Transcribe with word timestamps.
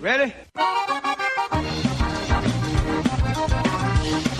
Ready? 0.00 0.32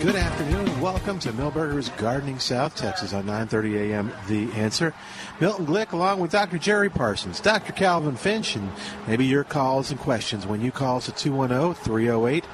Good 0.00 0.16
afternoon. 0.16 0.80
Welcome 0.80 1.18
to 1.18 1.30
Milberger's 1.30 1.90
Gardening 1.90 2.38
South 2.38 2.74
Texas 2.74 3.12
on 3.12 3.24
9:30 3.24 3.90
a.m. 3.90 4.10
The 4.28 4.50
Answer. 4.52 4.94
Milton 5.40 5.66
Glick 5.66 5.92
along 5.92 6.20
with 6.20 6.32
Dr. 6.32 6.56
Jerry 6.56 6.88
Parsons, 6.88 7.38
Dr. 7.38 7.74
Calvin 7.74 8.16
Finch, 8.16 8.56
and 8.56 8.72
maybe 9.06 9.26
your 9.26 9.44
calls 9.44 9.90
and 9.90 10.00
questions 10.00 10.46
when 10.46 10.62
you 10.62 10.72
call 10.72 10.96
us 10.96 11.10
at 11.10 11.16
210-308-8867, 11.16 12.44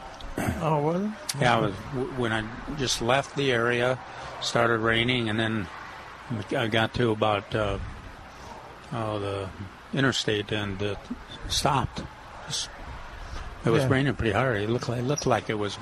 Oh, 0.61 0.81
was 0.81 1.01
it? 1.01 1.11
Yeah, 1.41 1.57
I 1.57 1.59
was, 1.59 1.73
when 2.17 2.31
I 2.31 2.43
just 2.77 3.01
left 3.01 3.35
the 3.35 3.51
area, 3.51 3.99
started 4.41 4.79
raining, 4.79 5.29
and 5.29 5.39
then 5.39 5.67
I 6.55 6.67
got 6.67 6.93
to 6.95 7.09
about 7.11 7.53
uh, 7.55 7.79
oh, 8.93 9.19
the 9.19 9.49
interstate 9.93 10.51
and 10.51 10.79
it 10.81 10.97
stopped. 11.49 12.03
Just- 12.47 12.69
It 13.67 13.71
was 13.71 13.83
Yeah. 13.83 13.89
raining 13.89 14.13
pretty 14.15 14.33
hard. 14.33 14.61
It 14.61 14.69
looked 14.69 14.89
like, 14.89 14.99
it 14.99 15.05
looked 15.05 15.25
like 15.25 15.49
it 15.49 15.57
was 15.59 15.77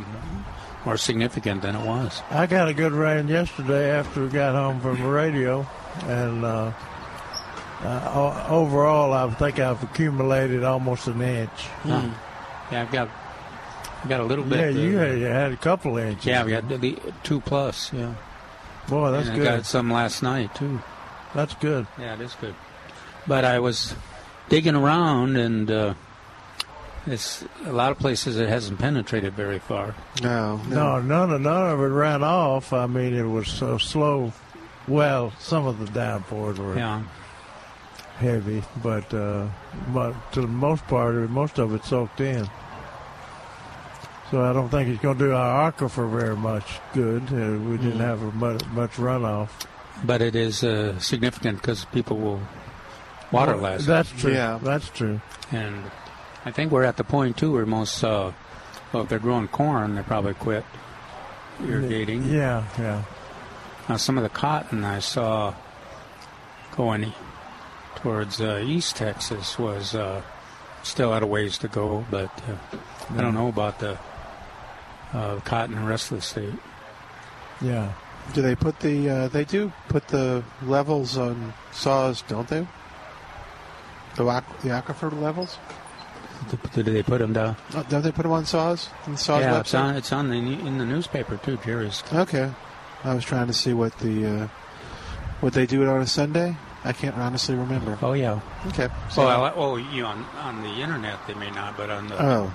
more 0.85 0.97
significant 0.97 1.61
than 1.61 1.75
it 1.75 1.85
was. 1.85 2.21
I 2.29 2.45
got 2.47 2.67
a 2.67 2.73
good 2.73 2.91
rain 2.91 3.27
yesterday 3.27 3.91
after 3.91 4.23
we 4.23 4.29
got 4.29 4.55
home 4.55 4.79
from 4.81 5.01
the 5.01 5.07
radio, 5.07 5.65
and 6.07 6.43
uh, 6.45 6.71
uh, 7.83 8.45
overall, 8.49 9.13
I 9.13 9.29
think 9.35 9.59
I've 9.59 9.81
accumulated 9.83 10.63
almost 10.63 11.07
an 11.07 11.21
inch. 11.21 11.49
Huh. 11.83 12.01
Yeah, 12.71 12.81
I've 12.81 12.91
got 12.91 13.09
I've 14.03 14.09
got 14.09 14.19
a 14.19 14.23
little 14.23 14.45
bit. 14.45 14.75
Yeah, 14.75 14.81
you 14.81 14.99
uh, 14.99 15.05
had, 15.05 15.21
had 15.21 15.51
a 15.51 15.57
couple 15.57 15.97
inches. 15.97 16.25
Yeah, 16.25 16.43
we 16.43 16.51
got 16.51 16.67
the 16.69 16.97
two 17.23 17.41
plus. 17.41 17.91
Yeah. 17.93 18.13
Boy, 18.87 19.11
that's 19.11 19.27
and 19.27 19.37
good. 19.37 19.47
I 19.47 19.55
got 19.57 19.65
some 19.65 19.91
last 19.91 20.21
night 20.21 20.53
too. 20.55 20.79
That's 21.33 21.53
good. 21.55 21.87
Yeah, 21.99 22.13
it 22.13 22.21
is 22.21 22.35
good. 22.39 22.53
But 23.27 23.43
I 23.45 23.59
was 23.59 23.95
digging 24.49 24.75
around, 24.75 25.37
and 25.37 25.69
uh, 25.71 25.93
it's 27.07 27.43
a 27.65 27.71
lot 27.71 27.91
of 27.91 27.99
places 27.99 28.37
it 28.39 28.49
hasn't 28.49 28.79
penetrated 28.79 29.33
very 29.33 29.59
far. 29.59 29.95
No, 30.21 30.57
No, 30.67 31.01
none 31.01 31.31
of 31.31 31.41
none 31.41 31.69
of 31.71 31.79
it 31.79 31.83
ran 31.83 32.23
off. 32.23 32.73
I 32.73 32.87
mean, 32.87 33.13
it 33.15 33.23
was 33.23 33.47
so 33.47 33.77
slow. 33.77 34.33
Well, 34.87 35.33
some 35.39 35.65
of 35.67 35.79
the 35.79 35.85
downpours 35.87 36.59
were 36.59 36.75
Yeah. 36.77 37.01
heavy, 38.19 38.63
but 38.83 39.11
uh, 39.13 39.47
but 39.93 40.13
to 40.33 40.41
the 40.41 40.47
most 40.47 40.85
part, 40.87 41.15
most 41.29 41.59
of 41.59 41.73
it 41.73 41.83
soaked 41.85 42.21
in. 42.21 42.47
So 44.31 44.41
I 44.43 44.53
don't 44.53 44.69
think 44.69 44.89
it's 44.89 45.01
going 45.01 45.17
to 45.19 45.25
do 45.25 45.33
our 45.33 45.71
aquifer 45.71 46.09
very 46.09 46.35
much 46.35 46.79
good. 46.93 47.21
Uh, 47.31 47.59
we 47.69 47.77
didn't 47.77 47.99
Mm. 47.99 48.09
have 48.09 48.21
a 48.23 48.31
much, 48.31 48.65
much 48.73 48.91
runoff. 48.97 49.49
But 50.03 50.21
it 50.21 50.35
is 50.35 50.63
uh, 50.63 50.97
significant 50.99 51.61
because 51.61 51.85
people 51.85 52.17
will 52.17 52.41
water 53.31 53.53
Well, 53.53 53.61
less. 53.73 53.85
That's 53.85 54.09
true. 54.11 54.33
Yeah. 54.33 54.59
That's 54.61 54.89
true. 54.89 55.21
And 55.51 55.75
I 56.45 56.51
think 56.51 56.71
we're 56.71 56.83
at 56.83 56.97
the 56.97 57.03
point 57.03 57.37
too 57.37 57.51
where 57.53 57.65
most, 57.65 58.03
uh, 58.03 58.31
well, 58.93 59.03
if 59.03 59.09
they're 59.09 59.19
growing 59.19 59.47
corn, 59.47 59.95
they 59.95 60.03
probably 60.03 60.35
quit 60.35 60.63
irrigating. 61.61 62.23
Yeah, 62.25 62.65
yeah. 62.77 63.03
Now, 63.89 63.97
some 63.97 64.17
of 64.17 64.23
the 64.23 64.29
cotton 64.29 64.83
I 64.83 64.99
saw 64.99 65.53
going 66.75 67.13
towards 67.95 68.39
uh, 68.39 68.61
East 68.63 68.95
Texas 68.95 69.57
was 69.57 69.95
uh, 69.95 70.21
still 70.83 71.13
had 71.13 71.23
a 71.23 71.27
ways 71.27 71.57
to 71.59 71.67
go, 71.67 72.05
but 72.11 72.29
uh, 72.47 72.77
I 73.17 73.21
don't 73.21 73.33
know 73.33 73.47
about 73.47 73.79
the 73.79 73.97
uh, 75.13 75.39
cotton 75.41 75.75
in 75.75 75.81
the 75.81 75.87
rest 75.87 76.11
of 76.11 76.17
the 76.17 76.21
state. 76.21 76.53
Yeah. 77.61 77.93
Do 78.33 78.41
they 78.41 78.55
put 78.55 78.79
the? 78.79 79.09
Uh, 79.09 79.27
they 79.27 79.45
do 79.45 79.71
put 79.87 80.07
the 80.07 80.43
levels 80.63 81.15
on 81.15 81.53
SAWS, 81.71 82.23
don't 82.23 82.47
they? 82.47 82.67
The 84.15 84.23
aqu- 84.23 84.61
the 84.63 84.69
aquifer 84.69 85.21
levels. 85.21 85.57
Did 86.73 86.85
they 86.85 87.03
put 87.03 87.19
them 87.19 87.33
down? 87.33 87.55
Oh, 87.73 87.85
don't 87.89 88.01
they 88.01 88.11
put 88.11 88.23
them 88.23 88.31
on 88.31 88.45
SAWS? 88.45 88.89
On 89.07 89.17
SAWS 89.17 89.41
yeah, 89.41 89.59
it's 89.59 89.73
on. 89.73 89.95
It's 89.95 90.11
on 90.11 90.29
the 90.29 90.37
in 90.37 90.77
the 90.77 90.85
newspaper 90.85 91.37
too. 91.37 91.57
Jerry's. 91.65 92.03
Okay. 92.13 92.51
I 93.03 93.13
was 93.13 93.23
trying 93.23 93.47
to 93.47 93.53
see 93.53 93.73
what 93.73 93.97
the 93.99 94.25
uh, 94.25 94.47
what 95.41 95.53
they 95.53 95.65
do 95.65 95.81
it 95.81 95.87
on 95.87 96.01
a 96.01 96.07
Sunday. 96.07 96.55
I 96.83 96.93
can't 96.93 97.15
honestly 97.17 97.55
remember. 97.55 97.97
Oh 98.01 98.13
yeah. 98.13 98.39
Okay. 98.67 98.89
So, 99.09 99.25
Well, 99.25 99.43
I, 99.43 99.51
oh, 99.55 99.75
you 99.77 100.05
on 100.05 100.23
on 100.39 100.61
the 100.61 100.69
internet 100.81 101.19
they 101.27 101.33
may 101.33 101.49
not, 101.51 101.77
but 101.77 101.89
on 101.89 102.07
the 102.07 102.21
oh, 102.23 102.53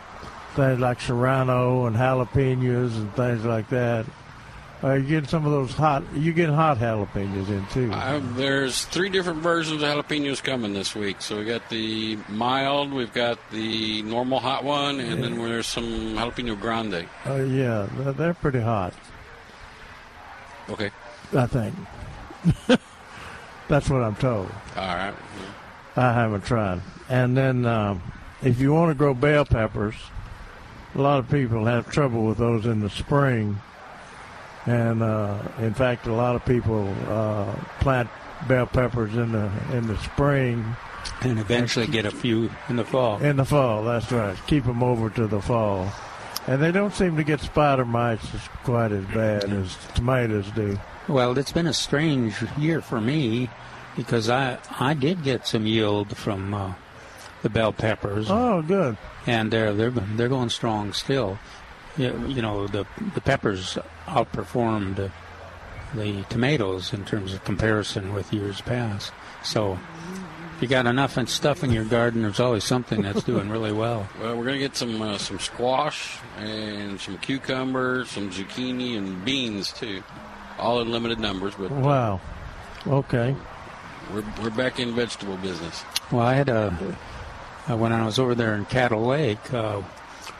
things 0.56 0.80
like 0.80 1.00
serrano 1.02 1.86
and 1.86 1.96
jalapenos 1.96 2.96
and 2.96 3.13
things 3.16 3.46
like 3.46 3.69
that 3.69 4.06
Uh, 4.84 4.94
you 4.94 5.04
getting 5.07 5.28
some 5.30 5.46
of 5.46 5.52
those 5.52 5.72
hot? 5.74 6.04
You 6.13 6.34
getting 6.34 6.54
hot 6.56 6.78
jalapenos 6.80 7.48
in 7.50 7.66
too? 7.68 7.92
Uh, 7.94 8.19
there's 8.36 8.86
three 8.86 9.10
different 9.10 9.40
versions 9.40 9.81
of 9.81 9.90
jalapenos 9.90 10.44
coming 10.44 10.74
this 10.74 10.94
week. 10.96 11.22
So 11.22 11.38
we 11.40 11.46
got 11.46 11.69
the 11.69 12.18
mild, 12.30 12.92
we've 12.92 13.13
got 13.13 13.40
the 13.52 14.02
normal 14.04 14.40
hot 14.40 14.63
one, 14.63 15.00
and 15.00 15.24
then 15.24 15.38
there's 15.38 15.66
some 15.68 15.86
jalapeno 16.16 16.60
grande. 16.60 17.07
Uh, 17.25 17.36
yeah, 17.36 17.88
they're- 17.98 18.13
they're 18.13 18.34
pretty 18.34 18.60
hot. 18.62 18.94
Okay. 20.69 20.92
I 21.36 21.46
think. 21.48 21.74
That's 23.68 23.90
what 23.90 24.02
I'm 24.04 24.16
told. 24.16 24.52
All 24.75 24.96
right. 24.96 25.13
I 25.96 26.13
haven't 26.13 26.44
tried. 26.46 26.81
And 27.10 27.36
then, 27.36 27.66
um, 27.66 28.02
if 28.45 28.62
you 28.62 28.71
want 28.71 28.92
to 28.92 28.95
grow 28.95 29.13
bell 29.13 29.44
peppers, 29.44 29.95
a 30.94 31.01
lot 31.01 31.19
of 31.19 31.30
people 31.30 31.65
have 31.65 31.92
trouble 31.92 32.25
with 32.25 32.38
those 32.38 32.65
in 32.65 32.80
the 32.80 32.89
spring. 32.89 33.59
And 34.65 35.03
uh, 35.03 35.39
in 35.59 35.74
fact, 35.74 36.07
a 36.07 36.13
lot 36.13 36.36
of 36.36 36.45
people 36.45 36.88
uh, 37.07 37.53
plant 37.80 38.09
bell 38.47 38.68
peppers 38.68 39.15
in 39.15 39.31
the 39.31 39.51
in 39.74 39.88
the 39.88 39.97
spring. 39.97 40.75
And 41.21 41.39
eventually 41.39 41.88
get 41.88 42.06
a 42.06 42.12
few 42.12 42.50
in 42.69 42.77
the 42.77 42.86
fall. 42.86 43.21
In 43.21 43.38
the 43.38 43.45
fall, 43.45 43.83
that's 43.83 44.12
right. 44.12 44.38
Keep 44.47 44.65
them 44.65 44.81
over 44.81 45.09
to 45.12 45.27
the 45.27 45.42
fall. 45.42 45.92
And 46.47 46.62
they 46.62 46.71
don't 46.71 46.94
seem 46.94 47.15
to 47.18 47.24
get 47.24 47.42
spider 47.42 47.86
mites 47.86 48.27
quite 48.63 48.92
as 48.92 49.06
bad 49.06 49.45
as 49.45 49.75
tomatoes 49.95 50.50
do. 50.51 50.80
Well, 51.07 51.38
it's 51.38 51.51
been 51.51 51.68
a 51.68 51.74
strange 51.74 52.36
year 52.57 52.81
for 52.81 53.01
me 53.01 53.50
because 53.95 54.30
I 54.30 54.59
I 54.80 54.94
did 54.94 55.24
get 55.24 55.47
some 55.47 55.65
yield 55.65 56.15
from 56.15 56.53
uh, 56.53 56.74
the 57.45 57.50
bell 57.51 57.71
peppers, 57.71 58.25
Oh, 58.31 58.63
good. 58.63 58.97
and 59.27 59.51
they're 59.53 59.71
they're 59.71 59.92
they're 59.92 60.30
going 60.30 60.50
strong 60.50 60.94
still. 60.94 61.38
You, 61.95 62.25
you 62.27 62.42
know 62.42 62.65
the 62.65 62.88
the 63.13 63.21
peppers 63.21 63.77
outperformed 64.07 64.97
uh, 65.00 65.09
the 65.94 66.24
tomatoes 66.27 66.92
in 66.92 67.06
terms 67.06 67.33
of 67.33 67.44
comparison 67.45 68.13
with 68.15 68.33
years 68.33 68.62
past. 68.62 69.13
So 69.44 69.77
if 70.56 70.62
you 70.63 70.68
got 70.68 70.88
enough 70.88 71.18
and 71.18 71.30
stuff 71.30 71.63
in 71.63 71.69
your 71.71 71.86
garden, 71.86 72.24
there's 72.24 72.39
always 72.39 72.63
something 72.63 73.03
that's 73.03 73.21
doing 73.31 73.47
really 73.50 73.71
well. 73.71 74.09
Well, 74.19 74.36
we're 74.36 74.45
gonna 74.45 74.57
get 74.57 74.75
some 74.75 75.00
uh, 75.00 75.19
some 75.19 75.38
squash 75.38 76.18
and 76.39 77.00
some 77.00 77.19
cucumber, 77.19 78.06
some 78.06 78.31
zucchini, 78.31 78.97
and 78.97 79.24
beans 79.24 79.71
too. 79.71 80.01
All 80.57 80.81
in 80.81 80.92
limited 80.92 81.19
numbers, 81.19 81.53
but 81.53 81.69
Wow. 81.69 82.19
Okay. 82.88 83.36
we're 84.12 84.24
we're 84.42 84.50
back 84.50 84.80
in 84.80 84.95
vegetable 84.95 85.38
business. 85.38 85.83
Well, 86.12 86.25
I 86.25 86.33
had 86.33 86.50
a 86.50 86.97
uh, 87.70 87.78
when 87.78 87.92
I 87.92 88.06
was 88.06 88.20
over 88.20 88.36
there 88.36 88.56
in 88.56 88.66
Cattle 88.66 89.06
Lake, 89.06 89.54
uh, 89.54 89.82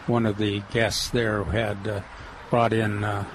one 0.08 0.26
of 0.26 0.38
the 0.38 0.62
guests 0.72 1.10
there 1.10 1.44
had 1.44 1.88
uh, 1.88 2.02
brought 2.50 2.74
in 2.74 3.04
uh, 3.04 3.26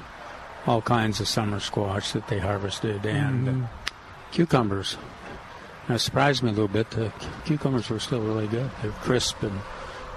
all 0.67 0.83
kinds 0.83 1.21
of 1.21 1.29
summer 1.29 1.61
squash 1.61 2.13
that 2.13 2.29
they 2.29 2.39
harvested 2.39 3.05
and 3.07 3.65
uh, 3.65 3.67
cucumbers. 4.31 4.97
And 5.87 5.97
it 5.97 6.01
surprised 6.01 6.43
me 6.43 6.51
a 6.51 6.53
little 6.53 6.69
bit. 6.69 6.91
The 6.91 7.11
cu- 7.11 7.29
cucumbers 7.45 7.91
were 7.91 7.99
still 7.99 8.21
really 8.21 8.47
good. 8.47 8.71
They 8.83 8.89
were 8.89 8.95
crisp 8.95 9.43
and 9.43 9.59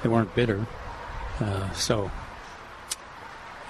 they 0.02 0.10
weren't 0.10 0.36
bitter. 0.36 0.66
Uh, 1.40 1.72
so, 1.72 2.12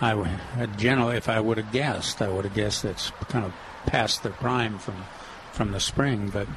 I 0.01 0.11
uh, 0.13 0.65
generally, 0.75 1.15
if 1.15 1.29
I 1.29 1.39
would 1.39 1.57
have 1.57 1.71
guessed, 1.71 2.21
I 2.21 2.27
would 2.27 2.43
have 2.43 2.53
guessed 2.53 2.83
it's 2.83 3.11
kind 3.29 3.45
of 3.45 3.53
past 3.85 4.23
their 4.23 4.33
prime 4.33 4.79
from 4.79 4.95
from 5.53 5.71
the 5.71 5.79
spring, 5.79 6.29
but 6.29 6.47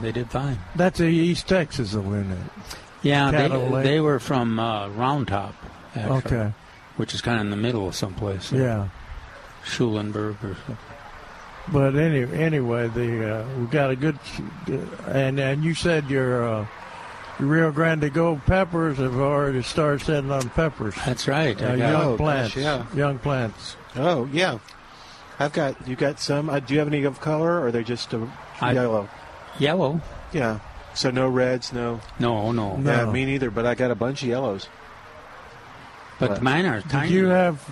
they 0.00 0.12
did 0.12 0.30
fine. 0.30 0.58
That's 0.76 0.98
the 0.98 1.06
East 1.06 1.48
Texas, 1.48 1.88
isn't 1.94 2.30
it? 2.32 2.38
Yeah, 3.02 3.30
they, 3.30 3.82
they 3.82 4.00
were 4.00 4.18
from 4.20 4.58
uh, 4.60 4.88
Round 4.90 5.26
Top, 5.28 5.54
actually, 5.94 6.16
Okay. 6.18 6.52
which 6.96 7.14
is 7.14 7.20
kind 7.22 7.36
of 7.38 7.46
in 7.46 7.50
the 7.50 7.56
middle 7.56 7.88
of 7.88 7.94
someplace. 7.94 8.52
Yeah. 8.52 8.88
Schulenburg 9.64 10.36
or 10.44 10.54
something. 10.66 10.76
But 11.72 11.94
any, 11.94 12.22
anyway, 12.38 12.88
the 12.88 13.36
uh, 13.42 13.48
we 13.58 13.66
got 13.66 13.90
a 13.90 13.96
good, 13.96 14.18
and 15.06 15.38
and 15.38 15.62
you 15.62 15.74
said 15.74 16.08
your 16.10 16.46
uh, 16.48 16.66
Rio 17.38 17.70
Grande 17.70 18.12
Gold 18.12 18.44
peppers 18.46 18.96
have 18.98 19.16
already 19.16 19.62
started 19.62 20.04
setting 20.04 20.30
on 20.30 20.48
peppers. 20.50 20.94
That's 21.06 21.28
right. 21.28 21.60
Uh, 21.60 21.66
I 21.72 21.76
got- 21.76 21.78
young 21.78 22.02
Oh, 22.02 22.08
gosh, 22.16 22.18
plants. 22.18 22.56
yeah. 22.56 22.86
Young 22.94 23.18
plants. 23.18 23.76
Oh 23.96 24.28
yeah, 24.32 24.58
I've 25.38 25.52
got 25.52 25.86
you 25.86 25.96
got 25.96 26.18
some. 26.18 26.48
Uh, 26.50 26.60
do 26.60 26.72
you 26.74 26.80
have 26.80 26.88
any 26.88 27.04
of 27.04 27.20
color, 27.20 27.60
or 27.60 27.66
are 27.66 27.72
they 27.72 27.84
just 27.84 28.12
uh, 28.14 28.26
I- 28.60 28.72
yellow? 28.72 29.08
Yellow. 29.60 30.00
Yeah. 30.32 30.58
So 30.94 31.10
no 31.10 31.28
reds, 31.28 31.72
no. 31.72 32.00
No, 32.18 32.50
no. 32.50 32.76
No. 32.76 32.90
Yeah, 32.92 33.10
me 33.12 33.24
neither. 33.24 33.50
But 33.50 33.66
I 33.66 33.74
got 33.76 33.90
a 33.92 33.94
bunch 33.94 34.22
of 34.22 34.28
yellows. 34.28 34.68
But 36.18 36.30
What? 36.30 36.42
mine 36.42 36.66
are 36.66 36.80
Did 36.80 36.90
tiny. 36.90 37.12
you 37.12 37.26
have 37.26 37.64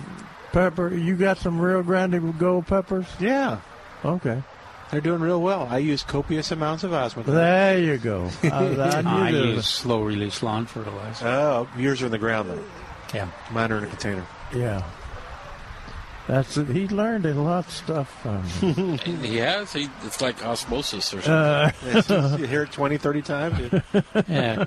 pepper? 0.51 0.93
You 0.93 1.15
got 1.15 1.37
some 1.37 1.59
Rio 1.59 1.83
Grande 1.83 2.37
Gold 2.39 2.65
peppers? 2.67 3.05
Yeah, 3.19 3.59
Okay. 4.03 4.41
they're 4.89 5.01
doing 5.01 5.19
real 5.21 5.41
well. 5.41 5.67
I 5.69 5.77
use 5.79 6.01
copious 6.03 6.49
amounts 6.51 6.83
of 6.83 6.91
Osmocote. 6.91 7.25
There 7.25 7.77
you 7.79 7.97
go. 7.97 8.29
I, 8.43 8.47
I 8.47 9.27
I 9.27 9.29
use 9.29 9.67
slow 9.67 10.01
release 10.01 10.41
lawn 10.41 10.65
fertilizer. 10.65 11.27
Oh, 11.27 11.67
yours 11.77 12.01
are 12.01 12.05
in 12.07 12.11
the 12.11 12.17
ground 12.17 12.49
though. 12.49 12.63
yeah. 13.13 13.27
Mine 13.51 13.71
are 13.71 13.77
in 13.79 13.83
a 13.83 13.87
container. 13.87 14.25
Yeah. 14.55 14.81
That's 16.29 16.57
it. 16.57 16.67
He 16.67 16.87
learned 16.87 17.25
a 17.25 17.33
lot 17.33 17.65
of 17.65 17.71
stuff 17.71 18.21
from. 18.21 18.43
He 18.99 19.37
has. 19.37 19.73
He, 19.73 19.89
it's 20.03 20.21
like 20.21 20.45
osmosis 20.45 21.11
or 21.11 21.21
something. 21.23 22.15
uh, 22.15 22.37
you 22.39 22.45
hear 22.45 22.63
it 22.63 22.71
20, 22.71 22.97
30 22.97 23.21
times. 23.23 23.81
Yeah. 24.27 24.65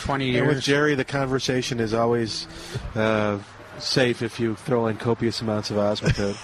20 0.00 0.38
And 0.38 0.46
with. 0.48 0.62
Jerry, 0.62 0.94
the 0.94 1.04
conversation 1.04 1.80
is 1.80 1.92
always 1.92 2.46
uh, 2.94 3.38
safe 3.78 4.22
if 4.22 4.40
you 4.40 4.54
throw 4.56 4.86
in 4.86 4.96
copious 4.96 5.42
amounts 5.42 5.70
of 5.70 5.76
osmocote. 5.76 6.38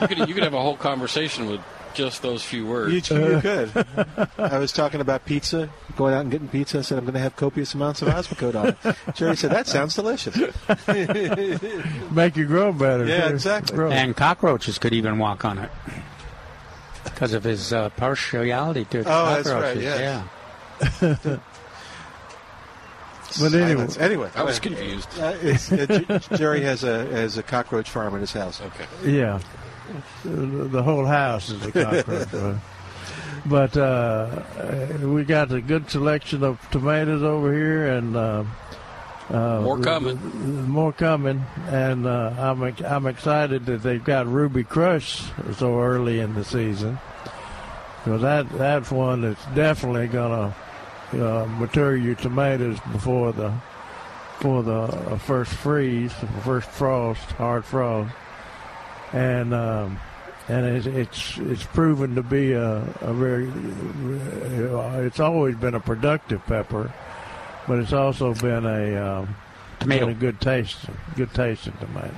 you, 0.00 0.08
could, 0.08 0.26
you 0.26 0.34
could 0.34 0.42
have 0.42 0.54
a 0.54 0.62
whole 0.62 0.76
conversation 0.78 1.46
with 1.46 1.60
just 1.94 2.22
those 2.22 2.42
few 2.44 2.66
words. 2.66 3.10
you, 3.10 3.16
you 3.16 3.40
could. 3.40 3.86
I 4.38 4.58
was 4.58 4.72
talking 4.72 5.00
about 5.00 5.24
pizza, 5.24 5.68
going 5.96 6.14
out 6.14 6.22
and 6.22 6.30
getting 6.30 6.48
pizza. 6.48 6.78
I 6.78 6.82
said 6.82 6.98
I'm 6.98 7.04
going 7.04 7.14
to 7.14 7.20
have 7.20 7.36
copious 7.36 7.74
amounts 7.74 8.02
of 8.02 8.08
osmocote 8.08 8.54
on 8.54 8.68
it. 8.68 8.96
Jerry 9.14 9.36
said 9.36 9.50
that 9.50 9.66
sounds 9.66 9.94
delicious. 9.94 10.36
make 12.12 12.36
you 12.36 12.46
grow 12.46 12.72
better. 12.72 13.06
Yeah, 13.06 13.28
too. 13.28 13.34
exactly. 13.34 13.76
Grow. 13.76 13.90
And 13.90 14.16
cockroaches 14.16 14.78
could 14.78 14.92
even 14.92 15.18
walk 15.18 15.44
on 15.44 15.58
it. 15.58 15.70
Because 17.04 17.32
of 17.32 17.44
his 17.44 17.72
uh, 17.72 17.90
partiality 17.90 18.84
to 18.86 19.00
Oh, 19.00 19.42
that's 19.42 19.48
right, 19.48 19.76
yes. 19.76 20.24
Yeah. 21.00 21.38
But 23.40 23.54
anyway, 23.54 23.88
anyway, 23.98 24.30
I 24.34 24.42
was 24.42 24.60
confused. 24.60 25.08
Uh, 25.18 25.34
it's, 25.40 25.72
uh, 25.72 26.20
Jerry 26.36 26.60
has 26.62 26.84
a 26.84 27.06
has 27.06 27.38
a 27.38 27.42
cockroach 27.42 27.88
farm 27.88 28.14
in 28.14 28.20
his 28.20 28.32
house. 28.32 28.60
Okay. 28.60 28.84
yeah, 29.10 29.40
the 30.24 30.30
the 30.68 30.82
whole 30.82 31.04
house 31.04 31.50
is 31.50 31.64
a 31.66 31.72
cockroach. 31.72 32.56
but 33.46 33.76
uh, 33.76 34.42
we 35.02 35.24
got 35.24 35.52
a 35.52 35.60
good 35.60 35.90
selection 35.90 36.42
of 36.44 36.58
tomatoes 36.70 37.22
over 37.22 37.52
here, 37.52 37.86
and 37.88 38.16
uh, 38.16 38.44
uh, 39.30 39.60
More 39.62 39.78
coming. 39.78 40.68
more 40.68 40.92
coming. 40.92 41.44
And 41.68 42.06
uh, 42.06 42.34
I'm 42.38 42.62
I'm 42.84 43.06
excited 43.06 43.66
that 43.66 43.82
they've 43.82 44.02
got 44.02 44.26
Ruby 44.26 44.64
Crush 44.64 45.22
so 45.56 45.80
early 45.80 46.20
in 46.20 46.34
the 46.34 46.44
season. 46.44 46.98
So 48.04 48.18
that 48.18 48.48
that's 48.50 48.90
one 48.90 49.22
that's 49.22 49.44
definitely 49.54 50.08
gonna 50.08 50.54
uh, 51.12 51.46
mature 51.58 51.96
your 51.96 52.16
tomatoes 52.16 52.78
before 52.90 53.32
the 53.32 53.52
before 54.38 54.62
the 54.64 54.80
uh, 54.82 55.18
first 55.18 55.52
freeze, 55.52 56.12
the 56.20 56.26
first 56.42 56.68
frost, 56.68 57.22
hard 57.32 57.64
frost, 57.64 58.12
and 59.12 59.52
um, 59.54 59.98
and 60.48 60.66
it's 60.66 60.86
it's 60.86 61.38
it's 61.38 61.64
proven 61.64 62.14
to 62.16 62.22
be 62.22 62.52
a, 62.52 62.78
a 63.00 63.12
very 63.12 63.48
uh, 63.48 65.00
it's 65.00 65.20
always 65.20 65.56
been 65.56 65.74
a 65.74 65.80
productive 65.80 66.44
pepper, 66.46 66.92
but 67.68 67.78
it's 67.78 67.92
also 67.92 68.34
been 68.34 68.64
a 68.66 68.96
um, 68.96 69.34
Tomato. 69.80 70.06
been 70.06 70.16
a 70.16 70.18
good 70.18 70.40
taste, 70.40 70.78
good 71.16 71.32
tasting 71.34 71.72
tomato. 71.80 72.14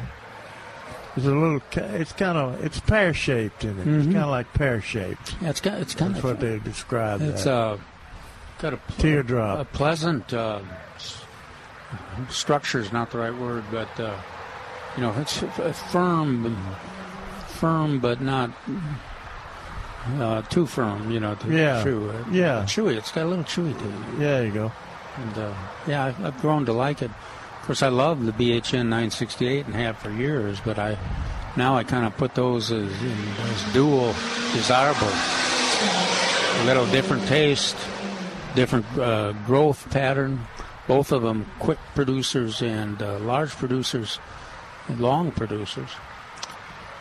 It's 1.17 1.27
a 1.27 1.31
little, 1.31 1.63
it's 1.95 2.13
kind 2.13 2.37
of, 2.37 2.65
it's 2.65 2.81
pear 2.81 3.15
shaped 3.15 3.63
in 3.63 3.79
it. 3.79 3.87
It's 3.87 4.07
Mhm. 4.07 4.13
kind 4.15 4.25
of 4.25 4.31
like 4.31 4.53
pear 4.53 4.81
shaped. 4.81 5.37
Yeah, 5.41 5.51
it's 5.51 5.61
got, 5.61 5.75
it's 5.81 5.95
kind 5.95 6.13
That's 6.13 6.25
of 6.25 6.31
what 6.31 6.41
they 6.41 6.59
describe 6.59 7.23
It's 7.23 7.45
that. 7.45 7.53
uh, 7.55 7.77
got 8.61 8.73
a 8.75 8.79
Teardrop. 8.99 9.61
A 9.61 9.65
pleasant 9.65 10.35
uh, 10.35 10.59
structure 12.31 12.81
is 12.81 12.93
not 12.93 13.11
the 13.13 13.19
right 13.19 13.35
word, 13.35 13.63
but 13.71 13.89
uh, 14.01 14.17
you 14.97 15.03
know, 15.03 15.15
it's 15.19 15.39
firm, 15.91 16.57
firm, 17.49 17.99
but 18.01 18.21
not 18.21 18.51
uh, 20.19 20.43
too 20.43 20.67
firm. 20.67 21.11
You 21.11 21.21
know, 21.21 21.35
to 21.35 21.49
Yeah. 21.49 21.83
chew. 21.83 22.13
Yeah. 22.31 22.63
chewy. 22.67 22.97
It's 22.97 23.11
got 23.13 23.25
a 23.25 23.29
little 23.29 23.45
chewy 23.45 23.77
to 23.79 23.85
it. 23.85 23.95
Yeah, 24.13 24.19
there 24.19 24.45
you 24.47 24.53
go. 24.53 24.73
And 25.17 25.39
uh, 25.39 25.53
yeah, 25.87 26.05
I've, 26.07 26.25
I've 26.25 26.41
grown 26.41 26.67
to 26.67 26.73
like 26.73 27.03
it. 27.03 27.11
Of 27.11 27.67
course, 27.67 27.83
I 27.83 27.89
love 27.89 28.25
the 28.27 28.33
BHN 28.33 28.89
968 28.89 29.67
and 29.67 29.75
have 29.75 29.97
for 29.99 30.11
years, 30.11 30.61
but 30.61 30.79
I 30.79 30.99
now 31.57 31.77
I 31.77 31.85
kind 31.85 32.05
of 32.05 32.17
put 32.17 32.35
those 32.35 32.71
as, 32.71 33.03
in, 33.03 33.19
as 33.39 33.73
dual 33.73 34.13
desirable. 34.53 35.09
A 35.11 36.65
little 36.67 36.87
different 36.87 37.27
taste, 37.27 37.77
different 38.55 38.87
uh, 38.99 39.33
growth 39.47 39.89
pattern. 39.91 40.45
Both 40.87 41.13
of 41.13 41.23
them 41.23 41.47
quick 41.61 41.79
producers 41.95 42.61
and 42.61 43.01
uh, 43.01 43.19
large 43.21 43.51
producers 43.53 44.19
long 44.99 45.31
producers. 45.33 45.91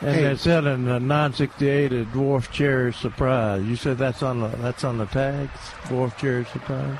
And 0.01 0.15
Hey. 0.15 0.23
they 0.23 0.35
said 0.35 0.65
in 0.65 0.85
the 0.85 0.99
968 0.99 1.93
a 1.93 2.05
dwarf 2.05 2.51
cherry 2.51 2.91
surprise. 2.93 3.63
You 3.63 3.75
said 3.75 3.97
that's 3.97 4.21
on 4.21 4.41
the 4.41 4.47
that's 4.49 4.83
on 4.83 4.97
the 4.97 5.05
tags. 5.05 5.51
Dwarf 5.83 6.17
cherry 6.17 6.45
surprise. 6.45 6.97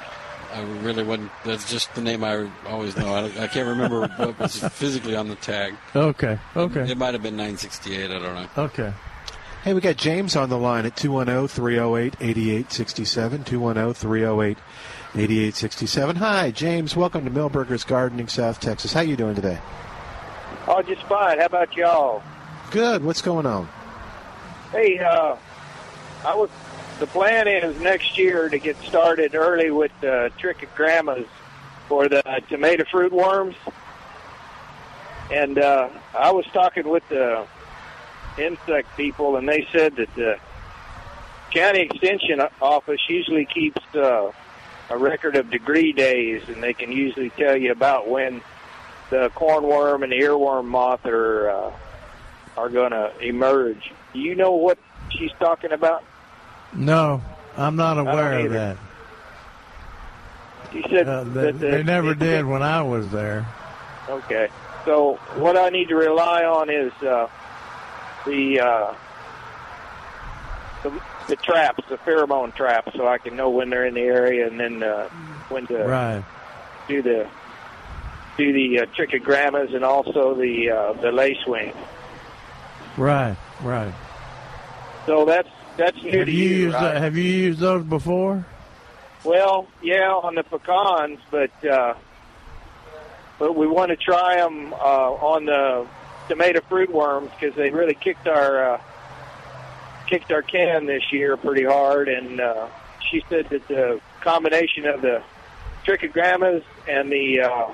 I 0.54 0.62
really 0.84 1.04
wouldn't. 1.04 1.32
That's 1.44 1.70
just 1.70 1.94
the 1.96 2.02
name 2.02 2.24
I 2.24 2.48
always 2.70 2.96
know. 2.96 3.14
I, 3.14 3.26
I 3.44 3.48
can't 3.48 3.68
remember 3.68 4.02
what 4.18 4.40
was 4.40 4.60
physically 4.60 5.16
on 5.16 5.28
the 5.28 5.36
tag. 5.36 5.74
Okay. 5.96 6.38
Okay. 6.56 6.92
It 6.92 6.98
might 6.98 7.14
have 7.14 7.24
been 7.24 7.36
968. 7.36 8.12
I 8.12 8.20
don't 8.20 8.24
know. 8.36 8.48
Okay. 8.66 8.94
Hey, 9.64 9.74
we 9.74 9.82
got 9.82 9.96
James 9.98 10.36
on 10.36 10.50
the 10.50 10.58
line 10.58 10.86
at 10.86 10.96
210 10.96 11.48
308 11.48 12.16
8867. 12.22 13.44
210 13.46 13.94
308 13.96 14.58
8867. 15.16 16.16
Hi, 16.18 16.52
James. 16.52 16.96
Welcome 16.96 17.26
to 17.26 17.32
Milberger's 17.32 17.84
Gardening, 17.84 18.28
South 18.28 18.60
Texas. 18.60 18.94
How 18.94 19.02
you 19.02 19.16
doing 19.16 19.36
today? 19.36 19.58
Oh, 20.68 20.82
just 20.82 21.04
fine. 21.04 21.40
How 21.40 21.46
about 21.46 21.76
y'all? 21.76 22.24
Good. 22.72 23.04
What's 23.04 23.22
going 23.22 23.46
on? 23.46 23.68
Hey, 24.72 24.98
uh, 25.00 25.36
I 26.26 26.36
was. 26.36 26.50
The 27.00 27.08
plan 27.08 27.48
is 27.48 27.80
next 27.82 28.18
year 28.18 28.48
to 28.48 28.58
get 28.60 28.78
started 28.84 29.36
early 29.36 29.72
with 29.72 29.92
uh, 30.04 30.30
trichogrammas 30.40 31.26
for 31.90 32.08
the 32.08 32.22
tomato 32.50 32.86
fruit 32.90 33.12
worms. 33.12 33.56
And 35.32 35.58
uh, 35.58 35.90
I 36.18 36.32
was 36.32 36.46
talking 36.54 36.88
with 36.88 37.08
the 37.10 37.46
insect 38.38 38.96
people, 38.96 39.36
and 39.36 39.50
they 39.50 39.68
said 39.72 39.96
that 39.98 40.14
the 40.16 40.38
county 41.52 41.82
extension 41.82 42.42
office 42.62 43.02
usually 43.10 43.46
keeps 43.46 43.82
uh, 43.96 44.32
a 44.90 44.98
record 44.98 45.36
of 45.36 45.50
degree 45.50 45.92
days, 45.92 46.44
and 46.48 46.64
they 46.64 46.74
can 46.74 46.92
usually 46.92 47.32
tell 47.32 47.58
you 47.58 47.72
about 47.72 48.08
when 48.08 48.42
the 49.14 49.30
cornworm 49.36 50.02
and 50.02 50.12
the 50.12 50.18
earworm 50.20 50.66
moth 50.66 51.06
are 51.06 51.48
uh, 51.52 51.72
are 52.58 52.70
going 52.70 52.90
to 52.92 53.12
emerge. 53.22 53.92
Do 54.12 54.20
you 54.20 54.34
know 54.34 54.54
what 54.54 54.80
she's 55.12 55.32
talking 55.40 55.72
about? 55.72 56.04
No, 56.74 57.22
I'm 57.56 57.76
not 57.76 58.00
aware 58.00 58.40
of 58.40 58.52
that. 58.54 58.78
She 60.72 60.84
said 60.90 61.08
Uh, 61.08 61.24
they, 61.26 61.42
that 61.52 61.60
the, 61.60 61.68
they 61.68 61.84
never 61.84 62.16
did 62.16 62.46
when 62.46 62.64
I 62.64 62.82
was 62.82 63.08
there. 63.12 63.46
Okay. 64.10 64.50
So 64.86 65.16
what 65.36 65.58
I 65.58 65.70
need 65.70 65.90
to 65.90 65.96
rely 65.96 66.44
on 66.44 66.72
is 66.72 66.92
uh, 67.04 67.28
the, 68.26 68.60
uh, 68.62 68.94
the 70.82 71.00
the 71.28 71.36
traps, 71.36 71.84
the 71.88 71.98
pheromone 71.98 72.54
traps, 72.56 72.92
so 72.98 73.08
I 73.08 73.20
can 73.20 73.36
know 73.36 73.52
when 73.52 73.70
they're 73.70 73.86
in 73.86 73.94
the 73.94 74.02
area 74.02 74.48
and 74.48 74.60
then 74.60 74.82
uh, 74.84 75.08
when 75.50 75.68
to 75.68 75.78
Right. 75.78 76.24
do 76.88 77.02
the 77.04 77.28
do 78.38 78.54
the 78.54 78.80
uh, 78.80 78.86
trichogrammas 78.98 79.76
and 79.76 79.84
also 79.84 80.36
the 80.36 80.70
uh, 80.70 80.94
the 80.94 81.12
lace 81.12 81.46
wing. 81.48 81.74
Right. 82.98 83.36
Right. 83.62 83.94
So 85.06 85.26
that's 85.26 85.50
that's 85.78 86.02
new 86.04 86.18
Have 86.18 86.26
to 86.28 86.32
you 86.32 86.50
used 86.50 86.74
right? 86.76 86.94
that, 86.94 87.02
Have 87.02 87.18
you 87.18 87.24
used 87.24 87.60
those 87.60 87.84
before? 87.84 88.46
Well, 89.24 89.68
yeah, 89.82 90.12
on 90.12 90.36
the 90.36 90.44
pecans, 90.44 91.20
but 91.32 91.66
uh, 91.66 91.96
but 93.40 93.56
we 93.56 93.68
want 93.68 93.90
to 93.90 93.96
try 93.96 94.38
them 94.38 94.74
uh, 94.74 94.78
on 94.78 95.46
the 95.46 95.88
tomato 96.28 96.62
fruit 96.68 96.92
worms 96.92 97.32
because 97.40 97.56
they 97.56 97.70
really 97.72 97.94
kicked 97.96 98.28
our 98.28 98.74
uh, 98.76 98.82
kicked 100.08 100.32
our 100.32 100.42
can 100.42 100.86
this 100.86 101.12
year 101.12 101.38
pretty 101.38 101.64
hard. 101.64 102.10
And 102.10 102.40
uh, 102.40 102.68
she 103.10 103.24
said 103.30 103.50
that 103.50 103.68
the 103.68 104.02
combination 104.22 104.86
of 104.86 105.02
the 105.02 105.24
trichogrammas 105.86 106.64
and 106.88 107.12
the 107.12 107.42
uh, 107.42 107.72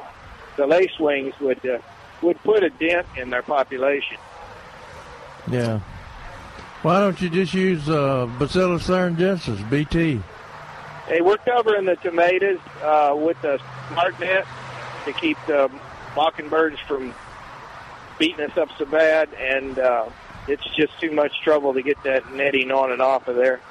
the 0.60 0.68
lace 0.68 1.00
wings 1.00 1.34
would 1.40 1.66
uh, 1.66 1.80
would 2.22 2.38
put 2.44 2.64
a 2.64 2.70
dent 2.70 3.08
in 3.18 3.30
their 3.30 3.42
population. 3.42 4.18
Yeah. 5.50 5.80
Why 6.82 7.00
don't 7.00 7.20
you 7.22 7.30
just 7.30 7.54
use 7.54 7.90
uh, 7.90 8.26
Bacillus 8.38 8.88
thuringiensis 8.88 9.68
(BT)? 9.70 10.22
Hey, 11.08 11.22
we're 11.22 11.38
covering 11.38 11.86
the 11.86 11.96
tomatoes 11.96 12.60
uh, 12.84 13.16
with 13.18 13.42
a 13.44 13.60
smart 13.90 14.20
net 14.20 14.46
to 15.06 15.14
keep 15.14 15.38
the 15.48 15.72
mockingbirds 16.16 16.80
from 16.82 17.14
beating 18.20 18.46
us 18.46 18.58
up 18.58 18.70
so 18.78 18.86
bad, 18.86 19.34
and 19.34 19.80
uh, 19.80 20.10
it's 20.48 20.64
just 20.76 21.00
too 21.00 21.12
much 21.12 21.32
trouble 21.42 21.74
to 21.74 21.82
get 21.82 22.02
that 22.04 22.34
netting 22.34 22.70
on 22.70 22.92
and 22.92 23.02
off 23.02 23.28
of 23.28 23.38
there. 23.38 23.62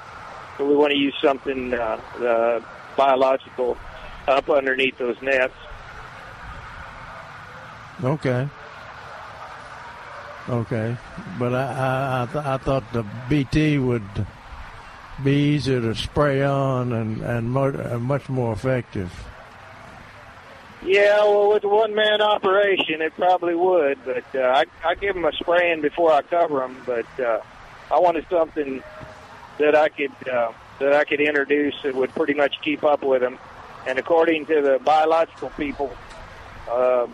So 0.57 0.65
we 0.65 0.75
want 0.75 0.91
to 0.91 0.97
use 0.97 1.15
something 1.21 1.73
uh, 1.73 1.77
uh, 1.77 2.61
biological 2.97 3.77
up 4.27 4.49
underneath 4.49 4.97
those 4.97 5.21
nets. 5.21 5.53
Okay. 8.03 8.47
Okay, 10.47 10.97
but 11.37 11.53
I 11.53 11.63
I, 11.63 12.23
I, 12.23 12.25
th- 12.25 12.45
I 12.45 12.57
thought 12.57 12.91
the 12.91 13.05
BT 13.29 13.77
would 13.77 14.25
be 15.23 15.53
easier 15.53 15.79
to 15.79 15.93
spray 15.93 16.41
on 16.41 16.91
and 16.91 17.21
and, 17.21 17.51
mo- 17.51 17.99
much 17.99 18.29
more 18.29 18.53
effective. 18.53 19.11
Yeah, 20.81 21.19
well, 21.23 21.49
with 21.49 21.63
a 21.65 21.67
one-man 21.67 22.21
operation, 22.21 23.01
it 23.01 23.13
probably 23.15 23.53
would, 23.53 23.99
but 24.05 24.23
uh, 24.33 24.39
I, 24.39 24.65
I 24.83 24.95
give 24.95 25.13
them 25.13 25.25
a 25.25 25.33
spraying 25.33 25.81
before 25.81 26.11
I 26.11 26.21
cover 26.21 26.59
them. 26.59 26.77
But 26.85 27.19
uh, 27.19 27.41
I 27.91 27.99
wanted 27.99 28.25
something 28.29 28.81
that 29.59 29.75
I 29.75 29.89
could 29.89 30.13
uh, 30.27 30.53
that 30.79 30.93
I 30.93 31.03
could 31.03 31.19
introduce 31.21 31.75
that 31.83 31.93
would 31.93 32.09
pretty 32.15 32.33
much 32.33 32.59
keep 32.63 32.83
up 32.83 33.03
with 33.03 33.21
them. 33.21 33.37
And 33.85 33.99
according 33.99 34.45
to 34.47 34.61
the 34.61 34.79
biological 34.83 35.49
people, 35.51 35.93
uh, 36.71 37.05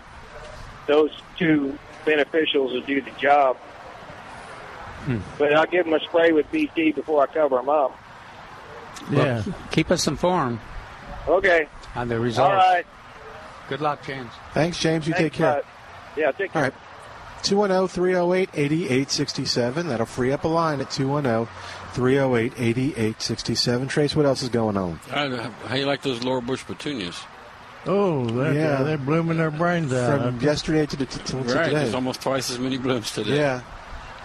those 0.87 1.11
two 1.37 1.77
beneficials 2.05 2.71
will 2.73 2.81
do 2.81 3.01
the 3.01 3.11
job. 3.11 3.57
But 5.37 5.53
I'll 5.53 5.67
give 5.67 5.85
them 5.85 5.93
a 5.93 5.99
spray 5.99 6.31
with 6.31 6.51
BT 6.51 6.91
before 6.93 7.21
I 7.23 7.27
cover 7.27 7.57
them 7.57 7.69
up. 7.69 7.97
Yeah. 9.11 9.43
Keep 9.71 9.91
us 9.91 10.07
informed 10.07 10.59
Okay. 11.27 11.67
on 11.95 12.07
the 12.07 12.19
results. 12.19 12.49
All 12.49 12.55
right. 12.55 12.85
Good 13.69 13.81
luck, 13.81 14.03
James. 14.05 14.31
Thanks, 14.53 14.79
James. 14.79 15.07
You 15.07 15.13
Thanks, 15.13 15.23
take 15.25 15.33
care. 15.33 15.53
bud. 15.55 15.63
Yeah, 16.17 16.31
take 16.31 16.51
care. 16.53 16.63
All 16.63 16.69
right. 16.69 16.73
210 17.43 17.87
308 17.87 18.49
8867. 18.55 19.87
That'll 19.87 20.05
free 20.07 20.31
up 20.31 20.43
a 20.43 20.47
line 20.47 20.81
at 20.81 20.89
210 20.89 21.47
308 21.93 22.53
8867. 22.57 23.87
Trace, 23.87 24.15
what 24.15 24.25
else 24.25 24.41
is 24.41 24.49
going 24.49 24.77
on? 24.77 24.99
Uh, 25.11 25.51
how 25.67 25.75
you 25.75 25.85
like 25.85 26.01
those 26.01 26.23
lower 26.23 26.41
bush 26.41 26.63
petunias? 26.65 27.21
Oh, 27.87 28.25
they're, 28.25 28.53
Yeah. 28.53 28.83
they're 28.83 28.97
blooming 28.97 29.37
their 29.37 29.51
brains 29.51 29.93
out. 29.93 30.21
From 30.21 30.39
yesterday 30.39 30.85
to, 30.87 30.95
the, 30.95 31.05
to, 31.05 31.19
to 31.19 31.37
Right, 31.37 31.47
today. 31.65 31.69
there's 31.75 31.93
almost 31.93 32.21
twice 32.21 32.49
as 32.49 32.57
many 32.59 32.77
blooms 32.77 33.11
today. 33.11 33.37
Yeah. 33.37 33.61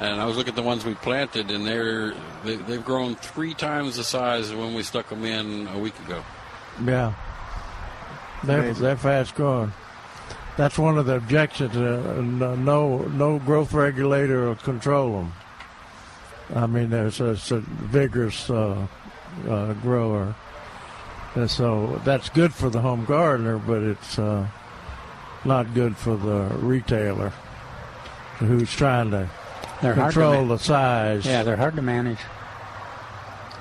And 0.00 0.18
I 0.20 0.24
was 0.24 0.36
looking 0.38 0.52
at 0.52 0.56
the 0.56 0.62
ones 0.62 0.84
we 0.84 0.94
planted, 0.94 1.50
and 1.50 1.66
they're 1.66 2.14
they, 2.42 2.56
they've 2.56 2.84
grown 2.84 3.16
three 3.16 3.52
times 3.52 3.96
the 3.96 4.04
size 4.04 4.50
of 4.50 4.58
when 4.58 4.72
we 4.72 4.82
stuck 4.82 5.10
them 5.10 5.24
in 5.26 5.66
a 5.68 5.78
week 5.78 5.98
ago. 6.06 6.22
Yeah. 6.82 7.12
They're, 8.44 8.60
Amazing. 8.60 8.82
they're 8.82 8.96
fast 8.96 9.34
growing. 9.34 9.72
That's 10.56 10.78
one 10.78 10.96
of 10.96 11.04
the 11.04 11.16
objections. 11.16 11.76
Uh, 11.76 12.22
no, 12.22 12.54
no, 12.54 12.98
no 13.08 13.38
growth 13.40 13.74
regulator 13.74 14.46
will 14.46 14.54
control 14.56 15.12
them. 15.18 15.32
I 16.54 16.66
mean, 16.66 16.88
there's 16.88 17.20
a, 17.20 17.32
it's 17.32 17.50
a 17.50 17.60
vigorous 17.60 18.48
uh, 18.48 18.86
uh, 19.46 19.72
grower, 19.74 20.34
and 21.34 21.50
so 21.50 22.00
that's 22.04 22.28
good 22.30 22.52
for 22.52 22.70
the 22.70 22.80
home 22.80 23.04
gardener, 23.04 23.58
but 23.58 23.82
it's 23.82 24.18
uh, 24.18 24.46
not 25.44 25.74
good 25.74 25.96
for 25.96 26.16
the 26.16 26.48
retailer 26.58 27.32
who's 28.38 28.72
trying 28.72 29.10
to 29.10 29.28
They're 29.82 29.94
hard 29.94 30.12
to 30.14 30.20
control 30.20 30.44
ma- 30.44 30.54
the 30.54 30.58
size. 30.58 31.26
Yeah, 31.26 31.42
they're 31.42 31.56
hard 31.56 31.76
to 31.76 31.82
manage. 31.82 32.18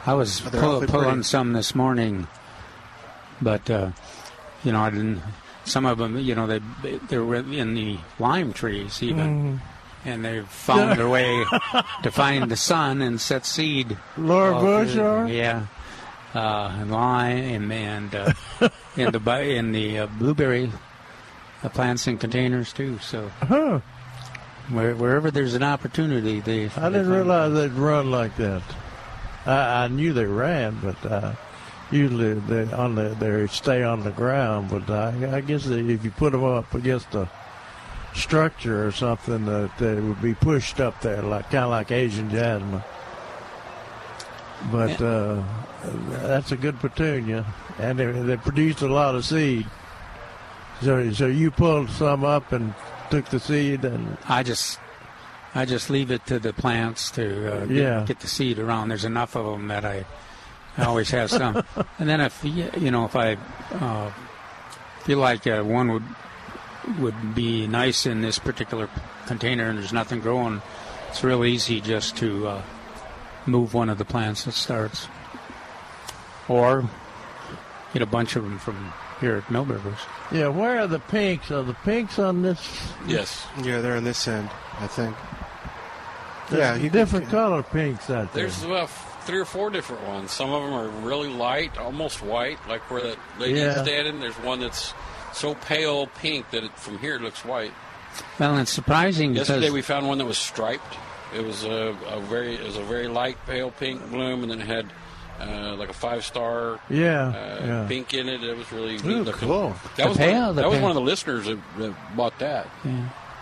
I 0.05 0.13
was 0.13 0.41
pull, 0.41 0.81
pulling 0.87 0.87
pretty. 1.09 1.23
some 1.23 1.53
this 1.53 1.75
morning, 1.75 2.27
but 3.41 3.69
uh, 3.69 3.91
you 4.63 4.71
know 4.71 4.81
I 4.81 4.89
didn't. 4.89 5.21
Some 5.65 5.85
of 5.85 5.97
them, 5.99 6.17
you 6.17 6.33
know, 6.33 6.47
they 6.47 6.59
they 7.09 7.17
were 7.17 7.35
in 7.35 7.75
the 7.75 7.99
lime 8.17 8.53
trees 8.53 9.03
even, 9.03 9.61
and 10.05 10.25
they've 10.25 10.47
found 10.47 10.97
their 10.97 11.09
way 11.17 11.45
to 12.03 12.09
find 12.11 12.49
the 12.49 12.55
sun 12.55 13.01
and 13.01 13.21
set 13.21 13.45
seed. 13.45 13.97
Laura 14.17 14.55
all 14.55 14.61
Bush, 14.63 14.93
through- 14.93 15.27
yeah, 15.27 15.67
uh, 16.35 16.75
and 16.79 16.91
lime 16.91 17.71
and 17.71 18.13
uh, 18.15 18.33
in 18.95 19.11
the 19.11 19.41
in 19.41 19.71
the 19.71 19.99
uh, 19.99 20.07
blueberry 20.07 20.71
uh, 21.63 21.69
plants 21.69 22.07
in 22.07 22.17
containers 22.17 22.73
too. 22.73 22.99
So 22.99 23.29
Huh. 23.41 23.79
where, 24.69 24.95
wherever 24.95 25.31
there's 25.31 25.55
an 25.55 25.63
opportunity, 25.63 26.39
they. 26.39 26.65
I 26.77 26.89
they 26.89 26.99
didn't 26.99 27.11
realize 27.11 27.53
they'd 27.53 27.71
run 27.71 28.11
like 28.11 28.35
that. 28.37 28.61
I, 29.45 29.85
I 29.85 29.87
knew 29.87 30.13
they 30.13 30.25
ran, 30.25 30.79
but 30.81 31.05
uh, 31.05 31.33
usually 31.91 32.33
they 32.35 32.71
on 32.71 32.95
the 32.95 33.09
they 33.19 33.47
stay 33.47 33.83
on 33.83 34.03
the 34.03 34.11
ground. 34.11 34.69
But 34.69 34.89
I, 34.89 35.37
I 35.37 35.41
guess 35.41 35.65
that 35.65 35.79
if 35.79 36.03
you 36.03 36.11
put 36.11 36.31
them 36.33 36.43
up 36.43 36.73
against 36.73 37.15
a 37.15 37.29
structure 38.13 38.85
or 38.85 38.91
something, 38.91 39.45
that 39.45 39.77
they 39.77 39.95
would 39.95 40.21
be 40.21 40.33
pushed 40.35 40.79
up 40.79 41.01
there, 41.01 41.21
like 41.21 41.45
kind 41.45 41.65
of 41.65 41.69
like 41.71 41.91
Asian 41.91 42.29
jasmine. 42.29 42.83
But 44.71 45.01
uh, 45.01 45.41
that's 46.21 46.51
a 46.51 46.57
good 46.57 46.79
petunia, 46.79 47.45
and 47.79 47.97
they, 47.97 48.05
they 48.11 48.37
produced 48.37 48.81
a 48.81 48.87
lot 48.87 49.15
of 49.15 49.23
seed. 49.25 49.65
So, 50.81 51.11
so 51.11 51.27
you 51.27 51.49
pulled 51.51 51.89
some 51.89 52.23
up 52.23 52.51
and 52.51 52.73
took 53.09 53.25
the 53.25 53.39
seed, 53.39 53.85
and 53.85 54.17
I 54.27 54.43
just 54.43 54.79
I 55.55 55.65
just 55.65 55.89
leave 55.89 56.11
it 56.11 56.25
to 56.27 56.39
the 56.39 56.53
plants 56.53 57.09
to 57.11 57.53
uh, 57.63 57.65
get, 57.65 57.75
Yeah. 57.77 58.05
get 58.05 58.19
the 58.19 58.27
seed 58.27 58.59
around. 58.59 58.89
There's 58.89 59.05
enough 59.05 59.35
of 59.35 59.45
them 59.45 59.67
that 59.69 59.83
I, 59.85 60.05
I 60.77 60.85
always 60.85 61.09
have 61.11 61.31
some. 61.31 61.63
and 61.99 62.07
then 62.09 62.21
if 62.21 62.43
you 62.43 62.91
know 62.91 63.05
if 63.05 63.15
I 63.15 63.37
uh, 63.71 64.11
feel 65.03 65.19
like 65.19 65.47
uh, 65.47 65.63
one 65.63 65.91
would 65.91 66.03
would 66.99 67.35
be 67.35 67.65
nice 67.67 68.05
in 68.05 68.21
this 68.21 68.39
particular 68.39 68.89
container 69.25 69.69
and 69.69 69.77
there's 69.77 69.93
nothing 69.93 70.19
growing, 70.21 70.61
it's 71.09 71.23
real 71.23 71.45
easy 71.45 71.81
just 71.81 72.17
to 72.17 72.47
uh, 72.47 72.61
move 73.45 73.73
one 73.73 73.89
of 73.89 73.97
the 73.97 74.05
plants 74.05 74.45
that 74.45 74.53
starts, 74.53 75.07
or 76.47 76.87
get 77.93 78.01
a 78.01 78.05
bunch 78.05 78.35
of 78.35 78.43
them 78.43 78.59
from 78.59 78.93
here 79.19 79.35
at 79.37 79.43
Milberger's. 79.45 79.99
Yeah, 80.31 80.47
where 80.47 80.79
are 80.79 80.87
the 80.87 80.99
pinks? 80.99 81.51
Are 81.51 81.63
the 81.63 81.73
pinks 81.73 82.19
on 82.19 82.41
this? 82.41 82.91
Yes. 83.07 83.45
Yeah, 83.63 83.81
they're 83.81 83.97
on 83.97 84.03
this 84.03 84.27
end, 84.27 84.49
I 84.79 84.87
think. 84.87 85.15
There's 86.49 86.59
Yeah, 86.61 86.75
you 86.83 86.89
different 86.89 87.25
can- 87.25 87.31
color 87.31 87.63
pinks 87.63 88.09
out 88.09 88.33
there. 88.33 88.43
There's 88.43 88.63
about 88.63 88.89
three 89.25 89.39
or 89.39 89.45
four 89.45 89.69
different 89.69 90.07
ones. 90.07 90.31
Some 90.31 90.51
of 90.51 90.63
them 90.63 90.73
are 90.73 90.87
really 91.05 91.29
light, 91.29 91.77
almost 91.77 92.21
white, 92.23 92.57
like 92.67 92.81
where 92.89 93.01
that 93.01 93.17
lady's 93.37 93.59
Yeah. 93.59 93.83
standing. 93.83 94.19
There's 94.19 94.35
one 94.39 94.59
that's 94.59 94.93
so 95.33 95.53
pale 95.55 96.07
pink 96.07 96.49
that 96.51 96.63
it, 96.63 96.71
from 96.77 96.97
here 96.99 97.15
it 97.15 97.21
looks 97.21 97.45
white. 97.45 97.73
Well, 98.39 98.57
it's 98.57 98.71
surprising 98.71 99.35
Yesterday 99.35 99.59
because 99.59 99.73
we 99.73 99.81
found 99.83 100.07
one 100.07 100.17
that 100.17 100.25
was 100.25 100.37
striped. 100.39 100.95
It 101.35 101.45
was 101.45 101.63
a, 101.63 101.95
a 102.07 102.19
very 102.21 102.55
it 102.55 102.63
was 102.65 102.77
a 102.77 102.83
very 102.83 103.07
light 103.07 103.37
pale 103.45 103.71
pink 103.71 104.09
bloom, 104.09 104.41
and 104.43 104.51
then 104.51 104.61
it 104.61 104.67
had 104.67 104.91
uh, 105.39 105.75
like 105.75 105.89
a 105.89 105.93
five 105.93 106.25
star 106.25 106.79
Yeah, 106.89 107.27
uh, 107.27 107.65
yeah. 107.65 107.85
pink 107.87 108.13
in 108.13 108.27
it. 108.27 108.43
It 108.43 108.57
was 108.57 108.71
really 108.71 108.93
neat 108.97 109.05
Ooh, 109.27 109.31
cool. 109.33 109.75
That 109.95 110.03
The 110.03 110.07
was 110.09 110.17
pale- 110.17 110.41
one, 110.47 110.55
the 110.55 110.61
that 110.63 110.69
was 110.69 110.79
one 110.81 110.91
of 110.91 110.95
the 110.95 111.01
listeners 111.01 111.45
that, 111.45 111.59
that 111.77 111.95
bought 112.15 112.37
that. 112.39 112.65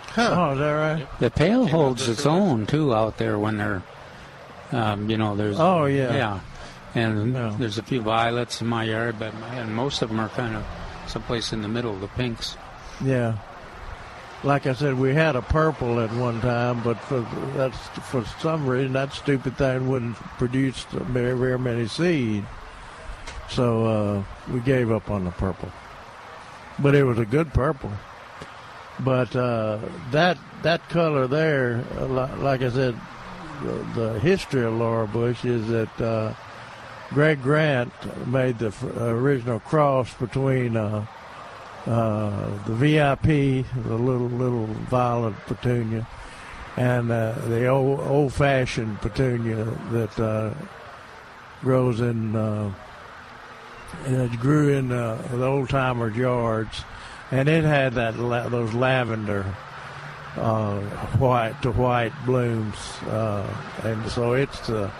Huh? 0.10 0.30
Oh, 0.36 0.54
is 0.54 0.60
that 0.60 0.72
right? 0.72 1.08
The 1.20 1.30
pail 1.32 1.64
Came 1.66 1.74
holds 1.74 2.08
its 2.10 2.26
early. 2.26 2.40
own 2.40 2.66
too 2.66 2.94
out 2.94 3.18
there 3.18 3.38
when 3.40 3.58
they're, 3.58 3.84
um, 4.72 5.10
you 5.10 5.18
know, 5.18 5.36
there's. 5.36 5.58
Oh, 5.60 5.86
yeah. 5.86 6.14
Yeah, 6.16 6.40
and 6.96 7.34
Yeah. 7.34 7.56
there's 7.58 7.78
a 7.78 7.84
few 7.84 8.02
violets 8.02 8.60
in 8.62 8.68
my 8.68 8.84
yard, 8.84 9.18
but 9.20 9.34
and 9.54 9.74
most 9.76 10.02
of 10.02 10.10
them 10.10 10.20
are 10.20 10.30
kind 10.30 10.56
of 10.56 10.66
someplace 11.08 11.54
in 11.54 11.62
the 11.62 11.68
middle, 11.68 11.94
of 11.94 12.02
the 12.02 12.08
pinks. 12.10 12.58
Yeah. 13.04 13.38
Like 14.44 14.68
I 14.68 14.74
said, 14.74 15.00
we 15.00 15.14
had 15.16 15.36
a 15.36 15.42
purple 15.42 16.00
at 16.00 16.14
one 16.14 16.40
time, 16.42 16.84
but 16.84 17.00
for 17.00 17.22
that's 17.56 17.78
for 18.10 18.24
some 18.40 18.68
reason 18.68 18.94
that 18.94 19.12
stupid 19.12 19.58
thing 19.58 19.88
wouldn't 19.90 20.16
produce 20.38 20.84
very, 20.84 21.36
very 21.36 21.58
many 21.58 21.88
seed. 21.88 22.46
So 23.50 23.86
uh, 23.86 24.24
we 24.54 24.60
gave 24.60 24.92
up 24.92 25.10
on 25.10 25.26
the 25.26 25.32
purple. 25.32 25.72
But 26.80 26.94
it 26.94 27.04
was 27.04 27.18
a 27.18 27.26
good 27.26 27.52
purple. 27.52 27.92
But 29.00 29.36
uh, 29.36 29.80
that 30.12 30.38
that 30.62 30.88
color 30.90 31.26
there, 31.26 31.84
uh, 31.98 32.08
like 32.38 32.62
I 32.62 32.70
said, 32.70 32.96
the, 33.64 33.74
the 33.96 34.20
history 34.20 34.64
of 34.64 34.74
Laura 34.74 35.08
Bush 35.08 35.46
is 35.46 35.68
that 35.70 36.02
uh, 36.02 36.34
Greg 37.10 37.42
Grant 37.42 37.92
made 38.28 38.60
the 38.60 38.72
original 39.00 39.60
cross 39.62 40.14
between. 40.14 40.78
Uh, 41.88 41.92
uh, 41.92 42.64
the 42.66 42.74
VIP, 42.74 43.66
the 43.86 43.96
little 43.96 44.28
little 44.28 44.66
violet 44.90 45.34
petunia, 45.46 46.06
and 46.76 47.12
uh, 47.12 47.34
the 47.48 47.68
old 47.68 48.00
old 48.02 48.34
fashioned 48.34 49.00
petunia 49.02 49.64
that 49.92 50.20
uh, 50.20 50.54
grows 51.62 52.02
in 52.02 52.36
uh, 52.36 52.72
it 54.06 54.40
grew 54.40 54.78
in 54.78 54.92
uh, 54.92 55.22
the 55.32 55.46
old 55.46 55.70
timers' 55.70 56.16
yards, 56.16 56.84
and 57.32 57.48
it 57.48 57.64
had 57.64 57.94
that 57.94 58.18
la- 58.18 58.50
those 58.50 58.74
lavender 58.74 59.46
uh, 60.36 60.80
white 61.18 61.62
to 61.62 61.72
white 61.72 62.14
blooms, 62.26 62.76
uh, 63.08 63.48
and 63.84 64.10
so 64.12 64.34
it's 64.34 64.68
the 64.68 64.92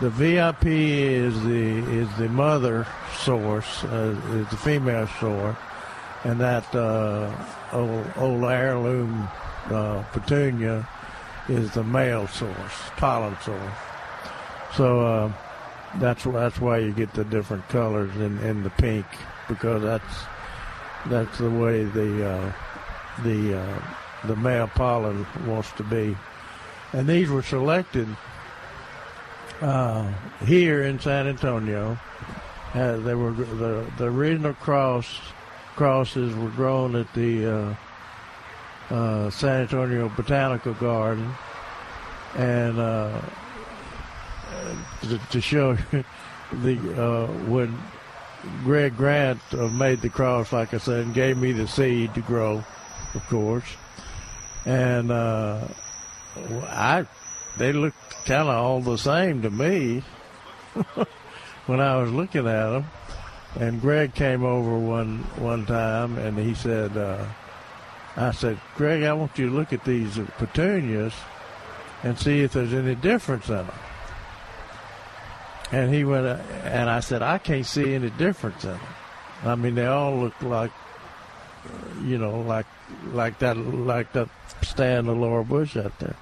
the 0.00 0.10
VIP 0.10 0.66
is 0.66 1.42
the 1.42 1.78
is 1.92 2.08
the 2.18 2.28
mother 2.28 2.86
source, 3.16 3.84
uh, 3.84 4.16
is 4.30 4.48
the 4.48 4.56
female 4.56 5.08
source, 5.20 5.56
and 6.24 6.40
that 6.40 6.74
uh, 6.74 7.32
old, 7.72 8.06
old 8.16 8.44
heirloom 8.44 9.28
uh, 9.70 10.02
petunia 10.12 10.88
is 11.48 11.72
the 11.72 11.84
male 11.84 12.26
source, 12.26 12.90
pollen 12.96 13.36
source. 13.42 13.74
So 14.74 15.00
uh, 15.00 15.32
that's 15.96 16.24
that's 16.24 16.60
why 16.60 16.78
you 16.78 16.92
get 16.92 17.12
the 17.14 17.24
different 17.24 17.68
colors 17.68 18.14
in, 18.16 18.38
in 18.38 18.62
the 18.62 18.70
pink 18.70 19.06
because 19.48 19.82
that's 19.82 20.14
that's 21.06 21.38
the 21.38 21.50
way 21.50 21.84
the 21.84 22.28
uh, 22.28 22.52
the 23.22 23.60
uh, 23.60 23.82
the 24.24 24.36
male 24.36 24.68
pollen 24.68 25.26
wants 25.46 25.72
to 25.72 25.84
be, 25.84 26.16
and 26.92 27.08
these 27.08 27.30
were 27.30 27.42
selected 27.42 28.08
uh, 29.60 30.12
here 30.44 30.82
in 30.82 30.98
San 30.98 31.26
Antonio. 31.26 31.98
They 32.74 33.14
were 33.14 33.32
the 33.32 33.86
the 33.96 34.04
original 34.04 34.54
cross 34.54 35.06
crosses 35.78 36.34
were 36.34 36.50
grown 36.50 36.96
at 36.96 37.14
the 37.14 37.46
uh, 37.46 37.74
uh, 38.92 39.30
San 39.30 39.60
Antonio 39.60 40.08
Botanical 40.08 40.74
Garden, 40.74 41.32
and 42.34 42.80
uh, 42.80 43.20
to, 45.02 45.18
to 45.30 45.40
show 45.40 45.74
the 46.52 47.00
uh, 47.00 47.28
when 47.46 47.78
Greg 48.64 48.96
Grant 48.96 49.38
uh, 49.52 49.68
made 49.68 50.00
the 50.00 50.08
cross, 50.08 50.52
like 50.52 50.74
I 50.74 50.78
said, 50.78 51.04
and 51.04 51.14
gave 51.14 51.38
me 51.38 51.52
the 51.52 51.68
seed 51.68 52.12
to 52.14 52.22
grow, 52.22 52.64
of 53.14 53.24
course, 53.28 53.76
and 54.66 55.12
I 55.12 57.06
they 57.56 57.72
looked 57.72 58.26
kind 58.26 58.48
of 58.48 58.56
all 58.56 58.80
the 58.80 58.98
same 58.98 59.42
to 59.42 59.50
me 59.50 60.02
when 61.66 61.80
I 61.80 61.98
was 61.98 62.10
looking 62.10 62.48
at 62.48 62.70
them. 62.70 62.84
And 63.56 63.80
Greg 63.80 64.14
came 64.14 64.44
over 64.44 64.78
one 64.78 65.18
one 65.36 65.64
time, 65.66 66.18
and 66.18 66.38
he 66.38 66.54
said, 66.54 66.96
uh, 66.96 67.24
"I 68.16 68.30
said, 68.32 68.60
Greg, 68.76 69.02
I 69.02 69.12
want 69.14 69.38
you 69.38 69.48
to 69.48 69.54
look 69.54 69.72
at 69.72 69.84
these 69.84 70.18
petunias 70.36 71.14
and 72.02 72.18
see 72.18 72.42
if 72.42 72.52
there's 72.52 72.74
any 72.74 72.94
difference 72.94 73.48
in 73.48 73.56
them." 73.56 73.70
And 75.72 75.92
he 75.92 76.04
went, 76.04 76.26
uh, 76.26 76.38
and 76.64 76.88
I 76.90 77.00
said, 77.00 77.22
"I 77.22 77.38
can't 77.38 77.66
see 77.66 77.94
any 77.94 78.10
difference 78.10 78.64
in 78.64 78.70
them. 78.70 78.80
I 79.44 79.54
mean, 79.54 79.74
they 79.74 79.86
all 79.86 80.16
look 80.16 80.40
like, 80.42 80.72
you 82.02 82.18
know, 82.18 82.40
like 82.40 82.66
like 83.12 83.38
that 83.38 83.56
like 83.56 84.12
that 84.12 84.28
stand 84.62 85.08
of 85.08 85.16
Laura 85.16 85.44
Bush 85.44 85.76
out 85.76 85.98
there." 85.98 86.16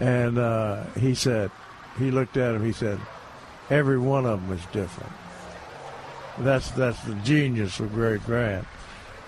And 0.00 0.38
uh, 0.38 0.84
he 0.98 1.14
said, 1.14 1.50
he 1.98 2.10
looked 2.10 2.36
at 2.36 2.54
him. 2.54 2.64
He 2.64 2.72
said, 2.72 3.00
"Every 3.68 3.98
one 3.98 4.26
of 4.26 4.40
them 4.42 4.56
is 4.56 4.64
different." 4.66 5.12
That's 6.40 6.70
that's 6.70 7.02
the 7.04 7.14
genius 7.16 7.80
of 7.80 7.92
Greg 7.92 8.24
Grant. 8.24 8.66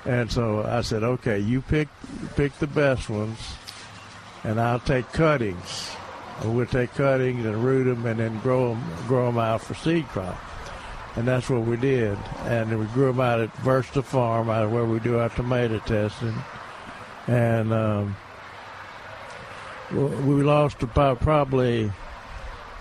And 0.05 0.31
so 0.31 0.65
I 0.65 0.81
said, 0.81 1.03
"Okay, 1.03 1.39
you 1.39 1.61
pick 1.61 1.89
pick 2.37 2.59
the 2.59 2.67
best 2.67 3.11
ones, 3.11 3.39
and 4.45 4.61
I'll 4.61 4.81
take 4.81 5.11
cuttings. 5.13 5.95
We'll 6.45 6.67
take 6.67 6.95
cuttings 6.95 7.45
and 7.45 7.63
root 7.63 7.85
them, 7.85 8.07
and 8.07 8.19
then 8.19 8.39
grow 8.41 8.71
them 8.71 8.83
grow 9.07 9.27
them 9.27 9.39
out 9.39 9.61
for 9.61 9.75
seed 9.75 10.07
crop." 10.09 10.41
And 11.15 11.29
that's 11.29 11.51
what 11.51 11.63
we 11.63 11.77
did. 11.77 12.17
And 12.45 12.79
we 12.79 12.87
grew 12.87 13.09
them 13.09 13.21
out 13.21 13.41
at 13.41 13.53
Versta 13.57 14.03
Farm, 14.03 14.49
out 14.49 14.71
where 14.71 14.87
we 14.87 14.99
do 14.99 15.19
our 15.19 15.29
tomato 15.29 15.79
testing. 15.81 16.35
And 17.27 17.73
um, 17.75 18.17
we 19.91 20.43
lost 20.43 20.83
about 20.83 21.21
probably 21.21 21.93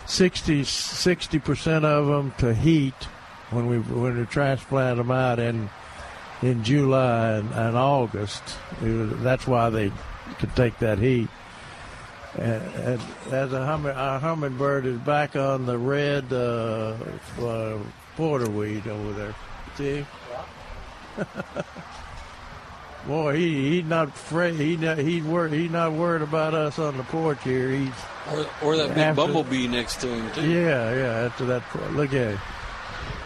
60 0.06 0.64
percent 1.40 1.84
of 1.84 2.08
them 2.08 2.34
to 2.38 2.54
heat 2.54 2.96
when 3.52 3.68
we 3.68 3.78
when 3.80 4.18
we 4.20 4.26
transplanted 4.26 4.98
them 5.00 5.12
out 5.12 5.40
in 5.40 5.70
in 6.42 6.64
July 6.64 7.34
and, 7.38 7.52
and 7.54 7.78
August. 7.78 8.42
It 8.82 8.88
was- 8.90 9.20
that's 9.22 9.46
why 9.48 9.70
they 9.70 9.92
could 10.40 10.56
take 10.56 10.78
that 10.80 10.98
heat. 11.00 11.28
And, 12.38 12.62
and 12.76 13.02
as 13.32 13.52
a 13.54 13.66
humming, 13.66 13.92
our 13.92 14.18
hummingbird 14.20 14.86
is 14.86 14.98
back 15.00 15.36
on 15.36 15.66
the 15.66 15.78
red 15.78 16.32
uh, 16.32 16.96
uh, 17.42 17.78
porterweed 18.18 18.88
over 18.88 19.12
there. 19.12 19.36
See? 19.76 20.06
Boy, 23.08 23.36
he 23.36 23.70
he's 23.82 23.86
not 23.90 24.10
afraid. 24.10 24.56
He 24.56 24.78
not, 24.78 25.00
he's 25.00 25.24
worried. 25.24 25.54
He's 25.54 25.72
not 25.72 25.92
worried 25.94 26.22
about 26.22 26.54
us 26.54 26.78
on 26.78 26.98
the 26.98 27.04
porch 27.04 27.44
here. 27.44 27.70
He's 27.72 27.90
Or, 28.32 28.46
or 28.64 28.78
that 28.78 28.90
big 28.90 28.98
After- 29.00 29.16
bumblebee 29.24 29.68
next 29.68 30.02
to 30.02 30.08
him 30.08 30.32
too. 30.34 30.48
yeah, 30.50 30.96
yeah. 30.96 31.26
After 31.26 31.46
that, 31.48 31.64
look 31.94 32.10
at 32.14 32.34
it. 32.34 32.40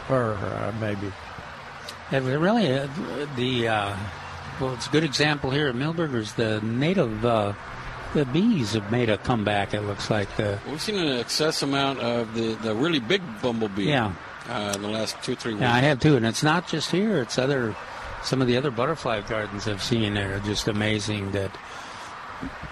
Or 0.10 0.34
uh, 0.34 0.74
maybe. 0.80 1.08
Yeah, 2.12 2.20
but 2.20 2.39
really, 2.39 2.72
uh, 2.72 2.88
the 3.36 3.68
uh, 3.68 3.96
well, 4.62 4.74
it's 4.74 4.88
a 4.88 4.89
good 4.91 5.04
example 5.04 5.50
here 5.52 5.68
at 5.68 5.76
Milberger's. 5.76 6.34
The 6.34 6.62
native 6.62 7.26
uh, 7.26 7.54
the 8.13 8.26
bees 8.26 8.74
have 8.74 8.91
made 8.91 9.10
a 9.10 9.18
comeback. 9.18 9.74
It 9.74 9.82
looks 9.82 10.10
like 10.10 10.34
the 10.38 10.60
We've 10.68 10.82
seen 10.82 10.98
an 11.00 11.20
excess 11.20 11.63
amount 11.63 12.00
of 12.00 12.34
the, 12.36 12.54
the 12.56 12.76
really 12.76 13.00
big 13.00 13.22
bumblebee. 13.41 13.86
Yeah. 13.89 14.13
Uh, 14.48 14.74
in 14.76 14.84
the 14.84 14.88
last 14.89 15.22
two 15.24 15.36
three 15.36 15.54
weeks. 15.54 15.62
yeah, 15.63 15.74
I 15.74 15.80
have 15.80 16.00
too, 16.00 16.15
and 16.15 16.26
it's 16.26 16.44
not 16.44 16.68
just 16.68 16.91
here. 16.91 17.20
It's 17.22 17.39
other 17.39 17.76
some 18.24 18.41
of 18.41 18.48
the 18.48 18.58
other 18.58 18.70
butterfly 18.70 19.22
gardens 19.22 19.68
I've 19.68 19.82
seen. 19.82 20.15
Are 20.18 20.39
just 20.41 20.68
amazing 20.68 21.32
that 21.32 21.50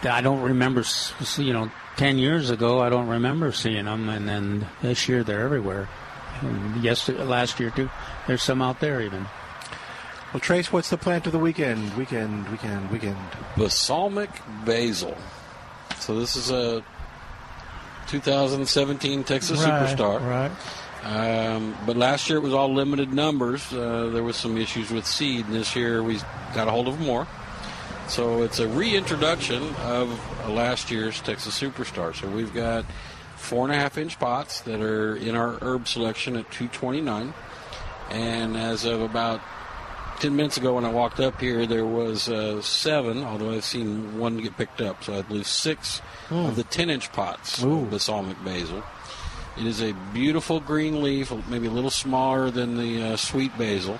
I 0.03 0.21
don't 0.21 0.41
remember, 0.41 0.81
s- 0.81 1.13
s- 1.19 1.39
you 1.39 1.53
know, 1.53 1.71
10 1.97 2.17
years 2.19 2.49
ago, 2.51 2.79
I 2.81 2.89
don't 2.89 3.07
remember 3.07 3.51
seeing 3.51 3.85
them. 3.85 4.09
And 4.09 4.27
then 4.29 4.67
this 4.83 5.07
year, 5.09 5.23
they're 5.23 5.41
everywhere. 5.41 5.87
And 6.45 6.83
yesterday, 6.83 7.23
last 7.23 7.59
year, 7.59 7.69
too, 7.69 7.89
there's 8.27 8.43
some 8.43 8.61
out 8.61 8.79
there 8.79 9.01
even. 9.01 9.25
Well, 10.33 10.39
Trace, 10.39 10.71
what's 10.71 10.89
the 10.89 10.97
plant 10.97 11.27
of 11.27 11.31
the 11.31 11.39
weekend? 11.39 11.95
Weekend, 11.95 12.49
weekend, 12.49 12.89
weekend. 12.89 13.17
Balsamic 13.55 14.31
basil. 14.65 15.15
So 15.99 16.19
this 16.19 16.35
is 16.35 16.49
a 16.49 16.83
2017 18.07 19.23
Texas 19.23 19.63
Right, 19.63 19.95
Superstar. 19.95 20.19
Right. 20.21 20.51
Um, 21.03 21.75
but 21.85 21.97
last 21.97 22.29
year 22.29 22.39
it 22.39 22.41
was 22.41 22.53
all 22.53 22.73
limited 22.73 23.13
numbers. 23.13 23.71
Uh, 23.73 24.09
there 24.11 24.23
was 24.23 24.35
some 24.35 24.57
issues 24.57 24.89
with 24.89 25.05
seed, 25.05 25.45
and 25.45 25.53
this 25.53 25.75
year 25.75 26.01
we 26.01 26.19
got 26.55 26.67
a 26.67 26.71
hold 26.71 26.87
of 26.87 26.99
more. 26.99 27.27
So 28.07 28.43
it's 28.43 28.59
a 28.59 28.67
reintroduction 28.67 29.63
of 29.83 30.09
last 30.49 30.91
year's 30.91 31.21
Texas 31.21 31.59
Superstar. 31.59 32.15
So 32.15 32.27
we've 32.27 32.53
got 32.53 32.85
four 33.43 33.65
and 33.65 33.73
a 33.73 33.77
half 33.77 33.97
inch 33.97 34.19
pots 34.19 34.61
that 34.61 34.81
are 34.81 35.15
in 35.15 35.35
our 35.35 35.57
herb 35.61 35.87
selection 35.87 36.35
at 36.35 36.49
229. 36.51 37.33
And 38.11 38.57
as 38.57 38.85
of 38.85 39.01
about 39.01 39.41
10 40.19 40.35
minutes 40.35 40.57
ago 40.57 40.75
when 40.75 40.85
I 40.85 40.91
walked 40.91 41.19
up 41.19 41.39
here, 41.41 41.65
there 41.65 41.85
was 41.85 42.29
uh, 42.29 42.61
seven, 42.61 43.23
although 43.23 43.51
I've 43.53 43.63
seen 43.65 44.17
one 44.19 44.37
get 44.37 44.55
picked 44.57 44.81
up. 44.81 45.03
So 45.03 45.13
I 45.17 45.21
believe 45.23 45.47
six 45.47 46.01
of 46.29 46.55
the 46.55 46.63
10 46.63 46.89
inch 46.89 47.11
pots 47.11 47.61
of 47.83 47.89
balsamic 47.89 48.43
basil. 48.43 48.83
It 49.57 49.65
is 49.67 49.81
a 49.81 49.93
beautiful 50.13 50.59
green 50.59 51.03
leaf, 51.03 51.31
maybe 51.47 51.67
a 51.67 51.71
little 51.71 51.91
smaller 51.91 52.49
than 52.49 52.77
the 52.77 53.03
uh, 53.03 53.17
sweet 53.17 53.55
basil, 53.57 53.99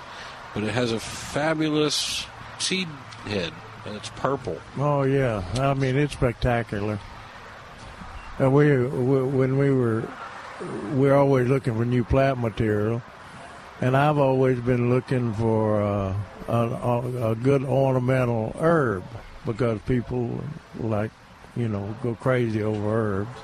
but 0.52 0.64
it 0.64 0.70
has 0.72 0.90
a 0.90 0.98
fabulous 0.98 2.26
seed 2.58 2.88
head. 3.24 3.52
and 3.86 3.94
It's 3.96 4.08
purple. 4.10 4.58
Oh 4.78 5.02
yeah, 5.02 5.44
I 5.54 5.74
mean 5.74 5.96
it's 5.96 6.14
spectacular. 6.14 6.98
And 8.38 8.52
we, 8.52 8.76
we 8.76 9.22
when 9.22 9.58
we 9.58 9.70
were, 9.70 10.08
we're 10.92 11.14
always 11.14 11.48
looking 11.48 11.76
for 11.76 11.84
new 11.84 12.02
plant 12.02 12.38
material, 12.38 13.02
and 13.80 13.96
I've 13.96 14.18
always 14.18 14.58
been 14.60 14.90
looking 14.90 15.32
for 15.34 15.82
uh, 15.82 16.14
a, 16.48 17.30
a, 17.30 17.34
good 17.36 17.64
ornamental 17.64 18.54
herb 18.58 19.04
because 19.46 19.80
people 19.82 20.42
like, 20.80 21.10
you 21.56 21.68
know, 21.68 21.94
go 22.02 22.14
crazy 22.16 22.62
over 22.62 22.88
herbs. 22.88 23.40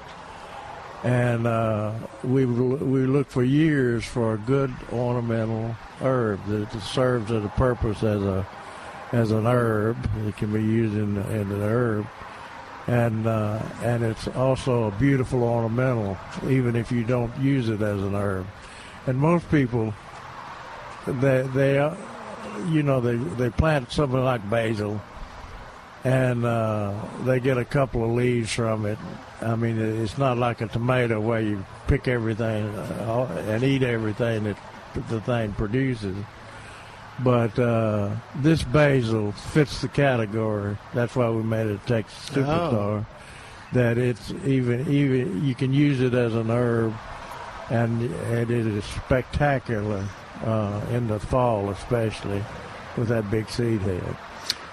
And 1.05 1.47
uh, 1.47 1.93
we 2.25 2.45
we 2.45 3.07
looked 3.07 3.31
for 3.31 3.45
years 3.45 4.05
for 4.05 4.35
a 4.35 4.39
good 4.39 4.75
ornamental 4.93 5.77
herb 6.01 6.45
that 6.47 6.73
serves 6.83 7.31
as 7.31 7.45
a 7.45 7.49
purpose 7.49 8.03
as 8.03 8.23
a 8.23 8.47
as 9.13 9.31
an 9.31 9.47
herb. 9.47 9.97
It 10.27 10.37
can 10.37 10.53
be 10.53 10.63
used 10.63 10.95
in, 10.95 11.17
in 11.17 11.53
an 11.53 11.63
herb, 11.63 12.07
and 12.91 13.25
uh, 13.25 13.63
and 13.85 14.03
it's 14.03 14.27
also 14.27 14.89
a 14.89 14.91
beautiful 14.91 15.45
ornamental, 15.45 16.19
even 16.49 16.75
if 16.75 16.91
you 16.91 17.05
don't 17.05 17.35
use 17.39 17.69
it 17.69 17.81
as 17.81 18.03
an 18.03 18.17
herb. 18.17 18.47
And 19.07 19.17
most 19.17 19.49
people, 19.49 19.95
they 21.07 21.43
they, 21.55 21.79
uh, 21.79 21.95
you 22.69 22.83
know, 22.83 23.01
they 23.01 23.15
they 23.15 23.49
plant 23.49 23.93
something 23.93 24.23
like 24.25 24.49
basil, 24.51 25.01
and 26.03 26.45
uh, 26.45 26.93
they 27.23 27.39
get 27.39 27.59
a 27.59 27.65
couple 27.65 28.05
of 28.05 28.11
leaves 28.11 28.53
from 28.53 28.87
it. 28.87 28.99
I 29.41 29.55
mean, 29.55 29.79
it's 29.79 30.19
not 30.19 30.37
like 30.37 30.61
a 30.61 30.67
tomato 30.67 31.21
where 31.21 31.41
you 31.41 31.65
pick 31.87 32.09
everything 32.09 32.67
uh, 32.75 33.45
and 33.47 33.63
eat 33.63 33.85
everything 33.85 34.45
that 34.45 34.59
the 35.09 35.21
thing 35.21 35.53
produces. 35.53 36.17
But 37.23 37.59
uh, 37.59 38.11
this 38.37 38.63
basil 38.63 39.33
fits 39.33 39.83
the 39.83 39.89
category. 39.89 40.77
That's 40.95 41.15
why 41.15 41.29
we 41.31 41.43
made 41.43 41.67
it 41.67 41.81
a 41.85 41.87
Texas 41.87 42.31
Superstar. 42.31 43.05
That 43.73 43.99
it's 43.99 44.33
even 44.45 44.89
even 44.91 45.45
you 45.45 45.55
can 45.55 45.73
use 45.73 46.01
it 46.01 46.15
as 46.15 46.35
an 46.35 46.51
herb, 46.51 46.95
and 47.69 48.03
and 48.03 48.51
it 48.51 48.67
is 48.67 48.85
spectacular 48.85 50.05
uh, 50.45 50.81
in 50.91 51.07
the 51.09 51.21
fall, 51.21 51.71
especially 51.71 52.43
with 52.97 53.09
that 53.09 53.31
big 53.31 53.49
seed 53.49 53.81
head. 53.83 54.17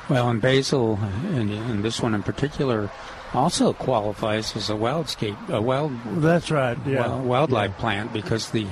Well, 0.09 0.29
and 0.29 0.41
basil, 0.41 0.97
and, 1.33 1.51
and 1.51 1.83
this 1.83 2.01
one 2.01 2.15
in 2.15 2.23
particular, 2.23 2.89
also 3.33 3.73
qualifies 3.73 4.55
as 4.55 4.69
a 4.69 4.73
wildscape, 4.73 5.49
a 5.49 5.61
wild, 5.61 5.91
That's 6.21 6.49
right. 6.49 6.77
Yeah. 6.85 7.07
wild- 7.07 7.25
wildlife 7.25 7.77
plant 7.77 8.13
because 8.13 8.51
the 8.51 8.65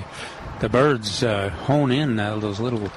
the 0.62 0.70
birds 0.70 1.24
uh, 1.24 1.50
hone 1.50 1.92
in 1.92 2.18
uh, 2.18 2.38
those 2.38 2.60
little 2.62 2.90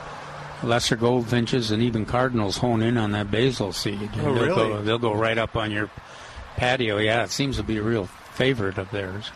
lesser 0.63 0.97
goldfinches 0.97 1.71
and 1.71 1.83
even 1.83 2.05
cardinals 2.05 2.59
hone 2.59 2.83
in 2.83 2.97
on 2.97 3.13
that 3.13 3.31
basil 3.31 3.73
seed. 3.73 4.11
Oh, 4.17 4.35
they'll 4.35 4.55
Go, 4.55 4.69
really? 4.69 4.83
they'll 4.85 4.99
go 4.99 5.15
right 5.15 5.39
up 5.39 5.57
on 5.57 5.71
your 5.71 5.91
patio. 6.57 6.99
Yeah, 6.99 7.25
it 7.25 7.31
seems 7.31 7.57
to 7.57 7.63
be 7.63 7.77
a 7.79 7.83
real 7.83 8.07
favorite 8.07 8.79
of 8.79 8.91
theirs. 8.91 9.31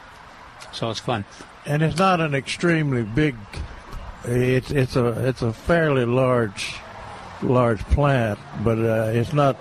So 0.73 0.91
it's 0.91 1.01
fun. 1.01 1.25
and 1.67 1.83
it's 1.83 1.99
not 1.99 2.21
an 2.21 2.35
extremely 2.35 3.03
big. 3.03 3.37
It's 4.25 4.71
it's 4.71 4.97
a 4.97 5.29
it's 5.29 5.43
a 5.43 5.53
fairly 5.53 6.05
large 6.05 6.75
large 7.43 7.81
plant, 7.87 8.39
but 8.65 8.79
uh, 8.79 9.11
it's 9.13 9.33
not 9.33 9.57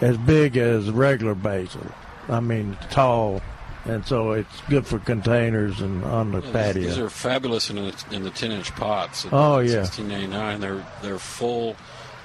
as 0.00 0.16
big 0.18 0.56
as 0.56 0.90
regular 0.90 1.34
basil. 1.34 1.86
I 2.28 2.40
mean, 2.40 2.76
tall, 2.90 3.40
and 3.84 4.06
so 4.06 4.32
it's 4.32 4.60
good 4.68 4.86
for 4.86 4.98
containers 4.98 5.80
and 5.80 6.04
on 6.04 6.32
the 6.32 6.40
Yeah, 6.40 6.52
patio. 6.52 6.72
these, 6.74 6.84
these 6.90 6.98
are 6.98 7.10
fabulous 7.10 7.70
in 7.70 7.76
the, 7.76 8.04
in 8.10 8.22
the 8.22 8.30
10 8.30 8.52
inch 8.52 8.74
pots. 8.76 9.26
Oh, 9.32 9.58
yeah. 9.58 9.82
16.99. 9.82 10.60
They're 10.60 10.86
they're 11.02 11.18
full. 11.18 11.76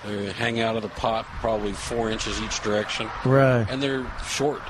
They 0.05 0.31
hang 0.31 0.59
out 0.61 0.75
of 0.75 0.83
the 0.83 0.89
pot 0.89 1.25
probably 1.41 1.73
four 1.73 2.09
inches 2.11 2.39
each 2.41 2.61
direction, 2.61 3.09
right, 3.25 3.65
and 3.69 3.81
they're 3.81 4.05
short. 4.25 4.61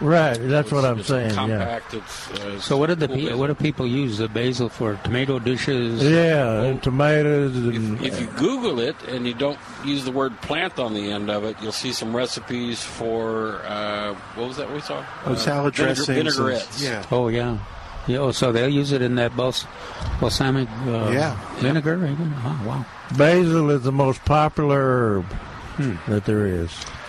Right. 0.00 0.36
That's 0.38 0.70
what 0.72 0.84
I'm 0.84 0.98
it's 1.00 1.08
saying. 1.08 1.34
Yeah, 1.34 1.80
It's, 1.92 2.30
uh, 2.32 2.60
So 2.60 2.76
what 2.76 2.86
do 2.88 2.94
the 2.94 3.06
cool 3.08 3.16
pe- 3.16 3.34
what 3.34 3.46
do 3.48 3.54
people 3.54 3.86
use 3.86 4.18
the 4.18 4.28
basil 4.28 4.68
for? 4.68 4.96
Tomato 5.04 5.38
dishes. 5.38 6.02
yeah, 6.02 6.62
and 6.62 6.82
tomatoes 6.82 7.54
and 7.56 7.98
If, 8.00 8.14
if 8.14 8.20
you 8.20 8.26
Google 8.38 8.80
it 8.80 8.96
and 9.08 9.26
you 9.26 9.34
don't 9.34 9.58
use 9.84 10.04
the 10.04 10.12
word 10.12 10.40
plant 10.42 10.78
on 10.78 10.94
the 10.94 11.10
end 11.10 11.30
of 11.30 11.44
it, 11.44 11.56
you'll 11.62 11.72
see 11.72 11.92
some 11.92 12.14
recipes 12.16 12.82
for 12.82 13.62
uh, 13.66 14.14
what 14.34 14.48
was 14.48 14.56
that 14.56 14.72
we 14.72 14.80
saw? 14.80 15.04
Oh, 15.26 15.32
Uh, 15.32 15.36
salad 15.36 15.74
vinegar- 15.74 15.94
dressings. 15.94 16.08
and- 16.08 16.16
vinaigrettes. 16.28 16.82
Yeah. 16.82 17.04
Oh 17.10 17.28
yeah. 17.28 17.58
Yeah, 18.06 18.18
oh, 18.18 18.30
so 18.32 18.50
they'll 18.50 18.68
use 18.68 18.92
it 18.92 19.02
in 19.02 19.16
that 19.16 19.36
bals- 19.36 19.66
balsamic 20.20 20.68
uh, 20.86 21.10
Yeah. 21.12 21.36
vinegar. 21.58 21.96
Even? 21.96 22.32
Oh, 22.44 22.60
wow. 22.66 22.84
basil 23.16 23.70
is 23.70 23.82
the 23.82 23.92
most 23.92 24.24
popular 24.24 24.80
herb 24.80 25.24
Hmm. 25.76 25.94
that 26.08 26.24
there 26.24 26.46
is, 26.46 26.70
Mar- 26.70 26.99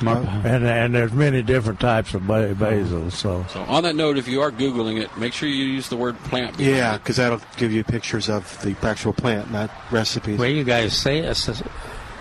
and 0.00 0.66
and 0.66 0.94
there's 0.94 1.12
many 1.12 1.42
different 1.42 1.80
types 1.80 2.14
of 2.14 2.26
basil. 2.26 3.10
So 3.10 3.44
So 3.52 3.62
on 3.62 3.82
that 3.84 3.94
note, 3.96 4.18
if 4.18 4.28
you 4.28 4.40
are 4.42 4.50
googling 4.50 5.00
it, 5.00 5.16
make 5.16 5.32
sure 5.32 5.48
you 5.48 5.64
use 5.64 5.88
the 5.88 5.96
word 5.96 6.18
plant. 6.24 6.58
Yeah, 6.58 6.98
because 6.98 7.16
that'll 7.16 7.40
give 7.56 7.72
you 7.72 7.82
pictures 7.84 8.28
of 8.28 8.60
the 8.62 8.76
actual 8.86 9.12
plant, 9.12 9.50
not 9.50 9.70
recipes. 9.90 10.36
the 10.36 10.40
way 10.42 10.52
you 10.52 10.64
guys 10.64 10.96
say 10.96 11.18
it, 11.18 11.26
s- 11.26 11.62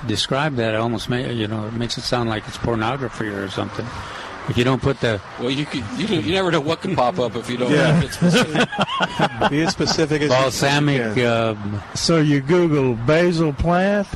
describe 0.07 0.55
that, 0.55 0.73
it 0.73 0.77
almost 0.77 1.09
ma- 1.09 1.17
you 1.17 1.47
know, 1.47 1.67
it 1.67 1.73
makes 1.73 1.97
it 1.97 2.01
sound 2.01 2.29
like 2.29 2.47
it's 2.47 2.57
pornography 2.57 3.27
or 3.27 3.49
something. 3.49 3.85
If 4.47 4.59
you 4.59 4.63
don't 4.63 4.79
put 4.81 4.99
the 5.01 5.19
Well, 5.39 5.49
you 5.49 5.65
could, 5.65 5.83
you, 5.97 6.05
you 6.19 6.31
never 6.33 6.51
know 6.51 6.59
what 6.61 6.79
can 6.81 6.95
pop 6.95 7.17
up 7.17 7.35
if 7.35 7.49
you 7.49 7.57
don't 7.57 7.71
Yeah. 7.71 7.99
make 7.99 8.13
specific. 8.13 8.69
Be 9.49 9.61
as 9.63 9.71
specific 9.71 10.21
as 10.21 10.29
balsamic, 10.29 10.99
You 10.99 11.13
can. 11.15 11.25
um, 11.57 11.83
so 11.95 12.17
you 12.19 12.41
Google 12.41 12.93
basil 12.93 13.53
plant. 13.53 14.07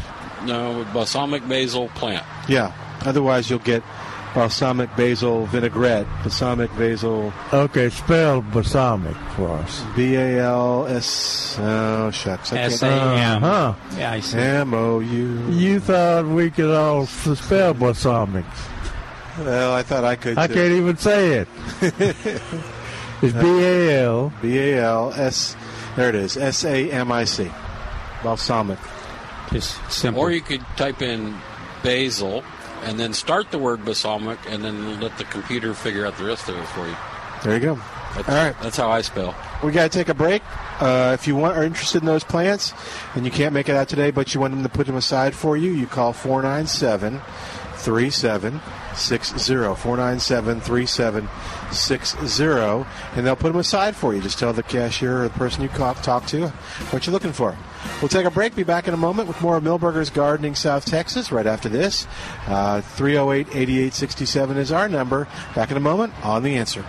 No, 0.45 0.85
balsamic 0.93 1.47
basil 1.49 1.89
plant. 1.95 2.23
yeah. 2.47 2.71
Otherwise, 3.05 3.49
you'll 3.49 3.59
get 3.59 3.83
balsamic 4.33 4.95
basil 4.95 5.45
vinaigrette. 5.47 6.07
Balsamic 6.23 6.75
basil 6.77 7.33
Okay, 7.51 7.89
spell 7.89 8.41
balsamic 8.41 9.15
for 9.35 9.49
us. 9.49 9.83
B 9.95 10.15
A 10.15 10.39
L 10.39 10.87
S. 10.87 11.57
Oh 11.59 12.11
shucks. 12.11 12.53
I 12.53 12.59
S 12.59 12.79
can't. 12.79 13.19
A 13.19 13.21
M. 13.21 13.41
Huh? 13.41 13.73
Yeah, 13.97 14.11
I 14.11 14.19
see. 14.19 14.37
M 14.37 14.73
O 14.73 14.99
U. 14.99 15.49
You 15.49 15.79
thought 15.79 16.25
we 16.25 16.51
could 16.51 16.73
all 16.75 17.05
spell 17.05 17.73
balsamic. 17.73 18.45
Well, 19.39 19.73
I 19.73 19.83
thought 19.83 20.03
I 20.03 20.15
could. 20.15 20.37
I 20.37 20.47
too. 20.47 20.53
can't 20.53 20.73
even 20.73 20.97
say 20.97 21.39
it. 21.39 21.47
it's 21.81 23.33
B 23.33 23.63
A 23.63 24.03
L. 24.03 24.33
B 24.41 24.57
A 24.57 24.83
L 24.83 25.13
S. 25.13 25.55
There 25.95 26.09
it 26.09 26.15
is. 26.15 26.37
S 26.37 26.65
A 26.65 26.91
M 26.91 27.11
I 27.11 27.23
C. 27.23 27.49
Balsamic. 28.23 28.79
Just 29.51 29.91
simple. 29.91 30.21
Or 30.21 30.31
you 30.31 30.41
could 30.41 30.61
type 30.75 31.01
in 31.01 31.35
basil 31.81 32.43
and 32.83 32.99
then 32.99 33.13
start 33.13 33.51
the 33.51 33.59
word 33.59 33.85
balsamic 33.85 34.39
and 34.47 34.63
then 34.63 34.99
let 34.99 35.17
the 35.17 35.23
computer 35.25 35.73
figure 35.73 36.05
out 36.05 36.17
the 36.17 36.25
rest 36.25 36.49
of 36.49 36.57
it 36.57 36.65
for 36.67 36.87
you. 36.87 36.95
There 37.43 37.53
you 37.53 37.59
go. 37.59 37.79
That's, 38.15 38.29
All 38.29 38.35
right. 38.35 38.55
That's 38.61 38.77
how 38.77 38.89
I 38.89 39.01
spell. 39.01 39.35
We 39.63 39.71
got 39.71 39.91
to 39.91 39.97
take 39.97 40.09
a 40.09 40.13
break. 40.13 40.41
Uh, 40.81 41.15
if 41.19 41.27
you 41.27 41.35
want 41.35 41.57
are 41.57 41.63
interested 41.63 42.01
in 42.01 42.05
those 42.05 42.23
plants 42.23 42.73
and 43.15 43.25
you 43.25 43.31
can't 43.31 43.53
make 43.53 43.69
it 43.69 43.75
out 43.75 43.87
today, 43.87 44.11
but 44.11 44.33
you 44.33 44.41
want 44.41 44.53
them 44.53 44.63
to 44.63 44.69
put 44.69 44.87
them 44.87 44.95
aside 44.95 45.35
for 45.35 45.55
you, 45.55 45.71
you 45.71 45.87
call 45.87 46.13
497 46.13 47.21
3760. 47.75 49.75
497 49.75 50.61
3760. 50.61 52.85
And 53.15 53.25
they'll 53.25 53.35
put 53.35 53.49
them 53.49 53.59
aside 53.59 53.95
for 53.95 54.13
you. 54.13 54.21
Just 54.21 54.39
tell 54.39 54.53
the 54.53 54.63
cashier 54.63 55.21
or 55.21 55.29
the 55.29 55.31
person 55.31 55.63
you 55.63 55.69
talk 55.69 56.25
to 56.27 56.47
what 56.47 57.05
you're 57.05 57.13
looking 57.13 57.33
for. 57.33 57.55
We'll 58.01 58.09
take 58.09 58.25
a 58.25 58.31
break. 58.31 58.55
Be 58.55 58.63
back 58.63 58.87
in 58.87 58.93
a 58.93 58.97
moment 58.97 59.27
with 59.27 59.41
more 59.41 59.57
of 59.57 59.63
Milberger's 59.63 60.09
Gardening 60.09 60.55
South 60.55 60.85
Texas 60.85 61.31
right 61.31 61.47
after 61.47 61.69
this. 61.69 62.07
Uh, 62.47 62.81
308 62.81 63.47
8867 63.47 64.57
is 64.57 64.71
our 64.71 64.89
number. 64.89 65.27
Back 65.55 65.71
in 65.71 65.77
a 65.77 65.81
moment 65.81 66.13
on 66.23 66.43
The 66.43 66.55
Answer. 66.55 66.85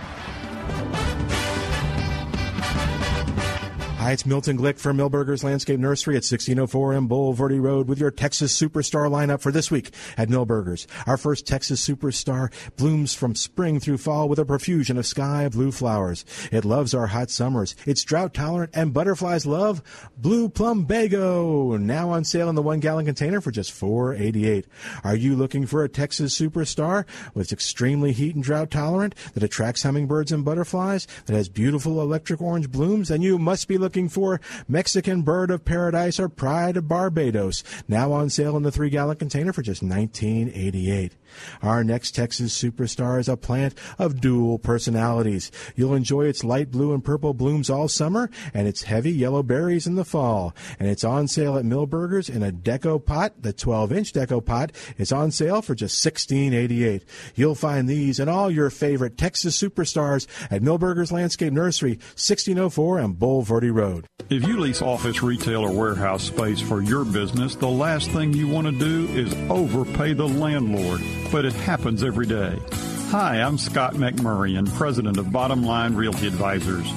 Hi, 4.01 4.13
it's 4.13 4.25
Milton 4.25 4.57
Glick 4.57 4.79
from 4.79 4.97
Milberger's 4.97 5.43
Landscape 5.43 5.79
Nursery 5.79 6.15
at 6.15 6.25
1604 6.25 6.93
M 6.95 7.07
Bulverde 7.07 7.61
Road 7.61 7.87
with 7.87 7.99
your 7.99 8.09
Texas 8.09 8.59
Superstar 8.59 9.07
lineup 9.11 9.41
for 9.41 9.51
this 9.51 9.69
week 9.69 9.91
at 10.17 10.27
Milberger's. 10.27 10.87
Our 11.05 11.17
first 11.17 11.45
Texas 11.45 11.87
Superstar 11.87 12.51
blooms 12.77 13.13
from 13.13 13.35
spring 13.35 13.79
through 13.79 13.99
fall 13.99 14.27
with 14.27 14.39
a 14.39 14.43
profusion 14.43 14.97
of 14.97 15.05
sky 15.05 15.49
blue 15.49 15.71
flowers. 15.71 16.25
It 16.51 16.65
loves 16.65 16.95
our 16.95 17.05
hot 17.05 17.29
summers. 17.29 17.75
It's 17.85 18.03
drought 18.03 18.33
tolerant 18.33 18.71
and 18.73 18.91
butterflies 18.91 19.45
love 19.45 19.83
Blue 20.17 20.49
Plumbago. 20.49 21.79
Now 21.79 22.09
on 22.09 22.23
sale 22.23 22.49
in 22.49 22.55
the 22.55 22.63
one 22.63 22.79
gallon 22.79 23.05
container 23.05 23.39
for 23.39 23.51
just 23.51 23.71
$4.88. 23.71 24.65
Are 25.03 25.15
you 25.15 25.35
looking 25.35 25.67
for 25.67 25.83
a 25.83 25.89
Texas 25.89 26.35
Superstar 26.35 27.05
with 27.35 27.51
extremely 27.51 28.13
heat 28.13 28.33
and 28.33 28.43
drought 28.43 28.71
tolerant 28.71 29.13
that 29.35 29.43
attracts 29.43 29.83
hummingbirds 29.83 30.31
and 30.31 30.43
butterflies 30.43 31.05
that 31.27 31.35
has 31.35 31.49
beautiful 31.49 32.01
electric 32.01 32.41
orange 32.41 32.71
blooms? 32.71 33.09
Then 33.09 33.21
you 33.21 33.37
must 33.37 33.67
be 33.67 33.77
looking 33.77 33.90
for 33.91 34.39
Mexican 34.69 35.21
Bird 35.21 35.51
of 35.51 35.65
Paradise 35.65 36.17
or 36.17 36.29
Pride 36.29 36.77
of 36.77 36.87
Barbados. 36.87 37.61
Now 37.89 38.13
on 38.13 38.29
sale 38.29 38.55
in 38.55 38.63
the 38.63 38.71
three 38.71 38.89
gallon 38.89 39.17
container 39.17 39.51
for 39.51 39.61
just 39.61 39.83
$19.88. 39.83 41.11
Our 41.61 41.83
next 41.83 42.15
Texas 42.15 42.57
superstar 42.57 43.19
is 43.19 43.27
a 43.27 43.35
plant 43.35 43.73
of 43.99 44.21
dual 44.21 44.59
personalities. 44.59 45.51
You'll 45.75 45.93
enjoy 45.93 46.27
its 46.27 46.45
light 46.45 46.71
blue 46.71 46.93
and 46.93 47.03
purple 47.03 47.33
blooms 47.33 47.69
all 47.69 47.89
summer 47.89 48.29
and 48.53 48.65
its 48.65 48.83
heavy 48.83 49.11
yellow 49.11 49.43
berries 49.43 49.85
in 49.85 49.95
the 49.95 50.05
fall. 50.05 50.55
And 50.79 50.87
it's 50.87 51.03
on 51.03 51.27
sale 51.27 51.57
at 51.57 51.65
Milberger's 51.65 52.29
in 52.29 52.43
a 52.43 52.51
deco 52.51 53.05
pot. 53.05 53.41
The 53.41 53.53
12 53.53 53.91
inch 53.91 54.13
deco 54.13 54.43
pot 54.43 54.71
is 54.97 55.11
on 55.11 55.31
sale 55.31 55.61
for 55.61 55.75
just 55.75 56.03
$16.88. 56.05 57.03
You'll 57.35 57.55
find 57.55 57.89
these 57.89 58.17
and 58.19 58.29
all 58.29 58.49
your 58.49 58.69
favorite 58.69 59.17
Texas 59.17 59.61
superstars 59.61 60.27
at 60.49 60.61
Milberger's 60.61 61.11
Landscape 61.11 61.51
Nursery, 61.51 61.97
1604 62.15 62.99
and 62.99 63.19
Bull 63.19 63.41
Bulverde 63.41 63.73
Road. 63.73 63.80
If 64.29 64.47
you 64.47 64.59
lease 64.59 64.81
office, 64.81 65.21
retail, 65.21 65.61
or 65.61 65.71
warehouse 65.71 66.23
space 66.23 66.61
for 66.61 66.81
your 66.81 67.03
business, 67.05 67.55
the 67.55 67.67
last 67.67 68.11
thing 68.11 68.33
you 68.33 68.47
want 68.47 68.67
to 68.67 68.73
do 68.73 69.07
is 69.13 69.33
overpay 69.49 70.13
the 70.13 70.27
landlord 70.27 71.01
but 71.31 71.45
it 71.45 71.53
happens 71.53 72.03
every 72.03 72.27
day. 72.27 72.59
Hi, 73.09 73.41
I'm 73.41 73.57
Scott 73.57 73.93
McMurray, 73.93 74.59
and 74.59 74.71
president 74.73 75.17
of 75.17 75.31
Bottom 75.31 75.63
Line 75.63 75.95
Realty 75.95 76.27
Advisors. 76.27 76.87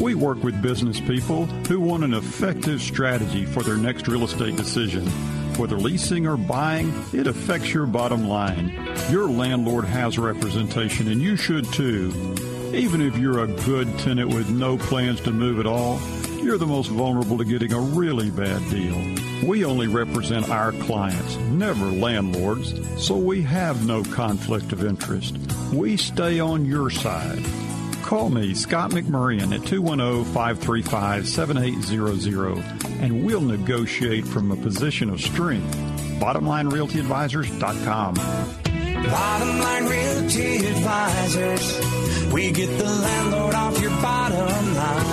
We 0.00 0.14
work 0.14 0.42
with 0.42 0.62
business 0.62 0.98
people 0.98 1.44
who 1.68 1.78
want 1.78 2.04
an 2.04 2.14
effective 2.14 2.80
strategy 2.80 3.44
for 3.44 3.62
their 3.62 3.76
next 3.76 4.08
real 4.08 4.24
estate 4.24 4.56
decision. 4.56 5.06
Whether 5.58 5.76
leasing 5.76 6.26
or 6.26 6.38
buying, 6.38 6.92
it 7.12 7.26
affects 7.26 7.74
your 7.74 7.86
bottom 7.86 8.26
line. 8.26 8.70
Your 9.10 9.28
landlord 9.28 9.84
has 9.84 10.18
representation, 10.18 11.08
and 11.08 11.20
you 11.20 11.36
should 11.36 11.70
too. 11.72 12.12
Even 12.74 13.02
if 13.02 13.18
you're 13.18 13.44
a 13.44 13.52
good 13.64 13.98
tenant 13.98 14.30
with 14.30 14.48
no 14.48 14.78
plans 14.78 15.20
to 15.20 15.30
move 15.30 15.60
at 15.60 15.66
all, 15.66 15.98
you're 16.42 16.58
the 16.58 16.66
most 16.66 16.88
vulnerable 16.88 17.38
to 17.38 17.44
getting 17.44 17.72
a 17.72 17.80
really 17.80 18.30
bad 18.30 18.60
deal. 18.70 18.96
We 19.48 19.64
only 19.64 19.86
represent 19.86 20.48
our 20.50 20.72
clients, 20.72 21.36
never 21.36 21.86
landlords, 21.86 22.74
so 22.96 23.16
we 23.16 23.42
have 23.42 23.86
no 23.86 24.02
conflict 24.02 24.72
of 24.72 24.84
interest. 24.84 25.36
We 25.72 25.96
stay 25.96 26.40
on 26.40 26.64
your 26.64 26.90
side. 26.90 27.44
Call 28.02 28.28
me, 28.28 28.54
Scott 28.54 28.90
McMurrian, 28.90 29.54
at 29.54 29.64
210 29.66 30.24
535 30.34 31.28
7800, 31.28 32.58
and 33.00 33.24
we'll 33.24 33.40
negotiate 33.40 34.26
from 34.26 34.50
a 34.50 34.56
position 34.56 35.08
of 35.10 35.20
strength. 35.20 35.74
BottomLineRealtyAdvisors.com. 36.20 38.14
Bottom 38.14 39.58
Line 39.58 39.86
Realty 39.86 40.66
Advisors. 40.66 42.32
We 42.32 42.52
get 42.52 42.68
the 42.78 42.84
landlord 42.84 43.54
off 43.54 43.80
your 43.80 43.90
bottom 43.90 44.74
line. 44.74 45.11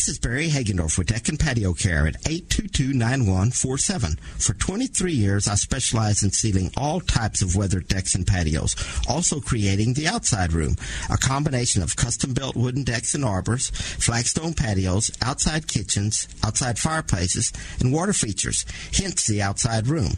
Hi. 0.00 0.06
This 0.06 0.08
is 0.08 0.18
Barry 0.18 0.48
Hagendorf 0.48 0.96
with 0.96 1.08
Deck 1.08 1.28
and 1.28 1.38
Patio 1.38 1.74
Care 1.74 2.06
at 2.06 2.22
822-9147. 2.22 4.18
For 4.18 4.54
23 4.54 5.12
years, 5.12 5.46
I 5.46 5.56
specialize 5.56 6.22
in 6.22 6.30
sealing 6.30 6.70
all 6.74 7.00
types 7.00 7.42
of 7.42 7.54
weathered 7.54 7.86
decks 7.86 8.14
and 8.14 8.26
patios, 8.26 8.76
also 9.06 9.40
creating 9.40 9.92
the 9.92 10.08
outside 10.08 10.54
room, 10.54 10.76
a 11.10 11.18
combination 11.18 11.82
of 11.82 11.96
custom-built 11.96 12.56
wooden 12.56 12.82
decks 12.82 13.14
and 13.14 13.26
arbors, 13.26 13.68
flagstone 13.68 14.54
patios, 14.54 15.10
outside 15.20 15.68
kitchens, 15.68 16.28
outside 16.42 16.78
fireplaces, 16.78 17.52
and 17.80 17.92
water 17.92 18.14
features, 18.14 18.64
hence 18.94 19.26
the 19.26 19.42
outside 19.42 19.86
room. 19.86 20.12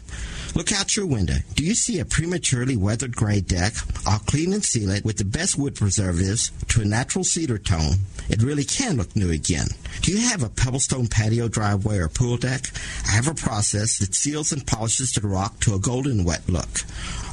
Look 0.55 0.71
out 0.71 0.95
your 0.95 1.07
window. 1.07 1.39
Do 1.55 1.65
you 1.65 1.75
see 1.75 1.99
a 1.99 2.05
prematurely 2.05 2.77
weathered 2.77 3.17
gray 3.17 3.41
deck? 3.41 3.73
I'll 4.05 4.19
clean 4.19 4.53
and 4.53 4.63
seal 4.63 4.91
it 4.91 5.03
with 5.03 5.17
the 5.17 5.25
best 5.25 5.57
wood 5.57 5.75
preservatives 5.75 6.53
to 6.69 6.83
a 6.83 6.85
natural 6.85 7.25
cedar 7.25 7.57
tone. 7.57 7.97
It 8.29 8.41
really 8.41 8.63
can 8.63 8.95
look 8.95 9.13
new 9.15 9.29
again. 9.29 9.72
Do 10.01 10.11
you 10.11 10.27
have 10.29 10.43
a 10.43 10.49
pebblestone 10.49 11.09
patio 11.09 11.47
driveway 11.47 11.97
or 11.97 12.09
pool 12.09 12.37
deck? 12.37 12.71
I 13.07 13.11
have 13.11 13.27
a 13.27 13.33
process 13.33 13.99
that 13.99 14.13
seals 14.13 14.51
and 14.51 14.67
polishes 14.67 15.13
the 15.13 15.25
rock 15.25 15.59
to 15.61 15.75
a 15.75 15.79
golden 15.79 16.23
wet 16.25 16.47
look. 16.49 16.81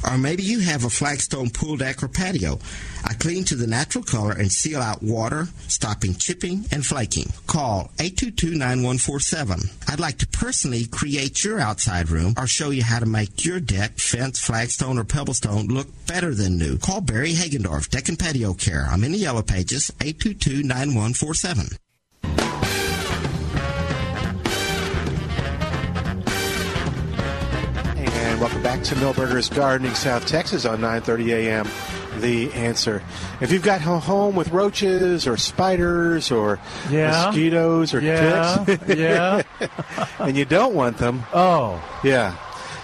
Or 0.09 0.17
maybe 0.17 0.43
you 0.43 0.59
have 0.59 0.85
a 0.85 0.89
flagstone 0.89 1.49
pool 1.49 1.77
deck 1.77 2.01
or 2.01 2.07
patio. 2.07 2.59
I 3.03 3.13
clean 3.13 3.43
to 3.45 3.55
the 3.55 3.67
natural 3.67 4.03
color 4.03 4.31
and 4.31 4.51
seal 4.51 4.81
out 4.81 5.03
water, 5.03 5.47
stopping 5.67 6.15
chipping 6.15 6.65
and 6.71 6.85
flaking. 6.85 7.31
Call 7.45 7.91
822-9147. 7.97 9.89
I'd 9.89 9.99
like 9.99 10.19
to 10.19 10.27
personally 10.27 10.85
create 10.85 11.43
your 11.43 11.59
outside 11.59 12.09
room 12.09 12.35
or 12.37 12.47
show 12.47 12.69
you 12.69 12.83
how 12.83 12.99
to 12.99 13.05
make 13.05 13.43
your 13.43 13.59
deck, 13.59 13.97
fence, 13.97 14.39
flagstone, 14.39 14.97
or 14.97 15.03
pebblestone 15.03 15.69
look 15.69 15.87
better 16.07 16.33
than 16.33 16.57
new. 16.57 16.77
Call 16.77 17.01
Barry 17.01 17.33
Hagendorf, 17.33 17.89
Deck 17.89 18.09
and 18.09 18.17
Patio 18.17 18.53
Care. 18.53 18.87
I'm 18.89 19.03
in 19.03 19.11
the 19.11 19.17
yellow 19.17 19.41
pages, 19.41 19.91
822-9147. 19.99 21.80
Welcome 28.41 28.63
back 28.63 28.81
to 28.85 28.95
Milberger's 28.95 29.49
Gardening, 29.49 29.93
South 29.93 30.25
Texas 30.25 30.65
on 30.65 30.79
9:30 30.79 31.27
a.m. 31.31 31.67
The 32.21 32.51
answer. 32.53 33.03
If 33.39 33.51
you've 33.51 33.61
got 33.61 33.81
a 33.81 33.99
home 33.99 34.35
with 34.35 34.49
roaches 34.49 35.27
or 35.27 35.37
spiders 35.37 36.31
or 36.31 36.59
Yeah. 36.89 37.25
mosquitoes 37.27 37.93
or 37.93 38.01
Yeah, 38.01 38.65
ticks, 38.65 38.83
yeah. 38.97 39.43
and 40.17 40.35
you 40.35 40.45
don't 40.45 40.73
want 40.73 40.97
them, 40.97 41.23
Oh, 41.33 41.79
yeah, 42.03 42.33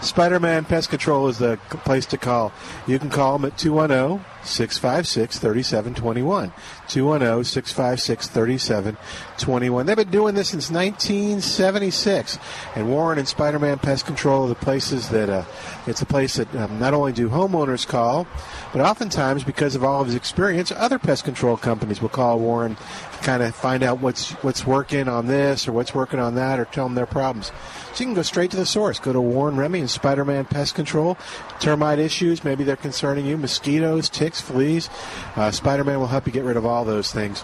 Spider-Man 0.02 0.66
Pest 0.66 0.92
Control 0.92 1.28
is 1.28 1.40
the 1.40 1.58
place 1.84 2.06
to 2.08 2.18
call. 2.20 2.52
You 2.86 3.00
can 3.00 3.10
call 3.10 3.40
them 3.40 3.46
at 3.52 3.58
210 3.58 4.24
656 4.48 5.40
3721. 5.40 6.52
210 6.88 7.44
656 7.44 8.28
3721. 8.28 9.86
They've 9.86 9.96
been 9.96 10.10
doing 10.10 10.36
this 10.36 10.50
since 10.50 10.72
1976. 10.72 12.40
And 12.76 12.90
Warren 12.90 13.20
and 13.20 13.28
Spider 13.28 13.60
Man 13.60 13.80
Pest 13.80 14.06
Control 14.06 14.46
are 14.46 14.50
the 14.50 14.56
places 14.56 15.10
that, 15.10 15.30
uh, 15.30 15.44
it's 15.86 16.02
a 16.02 16.06
place 16.06 16.36
that 16.38 16.54
um, 16.56 16.80
not 16.80 16.94
only 16.94 17.12
do 17.12 17.30
homeowners 17.30 17.88
call, 17.88 18.28
but 18.74 18.82
oftentimes, 18.82 19.44
because 19.44 19.76
of 19.76 19.84
all 19.84 20.02
of 20.02 20.08
his 20.08 20.16
experience, 20.16 20.72
other 20.72 21.00
pest 21.00 21.24
control 21.24 21.58
companies 21.58 22.02
will 22.02 22.10
call 22.10 22.40
Warren, 22.40 22.78
kind 23.18 23.44
of 23.44 23.56
find 23.56 23.84
out 23.84 24.00
what's 24.00 24.32
what's 24.44 24.66
working 24.66 25.08
on 25.08 25.28
this 25.28 25.68
or 25.68 25.74
what's 25.74 25.94
working 25.94 26.20
on 26.20 26.36
that, 26.36 26.60
or 26.60 26.66
tell 26.66 26.86
them 26.86 26.96
their 26.96 27.06
problems. 27.06 27.52
So 27.94 28.04
you 28.04 28.06
can 28.06 28.14
go 28.14 28.22
straight 28.22 28.52
to 28.52 28.58
the 28.58 28.66
source. 28.66 29.00
Go 29.00 29.14
to 29.14 29.22
Warren 29.22 29.58
Remy 29.58 29.80
and 29.80 29.90
Spider-Man 29.90 30.46
Pest 30.46 30.76
Control. 30.76 31.18
Termite 31.60 32.00
issues, 32.00 32.44
maybe 32.44 32.64
they're 32.64 32.76
concerning 32.76 33.26
you. 33.26 33.38
Mosquitoes, 33.38 34.10
ticks, 34.10 34.40
fleas. 34.40 34.90
Uh, 35.36 35.50
Spider-Man 35.52 36.00
will 36.00 36.08
help 36.08 36.28
you 36.28 36.34
get 36.34 36.44
rid 36.44 36.58
of 36.58 36.66
all 36.66 36.86
those 36.86 37.12
things. 37.12 37.44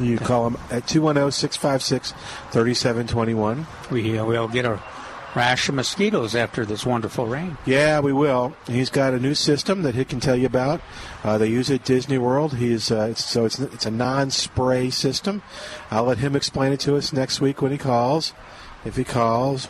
You 0.00 0.18
call 0.18 0.50
them 0.50 0.60
at 0.70 0.84
oh, 0.96 1.00
210-656-3721. 1.00 3.66
We, 3.90 4.18
uh, 4.18 4.24
we'll 4.24 4.48
get 4.48 4.64
a 4.64 4.80
rash 5.34 5.68
of 5.68 5.74
mosquitoes 5.74 6.34
after 6.34 6.64
this 6.64 6.84
wonderful 6.84 7.26
rain. 7.26 7.56
Yeah, 7.64 8.00
we 8.00 8.12
will. 8.12 8.54
He's 8.66 8.90
got 8.90 9.14
a 9.14 9.18
new 9.18 9.34
system 9.34 9.82
that 9.82 9.94
he 9.94 10.04
can 10.04 10.20
tell 10.20 10.36
you 10.36 10.46
about. 10.46 10.80
Uh, 11.24 11.38
they 11.38 11.48
use 11.48 11.70
it 11.70 11.80
at 11.80 11.84
Disney 11.84 12.18
World. 12.18 12.56
He's 12.56 12.90
uh, 12.90 13.08
it's, 13.10 13.24
so 13.24 13.44
it's 13.44 13.58
it's 13.58 13.86
a 13.86 13.90
non-spray 13.90 14.90
system. 14.90 15.42
I'll 15.90 16.04
let 16.04 16.18
him 16.18 16.36
explain 16.36 16.72
it 16.72 16.80
to 16.80 16.96
us 16.96 17.12
next 17.12 17.40
week 17.40 17.62
when 17.62 17.72
he 17.72 17.78
calls. 17.78 18.32
If 18.84 18.96
he 18.96 19.04
calls, 19.04 19.68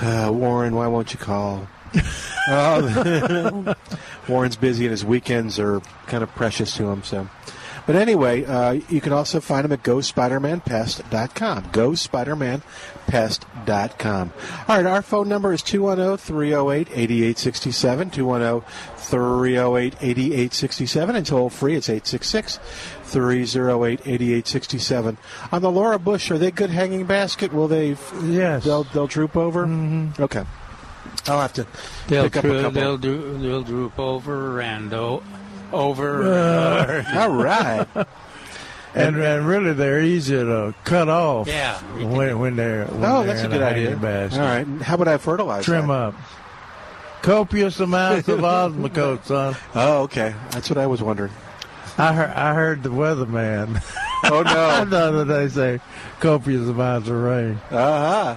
uh, 0.00 0.30
Warren, 0.32 0.74
why 0.74 0.86
won't 0.88 1.12
you 1.12 1.18
call? 1.18 1.68
Uh, 2.48 3.74
Warren's 4.28 4.56
busy 4.56 4.84
and 4.84 4.90
his 4.90 5.04
weekends 5.04 5.58
are 5.58 5.80
kind 6.06 6.22
of 6.22 6.30
precious 6.34 6.76
to 6.76 6.90
him. 6.90 7.02
So, 7.02 7.28
But 7.86 7.94
anyway, 7.96 8.44
uh, 8.44 8.72
you 8.88 9.00
can 9.00 9.12
also 9.12 9.40
find 9.40 9.64
them 9.64 9.70
at 9.72 9.82
GoSpidermanPest.com. 9.84 11.62
GoSpidermanPest.com. 13.06 14.32
All 14.68 14.76
right, 14.76 14.86
our 14.86 15.02
phone 15.02 15.28
number 15.28 15.52
is 15.52 15.62
210 15.62 16.16
308 16.18 16.88
8867. 16.90 18.10
210 18.10 18.68
308 18.96 19.94
8867. 20.00 21.16
And 21.16 21.24
toll 21.26 21.48
free, 21.50 21.74
it's 21.76 21.88
866 21.88 22.58
308 23.04 24.00
8867. 24.00 25.18
On 25.52 25.62
the 25.62 25.70
Laura 25.70 25.98
Bush, 25.98 26.30
are 26.32 26.38
they 26.38 26.50
good 26.50 26.70
hanging 26.70 27.06
basket? 27.06 27.52
Will 27.52 27.68
they? 27.68 27.96
Yes. 28.24 28.64
They'll, 28.64 28.82
they'll 28.84 29.06
droop 29.06 29.36
over? 29.36 29.66
Mm-hmm. 29.66 30.20
Okay. 30.22 30.44
I'll 31.28 31.40
have 31.40 31.52
to 31.54 31.66
They'll, 32.08 32.24
pick 32.24 32.36
up 32.38 32.44
a 32.44 32.48
couple. 32.62 32.70
they'll, 32.72 32.98
dro- 32.98 33.38
they'll 33.38 33.62
droop 33.62 33.98
over 33.98 34.60
and 34.60 34.92
o- 34.92 35.22
over. 35.72 36.22
Uh, 36.32 37.04
all 37.14 37.30
right. 37.30 37.86
And, 38.94 39.16
and 39.16 39.46
really, 39.46 39.72
they're 39.74 40.00
easy 40.02 40.36
to 40.36 40.74
cut 40.84 41.08
off. 41.08 41.48
Yeah. 41.48 41.78
When, 42.02 42.38
when 42.38 42.56
they're 42.56 42.86
when 42.86 43.04
Oh, 43.04 43.18
they're 43.24 43.34
that's 43.34 43.42
a 43.42 43.44
in 43.46 43.50
good 43.50 43.62
idea. 43.62 43.84
hanging 43.90 44.00
basket. 44.02 44.40
All 44.40 44.46
right. 44.46 44.66
How 44.82 44.94
about 44.94 45.08
I 45.08 45.18
fertilize 45.18 45.64
Trim 45.66 45.88
that? 45.88 45.92
up. 45.92 46.14
Copious 47.22 47.78
amounts 47.80 48.28
of 48.28 48.40
Osmocote, 48.40 49.24
son. 49.26 49.54
Oh, 49.74 50.02
okay. 50.04 50.34
That's 50.50 50.70
what 50.70 50.78
I 50.78 50.86
was 50.86 51.02
wondering. 51.02 51.32
I 51.98 52.12
heard, 52.12 52.30
I 52.30 52.54
heard 52.54 52.82
the 52.82 52.90
weatherman 52.90 53.82
Oh, 54.24 54.42
no. 54.42 54.84
the 54.84 54.96
other 54.96 55.24
day 55.24 55.48
say 55.48 55.80
copious 56.20 56.68
amounts 56.68 57.08
of 57.08 57.16
rain. 57.16 57.58
Uh-huh. 57.70 58.36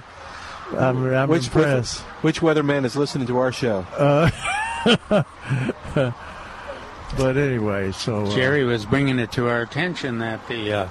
I'm, 0.76 1.14
I'm 1.14 1.28
Which, 1.28 1.44
impressed. 1.46 2.00
which 2.22 2.40
weatherman 2.40 2.84
is 2.84 2.96
listening 2.96 3.26
to 3.28 3.38
our 3.38 3.50
show? 3.52 3.86
Uh, 3.96 4.30
but 7.16 7.36
anyway, 7.36 7.92
so 7.92 8.24
uh, 8.26 8.34
Jerry 8.34 8.64
was 8.64 8.84
bringing 8.84 9.18
it 9.18 9.32
to 9.32 9.48
our 9.48 9.62
attention 9.62 10.18
that 10.18 10.46
the 10.48 10.72
uh, 10.72 10.88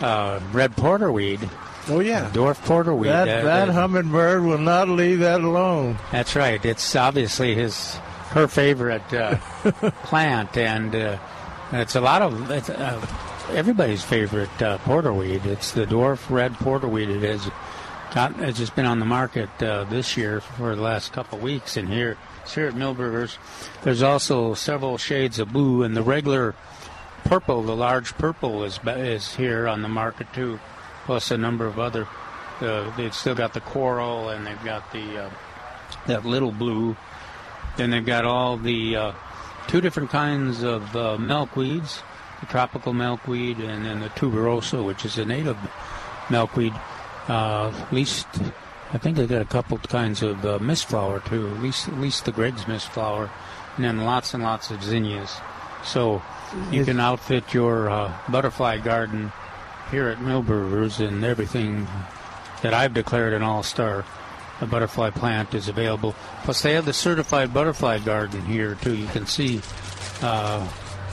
uh, 0.00 0.40
red 0.52 0.74
porterweed, 0.76 1.48
Oh, 1.88 2.00
yeah. 2.00 2.28
dwarf 2.30 2.56
porterweed, 2.64 3.06
that 3.10 3.28
uh, 3.28 3.44
that 3.44 3.68
hummingbird 3.68 4.42
will 4.44 4.58
not 4.58 4.88
leave 4.88 5.20
that 5.20 5.40
alone. 5.40 5.98
That's 6.12 6.36
right. 6.36 6.62
It's 6.64 6.94
obviously 6.96 7.54
his 7.54 7.96
her 8.30 8.46
favorite 8.46 9.10
uh, 9.12 9.36
plant, 10.04 10.56
and 10.56 10.94
uh, 10.94 11.18
it's 11.72 11.94
a 11.96 12.00
lot 12.00 12.20
of 12.22 12.50
it's, 12.50 12.68
uh, 12.68 13.00
everybody's 13.50 14.02
favorite 14.04 14.62
uh, 14.62 14.78
porterweed. 14.78 15.46
It's 15.46 15.72
the 15.72 15.86
dwarf 15.86 16.28
red 16.30 16.52
porterweed. 16.54 17.08
It 17.08 17.24
is 17.24 17.48
got 18.14 18.38
it's 18.40 18.58
just 18.58 18.76
been 18.76 18.86
on 18.86 18.98
the 18.98 19.06
market 19.06 19.48
uh, 19.62 19.84
this 19.84 20.16
year 20.16 20.40
for 20.42 20.76
the 20.76 20.82
last 20.82 21.12
couple 21.14 21.38
of 21.38 21.44
weeks, 21.44 21.76
and 21.78 21.88
here 21.88 22.18
here 22.54 22.66
at 22.66 22.74
Milberger's. 22.74 23.38
There's 23.82 24.02
also 24.02 24.54
several 24.54 24.98
shades 24.98 25.38
of 25.38 25.52
blue, 25.52 25.82
and 25.82 25.96
the 25.96 26.02
regular 26.02 26.54
purple, 27.24 27.62
the 27.62 27.76
large 27.76 28.14
purple, 28.14 28.64
is 28.64 28.78
is 28.86 29.34
here 29.34 29.68
on 29.68 29.82
the 29.82 29.88
market 29.88 30.32
too, 30.32 30.58
plus 31.04 31.30
a 31.30 31.38
number 31.38 31.66
of 31.66 31.78
other. 31.78 32.06
Uh, 32.60 32.94
they've 32.96 33.14
still 33.14 33.34
got 33.34 33.54
the 33.54 33.60
coral, 33.60 34.30
and 34.30 34.46
they've 34.46 34.64
got 34.64 34.90
the 34.92 35.24
uh, 35.24 35.30
that 36.06 36.24
little 36.24 36.52
blue. 36.52 36.96
Then 37.76 37.90
they've 37.90 38.04
got 38.04 38.24
all 38.24 38.56
the 38.56 38.96
uh, 38.96 39.12
two 39.68 39.80
different 39.80 40.10
kinds 40.10 40.62
of 40.62 40.96
uh, 40.96 41.16
milkweeds, 41.18 42.02
the 42.40 42.46
tropical 42.46 42.92
milkweed, 42.92 43.58
and 43.58 43.84
then 43.84 44.00
the 44.00 44.08
tuberosa, 44.10 44.84
which 44.84 45.04
is 45.04 45.18
a 45.18 45.24
native 45.24 45.56
milkweed. 46.30 46.74
Uh, 47.28 47.72
least, 47.92 48.26
I 48.90 48.98
think 48.98 49.16
they 49.16 49.26
got 49.26 49.42
a 49.42 49.46
couple 49.46 49.76
kinds 49.78 50.22
of 50.22 50.44
uh, 50.44 50.58
mistflower 50.58 51.24
too. 51.28 51.48
At 51.48 51.62
least, 51.62 51.88
at 51.88 51.98
least 51.98 52.24
the 52.24 52.32
Gregg's 52.32 52.64
mistflower, 52.64 53.30
and 53.76 53.84
then 53.84 53.98
lots 54.04 54.32
and 54.32 54.42
lots 54.42 54.70
of 54.70 54.82
zinnias. 54.82 55.36
So 55.84 56.22
you 56.70 56.84
can 56.84 56.98
outfit 56.98 57.52
your 57.52 57.90
uh, 57.90 58.12
butterfly 58.30 58.78
garden 58.78 59.30
here 59.90 60.08
at 60.08 60.18
Milberger's, 60.18 61.00
and 61.00 61.24
everything 61.24 61.86
that 62.62 62.74
I've 62.74 62.94
declared 62.94 63.32
an 63.32 63.42
all-star. 63.42 64.04
A 64.60 64.66
butterfly 64.66 65.10
plant 65.10 65.54
is 65.54 65.68
available. 65.68 66.16
Plus, 66.42 66.62
they 66.62 66.72
have 66.72 66.84
the 66.84 66.92
certified 66.92 67.54
butterfly 67.54 67.98
garden 67.98 68.44
here 68.44 68.74
too. 68.74 68.96
You 68.96 69.06
can 69.06 69.26
see 69.26 69.60
uh, 70.20 70.66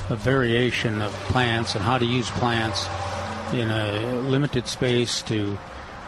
a 0.09 0.15
variation 0.15 1.01
of 1.01 1.11
plants 1.29 1.75
and 1.75 1.83
how 1.83 1.99
to 1.99 2.05
use 2.05 2.29
plants 2.31 2.88
in 3.53 3.69
a 3.69 4.21
limited 4.21 4.67
space 4.67 5.21
to 5.23 5.59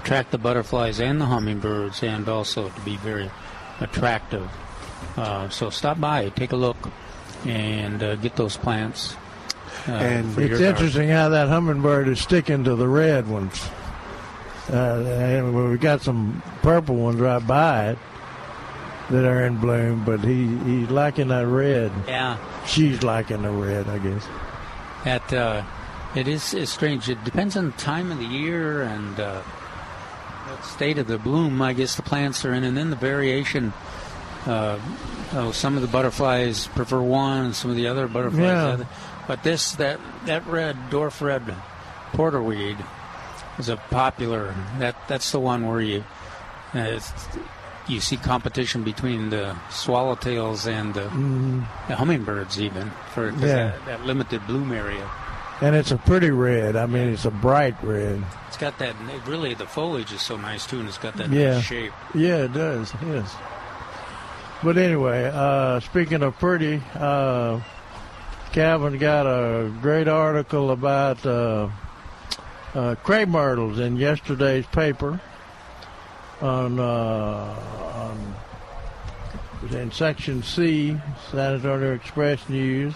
attract 0.08 0.32
the 0.32 0.38
butterflies 0.38 1.02
and 1.02 1.20
the 1.20 1.26
hummingbirds, 1.26 2.02
and 2.02 2.30
also 2.30 2.70
to 2.70 2.82
be 2.82 2.96
very 2.96 3.30
attractive. 3.82 4.50
Uh, 5.17 5.50
so 5.50 5.70
stop 5.70 6.00
by, 6.00 6.30
take 6.30 6.54
a 6.54 6.56
look, 6.56 6.78
and 7.46 8.02
uh, 8.02 8.15
get 8.15 8.34
those 8.38 8.56
plants. 8.56 9.17
Uh, 9.86 9.91
And 9.91 10.38
It's 10.39 10.62
interesting 10.62 11.10
how 11.10 11.28
that 11.30 11.50
hummingbird 11.50 12.08
is 12.08 12.22
sticking 12.22 12.63
to 12.63 12.76
the 12.76 12.88
red 12.88 13.28
ones. 13.28 13.62
Uh, 14.72 15.04
and 15.04 15.72
we 15.72 15.78
got 15.78 16.02
some 16.02 16.41
purple 16.62 16.96
ones 16.96 17.20
right 17.20 17.46
by 17.46 17.89
it 17.89 17.98
that 19.10 19.26
are 19.26 19.43
in 19.46 19.58
bloom, 19.58 20.06
but 20.06 20.22
he 20.22 20.48
he's 20.65 20.89
liking 20.89 21.28
that 21.30 21.48
red. 21.48 21.91
Yeah. 22.08 22.38
She's 22.65 23.04
liking 23.04 23.41
the 23.41 23.52
red, 23.52 23.88
I 23.89 23.98
guess. 24.00 24.26
That 25.04 25.34
uh, 25.34 25.63
it 26.15 26.28
is 26.28 26.54
it's 26.54 26.72
strange. 26.72 27.10
It 27.10 27.24
depends 27.26 27.56
on 27.58 27.67
the 27.67 27.78
time 27.78 28.12
of 28.12 28.20
the 28.20 28.26
year 28.26 28.82
and 28.84 29.20
uh, 29.20 29.41
state 30.63 30.97
of 30.97 31.07
the 31.07 31.17
bloom. 31.17 31.62
I 31.62 31.73
guess 31.73 31.95
the 31.95 32.01
plants 32.01 32.43
are 32.45 32.53
in, 32.53 32.63
and 32.63 32.75
then 32.77 32.89
the 32.89 32.95
variation. 32.95 33.73
Uh, 34.45 34.79
oh, 35.33 35.51
some 35.51 35.75
of 35.75 35.81
the 35.81 35.88
butterflies 35.88 36.67
prefer 36.67 37.01
one, 37.01 37.45
and 37.45 37.55
some 37.55 37.69
of 37.71 37.75
the 37.77 37.88
other 37.88 38.07
butterflies 38.07 38.41
Yeah. 38.41 38.62
the 38.65 38.71
other. 38.73 38.88
But 39.27 39.43
this 39.43 39.73
that 39.73 39.99
that 40.25 40.45
red 40.47 40.75
dwarf 40.89 41.19
red 41.21 41.43
porterweed 42.13 42.77
is 43.60 43.69
a 43.69 43.75
popular. 43.77 44.55
That 44.79 44.95
that's 45.07 45.31
the 45.31 45.39
one 45.39 45.67
where 45.67 45.81
you. 45.81 46.03
Uh, 46.73 46.99
you 47.89 48.01
see 48.01 48.17
competition 48.17 48.83
between 48.83 49.29
the 49.29 49.55
swallowtails 49.69 50.67
and 50.69 50.93
the, 50.93 51.03
the 51.88 51.95
hummingbirds, 51.95 52.60
even 52.60 52.91
for 53.13 53.29
Yeah. 53.29 53.38
that, 53.38 53.86
that 53.86 54.05
limited 54.05 54.45
bloom 54.45 54.73
area. 54.73 55.10
And 55.62 55.76
it's 55.76 55.91
a 55.91 55.98
pretty 55.98 56.30
red. 56.30 56.76
I 56.76 56.86
mean, 56.86 57.08
it's 57.10 57.26
a 57.26 57.32
bright 57.32 57.76
red. 57.84 58.24
It's 58.48 58.58
got 58.58 58.78
that. 58.78 58.96
Really, 59.26 59.56
the 59.56 59.65
foliage 59.65 60.12
is 60.13 60.22
so 60.22 60.38
nice 60.38 60.67
too, 60.67 60.80
and 60.80 60.88
it's 60.88 61.00
got 61.00 61.15
that 61.17 61.30
Yeah. 61.30 61.56
nice 61.56 61.63
shape. 61.63 61.93
Yeah, 62.13 62.43
it 62.46 62.54
does. 62.54 62.93
Yes. 63.06 63.36
But 64.63 64.78
anyway, 64.78 65.32
uh, 65.34 65.80
speaking 65.80 66.22
of 66.24 66.38
pretty, 66.39 66.82
uh, 66.96 67.60
Calvin 68.52 68.98
got 68.98 69.26
a 69.26 69.72
great 69.82 70.08
article 70.08 70.72
about 70.72 71.26
uh, 71.26 71.70
uh, 72.76 72.96
crepe 73.04 73.30
myrtles 73.30 73.80
in 73.80 73.98
yesterday's 73.98 74.65
paper 74.67 75.20
on, 76.41 76.80
uh, 76.80 77.56
on 77.96 78.36
in 79.72 79.91
section 79.91 80.43
C, 80.43 80.96
San 81.32 81.56
Antonio 81.56 81.93
Express 81.93 82.48
News, 82.48 82.93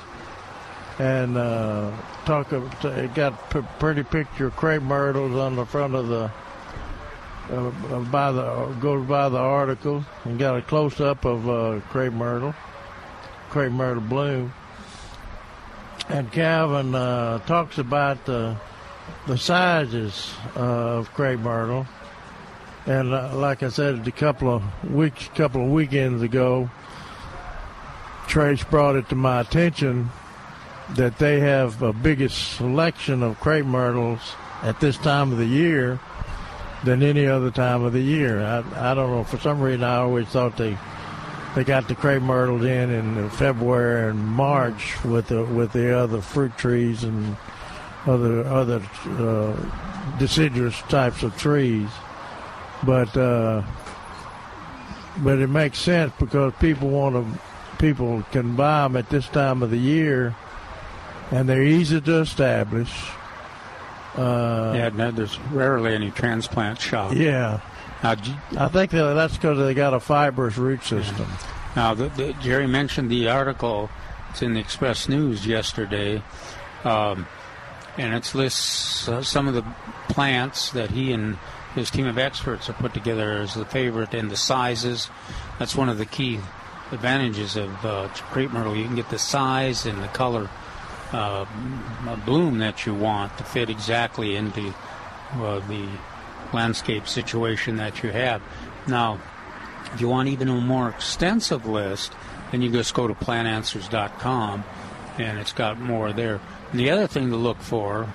and 1.01 1.35
uh, 1.35 1.91
talk 2.25 2.51
of, 2.51 2.85
it 2.85 3.15
got 3.15 3.49
p- 3.49 3.63
pretty 3.79 4.03
picture 4.03 4.47
of 4.47 4.55
crepe 4.55 4.83
myrtles 4.83 5.35
on 5.35 5.55
the 5.55 5.65
front 5.65 5.95
of 5.95 6.07
the 6.07 6.31
uh, 7.49 7.99
by 8.11 8.31
the 8.31 8.67
goes 8.79 9.07
by 9.07 9.27
the 9.27 9.37
article 9.37 10.05
and 10.25 10.37
got 10.37 10.55
a 10.55 10.61
close 10.61 11.01
up 11.01 11.25
of 11.25 11.49
uh, 11.49 11.79
crepe 11.89 12.13
myrtle, 12.13 12.53
crepe 13.49 13.71
myrtle 13.71 14.03
bloom. 14.03 14.53
And 16.07 16.31
Calvin 16.31 16.93
uh, 16.93 17.39
talks 17.39 17.79
about 17.79 18.23
the 18.25 18.55
the 19.25 19.39
sizes 19.39 20.31
of 20.53 21.11
crepe 21.15 21.39
myrtle. 21.39 21.87
And 22.85 23.11
uh, 23.11 23.35
like 23.35 23.63
I 23.63 23.69
said 23.69 24.07
a 24.07 24.11
couple 24.11 24.53
of 24.53 24.91
weeks, 24.91 25.29
couple 25.33 25.65
of 25.65 25.71
weekends 25.71 26.21
ago, 26.21 26.69
Trace 28.27 28.63
brought 28.63 28.95
it 28.95 29.09
to 29.09 29.15
my 29.15 29.41
attention 29.41 30.11
that 30.95 31.17
they 31.17 31.39
have 31.39 31.81
a 31.81 31.93
biggest 31.93 32.55
selection 32.55 33.23
of 33.23 33.39
crepe 33.39 33.65
myrtles 33.65 34.35
at 34.61 34.79
this 34.79 34.97
time 34.97 35.31
of 35.31 35.37
the 35.37 35.45
year 35.45 35.99
than 36.83 37.03
any 37.03 37.27
other 37.27 37.51
time 37.51 37.83
of 37.83 37.93
the 37.93 38.01
year. 38.01 38.41
I, 38.41 38.91
I 38.91 38.93
don't 38.93 39.11
know. 39.11 39.23
For 39.23 39.37
some 39.37 39.61
reason, 39.61 39.83
I 39.83 39.97
always 39.97 40.27
thought 40.27 40.57
they 40.57 40.77
they 41.55 41.63
got 41.63 41.87
the 41.87 41.95
crepe 41.95 42.21
myrtles 42.21 42.63
in 42.63 42.89
in 42.89 43.29
February 43.31 44.09
and 44.09 44.19
March 44.25 45.03
with 45.03 45.27
the 45.27 45.43
with 45.43 45.73
the 45.73 45.97
other 45.97 46.21
fruit 46.21 46.57
trees 46.57 47.03
and 47.03 47.35
other 48.05 48.45
other 48.47 48.81
uh, 49.05 49.55
deciduous 50.17 50.79
types 50.83 51.23
of 51.23 51.37
trees. 51.37 51.89
But 52.83 53.15
uh, 53.15 53.63
but 55.17 55.39
it 55.39 55.47
makes 55.47 55.79
sense 55.79 56.13
because 56.19 56.53
people 56.59 56.89
want 56.89 57.15
to 57.15 57.39
people 57.77 58.23
can 58.31 58.55
buy 58.55 58.83
them 58.83 58.95
at 58.95 59.09
this 59.09 59.27
time 59.27 59.63
of 59.63 59.71
the 59.71 59.77
year, 59.77 60.35
and 61.31 61.47
they're 61.47 61.63
easy 61.63 61.99
to 62.01 62.19
establish. 62.19 62.91
Uh, 64.15 64.73
yeah, 64.75 64.89
no, 64.89 65.11
there's 65.11 65.39
rarely 65.51 65.95
any 65.95 66.11
transplant 66.11 66.79
shock. 66.79 67.13
yeah. 67.13 67.61
Now, 68.03 68.15
I 68.57 68.67
think 68.67 68.91
that's 68.91 69.35
because 69.35 69.59
they 69.59 69.73
got 69.75 69.93
a 69.93 69.99
fibrous 69.99 70.57
root 70.57 70.83
system. 70.83 71.27
now 71.75 71.93
the, 71.93 72.09
the, 72.09 72.33
Jerry 72.41 72.65
mentioned 72.65 73.11
the 73.11 73.29
article. 73.29 73.89
It's 74.31 74.41
in 74.41 74.55
the 74.55 74.59
Express 74.59 75.07
News 75.07 75.45
yesterday. 75.45 76.23
Um, 76.83 77.27
and 77.97 78.13
it 78.13 78.33
lists 78.33 79.07
uh, 79.07 79.21
some 79.21 79.47
of 79.47 79.53
the 79.53 79.63
plants 80.09 80.71
that 80.71 80.89
he 80.89 81.13
and 81.13 81.37
his 81.75 81.91
team 81.91 82.07
of 82.07 82.17
experts 82.17 82.67
have 82.67 82.77
put 82.77 82.93
together 82.93 83.33
as 83.33 83.53
the 83.53 83.65
favorite 83.65 84.13
and 84.13 84.31
the 84.31 84.37
sizes. 84.37 85.09
That's 85.59 85.75
one 85.75 85.89
of 85.89 85.97
the 85.97 86.05
key 86.05 86.39
advantages 86.91 87.55
of 87.55 87.85
uh, 87.85 88.07
crepe 88.31 88.51
myrtle. 88.51 88.75
You 88.75 88.85
can 88.85 88.95
get 88.95 89.09
the 89.09 89.19
size 89.19 89.85
and 89.85 90.01
the 90.01 90.07
color 90.07 90.49
uh, 91.11 91.45
bloom 92.25 92.59
that 92.59 92.85
you 92.85 92.93
want 92.93 93.37
to 93.37 93.43
fit 93.43 93.69
exactly 93.69 94.35
into 94.35 94.73
uh, 95.33 95.59
the 95.67 95.87
landscape 96.53 97.07
situation 97.07 97.77
that 97.77 98.03
you 98.03 98.09
have. 98.11 98.41
Now, 98.87 99.19
if 99.93 100.01
you 100.01 100.07
want 100.07 100.29
even 100.29 100.49
a 100.49 100.55
more 100.55 100.89
extensive 100.89 101.65
list, 101.65 102.13
then 102.51 102.61
you 102.61 102.71
just 102.71 102.93
go 102.93 103.07
to 103.07 103.13
plantanswers.com 103.13 104.63
and 105.17 105.39
it's 105.39 105.53
got 105.53 105.79
more 105.79 106.13
there. 106.13 106.39
And 106.71 106.79
the 106.79 106.89
other 106.89 107.07
thing 107.07 107.29
to 107.29 107.35
look 107.35 107.59
for, 107.59 108.07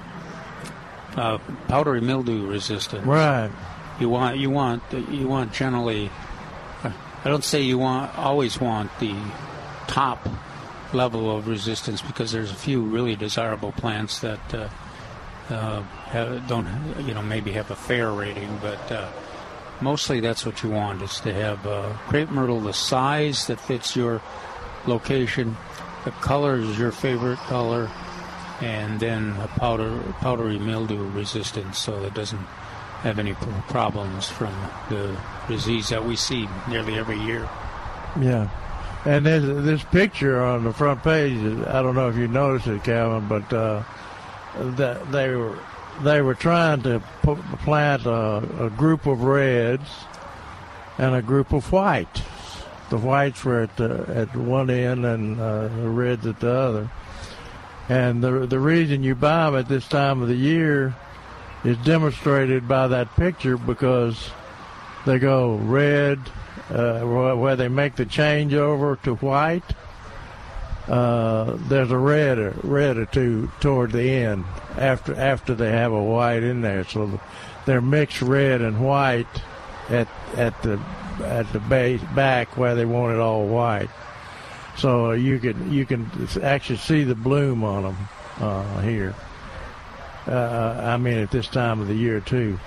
uh, 1.17 1.39
powdery 1.69 2.01
mildew 2.01 2.47
resistance. 2.47 3.07
Right. 3.07 3.51
You 3.99 4.11
want 4.11 4.37
you 4.39 4.51
want 4.51 4.83
you 4.93 5.27
want 5.27 5.53
generally. 5.53 6.11
uh, 6.83 6.93
I 7.25 7.29
don't 7.29 7.45
say 7.45 7.63
you 7.63 7.79
want 7.79 8.17
always 8.19 8.61
want 8.61 8.91
the 9.01 9.15
top 9.87 10.29
level 10.93 11.35
of 11.37 11.49
resistance 11.49 12.03
because 12.03 12.33
there's 12.33 12.51
a 12.51 12.55
few 12.55 12.83
really 12.83 13.17
desirable 13.17 13.73
plants 13.73 14.21
that 14.21 14.55
uh, 14.55 14.69
uh, 15.51 15.83
have, 15.83 16.47
don't 16.49 16.67
you 17.07 17.15
know 17.15 17.23
maybe 17.23 17.53
have 17.53 17.71
a 17.71 17.77
fair 17.77 18.11
rating, 18.13 18.59
but 18.61 18.93
uh, 18.93 19.09
mostly 19.81 20.21
that's 20.21 20.45
what 20.45 20.63
you 20.63 20.71
want 20.71 21.03
is 21.03 21.21
to 21.21 21.33
have 21.33 21.67
uh, 21.67 21.93
crepe 22.09 22.31
myrtle 22.31 22.61
the 22.61 22.73
size 22.73 23.47
that 23.47 23.61
fits 23.61 23.97
your 23.97 24.21
location, 24.87 25.57
the 26.05 26.11
color 26.13 26.57
is 26.57 26.79
your 26.79 26.93
favorite 26.93 27.39
color, 27.39 27.91
and 28.61 29.01
then 29.01 29.31
a 29.41 29.49
powder 29.49 30.01
powdery 30.21 30.59
mildew 30.59 31.09
resistance 31.11 31.79
so 31.79 32.05
it 32.05 32.15
doesn't 32.15 32.47
have 33.03 33.19
any 33.19 33.35
problems 33.69 34.29
from 34.29 34.55
the 34.89 35.17
disease 35.49 35.91
that 35.91 36.05
we 36.05 36.17
see 36.17 36.49
nearly 36.69 36.99
every 36.99 37.19
year. 37.21 37.49
Yeah. 38.21 38.49
And 39.07 39.25
there's 39.25 39.65
this 39.65 39.85
picture 39.85 40.43
on 40.43 40.65
the 40.65 40.73
front 40.73 41.05
page. 41.05 41.39
I 41.69 41.81
don't 41.81 41.95
know 41.95 42.09
if 42.09 42.17
you 42.17 42.27
noticed 42.27 42.67
it, 42.67 42.83
Calvin, 42.83 43.29
but 43.29 43.53
uh, 43.53 43.85
that 44.77 45.13
they 45.13 45.31
were 45.31 45.57
they 46.03 46.21
were 46.23 46.35
trying 46.35 46.83
to 46.83 47.01
plant 47.23 48.05
a, 48.05 48.67
a 48.67 48.71
group 48.71 49.07
of 49.07 49.23
reds 49.23 49.89
and 50.99 51.15
a 51.15 51.23
group 51.23 51.53
of 51.53 51.71
whites. 51.71 52.21
The 52.91 52.99
whites 52.99 53.45
were 53.45 53.63
at 53.63 53.77
the, 53.77 54.05
at 54.09 54.35
one 54.37 54.71
end 54.71 55.05
and 55.05 55.41
uh, 55.41 55.69
the 55.69 55.89
reds 55.89 56.27
at 56.27 56.41
the 56.41 56.51
other. 56.51 56.91
And 57.89 58.25
the 58.25 58.47
the 58.47 58.59
reason 58.59 59.05
you 59.05 59.15
buy 59.15 59.47
them 59.47 59.61
at 59.61 59.69
this 59.69 59.87
time 59.87 60.21
of 60.21 60.27
the 60.27 60.35
year 60.35 60.97
is 61.63 61.77
demonstrated 61.79 62.67
by 62.67 62.89
that 62.89 63.15
picture 63.15 63.57
because 63.57 64.31
they 65.05 65.21
go 65.21 65.55
red, 65.55 66.19
uh, 66.71 67.01
where 67.03 67.57
they 67.57 67.69
make 67.69 67.97
the 67.97 68.07
change 68.07 68.55
over 68.55 68.97
to 68.97 69.15
white. 69.17 69.65
Uh, 70.89 71.57
there's 71.69 71.91
a 71.91 71.99
red, 71.99 72.39
or, 72.39 72.55
red 72.63 72.97
or 72.97 73.07
two 73.07 73.51
toward 73.61 73.91
the 73.91 74.09
end 74.09 74.45
after 74.77 75.15
after 75.17 75.55
they 75.55 75.71
have 75.71 75.93
a 75.93 76.03
white 76.03 76.43
in 76.43 76.61
there. 76.61 76.85
So 76.85 77.21
they're 77.65 77.81
mixed 77.81 78.23
red 78.23 78.61
and 78.61 78.85
white 78.85 79.27
at 79.89 80.09
at 80.37 80.61
the 80.63 80.81
at 81.25 81.53
the 81.53 81.61
base 81.61 82.03
back 82.15 82.57
where 82.57 82.75
they 82.75 82.85
want 82.85 83.15
it 83.15 83.21
all 83.21 83.47
white. 83.47 83.91
So 84.77 85.13
you 85.13 85.39
can 85.39 85.73
you 85.73 85.87
can 85.87 86.09
actually 86.43 86.79
see 86.79 87.03
the 87.03 87.15
bloom 87.15 87.65
on 87.65 87.83
them 87.83 87.97
uh, 88.39 88.81
here. 88.81 89.15
Uh, 90.27 90.81
I 90.85 90.97
mean, 90.97 91.19
at 91.19 91.31
this 91.31 91.49
time 91.49 91.81
of 91.81 91.89
the 91.89 91.95
year 91.95 92.21
too. 92.21 92.59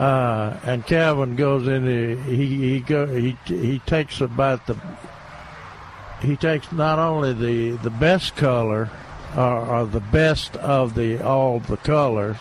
Uh, 0.00 0.58
and 0.64 0.86
Calvin 0.86 1.36
goes 1.36 1.68
into 1.68 2.16
he 2.22 2.46
he 2.46 2.80
go 2.80 3.06
he 3.06 3.36
he 3.44 3.80
takes 3.80 4.22
about 4.22 4.66
the 4.66 4.74
he 6.22 6.36
takes 6.36 6.72
not 6.72 6.98
only 6.98 7.34
the 7.34 7.76
the 7.82 7.90
best 7.90 8.34
color 8.34 8.88
or, 9.36 9.66
or 9.66 9.84
the 9.84 10.00
best 10.00 10.56
of 10.56 10.94
the 10.94 11.22
all 11.22 11.60
the 11.60 11.76
colors 11.76 12.38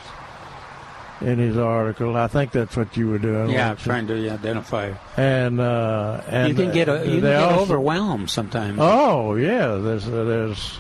in 1.20 1.38
his 1.38 1.58
article. 1.58 2.16
I 2.16 2.28
think 2.28 2.54
that's 2.54 2.78
what 2.78 2.96
you 2.96 3.10
were 3.10 3.20
doing. 3.20 3.50
Yeah, 3.50 3.72
you? 3.72 3.76
trying 3.76 4.08
to 4.08 4.30
identify. 4.30 4.94
And 5.18 5.60
uh, 5.60 6.22
and 6.30 6.48
you 6.48 6.56
can 6.56 6.74
get 6.74 6.88
a, 6.88 7.06
you 7.06 7.20
can 7.20 7.22
get 7.22 7.44
also- 7.44 7.64
overwhelmed 7.64 8.30
sometimes. 8.30 8.78
Oh 8.80 9.36
yeah, 9.36 9.76
there's 9.76 10.06
there's. 10.06 10.80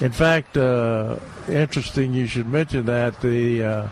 In 0.00 0.12
fact, 0.12 0.56
uh, 0.56 1.16
interesting. 1.46 2.14
You 2.14 2.26
should 2.26 2.46
mention 2.46 2.86
that 2.86 3.20
the. 3.20 3.90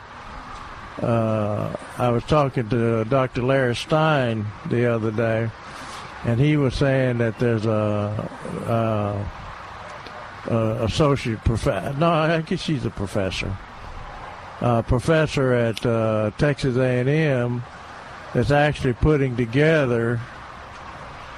Uh, 1.02 1.76
I 1.96 2.10
was 2.10 2.24
talking 2.24 2.68
to 2.70 3.04
Dr. 3.04 3.42
Larry 3.42 3.76
Stein 3.76 4.46
the 4.68 4.86
other 4.86 5.12
day, 5.12 5.50
and 6.24 6.40
he 6.40 6.56
was 6.56 6.74
saying 6.74 7.18
that 7.18 7.38
there's 7.38 7.66
a, 7.66 9.28
a, 10.48 10.52
a 10.52 10.84
associate 10.84 11.44
professor. 11.44 11.96
No, 11.98 12.10
I 12.10 12.40
guess 12.40 12.60
she's 12.60 12.84
a 12.84 12.90
professor. 12.90 13.56
Uh, 14.60 14.82
professor 14.82 15.52
at 15.52 15.86
uh, 15.86 16.32
Texas 16.36 16.76
A&M 16.76 17.62
that's 18.34 18.50
actually 18.50 18.94
putting 18.94 19.36
together 19.36 20.20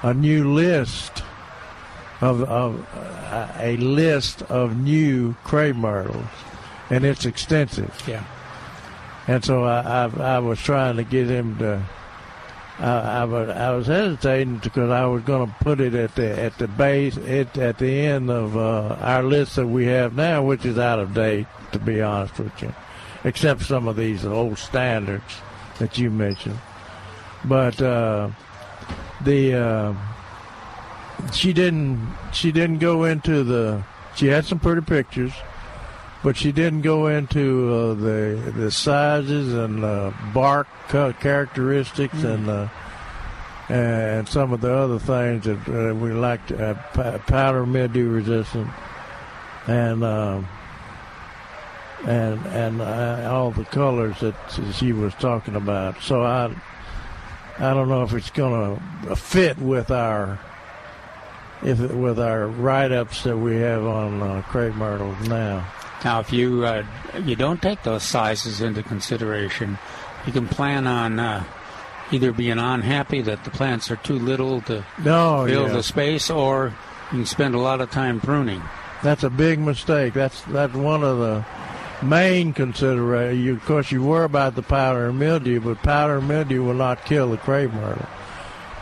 a 0.03 0.15
new 0.15 0.55
list 0.55 1.23
of, 2.23 2.43
of 2.45 2.87
a 3.61 3.77
list 3.77 4.41
of 4.43 4.77
new 4.79 5.35
crepe 5.45 5.77
myrtles, 5.77 6.25
and 6.89 7.05
it's 7.05 7.27
extensive. 7.27 8.03
Yeah. 8.07 8.25
And 9.31 9.45
so 9.45 9.63
I, 9.63 10.07
I, 10.07 10.37
I 10.37 10.39
was 10.41 10.61
trying 10.61 10.97
to 10.97 11.05
get 11.05 11.29
him 11.29 11.57
to. 11.59 11.81
I, 12.81 13.23
I 13.23 13.71
was 13.71 13.87
hesitating 13.87 14.57
because 14.57 14.91
I 14.91 15.07
was 15.07 15.23
going 15.23 15.47
to 15.47 15.55
put 15.61 15.81
it 15.81 15.95
at 15.95 16.17
the 16.17 16.37
at 16.37 16.59
the 16.59 16.67
base 16.67 17.17
it, 17.17 17.57
at 17.57 17.79
the 17.79 18.07
end 18.07 18.29
of 18.29 18.57
uh, 18.57 18.97
our 18.99 19.23
list 19.23 19.55
that 19.55 19.69
we 19.69 19.87
have 19.87 20.17
now, 20.17 20.43
which 20.43 20.65
is 20.65 20.79
out 20.79 20.99
of 20.99 21.15
date, 21.15 21.47
to 21.71 21.79
be 21.79 22.03
honest 22.03 22.41
with 22.41 22.61
you, 22.61 22.75
except 23.23 23.63
some 23.63 23.87
of 23.87 23.95
these 23.95 24.25
old 24.25 24.59
standards 24.59 25.37
that 25.79 25.97
you 25.97 26.11
mentioned. 26.11 26.59
But 27.45 27.81
uh, 27.81 28.31
the 29.23 29.55
uh, 29.55 29.95
she 31.33 31.53
didn't 31.53 32.05
she 32.33 32.51
didn't 32.51 32.79
go 32.79 33.05
into 33.05 33.45
the 33.45 33.85
she 34.17 34.27
had 34.27 34.45
some 34.45 34.59
pretty 34.59 34.81
pictures 34.81 35.35
but 36.23 36.37
she 36.37 36.53
didn't 36.53 36.83
go 36.83 37.07
into 37.07 37.73
uh, 37.73 37.95
the 37.95 38.53
the 38.57 38.71
sizes 38.71 39.55
and 39.55 39.85
uh, 39.85 40.13
bark 40.35 40.69
characteristics 40.89 42.23
and 42.23 42.49
uh, 42.49 42.69
and 43.69 44.29
some 44.29 44.53
of 44.53 44.61
the 44.61 44.73
other 44.73 44.99
things 44.99 45.45
that 45.45 45.69
uh, 45.69 45.95
we 45.95 46.13
like 46.13 46.45
to 46.49 46.71
uh, 46.71 47.19
powder 47.19 47.65
mildew 47.65 48.09
resistant 48.09 48.69
and 49.67 50.03
um, 50.05 50.49
and 52.07 52.45
and 52.47 52.81
uh, 52.81 53.29
all 53.31 53.51
the 53.51 53.65
colors 53.67 54.19
that 54.21 54.35
she 54.75 54.93
was 54.93 55.15
talking 55.15 55.55
about. 55.55 56.01
So 56.03 56.23
I 56.23 56.55
I 57.59 57.75
don't 57.75 57.89
know 57.89 58.03
if 58.03 58.13
it's 58.13 58.31
going 58.31 58.81
to 59.07 59.17
fit 59.17 59.59
with 59.59 59.91
our 59.91 60.39
if 61.63 61.79
with 61.79 62.19
our 62.19 62.47
write 62.49 62.93
ups 62.93 63.23
that 63.25 63.37
we 63.37 63.57
have 63.57 63.85
on 63.85 64.23
uh, 64.23 64.43
crepe 64.43 64.75
myrtles 64.75 65.29
now. 65.29 65.67
Now, 66.05 66.21
if 66.21 66.33
you 66.33 66.65
uh, 66.65 66.85
you 67.25 67.37
don't 67.37 67.61
take 67.61 67.83
those 67.83 68.03
sizes 68.03 68.61
into 68.61 68.83
consideration, 68.83 69.79
you 70.27 70.33
can 70.33 70.49
plan 70.49 70.87
on 70.87 71.19
uh, 71.19 71.45
either 72.11 72.33
being 72.33 72.59
unhappy 72.59 73.21
that 73.23 73.45
the 73.45 73.51
plants 73.51 73.91
are 73.91 73.97
too 73.97 74.19
little 74.19 74.61
to 74.63 74.85
No, 75.03 75.45
fill 75.47 75.67
yeah. 75.69 75.73
the 75.75 75.83
space, 75.83 76.31
or 76.31 76.73
you 77.13 77.19
can 77.19 77.27
spend 77.27 77.55
a 77.55 77.59
lot 77.59 77.81
of 77.81 77.91
time 77.91 78.21
pruning. 78.21 78.63
That's 79.03 79.25
a 79.25 79.31
big 79.31 79.59
mistake. 79.59 80.15
That's 80.15 80.41
that's 80.43 80.75
one 80.75 81.03
of 81.05 81.19
the 81.19 81.45
main 82.03 82.53
considerations. 82.55 83.61
Of 83.61 83.67
course, 83.67 83.93
you 83.93 84.03
worry 84.03 84.25
about 84.25 84.55
the 84.55 84.63
powder 84.63 85.09
and 85.09 85.19
mildew, 85.19 85.61
but 85.61 85.83
powder 85.83 86.19
and 86.19 86.29
mildew 86.29 86.65
will 86.65 86.75
not 86.75 87.05
kill 87.05 87.31
the 87.31 87.37
crepe 87.39 87.73
myrtle. 87.73 88.07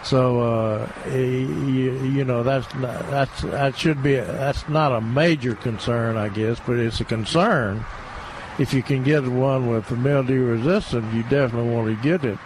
So 0.04 0.40
uh, 0.40 0.92
you, 1.10 2.00
you 2.04 2.24
know 2.24 2.42
that's 2.42 2.66
that's 3.10 3.42
that 3.42 3.76
should 3.76 4.02
be 4.02 4.14
that's 4.14 4.68
not 4.68 4.92
a 4.92 5.00
major 5.00 5.54
concern, 5.54 6.16
I 6.16 6.28
guess, 6.28 6.60
but 6.64 6.76
it's 6.78 7.00
a 7.00 7.04
concern. 7.04 7.84
If 8.58 8.72
you 8.72 8.82
can 8.82 9.04
get 9.04 9.26
one 9.26 9.68
with 9.68 9.90
mildew 9.90 10.44
resistant, 10.44 11.12
you 11.14 11.22
definitely 11.24 11.70
want 11.70 11.96
to 11.96 12.02
get 12.02 12.24
it 12.24 12.38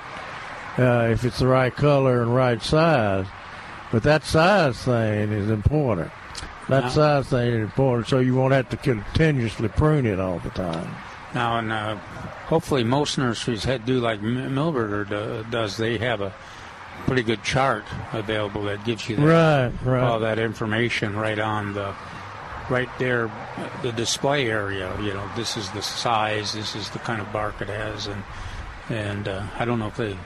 uh, 0.78 1.08
if 1.10 1.24
it's 1.24 1.38
the 1.38 1.46
right 1.46 1.74
color 1.74 2.22
and 2.22 2.34
right 2.34 2.60
size. 2.60 3.26
But 3.90 4.02
that 4.04 4.24
size 4.24 4.82
thing 4.82 5.32
is 5.32 5.50
important. 5.50 6.10
That 6.68 6.84
Now- 6.84 6.88
size 6.90 7.28
thing 7.28 7.52
is 7.52 7.62
important, 7.62 8.08
so 8.08 8.18
you 8.18 8.34
won't 8.34 8.54
have 8.54 8.68
to 8.70 8.76
continuously 8.76 9.68
prune 9.68 10.06
it 10.06 10.18
all 10.18 10.38
the 10.38 10.50
time. 10.50 10.94
Now, 11.34 11.58
and 11.58 11.72
uh, 11.72 11.96
hopefully 12.46 12.84
most 12.84 13.16
nurseries 13.18 13.66
do 13.84 14.00
like 14.00 14.20
Milberger 14.20 15.50
does. 15.50 15.76
They 15.76 15.98
have 15.98 16.20
a 16.20 16.32
pretty 17.06 17.22
good 17.22 17.42
chart 17.42 17.84
available 18.12 18.62
that 18.64 18.84
gives 18.84 19.08
you 19.08 19.16
that, 19.16 19.22
Right, 19.24 19.72
right. 19.84 20.02
all 20.02 20.20
that 20.20 20.38
information 20.38 21.16
right 21.16 21.38
on 21.38 21.74
the 21.74 21.94
right 22.70 22.88
there, 22.98 23.30
the 23.82 23.92
display 23.92 24.48
area. 24.50 24.94
You 25.00 25.12
know, 25.14 25.28
this 25.36 25.56
is 25.56 25.70
the 25.72 25.82
size, 25.82 26.52
this 26.52 26.74
is 26.76 26.88
the 26.90 26.98
kind 27.00 27.20
of 27.20 27.32
bark 27.32 27.60
it 27.60 27.68
has, 27.68 28.06
and 28.06 28.22
and 28.88 29.28
uh, 29.28 29.42
I 29.58 29.64
don't 29.64 29.78
know 29.78 29.86
if 29.88 29.96
they, 29.96 30.16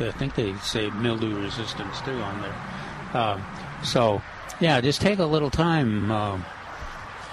I 0.00 0.10
think 0.12 0.34
they 0.34 0.54
say 0.58 0.90
mildew 0.90 1.40
resistance 1.40 2.00
too 2.02 2.12
on 2.12 2.42
there. 2.42 3.20
Um, 3.22 3.44
so 3.82 4.22
yeah, 4.60 4.80
just 4.80 5.00
take 5.00 5.18
a 5.18 5.24
little 5.26 5.50
time. 5.50 6.10
Uh, 6.10 6.38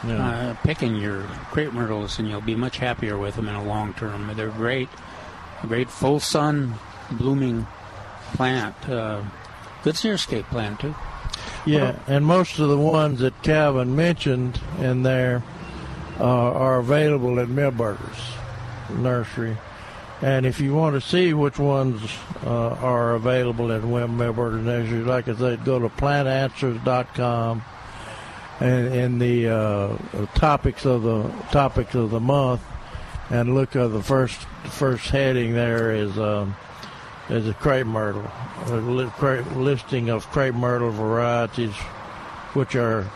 Yeah. 0.07 0.15
uh, 0.29 0.53
picking 0.63 0.95
your 0.95 1.23
crepe 1.51 1.73
myrtles, 1.73 2.19
and 2.19 2.27
you'll 2.29 2.39
be 2.39 2.55
much 2.55 2.77
happier 2.77 3.17
with 3.17 3.35
them 3.35 3.49
in 3.49 3.53
the 3.53 3.61
long 3.63 3.93
term. 3.95 4.31
They're 4.33 4.47
great, 4.47 4.87
great 5.63 5.89
full 5.89 6.21
sun 6.21 6.75
blooming 7.11 7.67
plant. 8.33 8.75
Uh, 8.87 9.23
good 9.83 9.95
xeriscape 9.95 10.45
plant 10.45 10.79
too. 10.79 10.95
Yeah, 11.65 11.99
and 12.07 12.25
most 12.25 12.59
of 12.59 12.69
the 12.69 12.77
ones 12.77 13.19
that 13.19 13.41
Calvin 13.43 13.95
mentioned 13.95 14.59
in 14.79 15.03
there 15.03 15.43
uh, 16.19 16.23
are 16.23 16.79
available 16.79 17.39
at 17.39 17.47
Milberger's 17.47 18.97
Nursery. 18.97 19.57
And 20.21 20.45
if 20.45 20.59
you 20.59 20.73
want 20.73 21.01
to 21.01 21.07
see 21.07 21.33
which 21.33 21.59
ones 21.59 22.01
uh, 22.45 22.69
are 22.69 23.13
available 23.13 23.71
at 23.71 23.83
Milberger's 23.83 24.65
Nursery, 24.65 25.03
like 25.03 25.27
I 25.27 25.35
said, 25.35 25.63
go 25.63 25.79
to 25.79 25.89
plantanswers.com 25.89 27.61
and 28.59 28.93
in 28.93 29.19
the 29.19 29.47
uh, 29.47 29.97
topics 30.35 30.85
of 30.85 31.03
the 31.03 31.29
topics 31.51 31.95
of 31.95 32.09
the 32.09 32.19
month, 32.19 32.61
and 33.29 33.55
look 33.55 33.75
at 33.75 33.87
the 33.87 34.03
first 34.03 34.37
first 34.65 35.09
heading 35.09 35.53
there 35.53 35.91
is 35.91 36.17
um, 36.17 36.55
is 37.29 37.47
a 37.47 37.53
crepe 37.53 37.87
myrtle, 37.87 38.29
a 38.67 38.75
li- 38.75 39.41
listing 39.55 40.09
of 40.09 40.25
crepe 40.31 40.55
myrtle 40.55 40.91
varieties, 40.91 41.73
which 42.53 42.75
are 42.75 43.09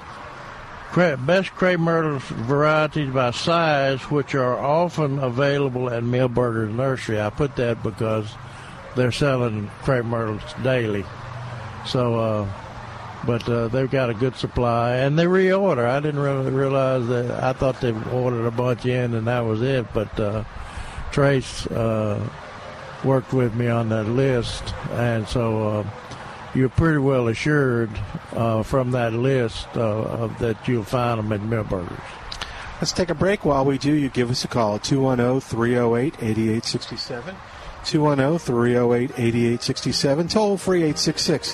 best 0.96 1.52
crepe 1.56 1.80
myrtle 1.80 2.20
varieties 2.20 3.10
by 3.12 3.32
size, 3.32 4.02
which 4.12 4.36
are 4.36 4.58
often 4.58 5.20
available 5.20 5.90
at 5.90 6.04
Milberger's 6.04 6.74
Nursery. 6.74 7.20
I 7.20 7.30
put 7.30 7.56
that 7.56 7.82
because 7.82 8.28
they're 8.96 9.12
selling 9.12 9.70
crepe 9.82 10.06
myrtles 10.06 10.44
daily, 10.64 11.04
so. 11.86 12.20
Uh, 12.20 12.48
but 13.26 13.48
uh, 13.48 13.70
they've 13.70 13.90
got 13.90 14.10
a 14.10 14.14
good 14.14 14.36
supply, 14.36 14.98
and 14.98 15.18
they 15.18 15.24
reorder. 15.24 15.86
I 15.86 16.02
didn't 16.02 16.20
really 16.20 16.52
realize 16.52 17.08
that. 17.08 17.42
I 17.42 17.54
thought 17.54 17.80
they 17.80 17.94
ordered 18.12 18.46
a 18.46 18.52
bunch 18.52 18.86
in, 18.86 19.14
and 19.14 19.28
that 19.28 19.46
was 19.46 19.62
it. 19.62 19.86
But 19.94 20.20
uh, 20.20 20.44
Trace 21.12 21.66
uh, 21.68 22.20
worked 23.04 23.34
with 23.34 23.54
me 23.56 23.68
on 23.68 23.90
that 23.90 24.06
list, 24.06 24.74
and 24.92 25.28
so 25.28 25.68
uh, 25.68 25.88
you're 26.56 26.70
pretty 26.70 27.00
well 27.00 27.28
assured 27.28 27.90
uh, 28.34 28.64
from 28.64 28.92
that 28.92 29.14
list 29.14 29.68
uh, 29.76 30.28
that 30.40 30.68
you'll 30.68 30.84
find 30.84 31.20
them 31.20 31.32
at 31.32 31.42
Milberger's. 31.42 32.00
Let's 32.84 32.92
take 32.92 33.10
a 33.10 33.16
break. 33.16 33.46
While 33.46 33.66
we 33.66 33.78
do, 33.78 33.94
you 33.94 34.10
give 34.10 34.30
us 34.30 34.44
a 34.44 34.48
call 34.48 34.78
210 34.78 35.40
308 35.40 36.16
8867. 36.16 37.36
210 37.86 38.40
308 38.40 39.12
8867. 39.12 40.28
Toll 40.28 40.58
free 40.58 40.80
866 40.80 41.54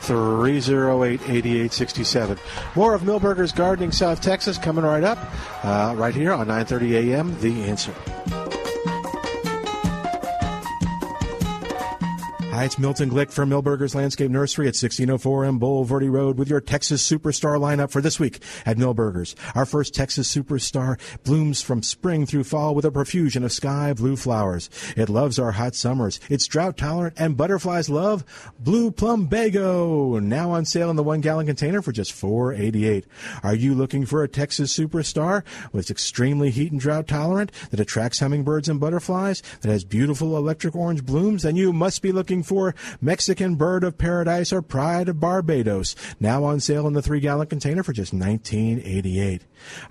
308 0.00 1.20
8867. 1.20 2.38
More 2.74 2.94
of 2.94 3.02
Milberger's 3.02 3.52
Gardening 3.52 3.92
South 3.92 4.20
Texas 4.20 4.58
coming 4.58 4.84
right 4.84 5.04
up, 5.04 5.18
uh, 5.64 5.94
right 5.96 6.14
here 6.14 6.32
on 6.32 6.48
930 6.48 7.12
a.m. 7.12 7.38
The 7.40 7.64
Answer. 7.64 7.94
Hi, 12.60 12.66
it's 12.66 12.78
Milton 12.78 13.08
Glick 13.08 13.30
from 13.30 13.48
Milberger's 13.48 13.94
Landscape 13.94 14.30
Nursery 14.30 14.66
at 14.66 14.76
1604 14.76 15.46
M 15.46 15.58
Bulverde 15.58 16.12
Road 16.12 16.36
with 16.36 16.50
your 16.50 16.60
Texas 16.60 17.02
Superstar 17.10 17.58
lineup 17.58 17.90
for 17.90 18.02
this 18.02 18.20
week 18.20 18.42
at 18.66 18.76
Milberger's. 18.76 19.34
Our 19.54 19.64
first 19.64 19.94
Texas 19.94 20.30
Superstar 20.30 21.00
blooms 21.24 21.62
from 21.62 21.82
spring 21.82 22.26
through 22.26 22.44
fall 22.44 22.74
with 22.74 22.84
a 22.84 22.90
profusion 22.90 23.44
of 23.44 23.52
sky 23.52 23.94
blue 23.94 24.14
flowers. 24.14 24.68
It 24.94 25.08
loves 25.08 25.38
our 25.38 25.52
hot 25.52 25.74
summers. 25.74 26.20
It's 26.28 26.46
drought 26.46 26.76
tolerant 26.76 27.14
and 27.16 27.34
butterflies 27.34 27.88
love 27.88 28.26
Blue 28.58 28.90
Plumbago. 28.90 30.22
Now 30.22 30.50
on 30.50 30.66
sale 30.66 30.90
in 30.90 30.96
the 30.96 31.02
one 31.02 31.22
gallon 31.22 31.46
container 31.46 31.80
for 31.80 31.92
just 31.92 32.12
$4.88. 32.12 33.06
Are 33.42 33.54
you 33.54 33.74
looking 33.74 34.04
for 34.04 34.22
a 34.22 34.28
Texas 34.28 34.76
Superstar 34.76 35.44
that's 35.72 35.90
extremely 35.90 36.50
heat 36.50 36.72
and 36.72 36.80
drought 36.80 37.08
tolerant, 37.08 37.52
that 37.70 37.80
attracts 37.80 38.18
hummingbirds 38.18 38.68
and 38.68 38.78
butterflies, 38.78 39.42
that 39.62 39.70
has 39.70 39.82
beautiful 39.82 40.36
electric 40.36 40.76
orange 40.76 41.06
blooms? 41.06 41.42
Then 41.42 41.56
you 41.56 41.72
must 41.72 42.02
be 42.02 42.12
looking 42.12 42.42
for 42.50 42.74
Mexican 43.00 43.54
Bird 43.54 43.84
of 43.84 43.96
Paradise 43.96 44.52
or 44.52 44.60
Pride 44.60 45.08
of 45.08 45.20
Barbados. 45.20 45.94
Now 46.18 46.42
on 46.42 46.58
sale 46.58 46.88
in 46.88 46.94
the 46.94 47.00
three 47.00 47.20
gallon 47.20 47.46
container 47.46 47.84
for 47.84 47.92
just 47.92 48.12
$19.88. 48.12 49.42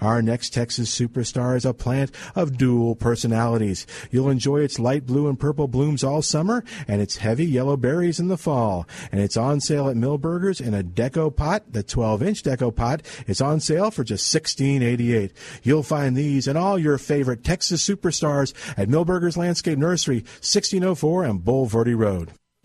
Our 0.02 0.22
next 0.22 0.54
Texas 0.54 0.94
superstar 0.94 1.56
is 1.56 1.64
a 1.64 1.74
plant 1.74 2.12
of 2.36 2.58
dual 2.58 2.96
personalities. 2.96 3.88
You'll 4.12 4.30
enjoy 4.30 4.60
its 4.60 4.78
light 4.78 5.06
blue 5.06 5.30
and 5.30 5.40
purple 5.40 5.70
blooms 5.70 6.04
all 6.04 6.22
summer 6.22 6.66
and 6.86 7.02
its 7.02 7.18
heavy 7.18 7.46
yellow 7.46 7.78
berries 7.78 8.20
in 8.20 8.28
the 8.28 8.38
fall. 8.38 8.86
And 9.10 9.22
it's 9.22 9.38
on 9.38 9.62
sale 9.62 9.88
at 9.88 9.96
Milberger's 9.96 10.60
in 10.60 10.74
a 10.74 10.84
deco 10.84 11.34
pot. 11.34 11.72
The 11.72 11.84
12 11.84 12.24
inch 12.24 12.44
deco 12.44 12.76
pot 12.76 13.04
is 13.26 13.40
on 13.40 13.62
sale 13.62 13.90
for 13.90 14.04
just 14.04 14.34
$16.88. 14.36 15.32
You'll 15.64 15.84
find 15.84 16.18
these 16.18 16.46
and 16.46 16.58
all 16.58 16.78
your 16.78 16.98
favorite 16.98 17.46
Texas 17.46 17.88
superstars 17.88 18.54
at 18.78 18.90
Milberger's 18.90 19.38
Landscape 19.38 19.78
Nursery, 19.78 20.18
1604 20.18 21.24
and 21.24 21.40
Bulverde 21.42 21.98
Road. 21.98 22.32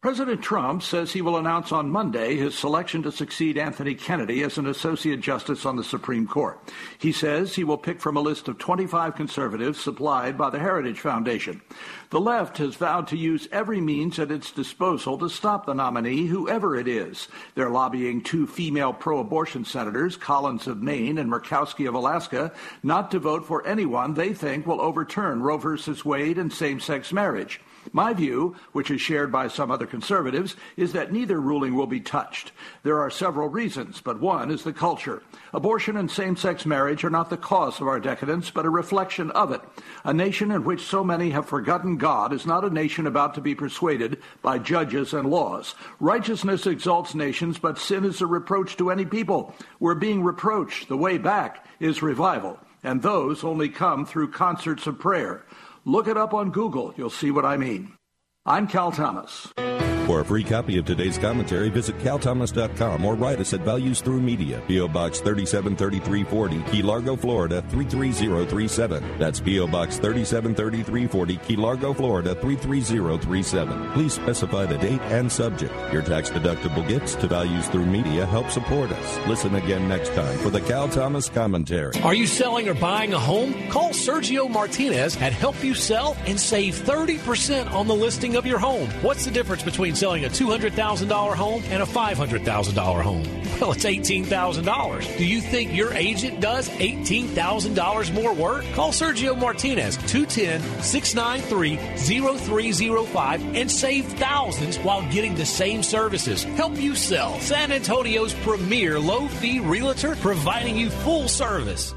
President 0.00 0.42
Trump 0.42 0.82
says 0.82 1.12
he 1.12 1.22
will 1.22 1.38
announce 1.38 1.72
on 1.72 1.90
Monday 1.90 2.36
his 2.36 2.56
selection 2.56 3.02
to 3.02 3.10
succeed 3.10 3.56
Anthony 3.56 3.94
Kennedy 3.94 4.42
as 4.42 4.58
an 4.58 4.66
Associate 4.66 5.20
Justice 5.20 5.64
on 5.64 5.76
the 5.76 5.84
Supreme 5.84 6.26
Court. 6.26 6.60
He 6.98 7.12
says 7.12 7.54
he 7.54 7.64
will 7.64 7.78
pick 7.78 8.00
from 8.00 8.16
a 8.16 8.20
list 8.20 8.48
of 8.48 8.58
25 8.58 9.14
conservatives 9.14 9.80
supplied 9.80 10.36
by 10.36 10.50
the 10.50 10.58
Heritage 10.58 11.00
Foundation. 11.00 11.62
The 12.10 12.20
left 12.20 12.58
has 12.58 12.76
vowed 12.76 13.08
to 13.08 13.16
use 13.16 13.48
every 13.50 13.80
means 13.80 14.18
at 14.18 14.30
its 14.30 14.50
disposal 14.50 15.18
to 15.18 15.28
stop 15.28 15.66
the 15.66 15.74
nominee, 15.74 16.26
whoever 16.26 16.76
it 16.76 16.88
is. 16.88 17.28
They're 17.54 17.70
lobbying 17.70 18.22
two 18.22 18.46
female 18.46 18.92
pro 18.92 19.20
abortion 19.20 19.64
senators, 19.64 20.16
Collins 20.16 20.66
of 20.66 20.82
Maine 20.82 21.18
and 21.18 21.30
Murkowski 21.30 21.88
of 21.88 21.94
Alaska, 21.94 22.52
not 22.82 23.10
to 23.12 23.18
vote 23.18 23.46
for 23.46 23.66
anyone 23.66 24.14
they 24.14 24.34
think 24.34 24.66
will 24.66 24.80
overturn 24.80 25.42
Roe 25.42 25.58
v. 25.58 25.92
Wade 26.04 26.38
and 26.38 26.52
same 26.52 26.80
sex 26.80 27.12
marriage. 27.12 27.60
My 27.92 28.12
view, 28.12 28.56
which 28.72 28.90
is 28.90 29.00
shared 29.00 29.30
by 29.30 29.48
some 29.48 29.70
other 29.70 29.86
conservatives, 29.86 30.56
is 30.76 30.92
that 30.92 31.12
neither 31.12 31.40
ruling 31.40 31.74
will 31.74 31.86
be 31.86 32.00
touched. 32.00 32.52
There 32.82 33.00
are 33.00 33.10
several 33.10 33.48
reasons, 33.48 34.00
but 34.00 34.20
one 34.20 34.50
is 34.50 34.64
the 34.64 34.72
culture. 34.72 35.22
Abortion 35.52 35.96
and 35.96 36.10
same 36.10 36.36
sex 36.36 36.66
marriage 36.66 37.04
are 37.04 37.10
not 37.10 37.30
the 37.30 37.36
cause 37.36 37.80
of 37.80 37.88
our 37.88 38.00
decadence, 38.00 38.50
but 38.50 38.66
a 38.66 38.70
reflection 38.70 39.30
of 39.30 39.52
it. 39.52 39.60
A 40.04 40.12
nation 40.12 40.50
in 40.50 40.64
which 40.64 40.82
so 40.82 41.02
many 41.02 41.30
have 41.30 41.46
forgotten 41.46 41.96
God 41.96 42.32
is 42.32 42.46
not 42.46 42.64
a 42.64 42.70
nation 42.70 43.06
about 43.06 43.34
to 43.34 43.40
be 43.40 43.54
persuaded 43.54 44.20
by 44.42 44.58
judges 44.58 45.14
and 45.14 45.30
laws. 45.30 45.74
Righteousness 46.00 46.66
exalts 46.66 47.14
nations, 47.14 47.58
but 47.58 47.78
sin 47.78 48.04
is 48.04 48.20
a 48.20 48.26
reproach 48.26 48.76
to 48.76 48.90
any 48.90 49.04
people. 49.04 49.54
We're 49.80 49.94
being 49.94 50.22
reproached. 50.22 50.88
The 50.88 50.96
way 50.96 51.18
back 51.18 51.66
is 51.80 52.02
revival, 52.02 52.58
and 52.82 53.00
those 53.00 53.44
only 53.44 53.68
come 53.68 54.04
through 54.04 54.32
concerts 54.32 54.86
of 54.86 54.98
prayer. 54.98 55.45
Look 55.88 56.08
it 56.08 56.16
up 56.16 56.34
on 56.34 56.50
Google. 56.50 56.92
You'll 56.96 57.10
see 57.10 57.30
what 57.30 57.44
I 57.44 57.56
mean. 57.56 57.92
I'm 58.44 58.66
Cal 58.66 58.90
Thomas. 58.90 59.52
For 60.06 60.20
a 60.20 60.24
free 60.24 60.44
copy 60.44 60.78
of 60.78 60.84
today's 60.84 61.18
commentary, 61.18 61.68
visit 61.68 61.98
calthomas.com 61.98 63.04
or 63.04 63.16
write 63.16 63.40
us 63.40 63.52
at 63.54 63.62
Values 63.62 64.00
Through 64.00 64.20
Media, 64.20 64.62
P.O. 64.68 64.86
Box 64.86 65.18
373340, 65.18 66.70
Key 66.70 66.80
Largo, 66.80 67.16
Florida 67.16 67.60
33037. 67.62 69.18
That's 69.18 69.40
P.O. 69.40 69.66
Box 69.66 69.96
373340, 69.96 71.36
Key 71.38 71.56
Largo, 71.56 71.92
Florida 71.92 72.36
33037. 72.36 73.90
Please 73.94 74.12
specify 74.12 74.64
the 74.64 74.78
date 74.78 75.00
and 75.10 75.30
subject. 75.30 75.74
Your 75.92 76.02
tax 76.02 76.30
deductible 76.30 76.86
gifts 76.86 77.16
to 77.16 77.26
Values 77.26 77.66
Through 77.66 77.86
Media 77.86 78.26
help 78.26 78.48
support 78.50 78.92
us. 78.92 79.26
Listen 79.26 79.56
again 79.56 79.88
next 79.88 80.14
time 80.14 80.38
for 80.38 80.50
the 80.50 80.60
Cal 80.60 80.88
Thomas 80.88 81.28
commentary. 81.28 82.00
Are 82.04 82.14
you 82.14 82.28
selling 82.28 82.68
or 82.68 82.74
buying 82.74 83.12
a 83.12 83.18
home? 83.18 83.68
Call 83.70 83.90
Sergio 83.90 84.48
Martinez 84.48 85.16
at 85.16 85.32
Help 85.32 85.64
You 85.64 85.74
Sell 85.74 86.16
and 86.26 86.38
save 86.38 86.76
30% 86.76 87.72
on 87.72 87.88
the 87.88 87.96
listing 87.96 88.36
of 88.36 88.46
your 88.46 88.60
home. 88.60 88.88
What's 89.02 89.24
the 89.24 89.32
difference 89.32 89.64
between 89.64 89.95
selling 89.96 90.24
a 90.24 90.28
$200,000 90.28 91.34
home 91.34 91.62
and 91.68 91.82
a 91.82 91.86
$500,000 91.86 93.02
home? 93.02 93.24
Well, 93.60 93.72
it's 93.72 93.84
$18,000. 93.84 95.16
Do 95.16 95.26
you 95.26 95.40
think 95.40 95.74
your 95.74 95.92
agent 95.94 96.40
does 96.40 96.68
$18,000 96.68 98.12
more 98.12 98.34
work? 98.34 98.64
Call 98.74 98.90
Sergio 98.90 99.36
Martinez 99.38 99.96
210 100.08 100.60
693 100.82 101.76
0305 101.96 103.56
and 103.56 103.70
save 103.70 104.04
thousands 104.18 104.78
while 104.78 105.02
getting 105.10 105.34
the 105.34 105.46
same 105.46 105.82
services. 105.82 106.44
Help 106.44 106.76
you 106.76 106.94
sell. 106.94 107.40
San 107.40 107.72
Antonio's 107.72 108.34
premier 108.34 109.00
low 109.00 109.26
fee 109.26 109.60
realtor 109.60 110.16
providing 110.16 110.76
you 110.76 110.90
full 110.90 111.28
service. 111.28 111.94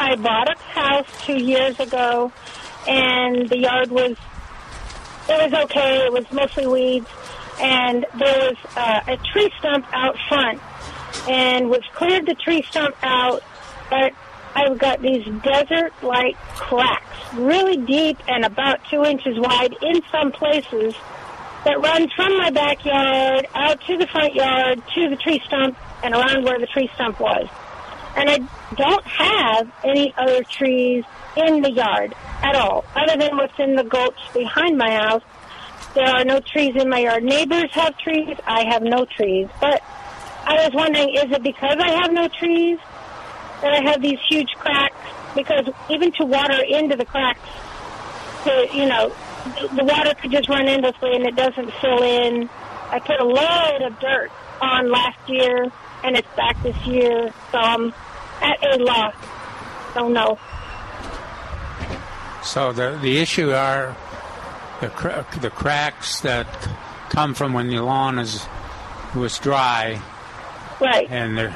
I 0.00 0.16
bought 0.16 0.48
a 0.48 0.58
house 0.58 1.06
two 1.24 1.36
years 1.42 1.78
ago, 1.80 2.32
and 2.88 3.48
the 3.48 3.58
yard 3.58 3.90
was 3.90 4.16
it 5.28 5.52
was 5.52 5.64
okay. 5.64 6.06
It 6.06 6.12
was 6.12 6.24
mostly 6.32 6.66
weeds, 6.66 7.06
and 7.60 8.04
there 8.18 8.50
was 8.50 8.56
uh, 8.76 9.00
a 9.06 9.16
tree 9.32 9.50
stump 9.58 9.86
out 9.92 10.16
front, 10.28 10.60
and 11.28 11.70
we've 11.70 11.80
cleared 11.94 12.26
the 12.26 12.34
tree 12.34 12.62
stump 12.68 12.96
out, 13.02 13.42
but 13.90 14.12
I've 14.54 14.78
got 14.78 15.00
these 15.02 15.24
desert-like 15.42 16.36
cracks, 16.56 17.34
really 17.34 17.76
deep 17.76 18.18
and 18.26 18.44
about 18.44 18.80
two 18.90 19.04
inches 19.04 19.38
wide 19.38 19.76
in 19.82 20.00
some 20.10 20.32
places, 20.32 20.94
that 21.64 21.80
run 21.80 22.08
from 22.14 22.36
my 22.38 22.50
backyard 22.50 23.46
out 23.54 23.80
to 23.86 23.96
the 23.96 24.06
front 24.06 24.34
yard 24.34 24.82
to 24.94 25.08
the 25.10 25.16
tree 25.16 25.40
stump 25.46 25.76
and 26.02 26.14
around 26.14 26.44
where 26.44 26.58
the 26.58 26.66
tree 26.66 26.88
stump 26.94 27.20
was. 27.20 27.48
And 28.16 28.30
I 28.30 28.38
don't 28.74 29.04
have 29.04 29.70
any 29.84 30.14
other 30.16 30.42
trees 30.44 31.04
in 31.36 31.62
the 31.62 31.70
yard 31.70 32.14
at 32.42 32.54
all, 32.56 32.84
other 32.96 33.16
than 33.16 33.36
what's 33.36 33.58
in 33.58 33.76
the 33.76 33.84
gulch 33.84 34.18
behind 34.32 34.76
my 34.76 34.90
house. 34.90 35.22
There 35.94 36.08
are 36.08 36.24
no 36.24 36.40
trees 36.40 36.74
in 36.76 36.88
my 36.88 37.00
yard. 37.00 37.24
Neighbors 37.24 37.70
have 37.72 37.96
trees. 37.98 38.36
I 38.46 38.64
have 38.68 38.82
no 38.82 39.04
trees. 39.04 39.48
But 39.60 39.82
I 40.44 40.54
was 40.64 40.70
wondering, 40.74 41.14
is 41.14 41.30
it 41.30 41.42
because 41.42 41.76
I 41.78 41.90
have 42.02 42.12
no 42.12 42.28
trees 42.28 42.78
that 43.62 43.72
I 43.72 43.90
have 43.90 44.00
these 44.02 44.18
huge 44.28 44.50
cracks? 44.56 44.96
Because 45.34 45.68
even 45.90 46.12
to 46.12 46.24
water 46.24 46.62
into 46.68 46.96
the 46.96 47.04
cracks, 47.04 47.40
to, 48.44 48.68
you 48.72 48.86
know, 48.86 49.12
the- 49.74 49.84
water 49.84 50.14
could 50.14 50.30
just 50.30 50.48
run 50.48 50.66
endlessly 50.68 51.14
and 51.14 51.24
it 51.26 51.36
doesn't 51.36 51.72
fill 51.80 52.02
in. 52.02 52.48
I 52.90 52.98
put 52.98 53.20
a 53.20 53.24
load 53.24 53.82
of 53.82 53.98
dirt 54.00 54.30
on 54.60 54.90
last 54.90 55.18
year 55.28 55.66
and 56.04 56.16
it's 56.16 56.28
back 56.36 56.60
this 56.62 56.76
year, 56.86 57.32
so 57.52 57.58
I'm 57.58 57.92
at 58.42 58.62
a 58.64 58.82
loss. 58.82 59.14
Don't 59.94 60.12
know. 60.12 60.38
So 62.42 62.72
the 62.72 62.98
the 63.02 63.18
issue 63.18 63.52
are 63.52 63.96
the 64.80 64.88
cra- 64.88 65.26
the 65.40 65.50
cracks 65.50 66.20
that 66.20 66.46
come 67.10 67.34
from 67.34 67.52
when 67.52 67.68
the 67.68 67.80
lawn 67.80 68.18
is 68.18 68.46
was 69.14 69.38
dry, 69.38 70.00
Right. 70.80 71.08
and 71.10 71.36
they're 71.36 71.54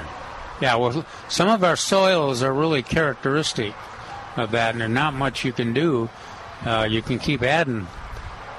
yeah. 0.60 0.74
Well, 0.76 1.04
some 1.28 1.48
of 1.48 1.62
our 1.64 1.76
soils 1.76 2.42
are 2.42 2.52
really 2.52 2.82
characteristic 2.82 3.74
of 4.36 4.50
that, 4.52 4.72
and 4.72 4.80
there's 4.80 4.90
not 4.90 5.14
much 5.14 5.44
you 5.44 5.52
can 5.52 5.72
do. 5.72 6.08
Uh, 6.64 6.86
you 6.88 7.02
can 7.02 7.18
keep 7.18 7.42
adding 7.42 7.86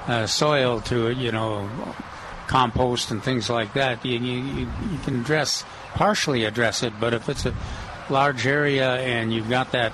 uh, 0.06 0.26
soil 0.26 0.80
to 0.82 1.08
it, 1.08 1.16
you 1.16 1.32
know, 1.32 1.68
compost 2.46 3.10
and 3.10 3.22
things 3.22 3.48
like 3.48 3.72
that. 3.74 4.04
You, 4.04 4.18
you, 4.18 4.38
you 4.42 4.68
you 4.92 4.98
can 5.04 5.20
address 5.20 5.64
partially 5.94 6.44
address 6.44 6.82
it, 6.82 6.92
but 7.00 7.14
if 7.14 7.28
it's 7.28 7.46
a 7.46 7.54
large 8.10 8.46
area 8.46 8.96
and 8.96 9.32
you've 9.32 9.48
got 9.48 9.72
that 9.72 9.92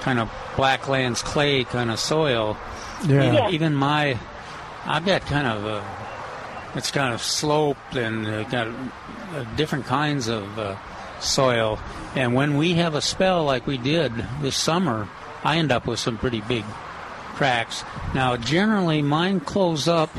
kind 0.00 0.18
of 0.18 0.28
blacklands 0.56 1.22
clay 1.22 1.64
kind 1.64 1.90
of 1.90 1.98
soil, 1.98 2.56
Yeah. 3.06 3.32
even, 3.32 3.54
even 3.54 3.74
my 3.74 4.18
I've 4.84 5.06
got 5.06 5.22
kind 5.22 5.46
of 5.46 5.64
a 5.64 5.84
it's 6.74 6.90
kind 6.90 7.14
of 7.14 7.22
sloped 7.22 7.96
and 7.96 8.26
uh, 8.26 8.42
got 8.44 8.66
uh, 8.68 9.44
different 9.56 9.86
kinds 9.86 10.28
of 10.28 10.58
uh, 10.58 10.76
soil. 11.20 11.78
And 12.14 12.34
when 12.34 12.56
we 12.58 12.74
have 12.74 12.94
a 12.94 13.00
spell 13.00 13.44
like 13.44 13.66
we 13.66 13.78
did 13.78 14.12
this 14.42 14.56
summer, 14.56 15.08
I 15.42 15.56
end 15.56 15.72
up 15.72 15.86
with 15.86 15.98
some 15.98 16.18
pretty 16.18 16.42
big 16.42 16.64
cracks. 17.38 17.84
Now, 18.14 18.36
generally, 18.36 19.00
mine 19.00 19.38
close 19.40 19.86
up. 19.88 20.10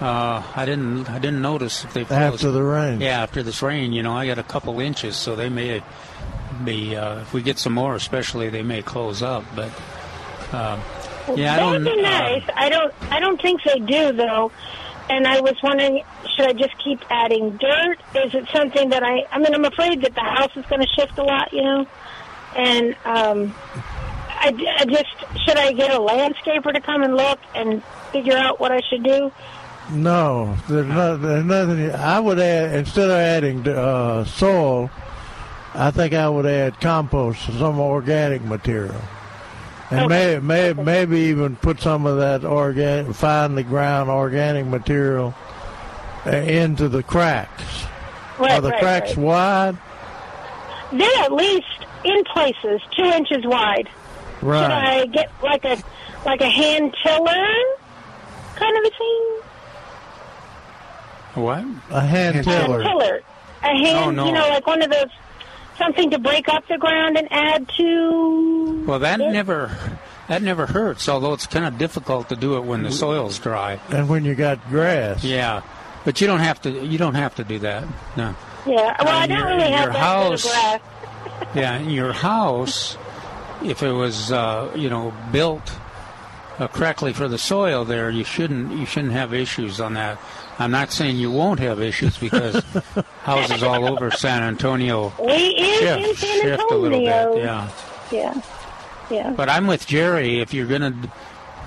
Uh, 0.00 0.42
I 0.54 0.64
didn't. 0.66 1.08
I 1.08 1.18
didn't 1.20 1.40
notice 1.40 1.84
if 1.84 1.94
they 1.94 2.04
closed. 2.04 2.34
After 2.34 2.50
the 2.50 2.62
rain. 2.62 3.00
Yeah, 3.00 3.22
after 3.22 3.42
this 3.42 3.62
rain, 3.62 3.92
you 3.92 4.02
know, 4.02 4.12
I 4.12 4.26
got 4.26 4.38
a 4.38 4.42
couple 4.42 4.78
inches, 4.80 5.16
so 5.16 5.36
they 5.36 5.48
may 5.48 5.82
be. 6.64 6.94
Uh, 6.96 7.20
if 7.20 7.32
we 7.32 7.40
get 7.40 7.58
some 7.58 7.72
more, 7.72 7.94
especially, 7.94 8.50
they 8.50 8.62
may 8.62 8.82
close 8.82 9.22
up. 9.22 9.44
But 9.54 9.70
uh, 10.52 10.78
yeah, 11.34 11.54
I 11.54 11.56
That'd 11.56 11.84
don't. 11.84 11.84
be 11.84 12.04
uh, 12.04 12.10
nice. 12.10 12.44
I 12.54 12.68
don't. 12.68 12.92
I 13.10 13.20
don't 13.20 13.40
think 13.40 13.62
they 13.62 13.78
do 13.78 14.12
though. 14.12 14.50
And 15.08 15.24
I 15.24 15.40
was 15.40 15.54
wondering, 15.62 16.02
should 16.34 16.48
I 16.48 16.52
just 16.52 16.76
keep 16.82 17.00
adding 17.08 17.56
dirt? 17.56 17.98
Is 18.16 18.34
it 18.34 18.48
something 18.52 18.90
that 18.90 19.04
I? 19.04 19.24
I 19.30 19.38
mean, 19.38 19.54
I'm 19.54 19.64
afraid 19.64 20.02
that 20.02 20.14
the 20.14 20.20
house 20.20 20.50
is 20.56 20.66
going 20.66 20.82
to 20.82 20.88
shift 20.88 21.16
a 21.16 21.22
lot, 21.22 21.52
you 21.52 21.62
know. 21.62 21.86
And 22.56 22.96
um, 23.04 23.54
I, 24.46 24.76
I 24.80 24.84
just 24.84 25.44
should 25.44 25.56
I 25.56 25.72
get 25.72 25.90
a 25.90 25.98
landscaper 25.98 26.72
to 26.72 26.80
come 26.80 27.02
and 27.02 27.16
look 27.16 27.38
and 27.54 27.82
figure 28.12 28.36
out 28.36 28.60
what 28.60 28.72
I 28.72 28.80
should 28.88 29.02
do? 29.02 29.32
No, 29.90 30.56
there's, 30.68 30.86
no, 30.86 31.16
there's 31.16 31.44
nothing. 31.44 31.90
I 31.92 32.18
would 32.18 32.38
add 32.38 32.74
instead 32.76 33.08
of 33.08 33.16
adding 33.16 33.66
uh, 33.68 34.24
soil, 34.24 34.90
I 35.74 35.90
think 35.90 36.12
I 36.12 36.28
would 36.28 36.46
add 36.46 36.80
compost, 36.80 37.40
some 37.58 37.78
organic 37.78 38.42
material, 38.42 39.00
and 39.90 40.08
may, 40.08 40.38
may, 40.40 40.72
maybe 40.72 41.18
even 41.20 41.54
put 41.56 41.80
some 41.80 42.06
of 42.06 42.18
that 42.18 42.44
organic, 42.44 43.14
finely 43.14 43.62
ground 43.62 44.10
organic 44.10 44.66
material 44.66 45.34
uh, 46.26 46.30
into 46.30 46.88
the 46.88 47.02
cracks. 47.02 47.84
Right, 48.38 48.52
Are 48.52 48.60
the 48.60 48.70
right, 48.70 48.80
cracks 48.80 49.16
right. 49.16 49.24
wide? 49.24 49.78
They're 50.92 51.24
at 51.24 51.32
least 51.32 51.86
in 52.04 52.24
places 52.24 52.80
two 52.96 53.04
inches 53.04 53.44
wide. 53.44 53.88
Should 54.40 54.50
I 54.50 55.06
get 55.06 55.30
like 55.42 55.64
a 55.64 55.76
like 56.24 56.40
a 56.40 56.48
hand 56.48 56.94
tiller 57.02 57.46
kind 58.56 58.76
of 58.78 58.84
a 58.84 58.90
thing? 58.96 59.40
What? 61.34 61.64
A 61.90 62.00
hand 62.00 62.44
tiller. 62.44 62.82
tiller. 62.82 63.22
A 63.62 63.68
oh, 63.68 63.84
hand, 63.84 64.16
No, 64.16 64.24
no. 64.24 64.26
you 64.26 64.32
know, 64.32 64.48
like 64.48 64.66
one 64.66 64.82
of 64.82 64.90
those 64.90 65.10
something 65.78 66.10
to 66.10 66.18
break 66.18 66.48
up 66.48 66.66
the 66.68 66.78
ground 66.78 67.16
and 67.18 67.28
add 67.30 67.68
to. 67.76 68.84
Well, 68.86 68.98
that 69.00 69.18
never 69.18 69.76
that 70.28 70.42
never 70.42 70.66
hurts. 70.66 71.08
Although 71.08 71.34
it's 71.34 71.46
kind 71.46 71.64
of 71.64 71.78
difficult 71.78 72.28
to 72.30 72.36
do 72.36 72.56
it 72.56 72.64
when 72.64 72.82
the 72.82 72.90
soil's 72.90 73.38
dry. 73.38 73.80
And 73.90 74.08
when 74.08 74.24
you 74.24 74.34
got 74.34 74.66
grass. 74.68 75.24
Yeah, 75.24 75.62
but 76.04 76.20
you 76.20 76.26
don't 76.26 76.40
have 76.40 76.60
to. 76.62 76.70
You 76.70 76.98
don't 76.98 77.14
have 77.14 77.34
to 77.36 77.44
do 77.44 77.58
that. 77.60 77.84
No. 78.16 78.34
Yeah. 78.66 78.96
Well, 79.04 79.08
I 79.08 79.24
uh, 79.24 79.26
don't 79.26 79.38
your- 79.38 79.46
really 79.46 79.70
have 79.70 79.84
your 79.84 79.92
that 79.92 79.98
house, 79.98 80.44
of 80.44 80.50
grass. 80.50 80.80
yeah, 81.54 81.78
in 81.78 81.90
your 81.90 82.12
house, 82.12 82.96
if 83.66 83.82
it 83.82 83.92
was 83.92 84.32
uh, 84.32 84.72
you 84.74 84.88
know 84.88 85.12
built 85.32 85.72
uh, 86.58 86.68
correctly 86.68 87.12
for 87.12 87.28
the 87.28 87.38
soil 87.38 87.84
there, 87.84 88.10
you 88.10 88.24
shouldn't 88.24 88.72
you 88.72 88.86
shouldn't 88.86 89.12
have 89.12 89.34
issues 89.34 89.80
on 89.80 89.94
that. 89.94 90.18
I'm 90.58 90.70
not 90.70 90.90
saying 90.90 91.16
you 91.16 91.30
won't 91.30 91.60
have 91.60 91.80
issues 91.80 92.16
because 92.16 92.62
houses 93.22 93.62
all 93.62 93.86
over 93.86 94.10
San 94.10 94.42
Antonio 94.42 95.12
We 95.22 95.54
shift, 95.78 96.08
in 96.08 96.16
San 96.16 96.40
shift 96.40 96.70
a 96.70 96.76
little 96.76 97.00
bit, 97.00 97.44
yeah. 97.44 97.70
Yeah. 98.10 98.40
Yeah. 99.10 99.30
But 99.36 99.48
I'm 99.48 99.66
with 99.66 99.86
Jerry. 99.86 100.40
If 100.40 100.54
you're 100.54 100.66
gonna, 100.66 100.94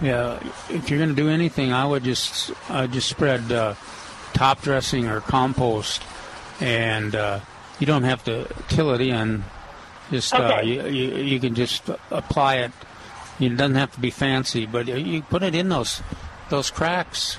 yeah, 0.02 0.40
if 0.70 0.90
you're 0.90 1.00
gonna 1.00 1.14
do 1.14 1.30
anything, 1.30 1.72
I 1.72 1.86
would 1.86 2.04
just 2.04 2.52
uh, 2.70 2.88
just 2.88 3.08
spread 3.08 3.52
uh, 3.52 3.76
top 4.34 4.62
dressing 4.62 5.08
or 5.08 5.22
compost, 5.22 6.02
and 6.60 7.16
uh, 7.16 7.40
you 7.80 7.86
don't 7.86 8.04
have 8.04 8.24
to 8.26 8.48
till 8.68 8.92
it 8.94 9.02
in. 9.02 9.44
Just 10.12 10.34
uh, 10.34 10.62
you, 10.64 10.88
you 10.88 11.16
you 11.18 11.40
can 11.40 11.54
just 11.56 11.90
apply 12.12 12.56
it. 12.58 12.72
It 13.40 13.56
doesn't 13.56 13.76
have 13.76 13.92
to 13.94 14.00
be 14.00 14.10
fancy, 14.10 14.66
but 14.66 14.88
you- 14.88 14.96
you 14.98 15.22
put 15.22 15.44
it 15.44 15.56
in 15.56 15.70
those 15.70 16.02
those 16.50 16.72
cracks, 16.72 17.38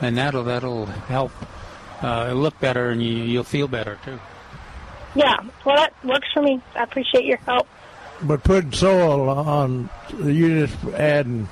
and 0.00 0.16
that'll 0.16 0.44
that'll 0.44 0.86
help 0.86 1.32
uh, 2.02 2.26
it'll 2.30 2.40
look 2.42 2.58
better, 2.60 2.90
and 2.90 3.02
you 3.02 3.12
you'll 3.12 3.44
feel 3.44 3.68
better 3.68 3.98
too. 4.04 4.18
Yeah. 5.14 5.36
Well, 5.64 5.76
that 5.76 5.92
works 6.04 6.28
for 6.32 6.42
me. 6.42 6.60
I 6.74 6.82
appreciate 6.82 7.24
your 7.24 7.36
help. 7.38 7.68
But 8.22 8.42
putting 8.44 8.72
soil 8.72 9.28
on, 9.28 9.90
you 10.22 10.66
just 10.66 10.82
adding. 10.94 11.48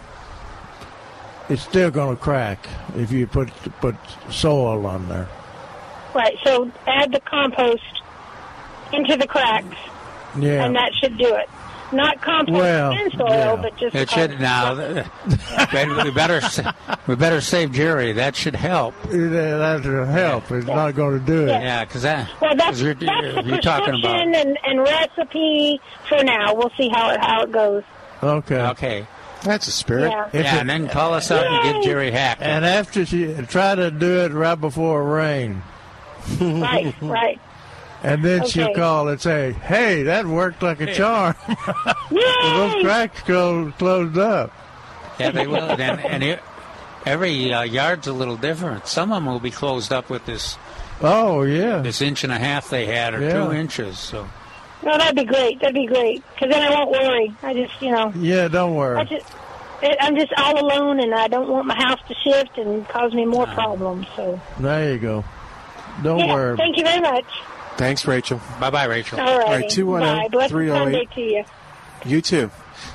It's 1.49 1.63
still 1.63 1.91
going 1.91 2.17
to 2.17 2.23
crack 2.23 2.67
if 2.97 3.13
you 3.13 3.27
put 3.27 3.51
put 3.81 3.97
soil 4.31 4.87
on 4.87 5.09
there. 5.09 5.29
Right. 6.15 6.37
So 6.45 6.71
add 6.87 7.13
the 7.13 7.21
compost 7.21 8.03
into 8.93 9.17
the 9.17 9.27
cracks, 9.27 9.77
Yeah. 10.39 10.65
and 10.65 10.77
that 10.77 10.93
should 11.01 11.17
do 11.19 11.35
it. 11.35 11.49
Not 11.93 12.23
compost 12.23 12.57
Well, 12.59 12.93
and 12.93 13.13
soil, 13.13 13.29
yeah. 13.29 13.57
but 13.57 13.77
just 13.77 13.95
It 13.95 14.09
should 14.09 14.41
now. 14.41 14.75
we 16.05 16.11
better 16.11 16.41
we 17.07 17.15
better 17.17 17.41
save 17.43 17.73
Jerry. 17.73 18.13
That 18.13 18.35
should 18.35 18.57
help. 18.57 18.95
That 19.11 19.81
should 19.83 20.09
help. 20.09 20.51
It's 20.51 20.67
not 20.67 20.93
going 20.93 21.19
to 21.21 21.25
do 21.27 21.43
it. 21.43 21.49
Yeah, 21.49 21.85
because 21.85 22.01
that. 22.03 22.31
Well, 22.41 22.57
that's, 22.57 22.71
'cause 22.71 22.81
you're, 22.81 22.95
that's 22.95 23.35
the 23.35 23.43
you're 23.45 23.59
talking 23.61 23.91
about. 24.01 24.01
prescription 24.01 24.35
and, 24.35 24.59
and 24.65 24.81
recipe 24.81 25.81
for 26.09 26.25
now. 26.25 26.55
We'll 26.55 26.73
see 26.79 26.89
how 26.89 27.11
it 27.11 27.21
how 27.21 27.43
it 27.43 27.53
goes. 27.53 27.83
Okay. 28.23 28.63
Okay. 28.69 29.07
That's 29.45 29.67
a 29.69 29.73
spirit. 29.73 30.13
Yeah. 30.13 30.29
Yeah, 30.33 30.41
it- 30.41 30.61
and 30.61 30.71
then 30.71 30.89
call 30.89 31.13
us 31.13 31.31
out 31.31 31.45
and 31.47 31.75
get 31.75 31.85
Jerry 31.85 32.11
hacked. 32.11 32.41
And 32.41 32.65
after 32.65 33.05
she 33.05 33.35
try 33.49 33.75
to 33.75 33.91
do 33.91 34.21
it 34.21 34.33
right 34.33 34.59
before 34.59 35.05
rain, 35.05 35.63
Right. 36.41 36.95
Right. 37.03 37.39
And 38.03 38.25
then 38.25 38.47
she'll 38.47 38.75
call 38.75 39.09
and 39.09 39.21
say, 39.21 39.53
"Hey, 39.53 40.03
that 40.05 40.27
worked 40.27 40.63
like 40.63 40.81
a 40.81 40.93
charm." 40.95 41.35
Yay! 42.11 42.21
Those 42.57 42.83
cracks 42.83 43.21
closed, 43.23 43.77
closed 43.79 44.19
up. 44.19 44.53
Yeah, 45.19 45.31
they 45.31 45.47
will. 45.47 45.71
And, 45.71 46.01
and 46.01 46.23
it, 46.23 46.41
every 47.07 47.53
uh, 47.53 47.63
yard's 47.63 48.07
a 48.07 48.13
little 48.13 48.37
different. 48.37 48.87
Some 48.87 49.13
of 49.13 49.17
them 49.17 49.27
will 49.27 49.41
be 49.41 49.51
closed 49.51 49.93
up 49.93 50.11
with 50.11 50.25
this 50.27 50.57
Oh 51.01 51.43
yeah. 51.43 51.79
this 51.81 52.01
inch 52.01 52.23
and 52.25 52.33
a 52.33 52.39
half 52.39 52.71
they 52.71 52.87
had, 52.87 53.15
or 53.15 53.21
Yeah. 53.21 53.45
two 53.47 53.53
inches. 53.53 53.99
So 53.99 54.29
No, 54.85 54.97
that'd 54.99 55.17
be 55.17 55.25
great. 55.25 55.61
That'd 55.61 55.75
be 55.75 55.87
great. 55.87 56.23
Because 56.35 56.51
then 56.55 56.63
I 56.63 56.71
won't 56.71 56.91
worry. 56.91 57.35
I 57.43 57.55
just, 57.55 57.81
you 57.83 57.91
know, 57.91 58.13
Yeah, 58.17 58.49
don't 58.49 58.73
I 58.73 58.77
worry. 58.77 59.05
just, 59.07 59.27
it, 59.83 59.97
I'm 60.01 60.15
just 60.17 60.33
all 60.39 60.59
alone, 60.65 61.01
and 61.01 61.13
I 61.15 61.27
don't 61.29 61.49
want 61.49 61.67
my 61.67 61.75
house 61.77 61.99
to 62.09 62.15
shift 62.15 62.57
and 62.59 62.87
cause 62.89 63.13
me 63.15 63.25
more 63.27 63.47
problems. 63.47 64.07
So, 64.17 64.41
There 64.61 64.93
you 64.93 64.99
go. 64.99 65.25
Don't 66.05 66.21
yeah, 66.21 66.33
worry. 66.35 66.57
thank 66.57 66.77
you 66.77 66.85
very 66.85 67.01
much. 67.01 67.25
Thanks, 67.77 68.07
Rachel. 68.07 68.41
bye, 68.61 68.71
bye, 68.71 68.85
Rachel. 68.85 69.19
All 69.21 69.39
right. 69.39 69.47
All 69.47 69.53
right, 69.55 69.71
210 69.71 70.69
Sunday 70.69 71.05
to 71.15 71.21
you. 71.21 71.45
You 72.05 72.21
too. 72.21 72.51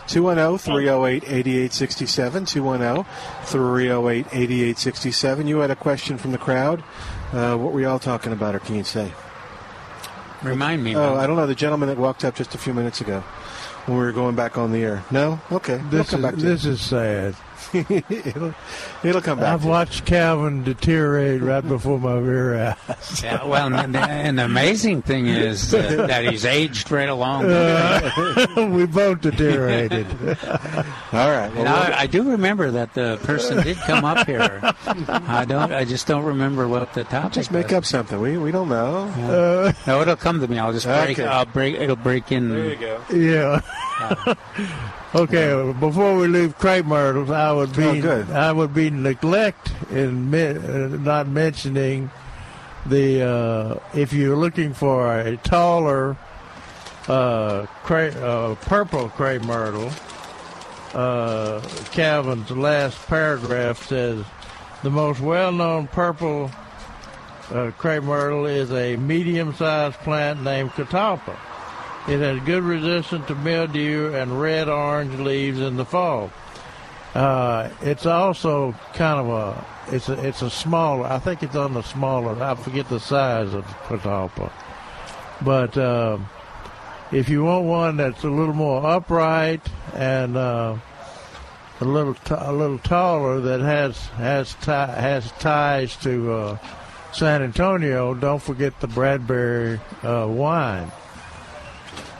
210 0.07 0.57
308 0.57 1.23
8867. 1.23 2.45
210 2.45 3.05
308 3.45 4.25
8867. 4.31 5.47
You 5.47 5.59
had 5.59 5.71
a 5.71 5.75
question 5.75 6.17
from 6.17 6.31
the 6.31 6.37
crowd. 6.37 6.83
Uh, 7.33 7.55
what 7.57 7.73
were 7.73 7.81
y'all 7.81 7.99
talking 7.99 8.31
about, 8.33 8.55
or 8.55 8.59
can 8.59 8.75
you 8.75 8.83
say? 8.83 9.11
Remind 10.43 10.83
me. 10.83 10.95
Oh, 10.95 11.11
man. 11.15 11.19
I 11.19 11.27
don't 11.27 11.35
know. 11.35 11.47
The 11.47 11.55
gentleman 11.55 11.89
that 11.89 11.97
walked 11.97 12.23
up 12.23 12.35
just 12.35 12.53
a 12.53 12.57
few 12.57 12.73
minutes 12.73 13.01
ago 13.01 13.21
when 13.85 13.97
we 13.97 14.03
were 14.03 14.11
going 14.11 14.35
back 14.35 14.57
on 14.57 14.71
the 14.71 14.83
air. 14.83 15.03
No? 15.09 15.39
Okay. 15.51 15.75
It'll 15.75 15.89
This 15.89 16.09
come 16.11 16.19
is 16.19 16.23
back 16.23 16.35
to 16.35 16.41
this 16.41 16.65
is 16.65 16.81
sad. 16.81 17.35
You. 17.73 17.85
it'll, 18.09 18.53
it'll 19.03 19.21
come 19.21 19.39
back 19.39 19.53
I've 19.53 19.59
to 19.61 19.65
you. 19.65 19.71
watched 19.71 20.05
Calvin 20.05 20.63
deteriorate 20.63 21.41
right 21.41 21.67
before 21.67 21.99
my 21.99 22.19
very 22.19 22.59
eyes. 22.59 23.21
Yeah, 23.23 23.43
well, 23.45 23.73
and 23.73 23.93
the, 23.93 23.99
and 23.99 24.39
the 24.39 24.45
amazing 24.45 25.01
thing 25.01 25.27
is 25.27 25.71
that, 25.71 25.97
that 26.07 26.25
he's 26.25 26.45
aged 26.45 26.91
right 26.91 27.09
along. 27.09 27.45
Uh, 27.45 28.69
we 28.73 28.85
both 28.85 29.21
deteriorated. 29.21 30.07
All 31.13 31.29
right. 31.31 31.51
And 31.55 31.67
I, 31.67 32.01
I 32.01 32.07
do 32.07 32.23
remember 32.31 32.71
that 32.71 32.93
the 32.93 33.19
person 33.23 33.63
did 33.63 33.77
come 33.77 34.05
up 34.05 34.25
here. 34.27 34.59
I 35.07 35.45
don't. 35.45 35.71
I 35.71 35.85
just 35.85 36.07
don't 36.07 36.23
remember 36.23 36.67
what 36.67 36.93
the 36.93 37.03
topic. 37.03 37.33
Just 37.33 37.51
make 37.51 37.67
was. 37.67 37.73
up 37.73 37.85
something. 37.85 38.19
We 38.19 38.37
we 38.37 38.51
don't 38.51 38.69
know. 38.69 39.07
Uh, 39.07 39.73
No, 39.85 40.01
it'll 40.01 40.15
come 40.15 40.39
to 40.41 40.47
me. 40.47 40.59
I'll 40.59 40.73
just 40.73 40.85
break. 40.85 41.19
Okay. 41.19 41.25
I'll 41.25 41.45
break. 41.45 41.75
It'll 41.75 41.95
break 41.95 42.31
in. 42.31 42.49
There 42.49 42.69
you 42.69 42.75
go. 42.75 43.01
yeah. 43.13 43.61
Okay. 45.15 45.73
Before 45.79 46.17
we 46.17 46.27
leave 46.27 46.55
myrtles, 46.85 47.29
I 47.29 47.51
would 47.53 47.75
be 47.75 47.83
Oh, 47.85 48.01
good. 48.01 48.29
I 48.29 48.51
would 48.51 48.73
be 48.73 48.89
neglect 48.89 49.71
in 49.89 50.29
mi- 50.29 50.47
uh, 50.49 50.87
not 50.97 51.27
mentioning 51.27 52.11
the 52.85 53.21
uh, 53.23 53.75
if 53.97 54.11
you're 54.13 54.35
looking 54.35 54.73
for 54.73 55.17
a 55.19 55.37
taller 55.37 56.17
uh, 57.07 57.65
cra- 57.83 58.11
uh, 58.11 58.55
purple 58.55 59.09
crepe 59.09 59.43
myrtle. 59.43 59.89
Uh, 60.93 61.61
Calvin's 61.91 62.49
last 62.51 62.97
paragraph 63.07 63.85
says 63.87 64.23
the 64.83 64.89
most 64.89 65.19
well-known 65.19 65.87
purple 65.87 66.49
uh, 67.51 67.71
crepe 67.77 68.03
myrtle 68.03 68.45
is 68.45 68.71
a 68.71 68.95
medium-sized 68.97 69.95
plant 69.99 70.43
named 70.43 70.71
catawba. 70.71 71.37
It 72.07 72.19
has 72.19 72.39
good 72.45 72.63
resistance 72.63 73.27
to 73.27 73.35
mildew 73.35 74.13
and 74.13 74.39
red-orange 74.39 75.19
leaves 75.19 75.59
in 75.59 75.75
the 75.75 75.83
fall. 75.83 76.31
Uh, 77.13 77.69
it's 77.81 78.05
also 78.05 78.73
kind 78.93 79.19
of 79.19 79.29
a 79.29 79.65
it's 79.93 80.07
a 80.07 80.25
it's 80.25 80.41
a 80.41 80.49
smaller. 80.49 81.05
I 81.05 81.19
think 81.19 81.43
it's 81.43 81.55
on 81.55 81.73
the 81.73 81.81
smaller. 81.81 82.41
I 82.41 82.55
forget 82.55 82.87
the 82.89 82.99
size 82.99 83.53
of 83.53 83.65
catawba, 83.87 84.51
but 85.41 85.77
uh, 85.77 86.17
if 87.11 87.27
you 87.27 87.43
want 87.45 87.65
one 87.65 87.97
that's 87.97 88.23
a 88.23 88.29
little 88.29 88.53
more 88.53 88.85
upright 88.85 89.61
and 89.93 90.37
uh, 90.37 90.77
a 91.81 91.85
little 91.85 92.13
t- 92.13 92.35
a 92.37 92.51
little 92.53 92.79
taller 92.79 93.39
that 93.41 93.61
has 93.61 93.97
has 94.17 94.53
ti- 94.55 94.71
has 94.71 95.31
ties 95.39 95.95
to 95.97 96.31
uh, 96.31 96.57
San 97.13 97.41
Antonio, 97.41 98.13
don't 98.13 98.41
forget 98.41 98.79
the 98.79 98.87
Bradbury 98.87 99.79
uh, 100.03 100.27
wine. 100.29 100.91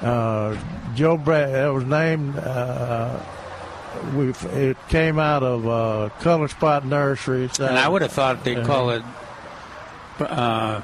Uh, 0.01 0.57
Joe 0.95 1.17
Brad, 1.17 1.49
it 1.49 1.73
was 1.73 1.85
named. 1.85 2.37
Uh, 2.37 3.19
we 4.15 4.29
it 4.29 4.77
came 4.89 5.17
out 5.17 5.43
of 5.43 5.67
uh, 5.67 6.09
Color 6.19 6.47
Spot 6.47 6.85
Nurseries. 6.85 7.59
And 7.59 7.77
I 7.77 7.87
would 7.87 8.01
have 8.01 8.11
thought 8.11 8.43
they'd 8.43 8.65
call 8.65 8.91
it 8.91 9.03
uh, 10.19 10.81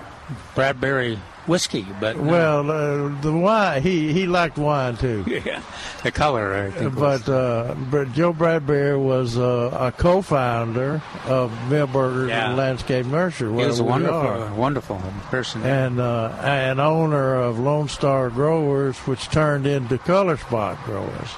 Bradbury 0.56 1.20
whiskey, 1.48 1.86
but 2.00 2.18
no. 2.18 2.24
Well, 2.24 2.72
uh, 2.72 3.22
the 3.22 3.32
wine 3.32 3.82
he 3.82 4.14
he 4.14 4.26
liked 4.28 4.58
wine 4.58 4.98
too. 4.98 5.24
yeah, 5.46 5.62
the 6.04 6.12
color. 6.12 6.54
I 6.56 6.72
think 6.72 6.96
But, 6.96 7.28
uh, 7.30 7.76
but 7.92 8.12
Joe 8.14 8.34
Bradbury 8.34 8.98
was 8.98 9.38
uh, 9.38 9.70
a 9.80 9.92
co-founder 9.92 11.02
of 11.26 11.52
Milberger's 11.70 12.30
Yeah. 12.30 12.54
Landscape 12.54 13.06
Nursery. 13.06 13.50
he 13.50 13.66
was 13.66 13.80
a 13.80 13.84
wonderful, 13.84 14.18
are. 14.18 14.54
wonderful 14.54 15.02
person. 15.30 15.64
and 15.64 16.00
uh, 16.00 16.30
an 16.42 16.80
owner 16.80 17.36
of 17.36 17.60
Lone 17.60 17.88
Star 17.90 18.30
Growers, 18.30 18.98
which 19.00 19.30
turned 19.30 19.68
into 19.68 19.98
Color 19.98 20.38
Spot 20.38 20.78
Growers. 20.86 21.30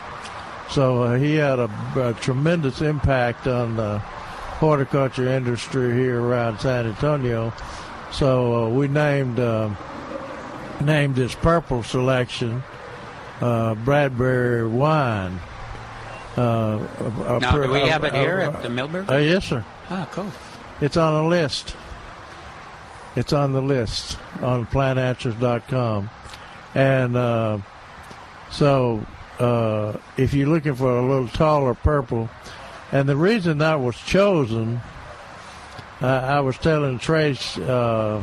So 0.69 1.03
uh, 1.03 1.17
he 1.17 1.35
had 1.35 1.59
a, 1.59 1.69
a 1.95 2.13
tremendous 2.19 2.81
impact 2.81 3.47
on 3.47 3.75
the 3.77 3.99
horticulture 4.59 5.27
industry 5.27 5.93
here 5.93 6.19
around 6.21 6.59
San 6.59 6.87
Antonio. 6.87 7.53
So 8.11 8.65
uh, 8.65 8.69
we 8.69 8.87
named 8.87 9.39
uh, 9.39 9.69
named 10.82 11.15
this 11.15 11.34
purple 11.36 11.84
selection 11.84 12.63
uh, 13.41 13.76
Bradbury 13.76 14.67
wine. 14.67 15.39
Uh, 16.38 16.41
a- 16.99 17.36
a 17.36 17.39
now, 17.39 17.51
pr- 17.51 17.63
do 17.63 17.71
we 17.71 17.80
have 17.82 18.03
it 18.03 18.13
here 18.13 18.39
at 18.39 18.61
the 18.61 18.67
Millburg? 18.69 19.09
Uh, 19.09 19.17
yes, 19.17 19.45
sir. 19.45 19.63
ah, 19.89 20.07
cool. 20.11 20.32
It's 20.82 20.97
on 20.97 21.13
a 21.26 21.28
list. 21.28 21.76
It's 23.15 23.32
on 23.32 23.53
the 23.53 23.61
list 23.61 24.17
on 24.41 24.65
plantanswers.com. 24.67 26.09
And 26.73 27.15
uh, 27.15 27.59
so 28.51 29.05
uh, 29.39 29.93
if 30.17 30.34
you're 30.34 30.49
looking 30.49 30.76
for 30.76 30.97
a 30.97 31.01
little 31.07 31.30
taller 31.30 31.73
purple, 31.73 32.30
and 32.91 33.07
the 33.07 33.15
reason 33.15 33.59
that 33.59 33.80
was 33.80 33.95
chosen, 33.95 34.82
uh, 36.01 36.05
I 36.07 36.41
was 36.41 36.57
telling 36.57 36.99
Trace 36.99 37.57
uh, 37.57 38.21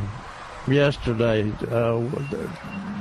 yesterday. 0.67 1.51
Uh, 1.69 2.01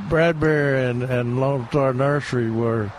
Bradbury 0.08 0.84
and, 0.90 1.02
and 1.04 1.40
Lone 1.40 1.66
Star 1.70 1.94
Nursery 1.94 2.50
were 2.50 2.92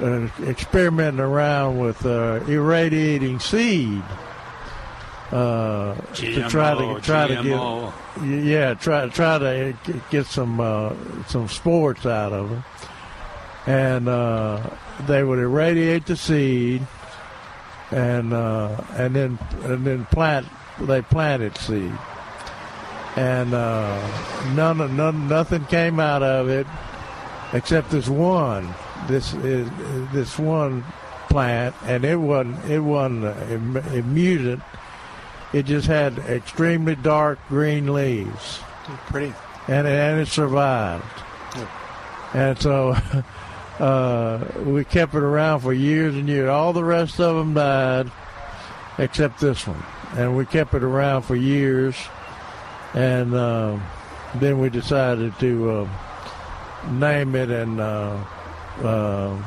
uh, 0.00 0.28
experimenting 0.42 1.20
around 1.20 1.78
with 1.78 2.04
uh, 2.04 2.40
irradiating 2.48 3.38
seed 3.38 4.02
uh, 5.34 5.94
to 6.14 6.48
try 6.48 6.74
to 6.74 7.00
try 7.00 7.28
GMO. 7.28 7.92
to 8.14 8.20
get 8.20 8.44
yeah 8.44 8.74
try 8.74 9.08
try 9.08 9.38
to 9.38 9.74
get 10.10 10.26
some 10.26 10.60
uh, 10.60 10.94
some 11.26 11.48
sports 11.48 12.06
out 12.06 12.32
of 12.32 12.50
them, 12.50 12.64
and 13.66 14.08
uh, 14.08 14.70
they 15.06 15.24
would 15.24 15.38
irradiate 15.38 16.06
the 16.06 16.16
seed, 16.16 16.86
and 17.90 18.32
uh, 18.32 18.80
and 18.92 19.14
then 19.16 19.38
and 19.62 19.86
then 19.86 20.04
plant 20.06 20.46
they 20.80 21.02
planted 21.02 21.56
seed, 21.56 21.92
and 23.16 23.54
uh, 23.54 24.54
none 24.54 24.96
none 24.96 25.28
nothing 25.28 25.64
came 25.66 26.00
out 26.00 26.22
of 26.22 26.48
it 26.48 26.66
except 27.52 27.90
this 27.90 28.08
one 28.08 28.74
this 29.06 29.34
is 29.34 29.68
this 30.12 30.38
one 30.38 30.84
plant, 31.28 31.74
and 31.84 32.04
it 32.04 32.16
wasn't 32.16 32.64
it 32.70 32.80
wasn't 32.80 33.24
a, 33.24 33.98
a 33.98 34.02
mutant. 34.02 34.62
It 35.52 35.66
just 35.66 35.86
had 35.86 36.18
extremely 36.18 36.96
dark 36.96 37.38
green 37.48 37.92
leaves. 37.92 38.60
Pretty. 39.08 39.34
And 39.68 39.86
and 39.86 40.20
it 40.20 40.28
survived. 40.28 41.04
And 42.32 42.58
so 42.58 42.96
uh, 43.78 44.44
we 44.64 44.84
kept 44.84 45.14
it 45.14 45.22
around 45.22 45.60
for 45.60 45.72
years 45.72 46.14
and 46.14 46.28
years. 46.28 46.48
All 46.48 46.72
the 46.72 46.84
rest 46.84 47.20
of 47.20 47.36
them 47.36 47.54
died, 47.54 48.10
except 48.98 49.40
this 49.40 49.66
one. 49.66 49.82
And 50.16 50.36
we 50.36 50.46
kept 50.46 50.74
it 50.74 50.82
around 50.82 51.22
for 51.22 51.36
years. 51.36 51.96
And 52.94 53.34
uh, 53.34 53.80
then 54.36 54.60
we 54.60 54.70
decided 54.70 55.36
to 55.40 55.70
uh, 55.70 55.88
name 56.90 57.34
it 57.34 57.50
and 57.50 57.80
uh, 57.80 58.24
uh, 58.82 59.42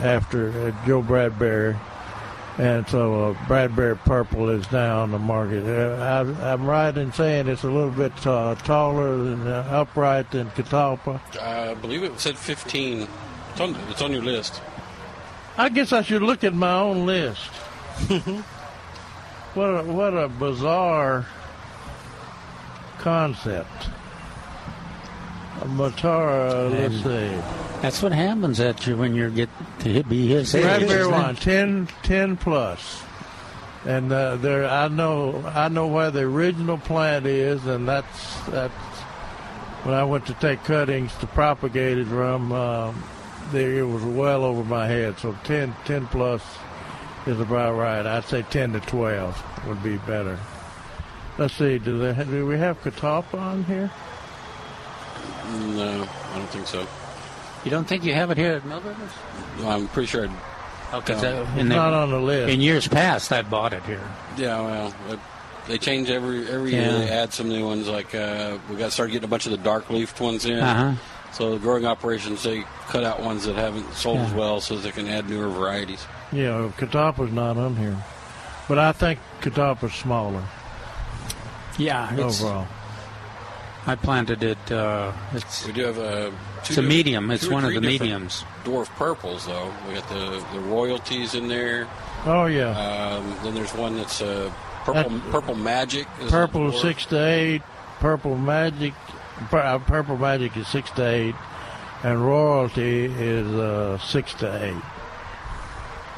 after 0.00 0.50
uh, 0.50 0.86
Joe 0.86 1.02
Bradbury. 1.02 1.76
And 2.58 2.88
so 2.88 3.30
uh, 3.30 3.46
Bradbury 3.46 3.96
Purple 3.96 4.48
is 4.48 4.70
now 4.72 5.02
on 5.02 5.10
the 5.10 5.18
market. 5.18 5.66
Uh, 5.66 6.02
I, 6.02 6.52
I'm 6.52 6.64
right 6.64 6.96
in 6.96 7.12
saying 7.12 7.48
it's 7.48 7.64
a 7.64 7.70
little 7.70 7.90
bit 7.90 8.26
uh, 8.26 8.54
taller 8.54 9.14
and 9.14 9.46
uh, 9.46 9.64
upright 9.68 10.30
than 10.30 10.48
Catawba. 10.50 11.20
I 11.40 11.74
believe 11.74 12.02
it 12.02 12.18
said 12.18 12.38
15. 12.38 13.06
It's 13.50 13.60
on, 13.60 13.76
it's 13.90 14.00
on 14.00 14.12
your 14.12 14.22
list. 14.22 14.62
I 15.58 15.68
guess 15.68 15.92
I 15.92 16.02
should 16.02 16.22
look 16.22 16.44
at 16.44 16.54
my 16.54 16.78
own 16.78 17.04
list. 17.04 17.46
what 19.54 19.66
a, 19.66 19.82
what 19.84 20.14
a 20.14 20.28
bizarre 20.28 21.26
concept. 22.98 23.88
Matara, 25.60 26.70
let's 26.70 27.02
see. 27.02 27.80
That's 27.82 28.02
what 28.02 28.12
happens 28.12 28.60
at 28.60 28.86
you 28.86 28.96
when 28.96 29.14
you 29.14 29.30
get 29.30 29.48
to 29.80 30.02
be 30.04 30.28
his 30.28 30.54
age. 30.54 30.62
Bradbury 30.62 31.00
isn't 31.00 31.12
one, 31.12 31.36
10, 31.36 31.88
10 32.02 32.36
plus. 32.36 33.02
And 33.84 34.12
uh, 34.12 34.36
there, 34.36 34.66
I 34.66 34.88
know, 34.88 35.44
I 35.54 35.68
know 35.68 35.86
where 35.86 36.10
the 36.10 36.22
original 36.22 36.78
plant 36.78 37.26
is, 37.26 37.64
and 37.66 37.88
that's 37.88 38.40
that's 38.46 38.72
when 39.84 39.94
I 39.94 40.04
went 40.04 40.26
to 40.26 40.34
take 40.34 40.64
cuttings 40.64 41.14
to 41.16 41.26
propagate 41.26 41.98
it 41.98 42.06
from. 42.06 42.52
Um, 42.52 43.04
there, 43.52 43.78
it 43.78 43.86
was 43.86 44.02
well 44.02 44.42
over 44.44 44.64
my 44.64 44.86
head. 44.86 45.18
So 45.20 45.36
10, 45.44 45.74
10 45.84 46.06
plus 46.08 46.42
is 47.26 47.40
about 47.40 47.74
right. 47.76 48.06
I'd 48.06 48.24
say 48.24 48.42
ten 48.42 48.72
to 48.72 48.80
twelve 48.80 49.42
would 49.66 49.82
be 49.82 49.96
better. 49.98 50.38
Let's 51.38 51.54
see. 51.54 51.78
Do 51.78 51.98
they 51.98 52.24
do 52.24 52.46
we 52.46 52.58
have 52.58 52.80
Catawba 52.82 53.36
on 53.38 53.64
here? 53.64 53.90
No, 55.50 56.08
I 56.32 56.38
don't 56.38 56.48
think 56.48 56.66
so. 56.66 56.86
You 57.64 57.70
don't 57.70 57.86
think 57.86 58.04
you 58.04 58.14
have 58.14 58.30
it 58.30 58.38
here 58.38 58.52
at 58.54 58.62
Milberger's? 58.62 59.12
No, 59.60 59.68
I'm 59.70 59.88
pretty 59.88 60.06
sure. 60.06 60.24
I'd, 60.26 60.30
Okay, 60.94 61.14
No. 61.14 61.20
so 61.20 61.46
It's 61.56 61.64
not 61.68 61.92
on 61.92 62.10
the 62.12 62.20
list. 62.20 62.52
In 62.52 62.60
years 62.60 62.86
past, 62.86 63.32
I 63.32 63.42
bought 63.42 63.72
it 63.72 63.82
here. 63.84 64.00
Yeah, 64.36 64.60
well, 64.62 64.94
it- 65.10 65.18
they 65.66 65.78
change 65.78 66.08
every 66.10 66.48
every 66.48 66.70
year. 66.70 66.92
They 66.92 67.08
add 67.08 67.32
some 67.32 67.48
new 67.48 67.66
ones. 67.66 67.88
Like 67.88 68.14
uh, 68.14 68.56
we 68.70 68.76
got 68.76 68.92
started 68.92 69.10
getting 69.12 69.24
a 69.24 69.28
bunch 69.28 69.46
of 69.46 69.50
the 69.50 69.58
dark 69.58 69.90
leafed 69.90 70.20
ones 70.20 70.46
in. 70.46 70.60
Uh-huh. 70.60 70.94
So 71.32 71.50
the 71.54 71.58
growing 71.58 71.84
operations 71.86 72.44
they 72.44 72.62
cut 72.86 73.02
out 73.02 73.20
ones 73.20 73.44
that 73.46 73.56
haven't 73.56 73.92
sold 73.94 74.18
as 74.18 74.32
well, 74.32 74.60
so 74.60 74.76
they 74.76 74.92
can 74.92 75.08
add 75.08 75.28
newer 75.28 75.48
varieties. 75.48 76.06
Yeah, 76.30 76.70
Catawba's 76.76 77.32
not 77.32 77.56
on 77.56 77.74
here, 77.74 77.96
but 78.68 78.78
I 78.78 78.92
think 78.92 79.18
Catawba's 79.40 79.92
smaller 79.92 80.44
Yeah, 81.78 82.12
it's, 82.14 82.40
overall. 82.42 82.66
I 83.86 83.94
planted 83.94 84.42
it. 84.42 84.72
Uh, 84.72 85.12
it's 85.32 85.66
We 85.66 85.72
do 85.72 85.82
have 85.84 85.98
a. 85.98 86.32
It's 86.60 86.76
a 86.76 86.82
medium. 86.82 87.30
It's 87.30 87.46
one 87.48 87.64
of 87.64 87.72
the 87.72 87.80
mediums. 87.80 88.44
Dwarf 88.64 88.88
purples, 88.96 89.46
though. 89.46 89.72
We 89.88 89.94
got 89.94 90.08
the 90.08 90.44
the 90.52 90.60
royalties 90.60 91.34
in 91.34 91.46
there. 91.48 91.86
Oh 92.24 92.46
yeah, 92.46 92.70
Um, 92.70 93.36
then 93.44 93.54
there's 93.54 93.72
one 93.74 93.96
that's 93.96 94.20
uh, 94.20 94.50
purple 94.84 95.10
That- 95.10 95.30
purple 95.30 95.54
magic. 95.54 96.08
is 96.20 96.30
purple 96.30 96.72
six 96.72 97.06
to 97.06 97.24
eight, 97.24 97.62
purple 98.00 98.36
magic, 98.36 98.94
uh, 99.52 99.78
purple 99.78 100.16
magic 100.16 100.56
is 100.56 100.66
six 100.66 100.90
to 100.92 101.06
eight, 101.06 101.36
and 102.02 102.24
royalty 102.26 103.04
is 103.04 103.46
uh, 103.46 103.98
six 103.98 104.34
to 104.34 104.64
eight. 104.64 104.82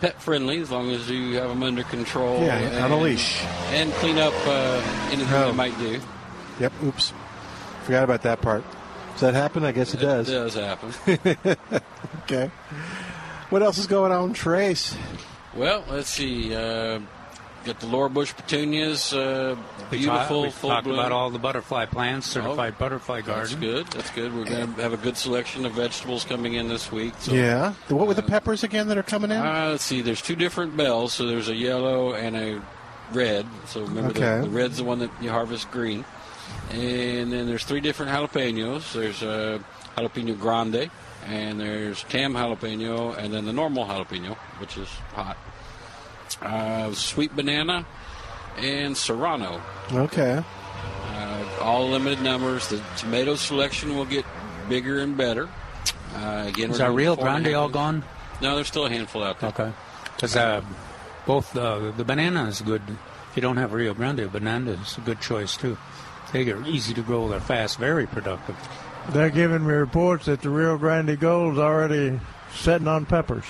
pet 0.00 0.20
friendly 0.20 0.58
as 0.58 0.72
long 0.72 0.90
as 0.90 1.08
you 1.08 1.36
have 1.36 1.50
them 1.50 1.62
under 1.62 1.84
control. 1.84 2.40
Yeah, 2.40 2.56
and, 2.58 2.84
on 2.84 2.90
a 2.90 2.96
leash. 2.96 3.40
And 3.68 3.92
clean 3.92 4.18
up 4.18 4.34
uh, 4.44 4.82
anything 5.12 5.32
Oh. 5.34 5.46
they 5.52 5.56
might 5.56 5.78
do. 5.78 6.00
Yep. 6.58 6.72
Oops. 6.82 7.12
Forgot 7.84 8.02
about 8.02 8.22
that 8.22 8.40
part. 8.40 8.64
Does 9.12 9.20
that 9.20 9.34
happen? 9.34 9.64
I 9.64 9.70
guess 9.70 9.94
it 9.94 10.00
does. 10.00 10.28
It 10.28 10.32
does 10.32 10.54
happen. 10.54 10.92
okay. 12.24 12.50
What 13.50 13.62
else 13.62 13.78
is 13.78 13.86
going 13.86 14.10
on, 14.10 14.32
Trace? 14.32 14.96
Well, 15.54 15.84
let's 15.88 16.08
see. 16.10 16.54
Uh, 16.54 17.00
got 17.64 17.78
the 17.80 17.86
Laura 17.86 18.08
Bush 18.08 18.34
petunias. 18.34 19.12
Uh, 19.12 19.56
we 19.90 19.98
beautiful, 19.98 20.42
we 20.42 20.50
talked 20.50 20.84
bloom. 20.84 20.98
about 20.98 21.12
all 21.12 21.30
the 21.30 21.38
butterfly 21.38 21.86
plants, 21.86 22.26
certified 22.26 22.74
Oh, 22.76 22.80
butterfly 22.80 23.20
garden. 23.22 23.42
That's 23.42 23.54
good. 23.54 23.86
That's 23.88 24.10
good. 24.10 24.34
We're 24.34 24.44
going 24.44 24.74
to 24.74 24.82
have 24.82 24.92
a 24.92 24.96
good 24.96 25.16
selection 25.16 25.66
of 25.66 25.72
vegetables 25.72 26.24
coming 26.24 26.54
in 26.54 26.68
this 26.68 26.90
week. 26.92 27.14
So, 27.18 27.32
yeah. 27.32 27.74
What 27.88 28.06
were 28.08 28.14
the 28.14 28.22
peppers 28.22 28.62
again 28.64 28.88
that 28.88 28.96
are 28.98 29.02
coming 29.02 29.30
in? 29.30 29.36
Uh, 29.38 29.68
let's 29.72 29.84
see. 29.84 30.00
There's 30.00 30.22
two 30.22 30.36
different 30.36 30.76
bells. 30.76 31.12
So 31.12 31.26
there's 31.26 31.48
a 31.48 31.54
yellow 31.54 32.14
and 32.14 32.36
a 32.36 32.62
red. 33.12 33.46
So 33.66 33.82
remember, 33.82 34.10
Okay. 34.10 34.40
the, 34.40 34.46
the 34.46 34.50
red's 34.50 34.76
the 34.78 34.84
one 34.84 35.00
that 35.00 35.10
you 35.20 35.30
harvest 35.30 35.70
green. 35.70 36.04
And 36.70 37.32
then 37.32 37.46
there's 37.46 37.64
three 37.64 37.80
different 37.80 38.12
jalapenos. 38.12 38.92
There's 38.92 39.22
a 39.22 39.60
jalapeno 39.96 40.38
grande, 40.38 40.90
and 41.26 41.60
there's 41.60 42.02
tam 42.04 42.34
jalapeno, 42.34 43.16
and 43.16 43.32
then 43.32 43.44
the 43.44 43.52
normal 43.52 43.84
jalapeno, 43.84 44.36
which 44.58 44.76
is 44.76 44.88
hot. 45.14 45.36
Uh, 46.42 46.92
sweet 46.92 47.34
banana 47.34 47.86
and 48.56 48.96
serrano. 48.96 49.60
okay. 49.92 50.42
Uh, 51.12 51.44
all 51.60 51.88
limited 51.90 52.22
numbers. 52.22 52.68
The 52.68 52.82
tomato 52.96 53.34
selection 53.34 53.96
will 53.96 54.04
get 54.04 54.24
bigger 54.68 55.00
and 55.00 55.16
better. 55.16 55.48
Uh, 56.14 56.44
again, 56.48 56.70
Is 56.70 56.78
we're 56.78 56.84
our 56.84 56.90
doing 56.90 56.96
Rio 56.96 57.14
four 57.16 57.24
Grande 57.24 57.54
all 57.54 57.68
gone? 57.68 58.04
No, 58.40 58.54
there's 58.54 58.68
still 58.68 58.86
a 58.86 58.90
handful 58.90 59.22
out 59.22 59.40
there. 59.40 59.50
Okay. 59.50 59.72
Because 60.16 60.36
uh, 60.36 60.62
both 61.26 61.52
the 61.52 62.04
banana 62.06 62.46
is 62.46 62.60
good. 62.60 62.82
If 63.30 63.36
you 63.36 63.42
don't 63.42 63.58
have 63.58 63.72
Rio 63.72 63.94
Grande, 63.94 64.30
banana 64.30 64.72
is 64.72 64.98
a 64.98 65.00
good 65.02 65.20
choice 65.20 65.56
too. 65.56 65.76
They 66.32 66.50
are 66.50 66.64
easy 66.66 66.94
to 66.94 67.02
grow. 67.02 67.28
They're 67.28 67.40
fast, 67.40 67.78
very 67.78 68.06
productive. 68.06 68.56
They're 69.12 69.30
giving 69.30 69.66
me 69.66 69.72
reports 69.74 70.26
that 70.26 70.40
the 70.42 70.50
Rio 70.50 70.78
Grande 70.78 71.18
Gold's 71.18 71.58
already 71.58 72.20
setting 72.54 72.88
on 72.88 73.06
peppers 73.06 73.44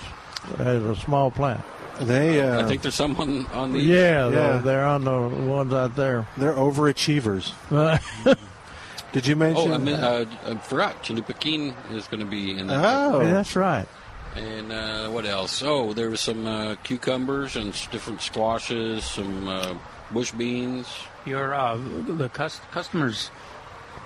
as 0.59 0.83
a 0.83 0.97
small 0.97 1.31
plant. 1.31 1.63
They. 2.01 2.41
Uh, 2.41 2.65
I 2.65 2.69
think 2.69 2.83
there's 2.83 2.95
someone 2.95 3.47
on 3.49 3.73
the. 3.73 3.81
Yeah, 3.81 3.95
Yeah. 3.95 4.31
They're, 4.31 4.59
they're 4.61 4.87
on 4.87 5.05
the 5.05 5.21
ones 5.21 5.73
out 5.75 5.97
there. 5.97 6.27
They're 6.39 6.55
overachievers. 6.55 7.53
Did 9.13 9.27
you 9.27 9.37
mention? 9.37 9.71
Oh, 9.73 9.75
I, 9.75 9.79
mean, 9.79 9.97
uh, 9.97 10.25
I 10.47 10.55
forgot. 10.57 11.03
Chili 11.03 11.21
Pequin 11.23 11.75
is 11.91 12.07
going 12.07 12.21
to 12.21 12.27
be 12.27 12.57
in 12.57 12.69
that. 12.69 12.83
Oh. 12.83 13.21
Yeah, 13.21 13.33
that's 13.33 13.57
right. 13.57 13.87
And 14.37 14.73
uh, 14.73 15.09
what 15.09 15.27
else? 15.27 15.63
Oh, 15.63 15.93
there 15.93 16.09
was 16.09 16.21
some 16.21 16.47
uh, 16.47 16.77
cucumbers 16.85 17.57
and 17.57 17.73
different 17.91 18.23
squashes, 18.23 19.05
some 19.05 19.49
uh, 19.49 19.75
bush 20.13 20.31
beans. 20.31 20.87
Your 21.27 21.53
uh, 21.53 21.77
the 21.77 22.29
cus- 22.29 22.61
customers 22.71 23.31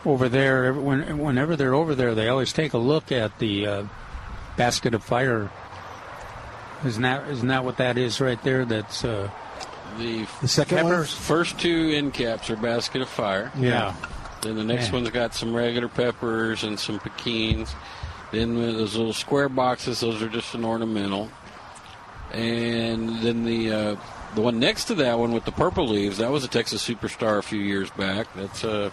over 0.06 0.28
there, 0.28 0.72
when, 0.72 1.18
whenever 1.18 1.56
they're 1.56 1.74
over 1.74 1.94
there, 1.94 2.14
they 2.14 2.28
always 2.28 2.52
take 2.52 2.72
a 2.72 2.78
look 2.78 3.10
at 3.12 3.38
the 3.38 3.66
uh, 3.66 3.84
basket 4.56 4.94
of 4.94 5.02
fire. 5.02 5.50
Isn't 6.84 7.02
that 7.02 7.28
isn't 7.30 7.48
that 7.48 7.64
what 7.64 7.78
that 7.78 7.96
is 7.96 8.20
right 8.20 8.42
there? 8.42 8.64
That's 8.64 9.04
uh, 9.04 9.30
The, 9.98 10.26
The 10.42 10.48
second 10.48 10.76
one? 10.84 10.92
peppers, 10.92 11.14
first 11.14 11.58
two 11.58 11.92
end 11.94 12.12
caps 12.14 12.50
are 12.50 12.56
basket 12.56 13.00
of 13.02 13.08
fire. 13.08 13.50
Yeah. 13.58 13.94
Then 14.42 14.56
the 14.56 14.64
next 14.64 14.92
Man. 14.92 15.02
one's 15.04 15.10
got 15.10 15.34
some 15.34 15.54
regular 15.54 15.88
peppers 15.88 16.64
and 16.64 16.78
some 16.78 16.98
pequins. 16.98 17.74
Then 18.32 18.54
those 18.56 18.96
little 18.96 19.14
square 19.14 19.48
boxes, 19.48 20.00
those 20.00 20.20
are 20.20 20.28
just 20.28 20.54
an 20.54 20.64
ornamental. 20.64 21.30
And 22.32 23.20
then 23.20 23.44
the 23.44 23.72
uh, 23.72 23.96
the 24.34 24.40
one 24.42 24.58
next 24.58 24.86
to 24.86 24.94
that 24.96 25.18
one 25.18 25.32
with 25.32 25.44
the 25.44 25.52
purple 25.52 25.86
leaves, 25.88 26.18
that 26.18 26.30
was 26.30 26.44
a 26.44 26.48
Texas 26.48 26.86
Superstar 26.86 27.38
a 27.38 27.42
few 27.42 27.60
years 27.60 27.90
back. 27.90 28.26
That's 28.34 28.64
uh, 28.64 28.90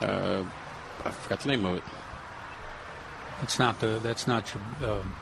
uh, 0.00 0.42
I 1.04 1.10
forgot 1.10 1.40
the 1.40 1.48
name 1.48 1.64
of 1.64 1.76
it. 1.76 1.82
It's 3.42 3.58
not 3.58 3.80
the. 3.80 3.98
That's 4.02 4.26
not 4.26 4.52
your. 4.80 4.90
Um, 4.92 5.14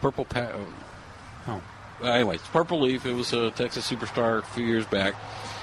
Purple 0.00 0.24
pa- 0.24 0.52
oh. 1.48 1.60
Uh, 2.02 2.06
anyway, 2.06 2.36
it's 2.36 2.46
purple 2.48 2.80
leaf. 2.80 3.04
It 3.04 3.12
was 3.12 3.34
a 3.34 3.50
Texas 3.50 3.90
Superstar 3.90 4.38
a 4.38 4.42
few 4.42 4.64
years 4.64 4.86
back. 4.86 5.14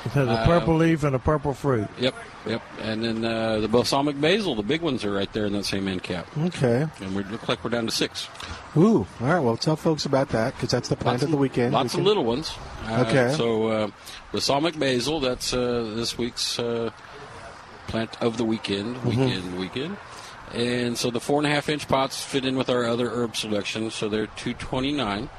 It 0.05 0.11
has 0.11 0.27
a 0.27 0.31
Uh, 0.31 0.45
purple 0.45 0.75
leaf 0.75 1.03
and 1.03 1.15
a 1.15 1.19
purple 1.19 1.55
fruit. 1.55 1.87
Yep, 1.99 2.13
yep. 2.45 2.61
And 2.79 3.03
then 3.03 3.25
uh, 3.25 3.59
the 3.61 3.67
balsamic 3.67 4.21
basil, 4.21 4.53
the 4.53 4.61
big 4.61 4.81
ones 4.83 5.03
are 5.03 5.11
right 5.11 5.31
there 5.33 5.47
in 5.47 5.53
that 5.53 5.65
same 5.65 5.87
end 5.87 6.03
cap. 6.03 6.27
Okay. 6.37 6.85
And 7.01 7.15
we 7.15 7.23
look 7.23 7.47
like 7.49 7.63
we're 7.63 7.71
down 7.71 7.87
to 7.87 7.91
six. 7.91 8.27
Ooh. 8.77 9.07
All 9.19 9.27
right. 9.27 9.39
Well, 9.39 9.57
tell 9.57 9.75
folks 9.75 10.05
about 10.05 10.29
that 10.29 10.53
because 10.53 10.69
that's 10.69 10.89
the 10.89 10.95
plant 10.95 11.23
of 11.23 11.31
the 11.31 11.37
weekend. 11.37 11.73
Lots 11.73 11.95
We 11.95 12.01
of 12.01 12.05
little 12.05 12.25
ones. 12.25 12.53
Uh, 12.85 13.05
Okay. 13.07 13.33
So 13.35 13.67
uh, 13.69 13.87
balsamic 14.31 14.77
basil, 14.77 15.19
that's 15.19 15.51
uh, 15.55 15.91
this 15.95 16.19
week's 16.19 16.59
uh, 16.59 16.91
plant 17.87 18.21
of 18.21 18.37
the 18.37 18.43
weekend. 18.43 18.95
Mm-hmm. 18.97 19.09
Weekend, 19.09 19.59
weekend. 19.59 19.97
And 20.53 20.97
so 20.97 21.11
the 21.11 21.19
four 21.19 21.39
and 21.39 21.47
a 21.47 21.49
half 21.49 21.67
inch 21.67 21.87
pots 21.87 22.23
fit 22.23 22.45
in 22.45 22.55
with 22.57 22.69
our 22.69 22.85
other 22.85 23.09
herb 23.09 23.35
selection, 23.35 23.91
so 23.91 24.07
they're 24.07 24.27
two 24.27 24.53
twenty 24.53 24.91
nine. 24.91 25.29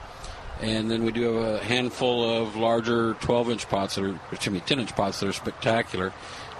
And 0.60 0.90
then 0.90 1.04
we 1.04 1.12
do 1.12 1.32
have 1.32 1.44
a 1.44 1.64
handful 1.64 2.42
of 2.42 2.56
larger 2.56 3.14
12 3.20 3.50
inch 3.50 3.68
pots 3.68 3.94
that 3.94 4.04
are, 4.04 4.18
excuse 4.32 4.52
me, 4.52 4.60
10 4.60 4.80
inch 4.80 4.96
pots 4.96 5.20
that 5.20 5.28
are 5.28 5.32
spectacular. 5.32 6.12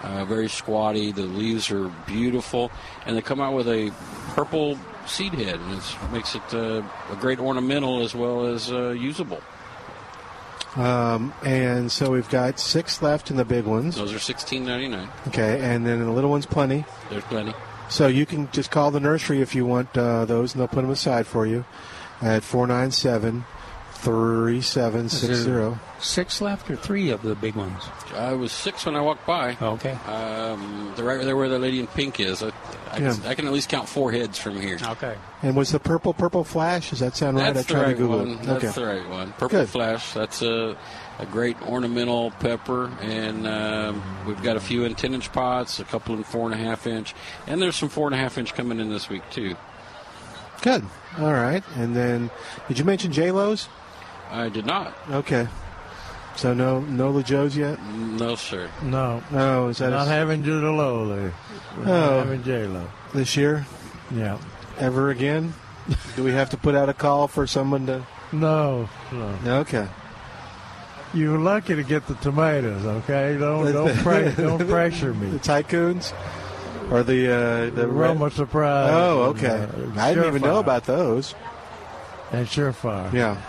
Uh, 0.03 0.25
very 0.25 0.49
squatty. 0.49 1.11
The 1.11 1.23
leaves 1.23 1.71
are 1.73 1.89
beautiful. 2.07 2.71
And 3.07 3.17
they 3.17 3.23
come 3.23 3.41
out 3.41 3.55
with 3.55 3.67
a 3.67 3.93
purple 4.35 4.79
seed 5.07 5.33
head, 5.33 5.59
and 5.59 5.79
it 5.79 6.13
makes 6.13 6.37
it 6.37 6.55
uh, 6.55 6.83
a 7.11 7.17
great 7.17 7.41
ornamental 7.41 8.03
as 8.03 8.15
well 8.15 8.47
as 8.47 8.71
uh, 8.71 8.91
usable. 8.91 9.41
Um, 10.79 11.35
and 11.45 11.91
so 11.91 12.13
we've 12.13 12.29
got 12.31 12.61
six 12.61 13.03
left 13.03 13.31
in 13.31 13.37
the 13.37 13.45
big 13.45 13.65
ones. 13.65 13.97
Those 13.97 14.15
are 14.15 14.19
sixteen 14.21 14.65
ninety 14.65 14.89
nine. 14.89 15.09
Okay, 15.27 15.61
and 15.61 15.85
then 15.85 15.99
the 15.99 16.11
little 16.11 16.31
ones, 16.31 16.47
plenty. 16.47 16.85
There's 17.11 17.25
plenty. 17.25 17.53
So 17.89 18.07
you 18.07 18.27
can 18.27 18.51
just 18.53 18.71
call 18.71 18.91
the 18.91 19.01
nursery 19.01 19.41
if 19.41 19.55
you 19.55 19.67
want 19.67 19.97
uh, 19.97 20.25
those, 20.25 20.55
and 20.55 20.61
they'll 20.61 20.69
put 20.69 20.83
them 20.83 20.91
aside 20.91 21.27
for 21.27 21.47
you 21.47 21.65
at 22.21 22.45
497 22.45 23.45
3760. 23.93 25.81
Six 26.01 26.41
left 26.41 26.71
or 26.71 26.77
three 26.77 27.11
of 27.11 27.23
the 27.23 27.35
big 27.35 27.57
ones? 27.57 27.83
I 28.15 28.33
was 28.33 28.53
six 28.53 28.87
when 28.87 28.95
I 28.95 29.01
walked 29.01 29.27
by. 29.27 29.57
Okay. 29.61 29.93
Um, 29.93 30.93
they're 30.95 31.05
right 31.05 31.21
there 31.21 31.37
where 31.37 31.49
the 31.49 31.59
lady 31.59 31.81
in 31.81 31.89
pink 31.89 32.21
is. 32.21 32.43
I, 32.43 32.53
I, 32.99 33.03
Yeah. 33.03 33.15
can, 33.15 33.27
I 33.27 33.35
can 33.35 33.47
at 33.47 33.53
least 33.53 33.69
count 33.69 33.89
four 33.89 34.13
heads 34.13 34.39
from 34.39 34.61
here. 34.61 34.79
Okay. 34.83 35.17
And 35.43 35.57
was 35.57 35.71
the 35.73 35.81
purple 35.81 36.13
purple 36.15 36.45
flash? 36.45 36.91
Does 36.91 37.01
that 37.01 37.17
sound 37.17 37.37
right? 37.37 37.55
That's 37.55 37.71
I 37.71 37.75
the 37.75 37.75
tried 37.75 37.83
right 37.89 37.97
to 37.97 38.03
Google 38.03 38.19
one. 38.19 38.31
it. 38.31 38.43
That's 38.43 38.65
okay. 38.65 38.73
the 38.81 38.87
right 38.87 39.09
one. 39.09 39.33
Purple 39.33 39.49
Good. 39.61 39.69
flash. 39.69 40.13
That's 40.13 40.43
a, 40.43 40.77
a 41.19 41.27
great 41.27 41.61
ornamental 41.63 42.31
pepper, 42.33 42.91
and 43.01 43.47
um, 43.47 44.03
we've 44.27 44.43
got 44.43 44.57
a 44.57 44.61
few 44.61 44.85
in 44.85 44.95
ten 44.95 45.15
inch 45.15 45.33
pots, 45.33 45.79
a 45.81 45.85
couple 45.85 46.15
in 46.15 46.23
four 46.25 46.51
and 46.51 46.55
a 46.55 46.63
half 46.65 46.87
inch, 46.87 47.15
and 47.47 47.61
there's 47.63 47.77
some 47.77 47.89
four 47.89 48.07
and 48.07 48.15
a 48.15 48.19
half 48.19 48.39
inch 48.39 48.55
coming 48.55 48.81
in 48.81 48.91
this 48.91 49.09
week 49.09 49.23
too. 49.31 49.57
Good. 50.63 50.85
All 51.19 51.33
right. 51.33 51.63
And 51.77 51.95
then, 51.95 52.31
did 52.67 52.79
you 52.79 52.85
mention 52.85 53.13
J 53.13 53.31
Lo's? 53.31 53.69
I 54.31 54.49
did 54.49 54.67
not. 54.67 54.95
Okay. 55.11 55.47
So 56.39 56.55
no 56.55 56.79
no 56.79 57.11
La 57.11 57.23
Joe's 57.23 57.57
yet? 57.57 57.85
No, 57.93 58.37
sir. 58.37 58.71
No. 58.81 59.21
no. 59.33 59.69
is 59.69 59.79
that 59.79 59.91
Not 59.91 60.07
a- 60.07 60.11
having 60.11 60.45
Judalo 60.45 61.09
there. 61.17 61.35
Oh. 61.79 61.83
Not 61.83 62.27
having 62.27 62.45
J-Lo. 62.45 62.87
this 63.13 63.37
year? 63.37 63.67
Yeah. 64.15 64.39
Ever 64.79 65.11
again? 65.11 65.53
Do 66.15 66.23
we 66.23 66.31
have 66.31 66.51
to 66.51 66.57
put 66.57 66.77
out 66.77 66.89
a 66.89 66.95
call 66.95 67.27
for 67.27 67.49
someone 67.49 67.87
to? 67.87 68.07
No. 68.31 68.89
No. 69.11 69.59
Okay. 69.63 69.89
You're 71.13 71.39
lucky 71.39 71.75
to 71.75 71.83
get 71.83 72.07
the 72.07 72.15
tomatoes, 72.15 72.85
okay? 72.85 73.37
Don't 73.37 73.73
don't, 73.73 73.97
pre- 73.97 74.31
don't 74.31 74.69
pressure 74.69 75.15
me. 75.15 75.31
The 75.31 75.39
tycoons 75.41 76.13
or 76.93 77.03
the 77.03 77.35
uh, 77.35 77.71
the 77.71 77.89
Roma 77.89 78.31
surprise. 78.31 78.91
Oh, 78.93 79.31
and, 79.31 79.39
okay. 79.45 79.69
uh, 79.99 80.01
I 80.01 80.15
didn't 80.15 80.29
even 80.29 80.43
know 80.43 80.61
about 80.61 80.85
those. 80.85 81.35
And 82.31 82.47
Surefire. 82.47 83.13
Yeah. 83.13 83.43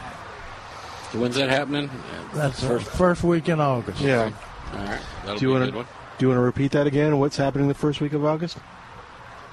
When's 1.14 1.36
that 1.36 1.50
happening? 1.50 1.90
That's 2.34 2.60
First- 2.64 2.86
first, 2.86 2.98
first 2.98 3.24
week 3.24 3.50
in 3.50 3.60
August. 3.60 4.00
Yeah. 4.02 4.32
All 4.74 4.80
right. 4.86 5.00
That'll 5.26 5.40
Do 5.40 5.46
you 5.46 5.52
want 5.52 5.66
to 5.66 5.72
do 5.72 5.86
you 6.26 6.30
want 6.30 6.38
to 6.38 6.42
repeat 6.44 6.72
that 6.74 6.86
again? 6.86 7.18
What's 7.18 7.38
happening 7.38 7.68
the 7.70 7.74
first 7.74 8.02
week 8.02 8.14
of 8.14 8.24
August? 8.26 8.58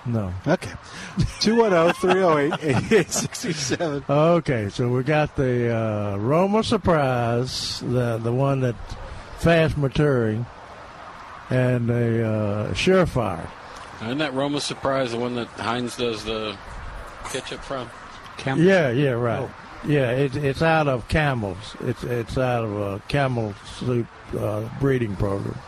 No. 0.05 0.33
Okay. 0.47 0.73
oh, 1.19 1.23
210-308-8867. 1.41 4.09
Okay, 4.09 4.69
so 4.69 4.89
we 4.89 5.03
got 5.03 5.35
the 5.37 5.75
uh, 5.75 6.17
Roma 6.19 6.63
Surprise, 6.63 7.81
the 7.81 8.19
the 8.19 8.33
one 8.33 8.61
that 8.61 8.77
fast 9.39 9.77
maturing, 9.77 10.47
and 11.51 11.91
a 11.91 12.25
uh, 12.27 12.73
Surefire. 12.75 13.49
Isn't 14.03 14.19
that 14.19 14.35
Roma 14.35 14.61
Surprise 14.61 15.13
the 15.13 15.19
one 15.19 15.35
that 15.37 15.49
Heinz 15.49 15.97
does 15.97 16.25
the 16.25 16.57
ketchup 17.31 17.61
from? 17.63 17.89
Campbell? 18.37 18.65
Yeah, 18.65 18.91
yeah, 18.91 19.11
right. 19.11 19.41
Oh. 19.41 19.51
Yeah, 19.87 20.11
it, 20.11 20.37
it's 20.37 20.63
out 20.63 20.89
of 20.89 21.07
Campbell's. 21.09 21.77
It's 21.81 22.03
it's 22.03 22.37
out 22.37 22.65
of 22.65 22.73
a 22.73 23.03
Campbell 23.09 23.55
soup 23.79 24.07
uh, 24.39 24.69
breeding 24.81 25.15
program. 25.17 25.59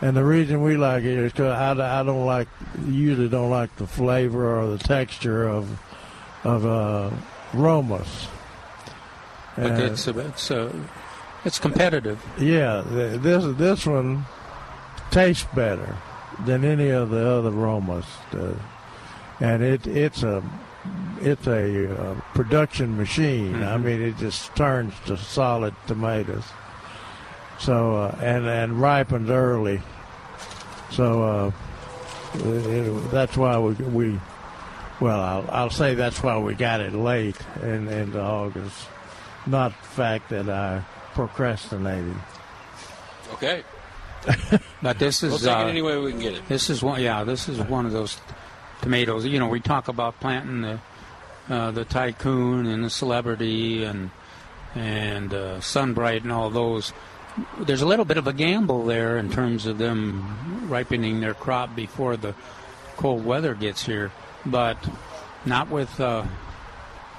And 0.00 0.16
the 0.16 0.24
reason 0.24 0.62
we 0.62 0.76
like 0.76 1.04
it 1.04 1.18
is 1.18 1.32
because 1.32 1.52
I, 1.52 2.00
I 2.00 2.02
don't 2.02 2.26
like 2.26 2.48
usually 2.86 3.28
don't 3.28 3.50
like 3.50 3.74
the 3.76 3.86
flavor 3.86 4.58
or 4.58 4.66
the 4.66 4.78
texture 4.78 5.48
of 5.48 5.80
of 6.42 6.66
uh, 6.66 7.10
Romas. 7.52 8.26
But 9.56 9.80
it's 9.80 10.08
a, 10.08 10.18
it's 10.18 10.50
a, 10.50 10.88
it's 11.44 11.58
competitive. 11.60 12.22
yeah, 12.38 12.82
this 12.86 13.44
this 13.56 13.86
one 13.86 14.24
tastes 15.10 15.46
better 15.54 15.96
than 16.44 16.64
any 16.64 16.88
of 16.88 17.10
the 17.10 17.26
other 17.26 17.52
Romas, 17.52 18.04
uh, 18.32 18.54
and 19.38 19.62
it 19.62 19.86
it's 19.86 20.24
a 20.24 20.42
it's 21.20 21.46
a 21.46 21.92
uh, 21.92 22.14
production 22.34 22.96
machine. 22.96 23.62
I 23.62 23.76
mean, 23.78 24.02
it 24.02 24.16
just 24.18 24.54
turns 24.56 24.92
to 25.06 25.16
solid 25.16 25.74
tomatoes. 25.86 26.44
So 27.58 27.96
uh, 27.96 28.18
and 28.20 28.46
and 28.46 28.80
ripens 28.80 29.30
early. 29.30 29.80
So 30.90 31.22
uh, 31.22 31.52
it, 32.34 33.10
that's 33.10 33.36
why 33.36 33.58
we 33.58 33.74
we 33.74 34.20
well 35.00 35.20
I'll, 35.20 35.48
I'll 35.50 35.70
say 35.70 35.94
that's 35.94 36.22
why 36.22 36.38
we 36.38 36.54
got 36.54 36.80
it 36.80 36.92
late 36.92 37.36
in 37.62 37.88
into 37.88 38.20
August, 38.20 38.86
not 39.46 39.72
the 39.80 39.88
fact 39.88 40.28
that 40.30 40.48
I 40.48 40.84
procrastinated. 41.14 42.16
Okay. 43.34 43.62
But 44.82 44.98
this 44.98 45.22
is 45.22 45.30
We'll 45.30 45.38
take 45.38 45.48
uh, 45.48 45.66
it 45.66 45.70
any 45.70 45.82
way 45.82 45.98
we 45.98 46.10
can 46.12 46.20
get 46.20 46.34
it. 46.34 46.48
This 46.48 46.70
is 46.70 46.82
one. 46.82 47.00
Yeah, 47.00 47.24
this 47.24 47.48
is 47.48 47.58
one 47.60 47.86
of 47.86 47.92
those 47.92 48.18
tomatoes. 48.84 49.24
You 49.24 49.38
know, 49.38 49.48
we 49.48 49.60
talk 49.60 49.88
about 49.88 50.20
planting 50.20 50.60
the 50.60 50.78
uh, 51.48 51.70
the 51.72 51.84
tycoon 51.84 52.66
and 52.66 52.84
the 52.84 52.90
celebrity 52.90 53.84
and 53.84 54.10
and 54.74 55.32
uh, 55.32 55.60
sunbright 55.60 56.22
and 56.22 56.30
all 56.30 56.50
those. 56.50 56.92
There's 57.58 57.82
a 57.82 57.86
little 57.86 58.04
bit 58.04 58.18
of 58.18 58.26
a 58.26 58.32
gamble 58.32 58.84
there 58.84 59.18
in 59.18 59.30
terms 59.30 59.66
of 59.66 59.78
them 59.78 60.68
ripening 60.68 61.20
their 61.20 61.34
crop 61.34 61.74
before 61.74 62.16
the 62.16 62.34
cold 62.96 63.24
weather 63.24 63.54
gets 63.54 63.84
here, 63.84 64.12
but 64.46 64.76
not 65.44 65.68
with 65.70 65.98
uh, 65.98 66.24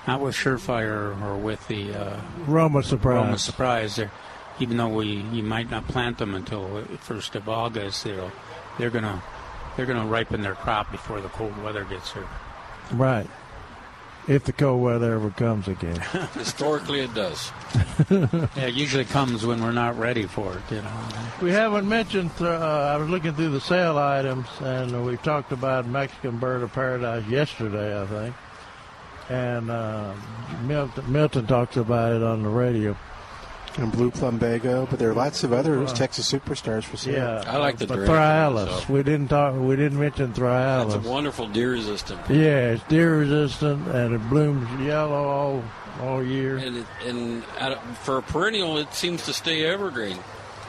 not 0.07 0.22
with 0.22 0.36
Surefire 0.36 1.20
or 1.22 1.36
with 1.36 1.68
the 1.68 1.93
uh, 1.93 2.22
Roma 2.45 2.84
surprise. 2.84 3.26
Roma 3.26 3.38
surprise. 3.38 3.95
They're, 3.95 4.11
even 4.59 4.78
though 4.78 4.89
we 4.89 5.07
you 5.07 5.43
might 5.43 5.70
not 5.70 5.88
plant 5.88 6.20
them 6.20 6.36
until 6.36 6.84
first 6.99 7.36
of 7.36 7.49
August, 7.49 8.03
they'll 8.03 8.32
they're 8.78 8.91
gonna 8.91 9.22
they're 9.76 9.86
gonna 9.86 10.05
ripen 10.05 10.41
their 10.41 10.55
crop 10.55 10.91
before 10.91 11.21
the 11.21 11.30
cold 11.30 11.57
weather 11.63 11.84
gets 11.84 12.11
here. 12.11 12.28
Right. 12.91 13.28
If 14.28 14.43
the 14.45 14.53
cold 14.53 14.82
weather 14.82 15.13
ever 15.13 15.30
comes 15.30 15.67
again. 15.67 15.99
Historically, 16.34 17.01
it 17.01 17.13
does. 17.13 17.51
yeah, 18.09 18.47
it 18.55 18.73
usually 18.73 19.05
comes 19.05 19.45
when 19.45 19.61
we're 19.61 19.71
not 19.71 19.99
ready 19.99 20.26
for 20.26 20.53
it. 20.53 20.63
You 20.71 20.82
know. 20.82 21.07
We 21.43 21.51
haven't 21.51 21.88
mentioned. 21.88 22.32
Uh, 22.41 22.47
I 22.49 22.97
was 22.97 23.07
looking 23.07 23.36
through 23.36 23.49
the 23.49 23.61
sale 23.61 23.99
items, 23.99 24.47
and 24.61 25.05
we 25.05 25.17
talked 25.17 25.51
about 25.51 25.86
Mexican 25.86 26.39
bird 26.39 26.63
of 26.63 26.73
paradise 26.73 27.28
yesterday, 27.28 28.01
I 28.01 28.05
think. 28.07 28.36
And 29.30 29.69
uh, 29.69 30.13
Milton, 30.63 31.11
Milton 31.11 31.45
talks 31.45 31.78
about 31.78 32.13
it 32.13 32.23
on 32.23 32.41
the 32.41 32.49
radio. 32.49 32.97
And 33.78 33.91
blue 33.91 34.09
plumbago, 34.09 34.89
but 34.89 34.99
there 34.99 35.09
are 35.09 35.13
lots 35.13 35.43
of 35.43 35.51
other 35.51 35.86
Texas 35.88 36.32
superstars 36.32 36.86
for 36.86 36.95
sale. 36.95 37.13
Yeah, 37.13 37.43
I 37.45 37.57
like 37.57 37.78
the 37.78 37.86
but 37.88 37.99
Thryallis. 38.07 38.65
myself. 38.67 38.89
We 38.89 39.03
didn't 39.03 39.28
talk. 39.28 39.53
We 39.59 39.76
didn't 39.76 39.99
mention 39.99 40.32
Thryallis. 40.32 40.93
That's 40.93 41.05
a 41.05 41.09
wonderful 41.09 41.49
deer 41.49 41.71
resistant. 41.71 42.21
Yeah, 42.30 42.71
it's 42.71 42.84
deer 42.86 43.17
resistant 43.19 43.86
and 43.89 44.15
it 44.15 44.30
blooms 44.30 44.69
yellow 44.82 45.13
all 45.28 45.63
all 46.01 46.23
year. 46.23 46.55
And 46.55 46.78
it, 46.78 46.86
and 47.05 47.43
out 47.59 47.73
of- 47.73 47.97
for 47.97 48.17
a 48.17 48.21
perennial, 48.21 48.78
it 48.78 48.93
seems 48.93 49.26
to 49.26 49.34
stay 49.34 49.65
evergreen. 49.65 50.19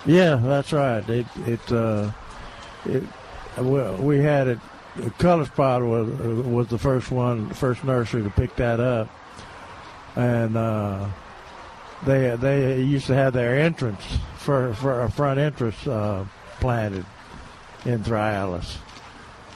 Yeah, 0.04 0.36
that's 0.42 0.72
right. 0.72 1.08
It 1.08 1.26
it 1.46 1.72
uh, 1.72 2.10
it 2.86 3.04
well, 3.56 3.96
we 3.98 4.18
had 4.18 4.48
it. 4.48 4.58
Color 5.18 5.44
Spot 5.44 5.80
was 5.82 6.08
was 6.44 6.66
the 6.68 6.78
first 6.78 7.12
one, 7.12 7.50
first 7.50 7.84
nursery 7.84 8.24
to 8.24 8.30
pick 8.30 8.56
that 8.56 8.80
up, 8.80 9.08
and 10.16 10.56
uh, 10.56 11.06
they 12.06 12.34
they 12.36 12.80
used 12.80 13.06
to 13.08 13.14
have 13.14 13.34
their 13.34 13.58
entrance 13.60 14.02
for 14.38 14.72
for 14.74 15.02
a 15.02 15.10
front 15.10 15.38
entrance 15.38 15.86
uh, 15.86 16.24
planted 16.60 17.04
in 17.84 18.02
Thryallis, 18.02 18.78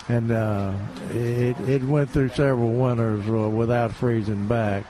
and 0.08 0.30
uh, 0.30 0.72
it 1.10 1.58
it 1.60 1.82
went 1.84 2.10
through 2.10 2.28
several 2.30 2.72
winters 2.72 3.26
uh, 3.28 3.48
without 3.48 3.92
freezing 3.92 4.46
back. 4.46 4.84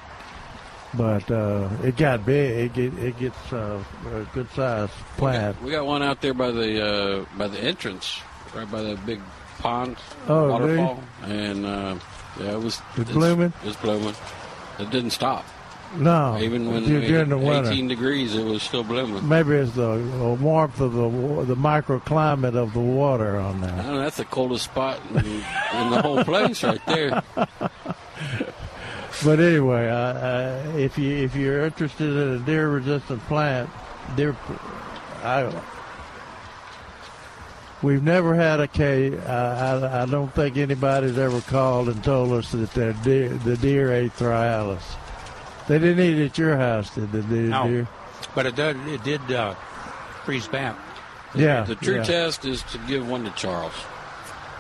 But 0.92 1.30
uh, 1.30 1.68
it 1.84 1.96
got 1.96 2.26
big. 2.26 2.76
It 2.76 2.92
get, 2.92 2.98
it 3.04 3.16
gets 3.18 3.52
uh, 3.52 3.80
a 4.06 4.24
good 4.34 4.50
sized 4.50 4.90
plant. 5.16 5.62
We 5.62 5.70
got 5.70 5.86
one 5.86 6.02
out 6.02 6.20
there 6.20 6.34
by 6.34 6.50
the 6.50 6.84
uh, 6.84 7.24
by 7.38 7.46
the 7.46 7.60
entrance, 7.60 8.20
right 8.56 8.68
by 8.68 8.82
the 8.82 8.96
big 9.06 9.20
pond 9.60 9.96
Oh, 10.26 10.48
waterfall, 10.50 11.00
and 11.22 11.64
uh, 11.64 11.94
yeah, 12.40 12.52
it 12.54 12.60
was 12.60 12.80
It's 12.96 13.00
it's- 13.00 13.14
blooming? 13.14 13.52
It's 13.62 13.76
blooming. 13.76 14.14
It 14.80 14.90
didn't 14.90 15.10
stop. 15.10 15.44
No, 15.96 16.38
Even 16.40 16.70
when 16.72 16.84
during 16.84 17.30
the 17.30 17.38
winter. 17.38 17.70
18 17.70 17.88
degrees, 17.88 18.36
it 18.36 18.44
was 18.44 18.62
still 18.62 18.84
blooming. 18.84 19.28
Maybe 19.28 19.54
it's 19.56 19.72
the 19.72 20.36
warmth 20.40 20.80
of 20.80 20.92
the 20.92 21.08
the 21.46 21.56
microclimate 21.56 22.54
of 22.54 22.72
the 22.74 22.80
water 22.80 23.36
on 23.38 23.62
I 23.64 23.66
there. 23.66 23.76
don't 23.82 23.94
know, 23.94 23.98
that's 23.98 24.18
the 24.18 24.24
coldest 24.24 24.64
spot 24.66 25.00
in, 25.10 25.16
in 25.16 25.90
the 25.90 26.00
whole 26.00 26.22
place, 26.24 26.62
right 26.62 26.80
there. 26.86 27.22
But 29.22 29.38
anyway, 29.38 29.88
uh, 29.88 29.94
uh, 29.94 30.72
if 30.76 30.96
you 30.96 31.14
if 31.14 31.34
you're 31.36 31.66
interested 31.66 32.08
in 32.08 32.28
a 32.36 32.38
deer 32.38 32.70
resistant 32.70 33.20
plant, 33.26 33.68
deer, 34.16 34.34
I 35.22 35.52
we've 37.82 38.02
never 38.02 38.34
had 38.34 38.60
a 38.60 38.66
case. 38.68 39.18
I, 39.26 39.32
I 39.32 40.02
I 40.02 40.06
don't 40.06 40.32
think 40.34 40.56
anybody's 40.56 41.18
ever 41.18 41.40
called 41.42 41.88
and 41.90 42.02
told 42.02 42.32
us 42.32 42.52
that 42.52 42.72
their 42.72 42.94
deer 42.94 43.28
the 43.28 43.58
deer 43.58 43.92
ate 43.92 44.12
Thryallis. 44.16 44.82
They 45.70 45.78
didn't 45.78 46.04
eat 46.04 46.18
it 46.18 46.24
at 46.32 46.36
your 46.38 46.56
house, 46.56 46.92
did 46.96 47.12
they? 47.12 47.20
Did 47.20 47.50
No. 47.50 47.68
deer? 47.68 47.88
But 48.34 48.46
it 48.46 48.56
did 48.56 48.76
it 48.88 49.04
did 49.04 49.20
uh, 49.30 49.54
freeze 50.24 50.48
back. 50.48 50.74
Yeah, 51.32 51.62
The 51.62 51.76
true 51.76 51.98
yeah. 51.98 52.02
test 52.02 52.44
is 52.44 52.64
to 52.72 52.78
give 52.88 53.08
one 53.08 53.22
to 53.22 53.30
Charles. 53.30 53.72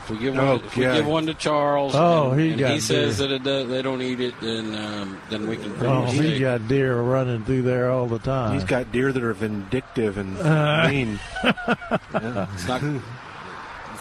If 0.04 0.10
we 0.10 0.18
give 0.18 0.34
one, 0.36 0.44
Oh, 0.46 0.54
if 0.64 0.76
we 0.76 0.84
give 0.84 1.06
one 1.06 1.26
to 1.26 1.34
Charles, 1.34 1.94
Oh, 1.96 2.30
and, 2.30 2.40
he 2.40 2.50
and 2.50 2.58
got 2.60 2.70
he 2.70 2.78
says 2.80 3.18
that 3.18 3.32
it 3.32 3.42
does, 3.42 3.68
they 3.68 3.82
don't 3.82 4.00
eat 4.02 4.20
it, 4.20 4.34
then 4.40 4.76
um, 4.76 5.20
then 5.30 5.48
we 5.48 5.56
can 5.56 5.72
pretty 5.74 5.86
Oh, 5.92 6.02
much 6.02 6.12
he's 6.12 6.20
say 6.20 6.38
got 6.38 6.68
deer 6.68 7.00
running 7.02 7.44
through 7.44 7.62
there 7.62 7.90
all 7.90 8.06
the 8.06 8.20
time. 8.20 8.54
He's 8.54 8.62
got 8.64 8.92
deer 8.92 9.12
that 9.12 9.20
are 9.22 9.32
vindictive 9.34 10.16
and 10.16 10.38
Uh. 10.38 10.86
mean. 10.88 11.18
Yeah. 11.42 12.46
it's 12.54 12.68
not. 12.68 12.82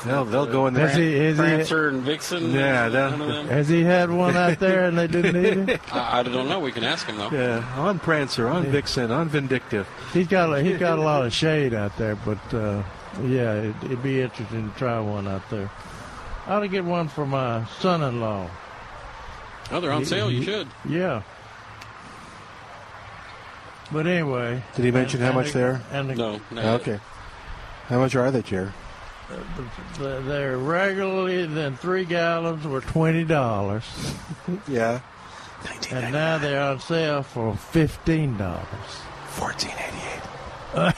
They'll, 0.05 0.23
they'll 0.25 0.45
go 0.45 0.67
in 0.67 0.73
there. 0.73 0.87
Is 0.87 0.95
he- 0.95 1.27
he- 1.27 1.33
Prancer 1.33 1.89
and 1.89 2.01
Vixen. 2.03 2.51
Yeah, 2.51 2.87
none 2.87 3.21
of 3.21 3.27
them. 3.27 3.47
Has 3.47 3.67
he 3.67 3.83
had 3.83 4.09
one 4.09 4.35
out 4.37 4.59
there 4.59 4.85
and 4.85 4.97
they 4.97 5.07
didn't 5.07 5.35
eat 5.45 5.69
it? 5.75 5.93
I, 5.93 6.19
I 6.19 6.23
don't 6.23 6.47
know. 6.47 6.59
We 6.59 6.71
can 6.71 6.83
ask 6.83 7.05
him 7.07 7.17
though. 7.17 7.29
Yeah, 7.31 7.65
on 7.77 7.99
Prancer, 7.99 8.47
on 8.47 8.65
Vixen, 8.65 9.11
on 9.11 9.27
Vindictive. 9.29 9.87
He's 10.13 10.27
got 10.27 10.53
a, 10.57 10.61
he's 10.63 10.77
got 10.77 10.97
a 10.99 11.01
lot 11.01 11.25
of 11.25 11.33
shade 11.43 11.73
out 11.73 11.97
there, 11.97 12.15
but 12.15 12.37
uh, 12.53 12.81
yeah, 13.23 13.53
it, 13.55 13.75
it'd 13.83 14.01
be 14.03 14.21
interesting 14.21 14.71
to 14.71 14.77
try 14.77 14.99
one 14.99 15.27
out 15.27 15.47
there. 15.49 15.69
I 16.47 16.53
ought 16.55 16.59
to 16.61 16.67
get 16.69 16.85
one 16.85 17.07
for 17.09 17.25
my 17.25 17.65
son-in-law. 17.79 18.49
Oh, 19.71 19.79
they're 19.81 19.91
on 19.91 19.99
He- 20.01 20.05
sale. 20.05 20.31
You 20.31 20.39
he- 20.39 20.45
should. 20.45 20.67
Yeah. 20.87 21.21
But 23.91 24.05
anyway, 24.07 24.61
Did 24.75 24.85
he 24.85 24.91
mention 24.91 25.19
and- 25.21 25.25
how 25.33 25.37
and 25.39 25.45
much 25.45 25.51
the- 25.53 25.59
they're? 25.91 26.03
The, 26.03 26.15
No. 26.15 26.39
no. 26.51 26.73
Okay. 26.75 26.99
How 27.87 27.99
much 27.99 28.15
are 28.15 28.29
they, 28.31 28.41
Jerry? 28.43 28.69
The- 29.97 30.21
they're 30.25 30.57
regularly 30.57 31.45
than 31.45 31.75
three 31.77 32.05
gallons 32.05 32.65
were 32.65 32.81
twenty 32.81 33.23
dollars, 33.23 33.83
Yeah. 34.67 34.99
and 35.91 36.13
now 36.13 36.37
they're 36.37 36.61
on 36.61 36.79
sale 36.79 37.23
for 37.23 37.55
fifteen 37.55 38.37
dollars. 38.37 38.65
Fourteen 39.27 39.71
eighty-eight. 39.77 40.93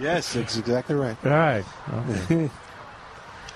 yes, 0.00 0.32
that's 0.32 0.56
exactly 0.56 0.94
right. 0.94 1.16
All 1.24 1.30
right. 1.30 1.64
Okay. 2.20 2.50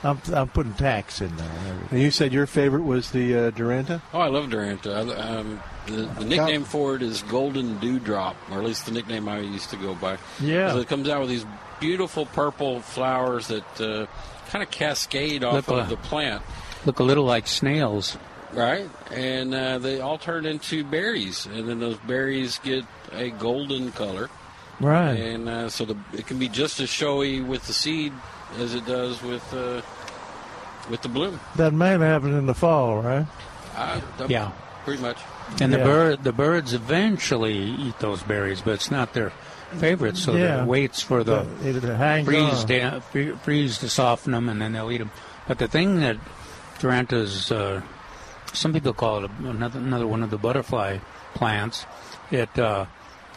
I'm 0.02 0.18
I'm 0.32 0.48
putting 0.48 0.72
tax 0.74 1.20
in 1.20 1.34
there. 1.36 1.50
and. 1.66 1.92
And 1.92 2.00
you 2.00 2.10
said 2.10 2.32
your 2.32 2.46
favorite 2.46 2.84
was 2.84 3.10
the 3.10 3.34
uh, 3.36 3.50
Duranta? 3.50 4.00
Oh, 4.14 4.20
I 4.20 4.28
love 4.28 4.46
Duranta. 4.48 4.94
I, 5.14 5.14
um, 5.36 5.62
the, 5.86 5.92
the 6.18 6.24
nickname 6.24 6.64
for 6.64 6.96
it 6.96 7.02
is 7.02 7.20
Golden 7.24 7.78
Dewdrop, 7.80 8.34
or 8.50 8.58
at 8.60 8.64
least 8.64 8.86
the 8.86 8.92
nickname 8.92 9.28
I 9.28 9.40
used 9.40 9.68
to 9.70 9.76
go 9.76 9.94
by. 9.94 10.16
Yeah. 10.40 10.74
It 10.78 10.88
comes 10.88 11.06
out 11.10 11.20
with 11.20 11.28
these 11.28 11.44
beautiful 11.80 12.26
purple 12.26 12.80
flowers 12.80 13.48
that 13.48 13.80
uh, 13.80 14.06
kind 14.50 14.62
of 14.62 14.70
cascade 14.70 15.42
off 15.44 15.54
Look 15.54 15.68
of 15.68 15.76
like- 15.78 15.88
the 15.88 15.96
plant, 15.96 16.42
Look 16.86 16.98
a 16.98 17.02
little 17.02 17.24
like 17.24 17.46
snails. 17.46 18.16
right? 18.52 18.88
And 19.10 19.54
uh, 19.54 19.78
they 19.78 20.00
all 20.00 20.18
turn 20.18 20.46
into 20.46 20.82
berries, 20.84 21.46
and 21.46 21.68
then 21.68 21.78
those 21.80 21.96
berries 21.98 22.58
get 22.60 22.84
a 23.12 23.30
golden 23.30 23.92
color. 23.92 24.28
Right. 24.80 25.12
And 25.14 25.48
uh, 25.48 25.68
so 25.68 25.84
the, 25.84 25.96
it 26.14 26.26
can 26.26 26.38
be 26.38 26.48
just 26.48 26.80
as 26.80 26.88
showy 26.88 27.42
with 27.42 27.66
the 27.66 27.74
seed 27.74 28.12
as 28.58 28.74
it 28.74 28.86
does 28.86 29.22
with 29.22 29.44
uh, 29.52 29.82
with 30.88 31.02
the 31.02 31.08
bloom. 31.10 31.38
That 31.56 31.72
may 31.74 31.90
happen 31.98 32.32
in 32.34 32.46
the 32.46 32.54
fall, 32.54 33.02
right? 33.02 33.26
I, 33.76 34.00
Yeah. 34.28 34.50
pretty 34.84 35.02
much. 35.02 35.18
And 35.60 35.72
the 35.72 35.78
bird, 35.78 36.24
the 36.24 36.32
birds 36.32 36.72
eventually 36.72 37.58
eat 37.58 37.98
those 37.98 38.22
berries, 38.22 38.60
but 38.62 38.74
it's 38.74 38.90
not 38.90 39.12
their 39.12 39.30
favorite. 39.78 40.16
So 40.16 40.34
Yeah. 40.34 40.62
it 40.62 40.66
waits 40.66 41.02
for 41.02 41.22
the 41.22 41.46
it 41.62 42.24
freeze 42.24 42.64
free- 43.12 43.32
freeze 43.42 43.78
to 43.78 43.88
soften 43.88 44.32
them, 44.32 44.48
and 44.48 44.60
then 44.60 44.72
they'll 44.72 44.90
eat 44.90 44.98
them. 44.98 45.10
But 45.46 45.58
the 45.58 45.68
thing 45.68 46.00
that 46.00 46.16
Durantas, 46.78 47.52
uh, 47.52 47.82
some 48.52 48.72
people 48.72 48.94
call 48.94 49.24
it 49.24 49.30
another 49.44 49.78
another 49.78 50.06
one 50.06 50.22
of 50.22 50.30
the 50.30 50.38
butterfly 50.38 50.98
plants. 51.34 51.86
It 52.30 52.58
uh, 52.58 52.86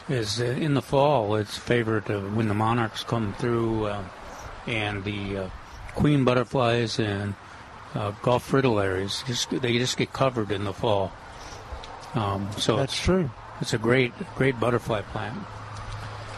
is 0.08 0.40
uh, 0.40 0.46
in 0.46 0.74
the 0.76 0.82
fall. 0.82 1.36
It's 1.36 1.58
favorite 1.58 2.10
uh, 2.10 2.20
when 2.20 2.48
the 2.48 2.54
monarchs 2.54 3.04
come 3.04 3.34
through, 3.38 3.86
uh, 3.88 4.04
and 4.66 5.04
the 5.04 5.38
uh, 5.38 5.48
queen 5.96 6.24
butterflies 6.24 7.00
and 7.00 7.36
uh, 7.96 8.12
Gulf 8.22 8.50
fritillaries. 8.50 9.26
Just 9.28 9.50
they 9.50 9.78
just 9.78 9.98
get 9.98 10.14
covered 10.14 10.52
in 10.52 10.64
the 10.64 10.74
fall. 10.74 11.12
Um, 12.16 12.48
so 12.58 12.78
That's 12.78 12.94
it's, 12.94 13.02
true. 13.04 13.30
It's 13.62 13.74
a 13.74 13.78
great 13.78 14.14
great 14.36 14.60
butterfly 14.60 15.02
plant. 15.02 15.38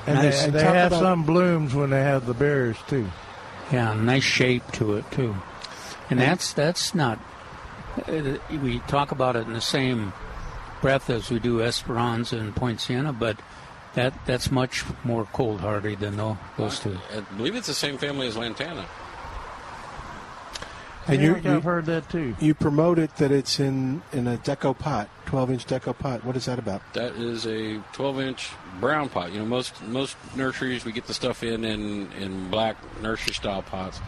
And 0.07 0.19
Nice. 0.19 0.45
they, 0.45 0.52
they 0.52 0.64
Talk 0.64 0.73
have 0.76 0.91
about- 0.91 1.02
some 1.02 1.23
blooms 1.23 1.73
when 1.73 1.89
they 1.89 2.02
have 2.02 2.26
the 2.26 2.34
berries 2.34 2.77
too. 2.88 3.07
Yeah, 3.72 3.93
nice 3.95 4.23
shape 4.23 4.72
to 4.73 4.95
it 4.97 5.10
too, 5.11 5.35
and 6.11 6.19
that's 6.19 6.53
that's 6.53 6.93
not. 6.93 7.18
Uh, 8.07 8.38
we 8.61 8.80
talk 8.88 9.11
about 9.11 9.35
it 9.35 9.47
in 9.47 9.53
the 9.53 9.61
same 9.61 10.14
breath 10.81 11.10
as 11.10 11.31
we 11.31 11.39
do 11.39 11.61
Esperanza 11.64 12.38
and 12.38 12.56
Poinciana, 12.56 13.11
but 13.11 13.39
that 13.95 14.14
that's 14.27 14.52
much 14.52 14.84
more 15.03 15.26
cold 15.34 15.61
hardy 15.61 15.95
than 15.95 16.18
those 16.18 16.80
two. 16.80 16.97
I 17.15 17.22
believe 17.38 17.56
it's 17.56 17.65
the 17.68 17.73
same 17.73 17.97
family 17.97 18.27
as 18.27 18.38
Lantana. 18.38 18.85
And 21.07 21.22
Yeah, 21.22 21.38
you, 21.38 21.56
I've 21.57 21.64
heard 21.64 21.86
that 21.86 22.10
too. 22.10 22.36
You 22.40 22.53
promote 22.53 22.98
it 22.98 23.15
that 23.18 23.32
it's 23.32 23.60
in, 23.60 24.02
in 24.11 24.27
a 24.27 24.38
deco 24.38 24.77
pot, 24.77 25.10
12 25.27 25.52
inch 25.52 25.65
deco 25.68 25.98
pot. 25.98 26.26
What 26.26 26.36
is 26.36 26.45
that 26.45 26.57
about? 26.57 26.82
That 26.94 27.15
is 27.15 27.45
a 27.45 27.80
12-inch 27.94 28.49
brown 28.80 29.10
pot. 29.10 29.32
You 29.32 29.40
know, 29.40 29.45
most 29.45 29.82
most 29.84 30.18
nurseries 30.36 30.84
we 30.84 30.91
get 30.91 31.06
the 31.06 31.14
stuff 31.14 31.44
in 31.44 31.64
in, 31.64 32.11
in 32.14 32.49
black 32.49 32.77
nursery 33.02 33.34
style 33.34 33.61
pots, 33.61 33.99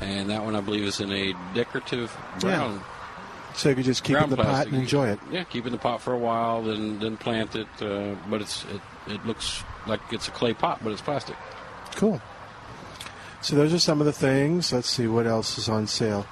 and 0.00 0.30
that 0.30 0.42
one 0.42 0.56
I 0.56 0.60
believe 0.60 0.84
is 0.84 1.00
in 1.00 1.12
a 1.12 1.34
decorative 1.54 2.16
brown. 2.40 2.82
So 3.54 3.70
you 3.70 3.74
could 3.74 3.84
just 3.84 4.04
keep 4.04 4.16
it 4.16 4.22
in 4.22 4.30
the 4.30 4.36
pot 4.36 4.68
and 4.68 4.76
enjoy 4.76 5.08
it. 5.08 5.18
Yeah, 5.30 5.44
keep 5.44 5.64
it 5.64 5.68
in 5.68 5.72
the 5.72 5.78
pot 5.78 6.00
for 6.00 6.12
a 6.12 6.18
while, 6.18 6.62
then 6.62 6.98
then 6.98 7.16
plant 7.18 7.56
it. 7.56 7.68
Uh, 7.80 8.14
but 8.30 8.40
it's 8.40 8.64
it, 8.64 8.80
it 9.12 9.26
looks 9.26 9.62
like 9.86 10.00
it's 10.12 10.28
a 10.28 10.30
clay 10.30 10.54
pot, 10.54 10.80
but 10.82 10.92
it's 10.92 11.02
plastic. 11.02 11.36
Cool. 11.96 12.22
So 13.40 13.54
those 13.54 13.72
are 13.72 13.78
some 13.78 14.00
of 14.00 14.06
the 14.06 14.12
things. 14.12 14.72
Let's 14.72 14.88
see 14.88 15.06
what 15.06 15.26
else 15.26 15.58
is 15.58 15.68
on 15.68 15.86
sale. 15.86 16.26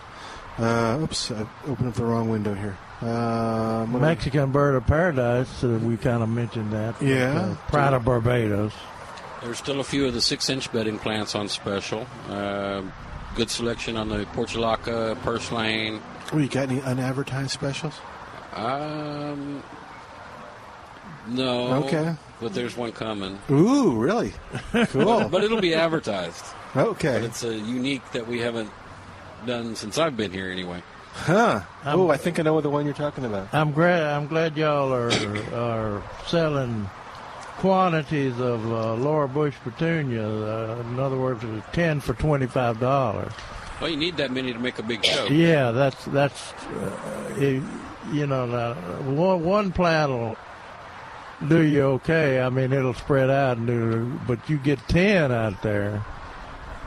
Uh, 0.58 0.98
oops, 1.02 1.30
I 1.30 1.46
opened 1.68 1.88
up 1.88 1.94
the 1.94 2.04
wrong 2.04 2.28
window 2.30 2.54
here. 2.54 2.76
Um, 3.02 3.92
what 3.92 3.98
do 3.98 4.04
we- 4.04 4.08
Mexican 4.08 4.52
bird 4.52 4.74
of 4.74 4.86
paradise. 4.86 5.62
Uh, 5.62 5.78
we 5.82 5.96
kind 5.98 6.22
of 6.22 6.28
mentioned 6.30 6.72
that. 6.72 7.00
Yeah. 7.02 7.38
Uh, 7.38 7.54
Pride 7.70 7.92
of 7.92 8.04
Barbados. 8.04 8.72
There's 9.42 9.58
still 9.58 9.80
a 9.80 9.84
few 9.84 10.06
of 10.06 10.14
the 10.14 10.20
six-inch 10.22 10.72
bedding 10.72 10.98
plants 10.98 11.34
on 11.34 11.48
special. 11.48 12.06
Uh, 12.30 12.82
good 13.34 13.50
selection 13.50 13.96
on 13.98 14.08
the 14.08 14.24
portulaca, 14.34 15.20
purslane. 15.22 16.00
Oh, 16.32 16.38
you 16.38 16.48
got 16.48 16.70
any 16.70 16.80
unadvertised 16.80 17.50
specials? 17.50 17.94
Um, 18.54 19.62
no. 21.28 21.84
Okay. 21.84 22.14
But 22.40 22.54
there's 22.54 22.76
one 22.76 22.92
coming. 22.92 23.38
Ooh, 23.50 23.92
really? 23.96 24.32
Cool. 24.72 25.04
But, 25.04 25.28
but 25.30 25.44
it'll 25.44 25.60
be 25.60 25.74
advertised. 25.74 26.44
Okay. 26.74 27.20
But 27.20 27.24
it's 27.24 27.44
a 27.44 27.54
unique 27.54 28.10
that 28.12 28.26
we 28.26 28.40
haven't 28.40 28.70
done 29.44 29.76
since 29.76 29.98
I've 29.98 30.16
been 30.16 30.32
here 30.32 30.50
anyway. 30.50 30.82
Huh. 31.12 31.62
Oh, 31.84 32.10
I 32.10 32.18
think 32.18 32.38
I 32.38 32.42
know 32.42 32.60
the 32.60 32.70
one 32.70 32.84
you're 32.84 32.94
talking 32.94 33.24
about. 33.24 33.52
I'm 33.52 33.72
glad. 33.72 34.02
I'm 34.02 34.26
glad 34.26 34.56
y'all 34.56 34.92
are 34.92 35.10
are 35.54 36.02
selling 36.26 36.88
quantities 37.58 38.38
of 38.38 38.70
uh, 38.70 38.94
Laura 38.94 39.26
Bush 39.26 39.54
petunia. 39.64 40.28
Uh, 40.28 40.82
in 40.82 41.00
other 41.00 41.16
words, 41.16 41.42
it's 41.42 41.66
ten 41.72 42.00
for 42.00 42.12
twenty 42.14 42.46
five 42.46 42.78
dollars. 42.78 43.32
Well, 43.80 43.90
you 43.90 43.96
need 43.96 44.18
that 44.18 44.30
many 44.30 44.52
to 44.52 44.58
make 44.58 44.78
a 44.78 44.82
big 44.82 45.04
show. 45.04 45.26
Yeah, 45.26 45.70
that's 45.70 46.04
that's 46.06 46.52
uh, 46.52 47.34
it, 47.38 47.62
you 48.12 48.26
know 48.26 48.46
now, 48.46 48.74
one 49.10 49.42
one 49.42 49.72
plant 49.72 50.12
will 50.12 50.36
do 51.48 51.62
you 51.62 51.82
okay. 51.82 52.40
I 52.40 52.50
mean, 52.50 52.72
it'll 52.72 52.94
spread 52.94 53.30
out 53.30 53.56
and 53.56 53.66
do, 53.66 54.20
but 54.26 54.50
you 54.50 54.58
get 54.58 54.78
ten 54.88 55.32
out 55.32 55.62
there 55.62 56.04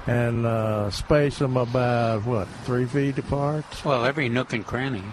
and 0.09 0.45
uh, 0.45 0.89
space 0.91 1.37
them 1.39 1.55
about 1.57 2.25
what 2.25 2.47
three 2.65 2.85
feet 2.85 3.17
apart. 3.17 3.65
Well, 3.85 4.05
every 4.05 4.27
nook 4.29 4.53
and 4.53 4.65
cranny, 4.65 5.03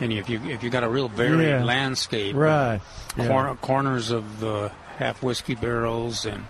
and 0.00 0.12
if 0.12 0.28
you 0.28 0.40
if 0.44 0.62
you 0.62 0.70
got 0.70 0.84
a 0.84 0.88
real 0.88 1.08
varied 1.08 1.48
Yeah. 1.48 1.64
landscape, 1.64 2.36
Right. 2.36 2.80
Yeah. 3.16 3.28
cor- 3.28 3.56
corners 3.56 4.10
of 4.10 4.40
the 4.40 4.70
half 4.98 5.22
whiskey 5.22 5.54
barrels 5.54 6.24
and 6.26 6.46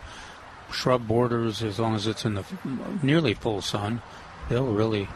shrub 0.71 1.07
borders, 1.09 1.63
as 1.63 1.79
long 1.79 1.95
as 1.95 2.07
it's 2.07 2.25
in 2.25 2.35
the 2.35 2.41
f- 2.41 3.03
nearly 3.03 3.35
full 3.35 3.63
sun, 3.63 4.03
they'll 4.49 4.67
really 4.73 5.09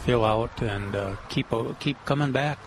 fill 0.00 0.24
out 0.24 0.60
and 0.62 0.96
uh, 0.96 1.16
keep 1.28 1.48
keep 1.78 2.02
coming 2.04 2.32
back. 2.32 2.58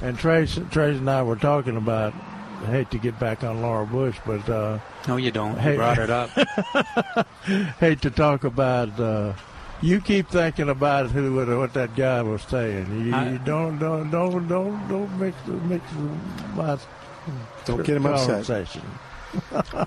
And 0.00 0.18
Trace, 0.18 0.58
Trace 0.70 0.96
and 0.96 1.10
I 1.10 1.22
were 1.22 1.36
talking 1.36 1.76
about. 1.76 2.14
I 2.62 2.66
hate 2.66 2.90
to 2.90 2.98
get 2.98 3.18
back 3.18 3.42
on 3.42 3.62
Laura 3.62 3.86
Bush, 3.86 4.18
but 4.26 4.46
uh, 4.48 4.78
No, 5.08 5.16
you 5.16 5.30
don't. 5.30 5.60
You 5.64 5.76
brought 5.76 5.98
it 5.98 6.10
up. 6.10 6.28
hate 7.80 8.02
to 8.02 8.10
talk 8.10 8.44
about. 8.44 8.98
Uh, 9.00 9.32
you 9.82 10.00
keep 10.02 10.28
thinking 10.28 10.68
about 10.68 11.10
who 11.10 11.34
what, 11.36 11.48
what 11.48 11.72
that 11.72 11.96
guy 11.96 12.20
was 12.20 12.42
saying. 12.42 13.06
You, 13.06 13.14
I- 13.14 13.30
you 13.30 13.38
don't 13.38 13.78
don't 13.78 14.10
don't 14.10 14.46
don't 14.46 14.88
don't 14.88 15.18
mix 15.18 15.34
mix 15.46 15.84
my 16.54 16.76
Don't 17.64 17.78
get 17.82 17.96
him 17.96 18.04
upset. 18.06 18.44
conversation. 18.44 18.82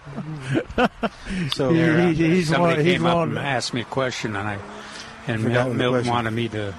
So 1.51 1.69
He- 1.71 1.77
There, 1.77 2.07
he- 2.07 2.13
he's 2.13 2.49
somebody 2.49 2.77
one- 2.77 2.85
he's 2.85 2.93
came 2.97 3.05
up 3.05 3.15
one- 3.17 3.29
and 3.29 3.37
asked 3.39 3.73
me 3.73 3.81
a 3.81 3.85
question, 3.85 4.35
and 4.35 4.47
I 4.47 4.57
and 5.27 5.41
Forgot 5.43 5.67
Mil- 5.67 5.69
the 5.69 5.75
Milton 5.75 6.07
wanted 6.09 6.31
me 6.31 6.47
to 6.49 6.73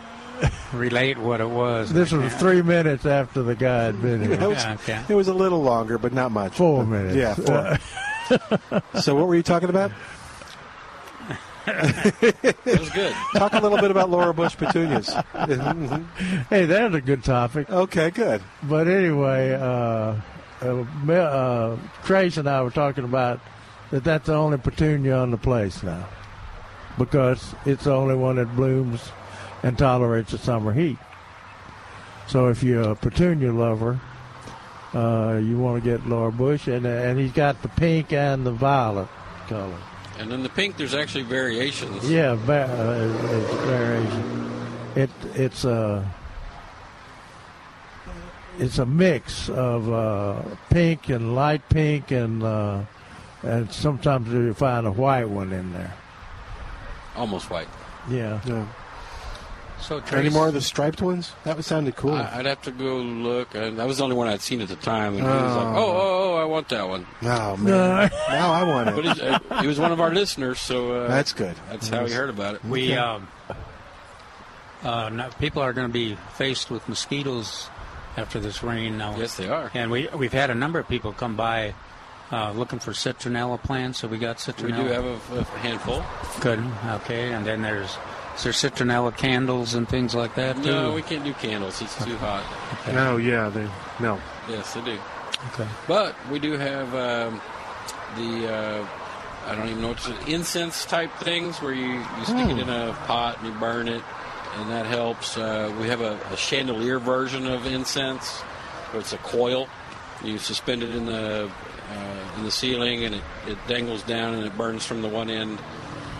relate 0.72 1.18
what 1.18 1.40
it 1.40 1.48
was. 1.48 1.92
This 1.92 2.12
I 2.12 2.16
was 2.18 2.28
can't- 2.30 2.40
three 2.40 2.62
minutes 2.62 3.06
after 3.06 3.42
the 3.42 3.54
guy 3.54 3.84
had 3.84 4.00
been 4.02 4.22
It 4.22 4.38
here. 4.40 4.48
was, 4.48 4.62
Yeah, 4.64 4.74
okay. 4.74 5.02
it 5.08 5.14
was 5.14 5.28
a 5.28 5.34
little 5.34 5.62
longer, 5.62 5.98
but 5.98 6.12
not 6.12 6.30
much. 6.32 6.54
Four 6.56 6.84
minutes. 6.84 7.16
Yeah, 7.16 7.34
four. 7.34 8.80
so 9.00 9.14
what 9.14 9.26
were 9.26 9.36
you 9.36 9.42
talking 9.42 9.68
about? 9.70 9.90
It 11.66 12.64
was 12.78 12.90
good. 12.90 13.14
Talk 13.36 13.54
a 13.54 13.60
little 13.60 13.78
bit 13.78 13.90
about 13.90 14.10
Laura 14.10 14.34
Bush 14.34 14.54
petunias. 14.56 15.08
hey, 16.50 16.66
that's 16.66 16.94
a 16.94 17.00
good 17.00 17.24
topic. 17.24 17.70
okay, 17.70 18.10
good. 18.10 18.42
But 18.62 18.86
anyway, 18.86 19.54
uh, 19.54 20.16
uh, 20.62 20.84
uh, 21.10 21.76
Trace 22.04 22.36
and 22.36 22.48
I 22.48 22.60
were 22.62 22.70
talking 22.70 23.04
about 23.04 23.40
that 23.90 24.04
that's 24.04 24.26
the 24.26 24.34
only 24.34 24.58
petunia 24.58 25.16
on 25.16 25.30
the 25.30 25.36
place 25.38 25.82
now 25.82 26.06
because 26.98 27.54
it's 27.64 27.84
the 27.84 27.92
only 27.92 28.14
one 28.14 28.36
that 28.36 28.54
blooms 28.56 29.00
and 29.64 29.78
tolerates 29.78 30.30
the 30.30 30.38
summer 30.38 30.72
heat. 30.72 30.98
So 32.28 32.48
if 32.48 32.62
you're 32.62 32.90
a 32.90 32.94
petunia 32.94 33.50
lover, 33.50 33.98
uh, 34.92 35.40
you 35.42 35.58
want 35.58 35.82
to 35.82 35.90
get 35.90 36.06
Laura 36.06 36.30
Bush, 36.30 36.68
and 36.68 36.86
and 36.86 37.18
he's 37.18 37.32
got 37.32 37.60
the 37.62 37.68
pink 37.68 38.12
and 38.12 38.46
the 38.46 38.52
violet 38.52 39.08
color. 39.48 39.76
And 40.18 40.30
then 40.30 40.42
the 40.42 40.48
pink, 40.50 40.76
there's 40.76 40.94
actually 40.94 41.24
variations. 41.24 42.08
Yeah, 42.08 42.34
va- 42.34 42.68
uh, 42.70 43.36
it's 43.36 43.54
variation. 43.64 44.66
It 44.94 45.10
it's 45.34 45.64
a 45.64 46.08
it's 48.58 48.78
a 48.78 48.86
mix 48.86 49.48
of 49.48 49.90
uh, 49.90 50.42
pink 50.70 51.08
and 51.08 51.34
light 51.34 51.66
pink 51.70 52.10
and 52.10 52.42
uh, 52.42 52.82
and 53.42 53.72
sometimes 53.72 54.28
you 54.28 54.54
find 54.54 54.86
a 54.86 54.92
white 54.92 55.28
one 55.28 55.52
in 55.52 55.72
there. 55.72 55.94
Almost 57.16 57.50
white. 57.50 57.68
Yeah. 58.08 58.40
Yeah. 58.46 58.66
So 59.80 59.98
Any 60.12 60.30
more 60.30 60.48
of 60.48 60.54
the 60.54 60.62
striped 60.62 61.02
ones? 61.02 61.32
That 61.44 61.56
would 61.56 61.64
sounded 61.64 61.94
cool. 61.96 62.14
I, 62.14 62.38
I'd 62.38 62.46
have 62.46 62.62
to 62.62 62.70
go 62.70 62.96
look. 62.96 63.54
And 63.54 63.78
that 63.78 63.86
was 63.86 63.98
the 63.98 64.04
only 64.04 64.16
one 64.16 64.28
I'd 64.28 64.40
seen 64.40 64.62
at 64.62 64.68
the 64.68 64.76
time. 64.76 65.12
And 65.14 65.22
he 65.22 65.28
was 65.28 65.56
like, 65.56 65.66
Oh. 65.66 65.76
oh, 65.76 65.92
oh, 65.92 66.34
oh, 66.34 66.36
I 66.36 66.44
want 66.44 66.68
that 66.70 66.88
one. 66.88 67.06
oh 67.22 67.56
man, 67.58 68.10
now 68.30 68.50
I 68.52 68.62
want 68.64 68.94
But 68.94 68.98
it. 69.00 69.04
he's, 69.04 69.20
uh, 69.20 69.38
he 69.60 69.66
was 69.66 69.78
one 69.78 69.92
of 69.92 70.00
our 70.00 70.12
listeners, 70.14 70.58
so 70.58 70.92
uh, 70.92 71.08
That's 71.08 71.32
good. 71.34 71.54
that's 71.68 71.88
how 71.88 72.06
he 72.06 72.12
heard 72.12 72.30
about 72.30 72.54
it. 72.56 72.64
we 72.64 72.92
Okay. 72.92 72.96
um, 72.96 73.28
uh, 74.82 75.08
no- 75.10 75.30
people 75.38 75.62
are 75.62 75.72
going 75.72 75.86
to 75.86 75.92
be 75.92 76.16
faced 76.34 76.70
with 76.70 76.88
mosquitoes 76.88 77.68
after 78.16 78.38
this 78.40 78.62
rain 78.62 78.96
now. 78.98 79.16
Yes, 79.16 79.36
they 79.36 79.48
are. 79.48 79.70
And 79.74 79.90
we 79.90 80.08
we've 80.14 80.32
had 80.32 80.50
a 80.50 80.54
number 80.54 80.78
of 80.78 80.88
people 80.88 81.12
come 81.12 81.36
by 81.36 81.74
uh, 82.32 82.52
looking 82.52 82.78
for 82.78 82.92
citronella 82.92 83.62
plants. 83.62 83.98
So 83.98 84.08
we 84.08 84.18
got 84.18 84.36
citronella. 84.38 84.62
We 84.62 84.72
citronella. 84.72 84.86
do 84.86 84.92
have 84.92 85.32
a, 85.32 85.38
a 85.40 85.44
handful. 85.58 86.04
Good. 86.40 86.64
Okay. 87.02 87.32
And 87.32 87.46
then 87.46 87.62
there's 87.62 87.96
is 88.36 88.42
there 88.42 88.52
citronella 88.52 89.16
candles 89.16 89.74
and 89.74 89.88
things 89.88 90.14
like 90.14 90.34
that 90.34 90.56
too. 90.56 90.62
No, 90.62 90.92
we 90.92 91.02
can't 91.02 91.24
do 91.24 91.32
candles. 91.34 91.80
It's 91.80 92.02
too 92.04 92.16
hot. 92.16 92.44
No, 92.92 93.16
yeah, 93.16 93.48
they 93.48 93.66
no. 93.98 94.20
Yes, 94.48 94.74
they 94.74 94.82
do. 94.82 94.98
Okay. 95.52 95.68
But 95.88 96.14
we 96.30 96.38
do 96.38 96.52
have 96.52 96.94
um, 96.94 97.40
the 98.16 98.52
uh, 98.52 98.86
I 99.46 99.54
don't 99.54 99.68
even 99.68 99.82
know 99.82 99.88
what 99.88 99.98
to 99.98 100.26
incense 100.26 100.84
type 100.84 101.12
things 101.20 101.60
where 101.60 101.72
you, 101.72 101.94
you 101.94 102.24
stick 102.24 102.48
it 102.48 102.58
in 102.58 102.68
a 102.68 102.92
pot 103.06 103.38
and 103.38 103.46
you 103.46 103.58
burn 103.58 103.88
it, 103.88 104.02
and 104.56 104.70
that 104.70 104.86
helps. 104.86 105.36
Uh, 105.36 105.74
we 105.80 105.88
have 105.88 106.00
a, 106.00 106.18
a 106.30 106.36
chandelier 106.36 106.98
version 106.98 107.46
of 107.46 107.66
incense. 107.66 108.42
So 108.92 108.98
it's 108.98 109.12
a 109.12 109.18
coil. 109.18 109.68
You 110.22 110.38
suspend 110.38 110.82
it 110.82 110.94
in 110.94 111.06
the 111.06 111.50
uh, 111.90 112.38
in 112.38 112.44
the 112.44 112.50
ceiling, 112.50 113.04
and 113.04 113.14
it, 113.14 113.22
it 113.46 113.58
dangles 113.66 114.02
down, 114.02 114.34
and 114.34 114.44
it 114.44 114.56
burns 114.56 114.86
from 114.86 115.02
the 115.02 115.08
one 115.08 115.30
end 115.30 115.58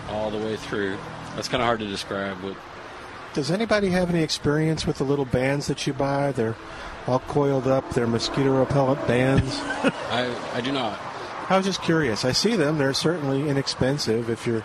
all 0.09 0.31
the 0.31 0.39
way 0.39 0.57
through. 0.57 0.99
That's 1.35 1.49
kind 1.49 1.63
of 1.63 1.67
hard 1.67 1.81
to 1.81 1.87
describe, 1.87 2.39
but 2.43 2.57
Does 3.35 3.51
anybody 3.51 3.91
have 3.91 4.11
any 4.11 4.23
experience 4.23 4.87
with 4.87 4.99
the 4.99 5.05
little 5.05 5.25
bands 5.25 5.67
that 5.67 5.87
you 5.87 5.93
buy? 5.93 6.33
They're 6.33 6.57
all 7.07 7.19
coiled 7.21 7.67
up. 7.67 7.91
They're 7.93 8.07
mosquito 8.07 8.59
repellent 8.59 9.07
bands. 9.07 9.59
I, 9.61 10.35
I 10.53 10.61
do 10.61 10.73
not. 10.73 10.99
I 11.51 11.57
was 11.57 11.67
just 11.67 11.83
curious. 11.83 12.25
I 12.25 12.33
see 12.33 12.57
them. 12.57 12.79
They're 12.79 12.95
certainly 12.95 13.49
inexpensive. 13.49 14.31
If 14.31 14.47
you're 14.47 14.65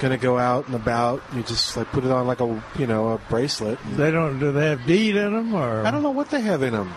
going 0.00 0.12
to 0.12 0.22
go 0.22 0.38
out 0.38 0.66
and 0.66 0.74
about, 0.74 1.22
you 1.34 1.42
just 1.42 1.76
like 1.76 1.90
put 1.92 2.04
it 2.04 2.10
on 2.10 2.26
like 2.26 2.40
a 2.40 2.62
you 2.78 2.86
know 2.86 3.10
a 3.10 3.18
bracelet. 3.28 3.78
They 3.96 4.10
don't. 4.10 4.38
Do 4.38 4.52
they 4.52 4.70
have 4.70 4.86
DEET 4.86 5.16
in 5.16 5.32
them, 5.34 5.54
or 5.54 5.84
I 5.84 5.90
don't 5.90 6.02
know 6.02 6.10
what 6.10 6.30
they 6.30 6.40
have 6.40 6.62
in 6.62 6.72
them. 6.72 6.94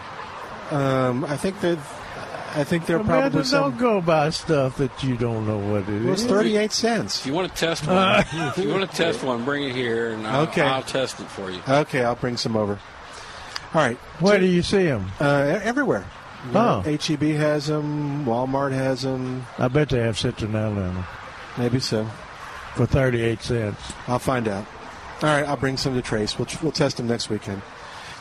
Um, 0.71 1.25
I 1.25 1.35
think 1.37 1.59
that 1.61 1.77
I 2.57 2.63
think 2.63 2.85
they're 2.87 2.97
Amanda, 2.97 3.21
probably 3.29 3.43
some. 3.43 3.71
don't 3.71 3.77
go 3.79 4.01
buy 4.01 4.29
stuff 4.31 4.77
that 4.77 5.03
you 5.03 5.15
don't 5.15 5.45
know 5.47 5.59
what 5.59 5.83
it 5.83 5.89
is. 5.89 6.03
Well, 6.03 6.13
it's 6.13 6.23
thirty-eight 6.25 6.71
cents. 6.71 7.19
If 7.21 7.27
you 7.27 7.33
want 7.33 7.49
to 7.53 7.55
test 7.57 7.85
one, 7.87 8.25
if 8.33 8.57
you 8.57 8.69
want 8.69 8.89
to 8.89 8.97
test 8.97 9.23
one, 9.23 9.45
bring 9.45 9.63
it 9.63 9.75
here, 9.75 10.11
and 10.13 10.25
I'll, 10.25 10.43
Okay. 10.47 10.61
I'll 10.63 10.81
test 10.83 11.19
it 11.19 11.27
for 11.27 11.51
you. 11.51 11.61
Okay, 11.67 12.03
I'll 12.03 12.15
bring 12.15 12.35
some 12.37 12.55
over. 12.55 12.79
All 13.73 13.81
right. 13.81 13.97
Where 14.19 14.39
do 14.39 14.45
you 14.45 14.61
see 14.63 14.85
them? 14.85 15.11
Uh, 15.19 15.59
everywhere. 15.63 16.05
You 16.51 16.57
Oh. 16.57 16.81
HEB 16.81 17.21
has 17.35 17.67
them. 17.67 18.25
Walmart 18.25 18.71
has 18.71 19.01
them. 19.01 19.45
I 19.59 19.67
bet 19.67 19.89
they 19.89 19.99
have 19.99 20.15
citronella 20.15 20.69
in 20.87 20.93
them 20.95 21.05
Maybe 21.57 21.79
so. 21.79 22.05
for 22.75 22.85
thirty-eight 22.85 23.41
cents. 23.41 23.79
I'll 24.07 24.19
find 24.19 24.47
out. 24.47 24.65
All 25.21 25.29
right, 25.29 25.47
I'll 25.47 25.57
bring 25.57 25.77
some 25.77 25.95
to 25.95 26.01
Trace. 26.01 26.37
We'll, 26.39 26.47
we'll 26.61 26.71
test 26.71 26.97
them 26.97 27.07
next 27.07 27.29
weekend. 27.29 27.61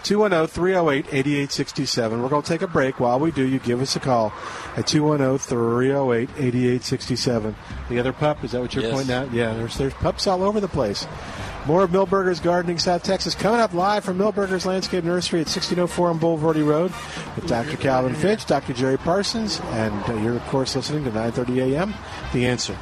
Oh, 0.06 0.28
210 0.28 0.46
308 0.46 1.06
8867. 1.12 2.22
We're 2.22 2.28
going 2.28 2.42
to 2.42 2.48
take 2.48 2.62
a 2.62 2.68
break. 2.68 3.00
While 3.00 3.18
we 3.18 3.30
do, 3.32 3.42
you 3.42 3.58
give 3.58 3.80
us 3.82 3.96
a 3.96 4.00
call 4.00 4.32
at 4.76 4.80
oh, 4.80 4.82
210 4.82 5.38
308 5.38 6.30
8867. 6.38 7.56
The 7.88 7.98
other 7.98 8.12
pup, 8.12 8.44
is 8.44 8.52
that 8.52 8.60
what 8.60 8.74
you're 8.74 8.84
Yes. 8.84 8.94
pointing 8.94 9.14
out? 9.14 9.32
Yeah, 9.32 9.54
there's, 9.54 9.76
there's 9.76 9.94
pups 9.94 10.26
all 10.26 10.42
over 10.42 10.60
the 10.60 10.68
place. 10.68 11.06
More 11.66 11.82
of 11.82 11.90
Milberger's 11.90 12.38
Gardening 12.38 12.78
South 12.78 13.02
Texas 13.02 13.34
coming 13.34 13.58
up 13.58 13.74
live 13.74 14.04
from 14.04 14.18
Milberger's 14.18 14.64
Landscape 14.64 15.02
Nursery 15.02 15.40
at 15.40 15.48
1604 15.48 16.10
on 16.10 16.20
Bulverde 16.20 16.64
Road 16.64 16.92
with 17.34 17.48
Dr. 17.48 17.76
Calvin 17.76 18.14
Finch, 18.14 18.46
Dr. 18.46 18.72
Jerry 18.72 18.98
Parsons, 18.98 19.60
and 19.72 19.92
uh, 20.08 20.14
you're, 20.22 20.36
of 20.36 20.46
course, 20.46 20.76
listening 20.76 21.02
to 21.02 21.10
930 21.10 21.74
a.m. 21.74 21.92
The 22.32 22.46
Answer. 22.46 22.76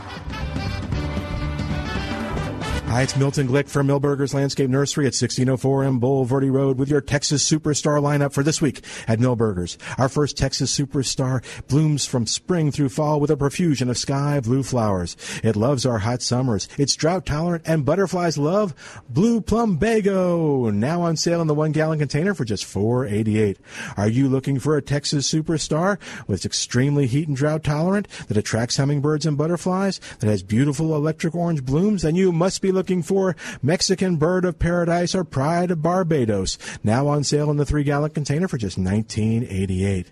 Hi, 2.94 3.02
it's 3.02 3.16
Milton 3.16 3.48
Glick 3.48 3.68
from 3.68 3.88
Milberger's 3.88 4.34
Landscape 4.34 4.70
Nursery 4.70 5.02
at 5.02 5.18
1604 5.18 5.82
M 5.82 6.00
Bulverde 6.00 6.52
Road 6.52 6.78
with 6.78 6.88
your 6.88 7.00
Texas 7.00 7.42
Superstar 7.42 8.00
lineup 8.00 8.32
for 8.32 8.44
this 8.44 8.62
week 8.62 8.84
at 9.08 9.18
Milberger's. 9.18 9.76
Our 9.98 10.08
first 10.08 10.36
Texas 10.36 10.78
Superstar 10.78 11.42
blooms 11.66 12.06
from 12.06 12.24
spring 12.28 12.70
through 12.70 12.90
fall 12.90 13.18
with 13.18 13.32
a 13.32 13.36
profusion 13.36 13.90
of 13.90 13.98
sky 13.98 14.38
blue 14.38 14.62
flowers. 14.62 15.16
It 15.42 15.56
loves 15.56 15.84
our 15.84 15.98
hot 15.98 16.22
summers. 16.22 16.68
It's 16.78 16.94
drought 16.94 17.26
tolerant 17.26 17.64
and 17.66 17.84
butterflies 17.84 18.38
love 18.38 19.02
Blue 19.08 19.40
Plumbago. 19.40 20.72
Now 20.72 21.02
on 21.02 21.16
sale 21.16 21.40
in 21.40 21.48
the 21.48 21.52
one 21.54 21.72
gallon 21.72 21.98
container 21.98 22.32
for 22.32 22.44
just 22.44 22.62
$4.88. 22.64 23.56
Are 23.96 24.08
you 24.08 24.28
looking 24.28 24.60
for 24.60 24.76
a 24.76 24.82
Texas 24.82 25.28
Superstar 25.28 25.98
with 26.28 26.44
extremely 26.44 27.08
heat 27.08 27.26
and 27.26 27.36
drought 27.36 27.64
tolerant 27.64 28.06
that 28.28 28.36
attracts 28.36 28.76
hummingbirds 28.76 29.26
and 29.26 29.36
butterflies 29.36 30.00
that 30.20 30.28
has 30.28 30.44
beautiful 30.44 30.94
electric 30.94 31.34
orange 31.34 31.64
blooms? 31.64 32.02
Then 32.02 32.14
you 32.14 32.30
must 32.30 32.62
be 32.62 32.70
looking 32.70 32.83
for 32.84 33.34
Mexican 33.62 34.16
Bird 34.16 34.44
of 34.44 34.58
Paradise 34.58 35.14
or 35.14 35.24
Pride 35.24 35.70
of 35.70 35.80
Barbados. 35.80 36.58
Now 36.82 37.06
on 37.06 37.24
sale 37.24 37.50
in 37.50 37.56
the 37.56 37.64
three 37.64 37.82
gallon 37.82 38.10
container 38.10 38.46
for 38.46 38.58
just 38.58 38.78
$19.88. 38.78 40.08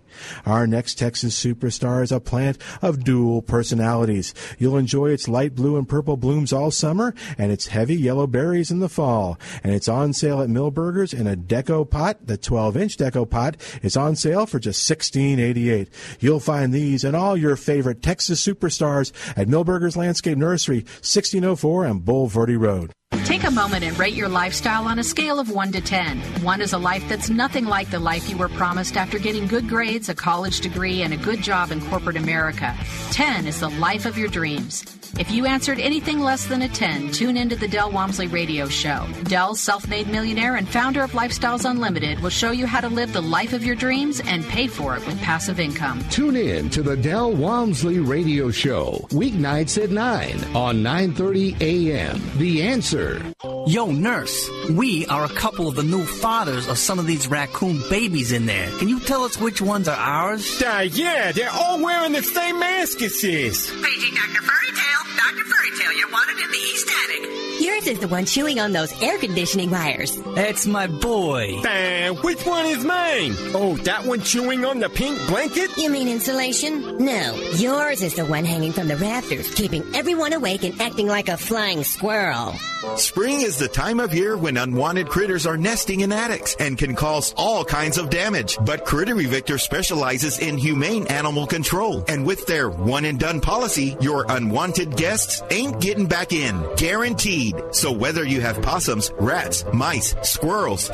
Our 0.46 0.66
next 0.66 0.94
Texas 0.94 1.38
Superstar 1.38 2.02
is 2.02 2.10
a 2.10 2.18
plant 2.18 2.56
of 2.80 3.04
dual 3.04 3.42
personalities. 3.42 4.32
You'll 4.58 4.78
enjoy 4.78 5.10
its 5.10 5.28
light 5.28 5.54
blue 5.54 5.76
and 5.76 5.86
purple 5.86 6.16
blooms 6.16 6.50
all 6.50 6.70
summer 6.70 7.14
and 7.36 7.52
its 7.52 7.66
heavy 7.66 7.94
yellow 7.94 8.26
berries 8.26 8.70
in 8.70 8.78
the 8.78 8.88
fall. 8.88 9.38
And 9.62 9.74
it's 9.74 9.88
on 9.88 10.14
sale 10.14 10.40
at 10.40 10.48
Milberger's 10.48 11.12
in 11.12 11.26
a 11.26 11.36
deco 11.36 11.88
pot. 11.88 12.26
The 12.26 12.38
12 12.38 12.76
inch 12.78 12.96
deco 12.96 13.28
pot 13.28 13.56
is 13.82 13.98
on 13.98 14.16
sale 14.16 14.46
for 14.46 14.58
just 14.58 14.90
$16.88. 14.90 15.88
You'll 16.18 16.40
find 16.40 16.72
these 16.72 17.04
and 17.04 17.14
all 17.14 17.36
your 17.36 17.56
favorite 17.56 18.02
Texas 18.02 18.44
Superstars 18.44 19.12
at 19.36 19.48
Milberger's 19.48 19.98
Landscape 19.98 20.38
Nursery, 20.38 20.78
1604 20.78 21.84
and 21.84 22.02
Bull 22.02 22.22
Bulverde 22.22 22.60
Road. 22.62 22.92
Take 23.24 23.44
a 23.44 23.50
moment 23.50 23.84
and 23.84 23.98
rate 23.98 24.14
your 24.14 24.28
lifestyle 24.28 24.86
on 24.86 24.98
a 24.98 25.04
scale 25.04 25.38
of 25.38 25.50
1 25.50 25.72
to 25.72 25.80
10. 25.80 26.18
1 26.42 26.60
is 26.60 26.72
a 26.72 26.78
life 26.78 27.06
that's 27.08 27.28
nothing 27.28 27.64
like 27.64 27.90
the 27.90 27.98
life 27.98 28.28
you 28.30 28.36
were 28.36 28.48
promised 28.48 28.96
after 28.96 29.18
getting 29.18 29.46
good 29.46 29.68
grades, 29.68 30.08
a 30.08 30.14
college 30.14 30.60
degree, 30.60 31.02
and 31.02 31.12
a 31.12 31.16
good 31.16 31.42
job 31.42 31.72
in 31.72 31.80
corporate 31.88 32.16
America. 32.16 32.76
10 33.10 33.46
is 33.46 33.60
the 33.60 33.68
life 33.68 34.06
of 34.06 34.16
your 34.16 34.28
dreams. 34.28 35.01
If 35.18 35.30
you 35.30 35.44
answered 35.44 35.78
anything 35.78 36.20
less 36.20 36.46
than 36.46 36.62
a 36.62 36.68
10, 36.68 37.12
tune 37.12 37.36
into 37.36 37.54
the 37.54 37.68
Del 37.68 37.90
Walmsley 37.90 38.28
Radio 38.28 38.66
Show. 38.66 39.06
Del, 39.24 39.54
self 39.54 39.86
made 39.86 40.08
millionaire 40.08 40.56
and 40.56 40.66
founder 40.66 41.02
of 41.02 41.12
Lifestyles 41.12 41.68
Unlimited, 41.68 42.20
will 42.20 42.30
show 42.30 42.50
you 42.50 42.66
how 42.66 42.80
to 42.80 42.88
live 42.88 43.12
the 43.12 43.20
life 43.20 43.52
of 43.52 43.62
your 43.62 43.74
dreams 43.74 44.20
and 44.20 44.42
pay 44.44 44.66
for 44.66 44.96
it 44.96 45.06
with 45.06 45.20
passive 45.20 45.60
income. 45.60 46.02
Tune 46.08 46.36
in 46.36 46.70
to 46.70 46.82
the 46.82 46.96
Del 46.96 47.32
Walmsley 47.32 47.98
Radio 48.00 48.50
Show, 48.50 49.06
weeknights 49.10 49.82
at 49.82 49.90
9 49.90 50.56
on 50.56 50.82
9:30 50.82 51.60
a.m. 51.60 52.20
The 52.38 52.62
Answer. 52.62 53.22
Yo, 53.66 53.86
nurse, 53.92 54.48
we 54.70 55.06
are 55.06 55.24
a 55.24 55.34
couple 55.34 55.68
of 55.68 55.76
the 55.76 55.82
new 55.82 56.04
fathers 56.04 56.66
of 56.68 56.78
some 56.78 56.98
of 56.98 57.06
these 57.06 57.28
raccoon 57.28 57.80
babies 57.90 58.32
in 58.32 58.46
there. 58.46 58.70
Can 58.78 58.88
you 58.88 58.98
tell 58.98 59.24
us 59.24 59.38
which 59.38 59.60
ones 59.60 59.88
are 59.88 59.96
ours? 59.96 60.60
Uh, 60.62 60.88
yeah, 60.90 61.32
they're 61.32 61.50
all 61.50 61.80
wearing 61.82 62.12
the 62.12 62.22
same 62.22 62.58
mask, 62.58 63.02
it 63.02 63.10
says. 63.10 63.70
Paging 63.70 64.14
Dr. 64.14 64.42
Furrytail. 64.42 65.01
Dr. 65.04 65.44
Furrytail, 65.44 65.98
you're 65.98 66.10
wanted 66.10 66.38
in 66.38 66.50
the 66.50 66.58
East 66.58 66.88
Attic. 67.04 67.41
Yours 67.62 67.86
is 67.86 68.00
the 68.00 68.08
one 68.08 68.24
chewing 68.24 68.58
on 68.58 68.72
those 68.72 68.92
air 69.00 69.18
conditioning 69.18 69.70
wires. 69.70 70.20
That's 70.34 70.66
my 70.66 70.88
boy. 70.88 71.60
Uh, 71.60 72.12
which 72.14 72.44
one 72.44 72.66
is 72.66 72.84
mine? 72.84 73.36
Oh, 73.54 73.76
that 73.84 74.04
one 74.04 74.20
chewing 74.20 74.64
on 74.64 74.80
the 74.80 74.88
pink 74.88 75.16
blanket? 75.28 75.70
You 75.78 75.88
mean 75.88 76.08
insulation? 76.08 76.98
No, 76.98 77.34
yours 77.54 78.02
is 78.02 78.16
the 78.16 78.24
one 78.24 78.44
hanging 78.44 78.72
from 78.72 78.88
the 78.88 78.96
rafters, 78.96 79.54
keeping 79.54 79.84
everyone 79.94 80.32
awake 80.32 80.64
and 80.64 80.80
acting 80.80 81.06
like 81.06 81.28
a 81.28 81.36
flying 81.36 81.84
squirrel. 81.84 82.52
Spring 82.96 83.42
is 83.42 83.58
the 83.58 83.68
time 83.68 84.00
of 84.00 84.12
year 84.12 84.36
when 84.36 84.56
unwanted 84.56 85.08
critters 85.08 85.46
are 85.46 85.56
nesting 85.56 86.00
in 86.00 86.10
attics 86.10 86.56
and 86.58 86.76
can 86.76 86.96
cause 86.96 87.32
all 87.36 87.64
kinds 87.64 87.96
of 87.96 88.10
damage. 88.10 88.58
But 88.60 88.84
Critter 88.84 89.14
Evictor 89.14 89.60
specializes 89.60 90.40
in 90.40 90.58
humane 90.58 91.06
animal 91.06 91.46
control. 91.46 92.04
And 92.08 92.26
with 92.26 92.44
their 92.46 92.68
one 92.68 93.04
and 93.04 93.20
done 93.20 93.40
policy, 93.40 93.96
your 94.00 94.26
unwanted 94.28 94.96
guests 94.96 95.42
ain't 95.50 95.80
getting 95.80 96.06
back 96.06 96.32
in. 96.32 96.60
Guaranteed. 96.76 97.51
So 97.70 97.92
whether 97.92 98.24
you 98.24 98.40
have 98.40 98.60
possums, 98.62 99.12
rats, 99.18 99.64
mice, 99.72 100.14
squirrels, 100.22 100.90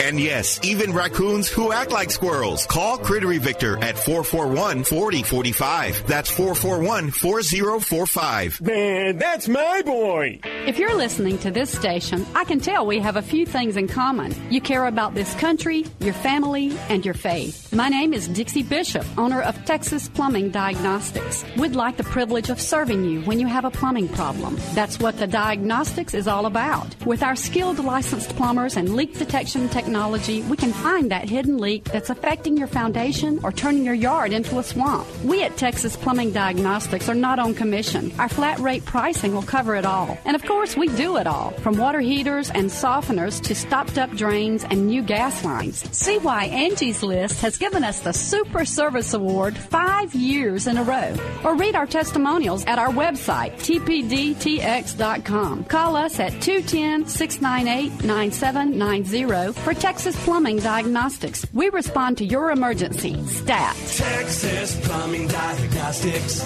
and 0.00 0.18
yes, 0.18 0.58
even 0.64 0.94
raccoons 0.94 1.46
who 1.46 1.72
act 1.72 1.92
like 1.92 2.10
squirrels. 2.10 2.64
Call 2.64 2.96
Critter 2.96 3.26
Evictor 3.26 3.82
at 3.82 3.96
441-4045. 3.96 6.06
That's 6.06 6.30
441-4045. 6.30 8.62
Man, 8.62 9.18
that's 9.18 9.46
my 9.46 9.82
boy. 9.82 10.40
If 10.66 10.78
you're 10.78 10.96
listening 10.96 11.36
to 11.38 11.50
this 11.50 11.70
station, 11.70 12.24
I 12.34 12.44
can 12.44 12.60
tell 12.60 12.86
we 12.86 12.98
have 13.00 13.16
a 13.16 13.22
few 13.22 13.44
things 13.44 13.76
in 13.76 13.88
common. 13.88 14.34
You 14.50 14.62
care 14.62 14.86
about 14.86 15.14
this 15.14 15.34
country, 15.34 15.84
your 16.00 16.14
family, 16.14 16.74
and 16.88 17.04
your 17.04 17.12
faith. 17.12 17.74
My 17.74 17.90
name 17.90 18.14
is 18.14 18.26
Dixie 18.26 18.62
Bishop, 18.62 19.04
owner 19.18 19.42
of 19.42 19.62
Texas 19.66 20.08
Plumbing 20.08 20.48
Diagnostics. 20.50 21.44
We'd 21.58 21.76
like 21.76 21.98
the 21.98 22.04
privilege 22.04 22.48
of 22.48 22.58
serving 22.58 23.04
you 23.04 23.20
when 23.22 23.38
you 23.38 23.48
have 23.48 23.66
a 23.66 23.70
plumbing 23.70 24.08
problem. 24.08 24.56
That's 24.72 24.98
what 24.98 25.18
the 25.18 25.26
diagnostics 25.26 26.14
is 26.14 26.26
all 26.26 26.46
about. 26.46 26.96
With 27.04 27.22
our 27.22 27.36
skilled 27.36 27.78
licensed 27.78 28.34
plumbers 28.36 28.78
and 28.78 28.96
leak 28.96 29.18
detection 29.18 29.68
technology, 29.68 29.89
we 29.90 30.56
can 30.56 30.72
find 30.72 31.10
that 31.10 31.28
hidden 31.28 31.58
leak 31.58 31.82
that's 31.84 32.10
affecting 32.10 32.56
your 32.56 32.68
foundation 32.68 33.40
or 33.42 33.50
turning 33.50 33.84
your 33.84 33.94
yard 33.94 34.32
into 34.32 34.60
a 34.60 34.62
swamp. 34.62 35.08
We 35.24 35.42
at 35.42 35.56
Texas 35.56 35.96
Plumbing 35.96 36.30
Diagnostics 36.30 37.08
are 37.08 37.14
not 37.14 37.40
on 37.40 37.54
commission. 37.54 38.12
Our 38.18 38.28
flat 38.28 38.60
rate 38.60 38.84
pricing 38.84 39.34
will 39.34 39.42
cover 39.42 39.74
it 39.74 39.84
all. 39.84 40.16
And 40.24 40.36
of 40.36 40.44
course, 40.44 40.76
we 40.76 40.86
do 40.88 41.16
it 41.16 41.26
all, 41.26 41.50
from 41.62 41.76
water 41.76 41.98
heaters 42.00 42.50
and 42.50 42.70
softeners 42.70 43.42
to 43.42 43.54
stopped 43.54 43.98
up 43.98 44.10
drains 44.12 44.62
and 44.64 44.86
new 44.86 45.02
gas 45.02 45.44
lines. 45.44 45.84
See 45.96 46.18
why 46.18 46.44
Angie's 46.44 47.02
List 47.02 47.40
has 47.40 47.58
given 47.58 47.82
us 47.82 47.98
the 48.00 48.12
Super 48.12 48.64
Service 48.64 49.14
Award 49.14 49.58
five 49.58 50.14
years 50.14 50.68
in 50.68 50.78
a 50.78 50.84
row. 50.84 51.16
Or 51.44 51.56
read 51.56 51.74
our 51.74 51.86
testimonials 51.86 52.64
at 52.66 52.78
our 52.78 52.90
website, 52.90 53.54
tpdtx.com. 53.54 55.64
Call 55.64 55.96
us 55.96 56.20
at 56.20 56.40
210 56.40 57.06
698 57.06 58.04
9790 58.04 59.52
for 59.52 59.74
Texas 59.80 60.14
Plumbing 60.24 60.58
Diagnostics. 60.58 61.46
We 61.54 61.70
respond 61.70 62.18
to 62.18 62.24
your 62.26 62.50
emergency. 62.50 63.14
STAT. 63.24 63.74
Texas 63.74 64.78
Plumbing 64.86 65.26
Diagnostics. 65.26 66.44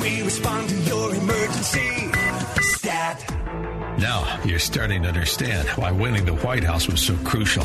We 0.00 0.22
respond 0.22 0.70
to 0.70 0.76
your 0.88 1.14
emergency. 1.14 2.10
Stat. 2.62 3.79
Now 4.00 4.40
you're 4.46 4.58
starting 4.58 5.02
to 5.02 5.08
understand 5.08 5.68
why 5.70 5.92
winning 5.92 6.24
the 6.24 6.34
White 6.36 6.64
House 6.64 6.88
was 6.88 7.02
so 7.02 7.14
crucial. 7.18 7.64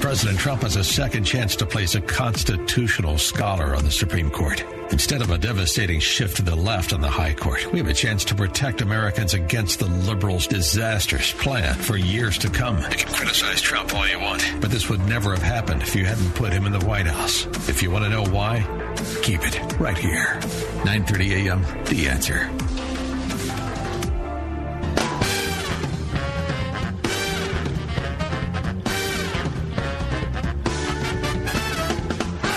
President 0.00 0.38
Trump 0.38 0.62
has 0.62 0.76
a 0.76 0.84
second 0.84 1.24
chance 1.24 1.54
to 1.56 1.66
place 1.66 1.94
a 1.94 2.00
constitutional 2.00 3.18
scholar 3.18 3.76
on 3.76 3.84
the 3.84 3.90
Supreme 3.90 4.30
Court. 4.30 4.64
Instead 4.92 5.20
of 5.20 5.30
a 5.30 5.36
devastating 5.36 6.00
shift 6.00 6.36
to 6.36 6.42
the 6.42 6.56
left 6.56 6.94
on 6.94 7.02
the 7.02 7.08
High 7.08 7.34
Court, 7.34 7.70
we 7.70 7.78
have 7.78 7.88
a 7.88 7.94
chance 7.94 8.24
to 8.26 8.34
protect 8.34 8.80
Americans 8.80 9.34
against 9.34 9.78
the 9.78 9.86
liberals' 9.86 10.46
disastrous 10.46 11.32
plan 11.32 11.74
for 11.74 11.98
years 11.98 12.38
to 12.38 12.48
come. 12.48 12.78
You 12.78 12.96
can 12.96 13.12
criticize 13.12 13.60
Trump 13.60 13.94
all 13.94 14.08
you 14.08 14.18
want, 14.18 14.42
but 14.62 14.70
this 14.70 14.88
would 14.88 15.06
never 15.06 15.32
have 15.32 15.42
happened 15.42 15.82
if 15.82 15.94
you 15.94 16.06
hadn't 16.06 16.34
put 16.34 16.52
him 16.52 16.64
in 16.64 16.72
the 16.72 16.84
White 16.86 17.06
House. 17.06 17.44
If 17.68 17.82
you 17.82 17.90
want 17.90 18.04
to 18.04 18.10
know 18.10 18.24
why, 18.24 18.60
keep 19.22 19.42
it 19.42 19.78
right 19.78 19.98
here. 19.98 20.40
9:30 20.84 21.46
a.m. 21.46 21.84
The 21.84 22.08
Answer. 22.08 22.50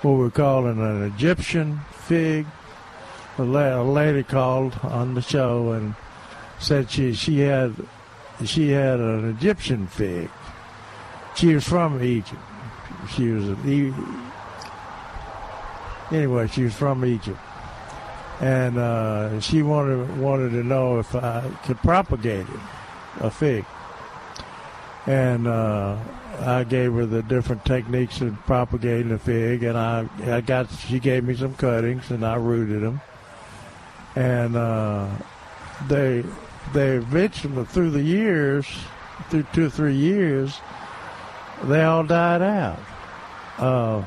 what 0.00 0.12
we're 0.12 0.30
calling 0.30 0.80
an 0.80 1.04
Egyptian 1.04 1.80
fig. 1.90 2.46
A, 3.38 3.42
la- 3.42 3.82
a 3.82 3.84
lady 3.84 4.22
called 4.22 4.78
on 4.82 5.14
the 5.14 5.20
show 5.20 5.72
and 5.72 5.94
said 6.58 6.90
she 6.90 7.12
she 7.12 7.40
had 7.40 7.74
she 8.44 8.70
had 8.70 9.00
an 9.00 9.28
Egyptian 9.28 9.86
fig. 9.86 10.30
She 11.34 11.54
was 11.54 11.68
from 11.68 12.02
Egypt. 12.02 12.40
She 13.14 13.28
was 13.28 13.48
an 13.48 13.94
anyway. 16.10 16.46
She 16.46 16.64
was 16.64 16.74
from 16.74 17.04
Egypt 17.04 17.38
and 18.40 18.78
uh, 18.78 19.40
she 19.40 19.62
wanted 19.62 20.18
wanted 20.18 20.50
to 20.50 20.62
know 20.62 20.98
if 20.98 21.14
I 21.14 21.50
could 21.64 21.78
propagate 21.78 22.48
it, 22.48 22.60
a 23.20 23.30
fig. 23.30 23.66
And 25.06 25.46
uh, 25.46 25.98
I 26.40 26.64
gave 26.64 26.92
her 26.94 27.06
the 27.06 27.22
different 27.22 27.64
techniques 27.64 28.20
of 28.20 28.36
propagating 28.46 29.12
a 29.12 29.18
fig, 29.18 29.62
and 29.62 29.78
I 29.78 30.08
I 30.26 30.40
got 30.40 30.70
she 30.70 30.98
gave 30.98 31.24
me 31.24 31.36
some 31.36 31.54
cuttings, 31.54 32.10
and 32.10 32.26
I 32.26 32.34
rooted 32.34 32.82
them, 32.82 33.00
and 34.16 34.56
uh, 34.56 35.08
they 35.86 36.24
they 36.72 36.96
eventually 36.96 37.64
through 37.66 37.90
the 37.90 38.02
years, 38.02 38.66
through 39.30 39.46
two 39.52 39.66
or 39.66 39.70
three 39.70 39.94
years, 39.94 40.58
they 41.64 41.84
all 41.84 42.04
died 42.04 42.42
out. 42.42 42.80
Uh, 43.58 44.00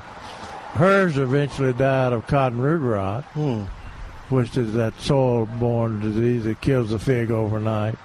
hers 0.74 1.18
eventually 1.18 1.74
died 1.74 2.14
of 2.14 2.28
cotton 2.28 2.60
root 2.60 2.82
rot 2.82 3.24
which 4.30 4.58
is 4.58 4.74
that 4.74 4.94
soil-borne 5.00 6.00
disease 6.00 6.44
that 6.44 6.62
kills 6.62 6.92
the 6.92 7.00
fig 7.00 7.32
overnight 7.32 7.98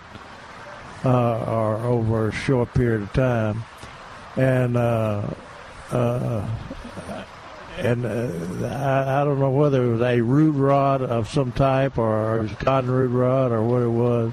or 1.04 1.76
over 1.76 2.28
a 2.28 2.32
short 2.32 2.72
period 2.74 3.02
of 3.02 3.12
time. 3.12 3.64
And 4.36 4.76
uh, 4.76 5.28
uh, 5.90 6.48
and 7.78 8.06
uh, 8.06 8.66
I, 8.66 9.20
I 9.20 9.24
don't 9.24 9.38
know 9.38 9.50
whether 9.50 9.84
it 9.84 9.88
was 9.88 10.00
a 10.00 10.20
root 10.20 10.52
rod 10.52 11.02
of 11.02 11.28
some 11.28 11.52
type 11.52 11.98
or 11.98 12.44
it 12.44 12.58
cotton 12.60 12.90
root 12.90 13.08
rot 13.08 13.52
or 13.52 13.62
what 13.62 13.82
it 13.82 13.88
was. 13.88 14.32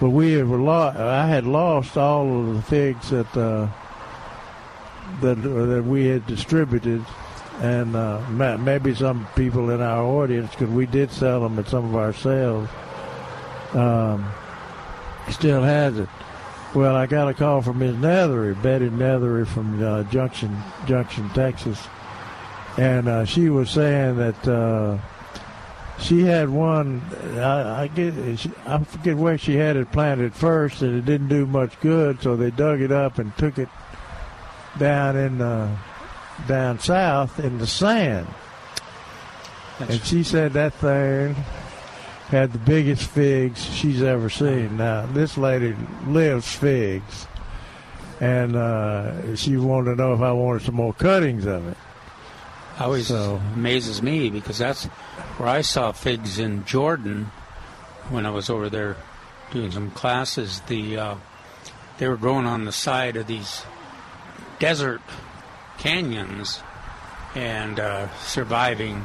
But 0.00 0.10
we 0.10 0.32
had 0.32 0.48
lost. 0.48 0.98
I 0.98 1.26
had 1.26 1.46
lost 1.46 1.96
all 1.96 2.40
of 2.40 2.54
the 2.56 2.62
figs 2.62 3.10
that 3.10 3.36
uh, 3.36 3.68
that 5.20 5.36
that 5.36 5.84
we 5.84 6.06
had 6.06 6.26
distributed 6.26 7.04
and 7.60 7.94
uh, 7.94 8.20
maybe 8.58 8.94
some 8.94 9.26
people 9.36 9.70
in 9.70 9.80
our 9.80 10.02
audience, 10.02 10.50
because 10.50 10.68
we 10.68 10.86
did 10.86 11.12
sell 11.12 11.40
them 11.40 11.58
at 11.58 11.68
some 11.68 11.84
of 11.84 11.94
our 11.94 12.12
sales, 12.12 12.68
um, 13.72 14.32
still 15.30 15.62
has 15.62 15.98
it. 15.98 16.08
Well, 16.74 16.96
I 16.96 17.06
got 17.06 17.28
a 17.28 17.34
call 17.34 17.60
from 17.62 17.80
Ms. 17.80 17.96
Nethery, 17.96 18.60
Betty 18.62 18.88
Nethery 18.88 19.46
from 19.46 19.82
uh, 19.82 20.04
Junction, 20.04 20.56
Junction, 20.86 21.28
Texas, 21.30 21.78
and 22.78 23.08
uh, 23.08 23.24
she 23.24 23.50
was 23.50 23.70
saying 23.70 24.16
that 24.16 24.48
uh, 24.48 24.98
she 25.98 26.22
had 26.22 26.48
one. 26.48 27.02
I, 27.36 27.82
I 27.82 27.86
get, 27.88 28.14
I 28.66 28.78
forget 28.84 29.16
where 29.16 29.36
she 29.36 29.56
had 29.56 29.76
it 29.76 29.92
planted 29.92 30.34
first, 30.34 30.80
and 30.80 30.96
it 30.96 31.04
didn't 31.04 31.28
do 31.28 31.44
much 31.44 31.78
good, 31.80 32.22
so 32.22 32.36
they 32.36 32.50
dug 32.50 32.80
it 32.80 32.90
up 32.90 33.18
and 33.18 33.36
took 33.36 33.58
it 33.58 33.68
down 34.78 35.16
in. 35.16 35.40
Uh, 35.40 35.76
down 36.46 36.78
south 36.78 37.38
in 37.38 37.58
the 37.58 37.66
sand. 37.66 38.26
and 39.80 40.00
she 40.02 40.22
said 40.22 40.52
that 40.52 40.74
thing 40.74 41.36
had 42.32 42.50
the 42.52 42.58
biggest 42.58 43.08
figs 43.10 43.62
she's 43.62 44.02
ever 44.02 44.30
seen. 44.30 44.78
Now, 44.78 45.04
this 45.06 45.36
lady 45.36 45.76
lives 46.06 46.50
figs, 46.52 47.26
and 48.20 48.56
uh, 48.56 49.36
she 49.36 49.58
wanted 49.58 49.90
to 49.90 49.96
know 49.96 50.14
if 50.14 50.20
I 50.22 50.32
wanted 50.32 50.62
some 50.62 50.74
more 50.76 50.94
cuttings 50.94 51.44
of 51.44 51.68
it. 51.68 51.76
Always 52.80 53.08
So- 53.08 53.38
amazes 53.54 54.02
me 54.02 54.30
because 54.30 54.56
that's 54.58 54.86
where 55.36 55.48
I 55.48 55.60
saw 55.60 55.92
figs 55.92 56.38
in 56.38 56.64
Jordan 56.64 57.30
when 58.08 58.24
I 58.24 58.30
was 58.30 58.48
over 58.48 58.70
there 58.70 58.96
doing 59.50 59.70
some 59.70 59.90
classes. 59.90 60.60
The 60.68 60.96
uh, 60.98 61.14
they 61.98 62.08
were 62.08 62.16
growing 62.16 62.46
on 62.46 62.64
the 62.64 62.72
side 62.72 63.16
of 63.18 63.26
these 63.26 63.62
desert 64.58 65.02
canyons 65.76 66.62
and 67.34 67.78
uh, 67.78 68.08
surviving. 68.20 69.04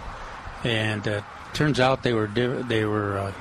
And 0.63 1.05
uh, 1.07 1.21
turns 1.57 1.79
out 1.79 2.03
they 2.03 2.13
were 2.13 2.27
di- 2.27 2.61
they 2.63 2.85
were 2.85 3.17
uh, 3.17 3.33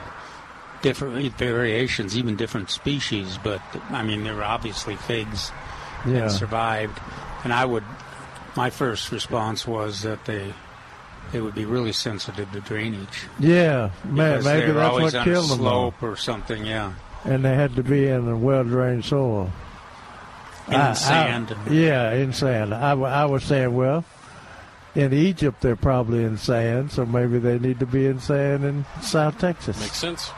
different 0.82 1.32
variations, 1.36 2.16
even 2.16 2.34
different 2.36 2.70
species. 2.70 3.38
But 3.42 3.60
I 3.90 4.02
mean, 4.02 4.24
they 4.24 4.32
were 4.32 4.42
obviously 4.44 4.96
figs 4.96 5.52
Yeah. 6.06 6.22
and 6.22 6.32
survived. 6.32 6.98
And 7.44 7.52
I 7.52 7.64
would, 7.64 7.84
my 8.56 8.70
first 8.70 9.12
response 9.12 9.66
was 9.66 10.02
that 10.02 10.24
they 10.24 10.52
they 11.32 11.40
would 11.40 11.54
be 11.54 11.64
really 11.64 11.92
sensitive 11.92 12.50
to 12.52 12.60
drainage. 12.60 13.24
Yeah, 13.38 13.90
man, 14.04 14.42
maybe 14.44 14.72
that's 14.72 14.94
what 14.94 15.24
killed 15.24 15.50
them. 15.50 15.58
slope 15.58 16.02
or 16.02 16.16
something. 16.16 16.64
Yeah, 16.64 16.92
And 17.24 17.44
they 17.44 17.54
had 17.54 17.74
to 17.76 17.82
be 17.82 18.06
in 18.06 18.28
a 18.28 18.36
well-drained 18.36 19.04
soil. 19.04 19.50
in 20.68 20.74
I- 20.74 20.90
I- 20.90 20.92
sand. 20.94 21.54
yeah, 21.70 22.12
in 22.12 22.32
sand. 22.32 22.72
I, 22.72 22.92
I 22.92 23.24
was 23.26 23.42
saying, 23.44 23.74
well, 23.74 24.04
in 24.96 25.12
Egypt 25.12 25.60
they're 25.60 25.76
probably 25.76 26.24
in 26.24 26.36
sand, 26.38 26.90
so 26.90 27.06
maybe 27.06 27.38
they 27.38 27.58
need 27.60 27.78
to 27.78 27.86
be 27.86 28.06
in 28.06 28.18
sand 28.18 28.64
in 28.64 28.84
South 29.02 29.38
Texas. 29.38 29.78
Makes 29.78 29.96
sense. 29.98 30.30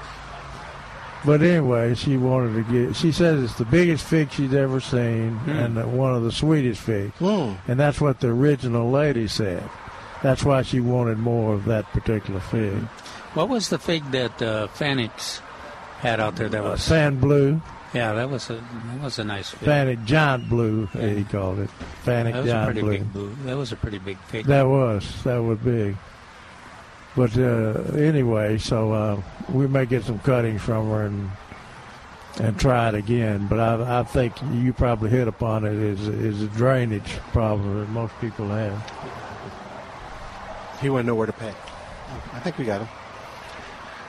But 1.25 1.43
anyway, 1.43 1.95
she 1.95 2.17
wanted 2.17 2.55
to 2.67 2.73
get. 2.73 2.97
She 2.97 3.11
says 3.11 3.43
it's 3.43 3.55
the 3.59 3.65
biggest 3.65 4.05
fig 4.05 4.31
she's 4.31 4.55
ever 4.55 4.79
seen, 4.81 5.31
Hmm. 5.33 5.51
and 5.51 5.99
one 5.99 6.15
of 6.15 6.23
the 6.23 6.31
sweetest 6.33 6.81
figs. 6.81 7.13
And 7.21 7.79
that's 7.81 8.01
what 8.01 8.21
the 8.21 8.29
original 8.29 8.91
lady 8.91 9.27
said. 9.27 9.63
That's 10.23 10.45
why 10.45 10.63
she 10.63 10.81
wanted 10.81 11.19
more 11.19 11.55
of 11.55 11.65
that 11.65 11.87
particular 11.93 12.41
fig. 12.41 12.83
What 13.35 13.49
was 13.49 13.69
the 13.69 13.79
fig 13.79 14.09
that 14.13 14.41
uh, 14.43 14.69
Fanick's 14.69 15.41
had 16.01 16.19
out 16.21 16.37
there? 16.37 16.49
That 16.49 16.63
was 16.63 16.83
Sand 16.83 17.21
blue, 17.21 17.61
Yeah, 17.95 18.13
that 18.13 18.29
was 18.29 18.51
a 18.51 18.55
that 18.55 19.03
was 19.03 19.19
a 19.19 19.25
nice 19.25 19.51
fig. 19.51 19.69
Fanick 19.69 20.05
giant 20.05 20.49
blue, 20.49 20.87
he 20.87 21.25
called 21.25 21.61
it. 21.61 21.71
Fanick 22.05 22.33
that 22.33 22.43
was 22.43 22.47
a 22.47 22.53
giant 22.53 22.67
pretty 22.67 22.81
blue. 22.81 22.91
big 22.91 23.13
blue. 23.13 23.35
That 23.45 23.57
was 23.57 23.73
a 23.73 23.77
pretty 23.77 23.99
big 23.99 24.19
fig. 24.19 24.47
That 24.47 24.65
was 24.65 25.23
that 25.25 25.39
was 25.39 25.59
big. 25.59 25.97
But 27.17 27.37
uh, 27.37 27.97
anyway, 27.97 28.59
so 28.59 28.93
uh, 28.93 29.23
we 29.53 29.67
may 29.67 29.87
get 29.87 30.05
some 30.05 30.19
cuttings 30.19 30.61
from 30.61 30.91
her 30.91 31.07
and 31.07 31.31
and 32.41 32.61
try 32.61 32.89
it 32.89 32.95
again. 32.95 33.47
But 33.47 33.59
I, 33.59 34.01
I 34.01 34.03
think 34.05 34.35
you 34.53 34.73
probably 34.73 35.11
hit 35.11 35.27
upon 35.27 35.65
it 35.65 35.73
is 35.73 36.07
is 36.09 36.43
a 36.43 36.47
drainage 36.49 37.17
problem 37.33 37.81
that 37.81 37.89
most 37.89 38.13
people 38.21 38.49
have. 38.49 38.79
He 40.81 40.91
wouldn't 40.91 41.07
know 41.07 41.15
where 41.15 41.27
to 41.27 41.33
pay. 41.33 41.55
I 42.35 42.41
think 42.41 42.59
we 42.59 42.65
got 42.67 42.83
him. 42.83 42.89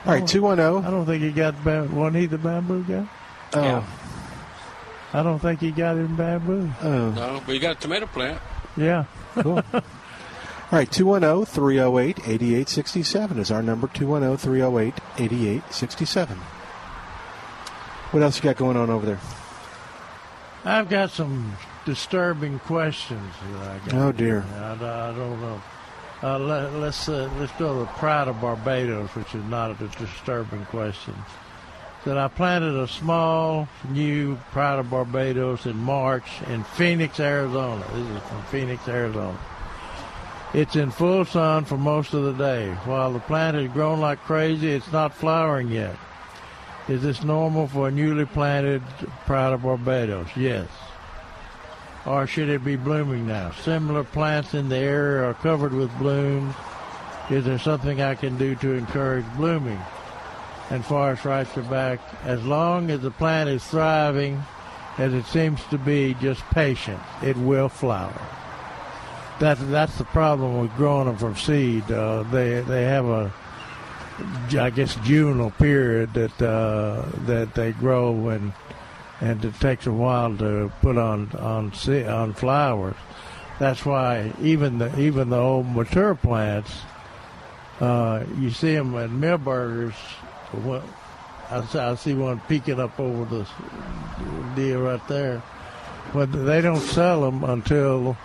All 0.06 0.12
right, 0.12 0.26
two 0.26 0.42
one 0.42 0.58
zero. 0.58 0.78
I 0.78 0.90
don't 0.90 1.06
think 1.06 1.22
he 1.22 1.32
got 1.32 1.54
one 1.64 1.94
wasn't 1.94 2.16
he 2.16 2.26
the 2.26 2.38
bamboo 2.38 2.84
guy? 2.84 3.08
Oh, 3.54 3.62
Yeah. 3.62 3.84
I 5.12 5.22
don't 5.24 5.40
think 5.40 5.60
he 5.60 5.72
got 5.72 5.96
in 5.96 6.14
bamboo. 6.14 6.70
oh, 6.82 7.10
No, 7.10 7.42
but 7.44 7.52
you 7.52 7.60
got 7.60 7.76
a 7.76 7.80
tomato 7.80 8.06
plant. 8.06 8.40
Yeah. 8.76 9.04
cool. 9.34 9.62
All 9.74 10.78
right, 10.78 10.88
oh, 10.88 10.92
210 10.92 11.46
308 11.46 12.18
8867 12.20 13.38
is 13.40 13.50
our 13.50 13.60
number 13.60 13.88
210 13.88 14.36
308 14.36 14.94
8867. 15.18 16.36
What 18.12 18.22
else 18.22 18.36
you 18.36 18.42
got 18.42 18.56
going 18.56 18.76
on 18.76 18.88
over 18.88 19.04
there? 19.04 19.20
I've 20.64 20.88
got 20.88 21.10
some 21.10 21.56
disturbing 21.84 22.60
questions 22.60 23.34
that 23.52 23.68
I 23.68 23.78
got. 23.88 23.94
Oh, 23.94 24.12
dear. 24.12 24.44
I, 24.54 24.72
I 24.74 25.12
don't 25.12 25.40
know. 25.40 25.62
Uh, 26.22 26.38
let, 26.38 26.72
let's 26.74 27.08
uh, 27.08 27.30
let's 27.38 27.52
go 27.52 27.72
to 27.72 27.80
the 27.80 27.86
Pride 27.86 28.28
of 28.28 28.40
Barbados, 28.40 29.08
which 29.16 29.34
is 29.34 29.42
not 29.44 29.70
a 29.70 29.88
disturbing 29.88 30.64
question. 30.66 31.14
That 32.06 32.16
I 32.16 32.28
planted 32.28 32.76
a 32.76 32.88
small 32.88 33.68
new 33.90 34.36
Pride 34.52 34.78
of 34.78 34.88
Barbados 34.90 35.66
in 35.66 35.76
March 35.76 36.40
in 36.48 36.64
Phoenix, 36.64 37.20
Arizona. 37.20 37.84
This 37.92 38.06
is 38.08 38.22
from 38.28 38.42
Phoenix, 38.44 38.88
Arizona. 38.88 39.38
It's 40.54 40.76
in 40.76 40.90
full 40.90 41.26
sun 41.26 41.66
for 41.66 41.76
most 41.76 42.14
of 42.14 42.24
the 42.24 42.32
day. 42.32 42.70
While 42.86 43.12
the 43.12 43.20
plant 43.20 43.56
has 43.56 43.68
grown 43.68 44.00
like 44.00 44.18
crazy, 44.20 44.70
it's 44.70 44.90
not 44.90 45.14
flowering 45.14 45.68
yet. 45.68 45.94
Is 46.88 47.02
this 47.02 47.22
normal 47.22 47.68
for 47.68 47.88
a 47.88 47.90
newly 47.90 48.24
planted 48.24 48.82
Pride 49.26 49.52
of 49.52 49.62
Barbados? 49.62 50.28
Yes. 50.34 50.68
Or 52.06 52.26
should 52.26 52.48
it 52.48 52.64
be 52.64 52.76
blooming 52.76 53.26
now? 53.26 53.50
Similar 53.50 54.04
plants 54.04 54.54
in 54.54 54.70
the 54.70 54.78
area 54.78 55.28
are 55.28 55.34
covered 55.34 55.74
with 55.74 55.96
blooms. 55.98 56.54
Is 57.28 57.44
there 57.44 57.58
something 57.58 58.00
I 58.00 58.14
can 58.14 58.38
do 58.38 58.54
to 58.56 58.72
encourage 58.72 59.26
blooming? 59.36 59.78
And 60.70 60.84
Forrest 60.84 61.24
writes 61.24 61.50
her 61.52 61.62
back, 61.62 62.00
as 62.24 62.44
long 62.44 62.90
as 62.90 63.00
the 63.00 63.10
plant 63.10 63.50
is 63.50 63.64
thriving, 63.64 64.40
as 64.98 65.12
it 65.12 65.26
seems 65.26 65.62
to 65.66 65.78
be, 65.78 66.14
just 66.20 66.42
patient. 66.50 67.00
It 67.22 67.36
will 67.36 67.68
flower. 67.68 68.20
That's 69.40 69.60
that's 69.64 69.96
the 69.96 70.04
problem 70.04 70.60
with 70.60 70.74
growing 70.76 71.06
them 71.06 71.16
from 71.16 71.34
seed. 71.34 71.90
Uh, 71.90 72.24
they 72.24 72.60
they 72.60 72.84
have 72.84 73.06
a, 73.06 73.32
I 74.58 74.70
guess, 74.70 74.94
juvenile 74.96 75.50
period 75.52 76.12
that 76.14 76.42
uh, 76.42 77.06
that 77.24 77.54
they 77.54 77.72
grow 77.72 78.28
and 78.28 78.52
and 79.20 79.44
it 79.44 79.54
takes 79.58 79.86
a 79.86 79.92
while 79.92 80.36
to 80.36 80.70
put 80.82 80.98
on 80.98 81.30
on 81.32 81.72
on 82.06 82.32
flowers. 82.34 82.96
That's 83.58 83.84
why 83.84 84.32
even 84.40 84.78
the 84.78 84.98
even 85.00 85.30
the 85.30 85.38
old 85.38 85.66
mature 85.68 86.14
plants, 86.14 86.70
uh, 87.80 88.24
you 88.38 88.50
see 88.50 88.74
them 88.74 88.94
at 88.96 89.10
Milberger's. 89.10 89.96
What 90.52 90.82
I, 91.50 91.64
see- 91.64 91.78
I 91.78 91.94
see 91.96 92.14
one 92.14 92.40
peeking 92.48 92.80
up 92.80 92.98
over 92.98 93.24
the 93.24 93.46
deer 94.54 94.78
right 94.78 95.06
there, 95.08 95.42
but 96.12 96.32
they 96.32 96.60
don't 96.60 96.80
sell 96.80 97.20
them 97.22 97.44
until 97.44 98.16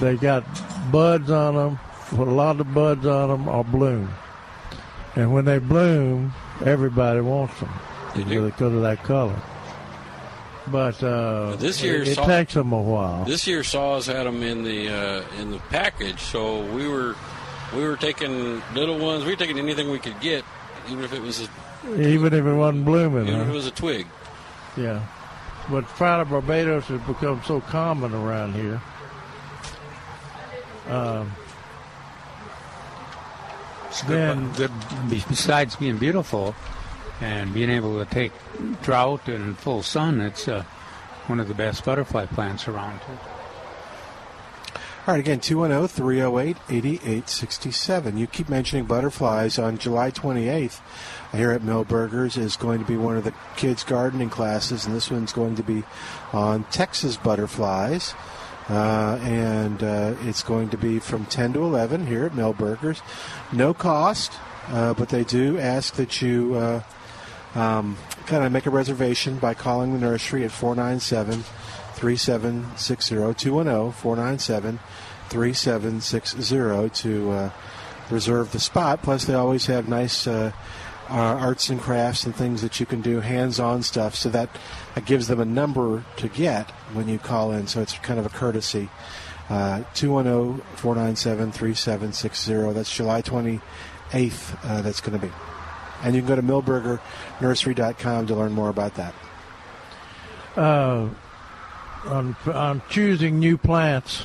they 0.00 0.16
got 0.16 0.44
buds 0.92 1.30
on 1.30 1.54
them. 1.54 1.78
A 2.12 2.22
lot 2.22 2.60
of 2.60 2.72
buds 2.74 3.06
on 3.06 3.28
them 3.30 3.48
or 3.48 3.64
bloom, 3.64 4.08
and 5.16 5.32
when 5.32 5.44
they 5.46 5.58
bloom, 5.58 6.32
everybody 6.64 7.20
wants 7.20 7.58
them 7.58 7.70
because 8.14 8.72
of 8.74 8.82
that 8.82 9.02
color. 9.02 9.34
But 10.66 11.02
uh, 11.02 11.56
This 11.56 11.82
year 11.82 12.02
it, 12.02 12.08
it 12.08 12.14
saw- 12.14 12.26
takes 12.26 12.54
them 12.54 12.72
a 12.72 12.80
while. 12.80 13.24
This 13.24 13.46
year, 13.46 13.62
SAWS 13.64 14.06
had 14.06 14.26
them 14.26 14.42
in 14.42 14.62
the 14.64 14.88
uh, 14.88 15.22
in 15.40 15.50
the 15.50 15.58
package, 15.70 16.20
so 16.20 16.64
we 16.74 16.88
were 16.88 17.16
we 17.74 17.82
were 17.82 17.96
taking 17.96 18.62
little 18.74 18.98
ones. 18.98 19.24
We 19.24 19.30
were 19.32 19.36
taking 19.36 19.58
anything 19.58 19.90
we 19.90 19.98
could 19.98 20.20
get, 20.20 20.44
even 20.88 21.04
if 21.04 21.12
it 21.12 21.22
was 21.22 21.40
a, 21.40 22.00
Even 22.00 22.32
if 22.32 22.44
it 22.44 22.54
wasn't 22.54 22.84
blooming, 22.84 23.28
even 23.28 23.40
if 23.40 23.48
it 23.48 23.52
was 23.52 23.66
a 23.66 23.70
twig. 23.70 24.06
Yeah. 24.76 25.02
But 25.70 25.84
Pride 25.84 26.20
of 26.20 26.30
Barbados 26.30 26.86
has 26.86 27.00
become 27.02 27.42
so 27.44 27.60
common 27.60 28.12
around 28.12 28.54
here. 28.54 28.82
Um, 30.88 31.32
then, 34.06 34.52
Good, 34.52 34.70
besides 35.08 35.76
being 35.76 35.96
beautiful 35.96 36.54
and 37.20 37.54
being 37.54 37.70
able 37.70 38.04
to 38.04 38.10
take 38.10 38.32
drought 38.82 39.28
and 39.28 39.56
full 39.56 39.82
sun, 39.82 40.20
it's 40.20 40.48
uh, 40.48 40.64
one 41.26 41.40
of 41.40 41.48
the 41.48 41.54
best 41.54 41.84
butterfly 41.84 42.26
plants 42.26 42.68
around. 42.68 43.00
All 45.06 45.12
right, 45.12 45.20
again, 45.20 45.40
210 45.40 45.86
308 45.86 46.56
8867. 46.70 48.16
You 48.16 48.26
keep 48.26 48.48
mentioning 48.48 48.86
butterflies. 48.86 49.58
On 49.58 49.76
July 49.76 50.10
28th, 50.10 50.80
here 51.32 51.50
at 51.50 51.60
Milberger's 51.60 52.38
is 52.38 52.56
going 52.56 52.78
to 52.78 52.86
be 52.86 52.96
one 52.96 53.18
of 53.18 53.24
the 53.24 53.34
kids' 53.54 53.84
gardening 53.84 54.30
classes, 54.30 54.86
and 54.86 54.96
this 54.96 55.10
one's 55.10 55.34
going 55.34 55.56
to 55.56 55.62
be 55.62 55.82
on 56.32 56.64
Texas 56.70 57.18
butterflies. 57.18 58.14
Uh, 58.70 59.18
and 59.20 59.82
uh, 59.82 60.14
it's 60.22 60.42
going 60.42 60.70
to 60.70 60.78
be 60.78 60.98
from 61.00 61.26
10 61.26 61.52
to 61.52 61.62
11 61.62 62.06
here 62.06 62.24
at 62.24 62.32
Milberger's. 62.32 63.02
No 63.52 63.74
cost, 63.74 64.32
uh, 64.68 64.94
but 64.94 65.10
they 65.10 65.24
do 65.24 65.58
ask 65.58 65.96
that 65.96 66.22
you 66.22 66.54
uh, 66.54 66.82
um, 67.54 67.98
kind 68.24 68.42
of 68.42 68.52
make 68.52 68.64
a 68.64 68.70
reservation 68.70 69.36
by 69.36 69.52
calling 69.52 69.92
the 69.92 69.98
nursery 69.98 70.44
at 70.44 70.50
497 70.50 71.44
3760 72.04 73.14
210 73.16 73.92
497 73.92 74.78
3760 75.30 76.90
to 76.90 77.30
uh, 77.30 77.50
reserve 78.10 78.52
the 78.52 78.60
spot. 78.60 79.00
Plus, 79.02 79.24
they 79.24 79.32
always 79.32 79.64
have 79.66 79.88
nice 79.88 80.26
uh, 80.26 80.52
uh, 81.08 81.14
arts 81.14 81.70
and 81.70 81.80
crafts 81.80 82.24
and 82.24 82.36
things 82.36 82.60
that 82.60 82.78
you 82.78 82.84
can 82.84 83.00
do, 83.00 83.20
hands 83.20 83.58
on 83.58 83.82
stuff, 83.82 84.14
so 84.14 84.28
that 84.28 84.50
uh, 84.94 85.00
gives 85.00 85.28
them 85.28 85.40
a 85.40 85.46
number 85.46 86.04
to 86.18 86.28
get 86.28 86.70
when 86.92 87.08
you 87.08 87.18
call 87.18 87.52
in. 87.52 87.66
So 87.66 87.80
it's 87.80 87.96
kind 88.00 88.20
of 88.20 88.26
a 88.26 88.30
courtesy. 88.30 88.90
Uh, 89.48 89.82
210 89.94 90.60
497 90.76 91.52
3760. 91.52 92.74
That's 92.74 92.94
July 92.94 93.22
28th, 93.22 94.58
uh, 94.62 94.82
that's 94.82 95.00
going 95.00 95.18
to 95.18 95.26
be. 95.26 95.32
And 96.02 96.14
you 96.14 96.20
can 96.20 96.28
go 96.28 96.36
to 96.36 96.42
milbergernursery.com 96.42 98.26
to 98.26 98.34
learn 98.34 98.52
more 98.52 98.68
about 98.68 98.94
that. 98.96 99.14
uh, 100.54 101.08
on 102.06 102.36
on 102.46 102.82
choosing 102.88 103.38
new 103.38 103.56
plants, 103.56 104.22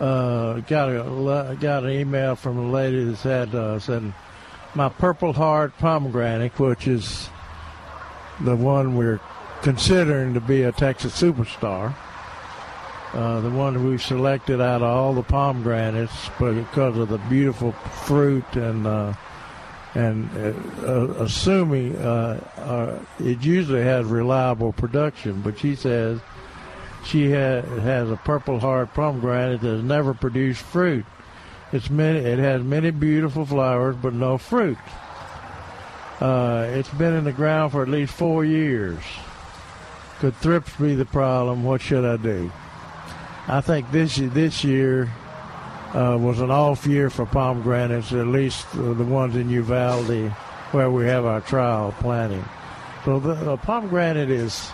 uh, 0.00 0.60
got 0.60 0.88
a 0.88 1.56
got 1.60 1.84
an 1.84 1.90
email 1.90 2.36
from 2.36 2.58
a 2.58 2.70
lady 2.70 3.04
that 3.04 3.16
said 3.16 3.54
uh, 3.54 3.78
said 3.78 4.12
my 4.74 4.88
Purple 4.88 5.32
Heart 5.32 5.78
pomegranate, 5.78 6.58
which 6.58 6.86
is 6.86 7.28
the 8.40 8.56
one 8.56 8.96
we're 8.96 9.20
considering 9.62 10.34
to 10.34 10.40
be 10.40 10.62
a 10.62 10.72
Texas 10.72 11.20
superstar. 11.20 11.94
Uh, 13.12 13.40
the 13.40 13.50
one 13.50 13.88
we've 13.88 14.02
selected 14.02 14.60
out 14.60 14.82
of 14.82 14.88
all 14.88 15.14
the 15.14 15.22
pomegranates 15.22 16.28
because 16.38 16.98
of 16.98 17.08
the 17.08 17.18
beautiful 17.28 17.72
fruit 17.72 18.44
and 18.54 18.86
uh, 18.86 19.14
and 19.96 20.28
uh, 20.36 20.86
uh, 20.86 21.24
assuming 21.24 21.96
uh, 21.96 22.38
uh, 22.58 22.98
it 23.18 23.42
usually 23.42 23.82
has 23.82 24.04
reliable 24.04 24.72
production, 24.72 25.40
but 25.40 25.58
she 25.58 25.74
says 25.74 26.20
she 27.06 27.30
ha- 27.30 27.62
has 27.62 28.10
a 28.10 28.16
purple 28.16 28.60
heart 28.60 28.92
pomegranate 28.94 29.60
that 29.60 29.68
has 29.68 29.82
never 29.82 30.14
produced 30.14 30.62
fruit. 30.62 31.04
It's 31.72 31.90
many, 31.90 32.18
it 32.18 32.38
has 32.38 32.62
many 32.62 32.90
beautiful 32.90 33.44
flowers, 33.44 33.96
but 33.96 34.12
no 34.12 34.38
fruit. 34.38 34.78
Uh, 36.20 36.66
it's 36.70 36.88
been 36.90 37.14
in 37.14 37.24
the 37.24 37.32
ground 37.32 37.72
for 37.72 37.82
at 37.82 37.88
least 37.88 38.12
four 38.14 38.44
years. 38.44 38.98
Could 40.18 40.34
thrips 40.36 40.74
be 40.76 40.94
the 40.94 41.04
problem? 41.04 41.64
What 41.64 41.82
should 41.82 42.04
I 42.04 42.16
do? 42.16 42.50
I 43.48 43.60
think 43.60 43.90
this 43.90 44.16
this 44.16 44.64
year 44.64 45.10
uh, 45.92 46.16
was 46.18 46.40
an 46.40 46.50
off 46.50 46.86
year 46.86 47.10
for 47.10 47.26
pomegranates, 47.26 48.12
at 48.12 48.26
least 48.26 48.66
uh, 48.74 48.94
the 48.94 49.04
ones 49.04 49.36
in 49.36 49.50
Uvalde, 49.50 50.30
where 50.72 50.90
we 50.90 51.04
have 51.04 51.24
our 51.26 51.42
trial 51.42 51.94
planting. 52.00 52.44
So 53.04 53.20
the, 53.20 53.34
the 53.34 53.56
pomegranate 53.56 54.30
is 54.30 54.70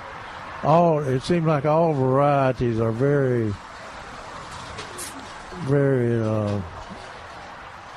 all. 0.64 1.00
It 1.00 1.22
seems 1.22 1.46
like 1.46 1.64
all 1.64 1.92
varieties 1.92 2.80
are 2.80 2.92
very, 2.92 3.54
very. 5.64 6.20
Uh, 6.20 6.60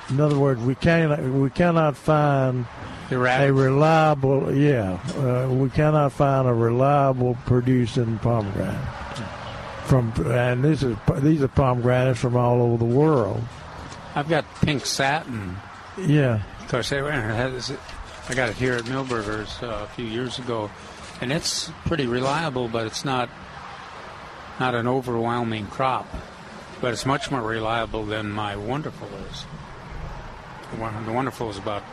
in 0.09 0.19
other 0.19 0.37
words, 0.37 0.61
we 0.61 0.75
cannot 0.75 1.21
we 1.23 1.49
cannot 1.49 1.97
find 1.97 2.65
a 3.11 3.17
reliable. 3.17 4.53
Yeah, 4.53 4.99
uh, 5.17 5.49
we 5.51 5.69
cannot 5.69 6.11
find 6.11 6.47
a 6.47 6.53
reliable 6.53 7.37
producing 7.45 8.19
pomegranate 8.19 8.87
from. 9.85 10.13
And 10.27 10.63
this 10.63 10.83
is 10.83 10.95
these 11.17 11.41
are 11.41 11.47
pomegranates 11.47 12.19
from 12.19 12.35
all 12.35 12.61
over 12.61 12.77
the 12.77 12.85
world. 12.85 13.43
I've 14.15 14.29
got 14.29 14.45
pink 14.61 14.85
satin. 14.85 15.57
Yeah. 15.97 16.41
Of 16.61 16.67
course, 16.69 16.91
I 16.91 17.01
got 18.33 18.49
it 18.49 18.55
here 18.55 18.73
at 18.73 18.85
Milberger's 18.85 19.61
uh, 19.61 19.81
a 19.83 19.87
few 19.87 20.05
years 20.05 20.39
ago, 20.39 20.69
and 21.21 21.31
it's 21.31 21.71
pretty 21.85 22.07
reliable, 22.07 22.67
but 22.67 22.85
it's 22.87 23.05
not 23.05 23.29
not 24.59 24.73
an 24.75 24.87
overwhelming 24.87 25.67
crop. 25.67 26.07
But 26.81 26.93
it's 26.93 27.05
much 27.05 27.31
more 27.31 27.41
reliable 27.41 28.05
than 28.05 28.31
my 28.31 28.55
Wonderful 28.55 29.07
is. 29.31 29.45
The, 31.05 31.11
Wonderful 31.11 31.49
is 31.49 31.57
about 31.57 31.83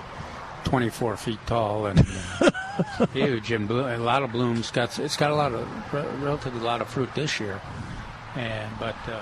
24 0.64 1.16
feet 1.16 1.38
tall 1.46 1.86
and 1.86 2.04
uh, 2.40 3.06
huge, 3.12 3.52
and 3.52 3.68
blo- 3.68 3.94
a 3.94 3.98
lot 3.98 4.22
of 4.22 4.32
blooms. 4.32 4.70
Got 4.70 4.98
it's 4.98 5.16
got 5.16 5.30
a 5.30 5.34
lot 5.34 5.52
of 5.52 5.94
re- 5.94 6.06
relatively 6.24 6.60
a 6.60 6.64
lot 6.64 6.80
of 6.80 6.88
fruit 6.88 7.14
this 7.14 7.38
year, 7.38 7.60
and 8.34 8.70
but 8.78 8.96
uh, 9.06 9.20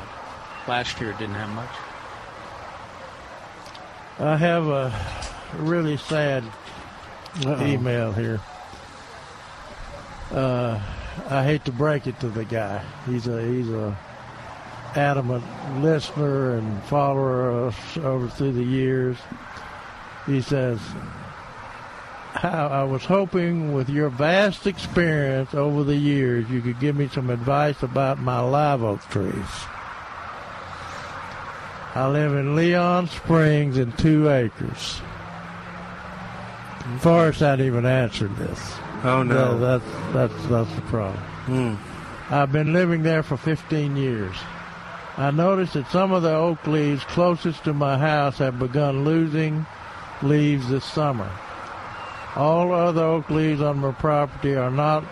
last 0.66 0.98
year 1.00 1.10
it 1.10 1.18
didn't 1.18 1.34
have 1.34 1.50
much. 1.50 1.70
I 4.18 4.36
have 4.36 4.66
a 4.66 4.92
really 5.58 5.96
sad 5.96 6.44
Uh-oh. 7.44 7.66
email 7.66 8.12
here. 8.12 8.40
Uh, 10.30 10.80
I 11.28 11.44
hate 11.44 11.64
to 11.64 11.72
break 11.72 12.06
it 12.06 12.18
to 12.20 12.28
the 12.28 12.44
guy. 12.44 12.82
He's 13.06 13.26
a 13.26 13.42
he's 13.44 13.68
a 13.68 13.96
adamant 14.94 15.44
listener 15.80 16.56
and 16.56 16.82
follower 16.84 17.72
over 18.02 18.28
through 18.28 18.52
the 18.52 18.64
years. 18.64 19.16
He 20.26 20.40
says, 20.40 20.78
"How 22.32 22.68
I 22.68 22.84
was 22.84 23.04
hoping 23.04 23.72
with 23.72 23.88
your 23.88 24.08
vast 24.08 24.66
experience 24.66 25.52
over 25.54 25.82
the 25.82 25.96
years, 25.96 26.48
you 26.48 26.60
could 26.60 26.78
give 26.78 26.94
me 26.94 27.08
some 27.08 27.30
advice 27.30 27.82
about 27.82 28.20
my 28.20 28.40
live 28.40 28.82
oak 28.82 29.00
trees." 29.08 29.66
I 31.92 32.06
live 32.06 32.34
in 32.34 32.54
Leon 32.54 33.08
Springs 33.08 33.76
in 33.76 33.90
two 33.92 34.30
acres. 34.30 35.00
Forrest 37.00 37.40
hadn't 37.40 37.66
even 37.66 37.84
answered 37.84 38.36
this. 38.36 38.74
Oh, 39.02 39.22
no. 39.22 39.58
That- 39.58 39.82
that's 40.12 40.12
that's 40.32 40.46
that's 40.46 40.74
the 40.74 40.82
problem. 40.82 41.22
Hmm. 41.46 41.74
I've 42.34 42.52
been 42.52 42.72
living 42.72 43.02
there 43.02 43.22
for 43.22 43.36
15 43.36 43.96
years. 43.96 44.36
I 45.16 45.30
noticed 45.32 45.74
that 45.74 45.90
some 45.90 46.12
of 46.12 46.22
the 46.22 46.32
oak 46.34 46.64
leaves 46.66 47.02
closest 47.04 47.64
to 47.64 47.72
my 47.74 47.98
house 47.98 48.38
have 48.38 48.58
begun 48.58 49.04
losing 49.04 49.66
leaves 50.22 50.68
this 50.68 50.84
summer. 50.84 51.28
All 52.36 52.72
other 52.72 53.02
oak 53.02 53.28
leaves 53.30 53.60
on 53.60 53.78
my 53.78 53.90
property 53.92 54.54
are 54.54 54.70
not 54.70 55.02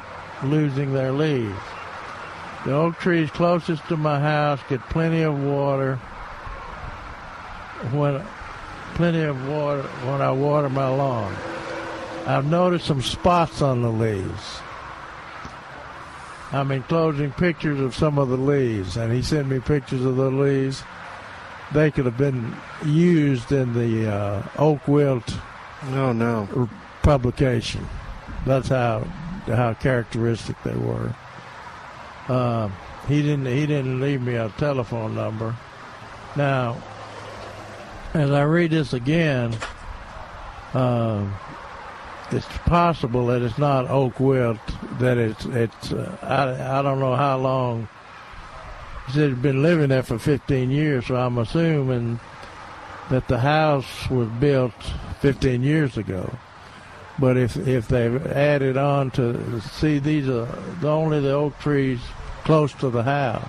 losing 0.45 0.93
their 0.95 1.11
leaves. 1.13 1.59
The 2.65 2.73
oak 2.73 2.99
trees 2.99 3.31
closest 3.31 3.87
to 3.89 3.97
my 3.97 4.21
house 4.21 4.61
get 4.69 4.81
plenty 4.89 5.23
of 5.23 5.43
water 5.43 5.97
when 7.93 8.23
plenty 8.95 9.23
of 9.23 9.49
water 9.49 9.83
when 9.83 10.21
I 10.21 10.31
water 10.31 10.69
my 10.69 10.89
lawn. 10.89 11.35
I've 12.29 12.45
noticed 12.45 12.85
some 12.85 13.01
spots 13.01 13.63
on 13.63 13.81
the 13.81 13.91
leaves. 13.91 14.61
I'm 16.53 16.71
enclosing 16.71 17.33
pictures 17.33 17.81
of 17.81 17.95
some 17.95 18.19
of 18.19 18.29
the 18.29 18.37
leaves, 18.37 18.99
and 18.99 19.11
he 19.11 19.23
sent 19.23 19.49
me 19.49 19.61
pictures 19.61 20.05
of 20.05 20.17
the 20.17 20.31
leaves. 20.31 20.83
They 21.73 21.91
could 21.91 22.05
have 22.05 22.19
been 22.19 22.55
used 22.85 23.51
in 23.51 23.73
the 23.73 24.13
uh, 24.13 24.43
oak 24.59 24.87
wilt. 24.87 25.39
No, 25.91 26.13
no. 26.13 26.69
Publication. 27.03 27.89
That's 28.45 28.69
how 28.69 29.05
how 29.47 29.73
characteristic 29.73 30.63
they 30.65 30.77
were. 30.77 31.15
Um, 32.29 32.75
he 33.07 33.23
didn't 33.23 33.47
he 33.47 33.65
didn't 33.65 34.01
leave 34.01 34.21
me 34.21 34.35
a 34.35 34.51
telephone 34.59 35.15
number. 35.15 35.57
Now, 36.37 36.77
as 38.13 38.31
I 38.31 38.43
read 38.43 38.71
this 38.71 38.93
again, 38.93 39.57
um, 40.75 41.35
it's 42.31 42.47
possible 42.67 43.27
that 43.27 43.43
it's 43.43 43.59
not 43.59 43.89
oak 43.89 44.21
wilt. 44.21 44.59
That 44.99 45.19
it's 45.19 45.45
it's. 45.47 45.93
Uh, 45.93 46.17
I 46.23 46.79
I 46.79 46.83
don't 46.83 47.01
know 47.01 47.15
how 47.17 47.39
long. 47.39 47.89
He'd 49.13 49.41
been 49.41 49.63
living 49.63 49.89
there 49.89 50.03
for 50.03 50.19
15 50.19 50.71
years, 50.71 51.07
so 51.07 51.17
I'm 51.17 51.39
assuming 51.39 52.21
that 53.09 53.27
the 53.27 53.39
house 53.39 54.11
was 54.11 54.29
built 54.29 54.75
15 55.21 55.63
years 55.63 55.97
ago. 55.97 56.31
But 57.19 57.37
if 57.37 57.57
if 57.57 57.89
they've 57.89 58.25
added 58.27 58.77
on 58.77 59.11
to 59.13 59.61
see 59.61 59.99
these 59.99 60.29
are 60.29 60.47
the 60.81 60.89
only 60.89 61.21
the 61.21 61.33
oak 61.33 61.59
trees 61.59 62.01
close 62.45 62.73
to 62.75 62.91
the 62.91 63.03
house. 63.03 63.45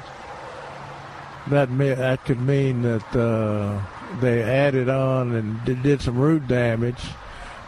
That 1.47 1.69
may, 1.71 1.93
that 1.93 2.25
could 2.25 2.41
mean 2.41 2.81
that 2.81 3.15
uh, 3.15 3.81
they 4.19 4.41
added 4.43 4.89
on 4.89 5.33
and 5.35 5.63
did, 5.63 5.81
did 5.83 6.01
some 6.01 6.17
root 6.17 6.47
damage, 6.47 7.01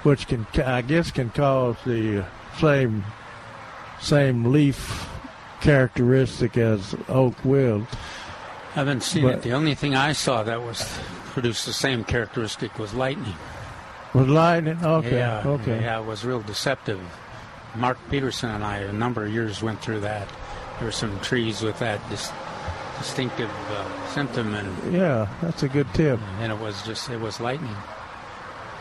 which 0.04 0.28
can 0.28 0.46
I 0.66 0.82
guess 0.82 1.12
can 1.12 1.30
cause 1.30 1.76
the 1.86 2.24
same 2.60 3.04
same 4.00 4.52
leaf 4.52 5.08
characteristic 5.62 6.58
as 6.58 6.96
oak 7.08 7.36
wilt. 7.46 7.84
I 8.72 8.76
haven't 8.76 9.04
seen 9.04 9.24
But- 9.24 9.34
it. 9.36 9.42
The 9.44 9.54
only 9.54 9.76
thing 9.76 9.96
I 9.96 10.14
saw 10.14 10.44
that 10.44 10.62
was 10.64 10.98
produced 11.34 11.66
the 11.66 11.74
same 11.74 12.04
characteristic 12.04 12.78
was 12.80 12.94
lightning. 12.94 13.36
Was 14.14 14.28
lightning? 14.28 14.80
Okay, 14.84 15.18
Yeah, 15.18 15.44
okay. 15.46 15.82
Yeah, 15.82 16.00
it 16.00 16.06
was 16.06 16.26
real 16.26 16.42
deceptive. 16.42 17.00
Mark 17.76 17.98
Peterson 18.10 18.50
and 18.50 18.64
I, 18.64 18.78
a 18.80 18.92
number 18.92 19.24
of 19.24 19.32
years, 19.32 19.62
went 19.62 19.82
through 19.82 20.02
that. 20.02 20.28
There 20.80 20.88
were 20.88 20.92
some 20.92 21.18
trees 21.22 21.62
with 21.62 21.80
that 21.80 22.00
dis- 22.10 22.32
distinctive 22.98 23.50
uh, 23.70 24.08
symptom, 24.14 24.54
and 24.56 24.94
Yeah, 24.94 25.28
that's 25.42 25.64
a 25.64 25.70
good 25.70 25.88
tip. 25.94 26.20
and 26.42 26.52
it 26.52 26.60
was 26.60 26.82
just 26.84 27.10
it 27.10 27.20
was 27.22 27.40
lightning. 27.40 27.76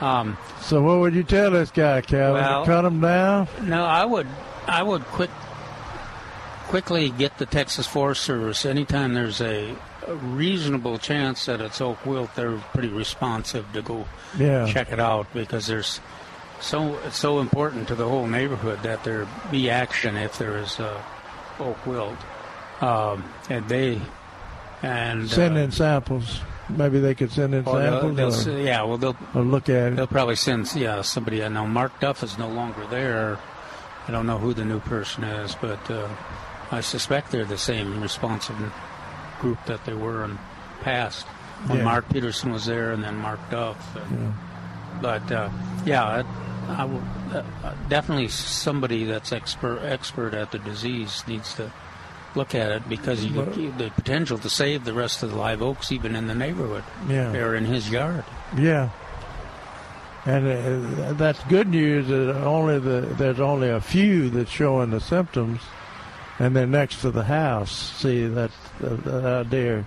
Um, 0.00 0.36
So 0.62 0.80
what 0.82 0.98
would 1.00 1.14
you 1.14 1.22
tell 1.22 1.50
this 1.50 1.70
guy, 1.70 2.00
Calvin? 2.00 2.42
Well- 2.42 2.64
Cut 2.64 2.84
him 2.84 3.00
down? 3.00 3.48
No, 3.62 3.84
I 3.84 4.04
would 4.04 4.26
I 4.66 4.82
would 4.82 5.02
quick 5.06 5.30
quickly 6.68 7.10
get 7.10 7.36
the 7.38 7.46
Texas 7.46 7.86
Forest 7.86 8.22
Service 8.22 8.64
anytime 8.64 9.14
there's 9.14 9.40
a, 9.40 9.74
a 10.06 10.14
reasonable 10.14 10.98
chance 10.98 11.46
that 11.46 11.60
it's 11.60 11.80
oak 11.80 12.04
wilt. 12.06 12.34
They're 12.36 12.56
pretty 12.72 12.88
responsive 12.88 13.66
to 13.72 13.82
go 13.82 14.06
Yeah. 14.38 14.66
check 14.72 14.92
it 14.92 15.00
out 15.00 15.26
because 15.34 15.66
there's 15.66 16.00
so 16.60 16.98
it's 17.06 17.16
so 17.18 17.40
important 17.40 17.88
to 17.88 17.94
the 17.94 18.06
whole 18.08 18.26
neighborhood 18.26 18.82
that 18.82 19.02
there 19.04 19.26
be 19.50 19.68
action 19.70 20.16
if 20.16 20.38
there 20.38 20.58
is 20.58 20.78
uh, 20.78 21.00
oak 21.58 21.84
wilt. 21.86 22.18
Um, 22.80 23.24
and 23.48 23.68
they 23.68 24.00
and 24.82 25.28
Send 25.28 25.56
uh, 25.56 25.60
in 25.60 25.72
samples. 25.72 26.40
Maybe 26.76 27.00
they 27.00 27.14
could 27.14 27.30
send 27.30 27.54
in 27.54 27.64
or 27.66 27.80
samples. 27.80 28.44
they'll 28.44 28.54
or, 28.56 28.60
yeah, 28.60 28.82
well 28.82 28.98
they'll 28.98 29.16
or 29.34 29.42
look 29.42 29.68
at 29.68 29.92
it. 29.92 29.96
They'll 29.96 30.06
probably 30.06 30.36
send, 30.36 30.72
yeah, 30.74 31.02
somebody. 31.02 31.42
I 31.44 31.48
know 31.48 31.66
Mark 31.66 31.98
Duff 32.00 32.22
is 32.22 32.38
no 32.38 32.48
longer 32.48 32.86
there. 32.86 33.38
I 34.08 34.10
don't 34.12 34.26
know 34.26 34.38
who 34.38 34.54
the 34.54 34.64
new 34.64 34.80
person 34.80 35.24
is, 35.24 35.54
but 35.54 35.90
uh, 35.90 36.08
I 36.70 36.80
suspect 36.80 37.30
they're 37.30 37.44
the 37.44 37.58
same 37.58 38.00
responsive 38.00 38.56
group 39.40 39.58
that 39.66 39.84
they 39.84 39.94
were 39.94 40.24
in 40.24 40.38
past 40.80 41.26
when 41.66 41.78
Yeah. 41.78 41.84
Mark 41.84 42.08
Peterson 42.08 42.50
was 42.52 42.64
there, 42.66 42.92
and 42.92 43.02
then 43.04 43.16
Mark 43.16 43.38
Duff. 43.50 43.96
And, 43.96 44.34
But 45.02 45.30
uh, 45.30 45.48
yeah, 45.84 46.04
I, 46.68 46.82
I 46.82 46.84
will, 46.84 47.02
uh, 47.32 47.42
uh, 47.64 47.74
definitely 47.88 48.28
somebody 48.28 49.04
that's 49.04 49.32
expert 49.32 49.80
expert 49.82 50.34
at 50.34 50.50
the 50.52 50.58
disease 50.58 51.22
needs 51.26 51.54
to 51.54 51.70
look 52.34 52.54
at 52.54 52.70
it 52.72 52.88
because 52.88 53.24
you, 53.24 53.34
But- 53.34 53.54
the 53.78 53.90
potential 53.94 54.38
to 54.38 54.48
save 54.50 54.84
the 54.84 54.92
rest 54.92 55.22
of 55.22 55.30
the 55.30 55.36
live 55.36 55.62
oaks 55.62 55.90
even 55.92 56.14
in 56.16 56.26
the 56.26 56.34
neighborhood 56.34 56.84
Yeah. 57.08 57.32
or 57.34 57.54
in 57.54 57.64
his 57.64 57.90
yard. 57.90 58.24
Yeah. 58.56 58.90
And 60.26 60.46
uh, 61.00 61.12
that's 61.14 61.42
good 61.44 61.68
news. 61.68 62.08
That 62.08 62.42
only 62.44 62.78
the 62.78 63.00
there's 63.16 63.40
only 63.40 63.70
a 63.70 63.80
few 63.80 64.28
that's 64.28 64.50
showing 64.50 64.90
the 64.90 65.00
symptoms, 65.00 65.60
and 66.38 66.54
they're 66.54 66.66
next 66.66 67.00
to 67.00 67.10
the 67.10 67.24
house. 67.24 67.72
See 67.96 68.26
that 68.26 68.50
that 68.80 69.24
idea. 69.46 69.86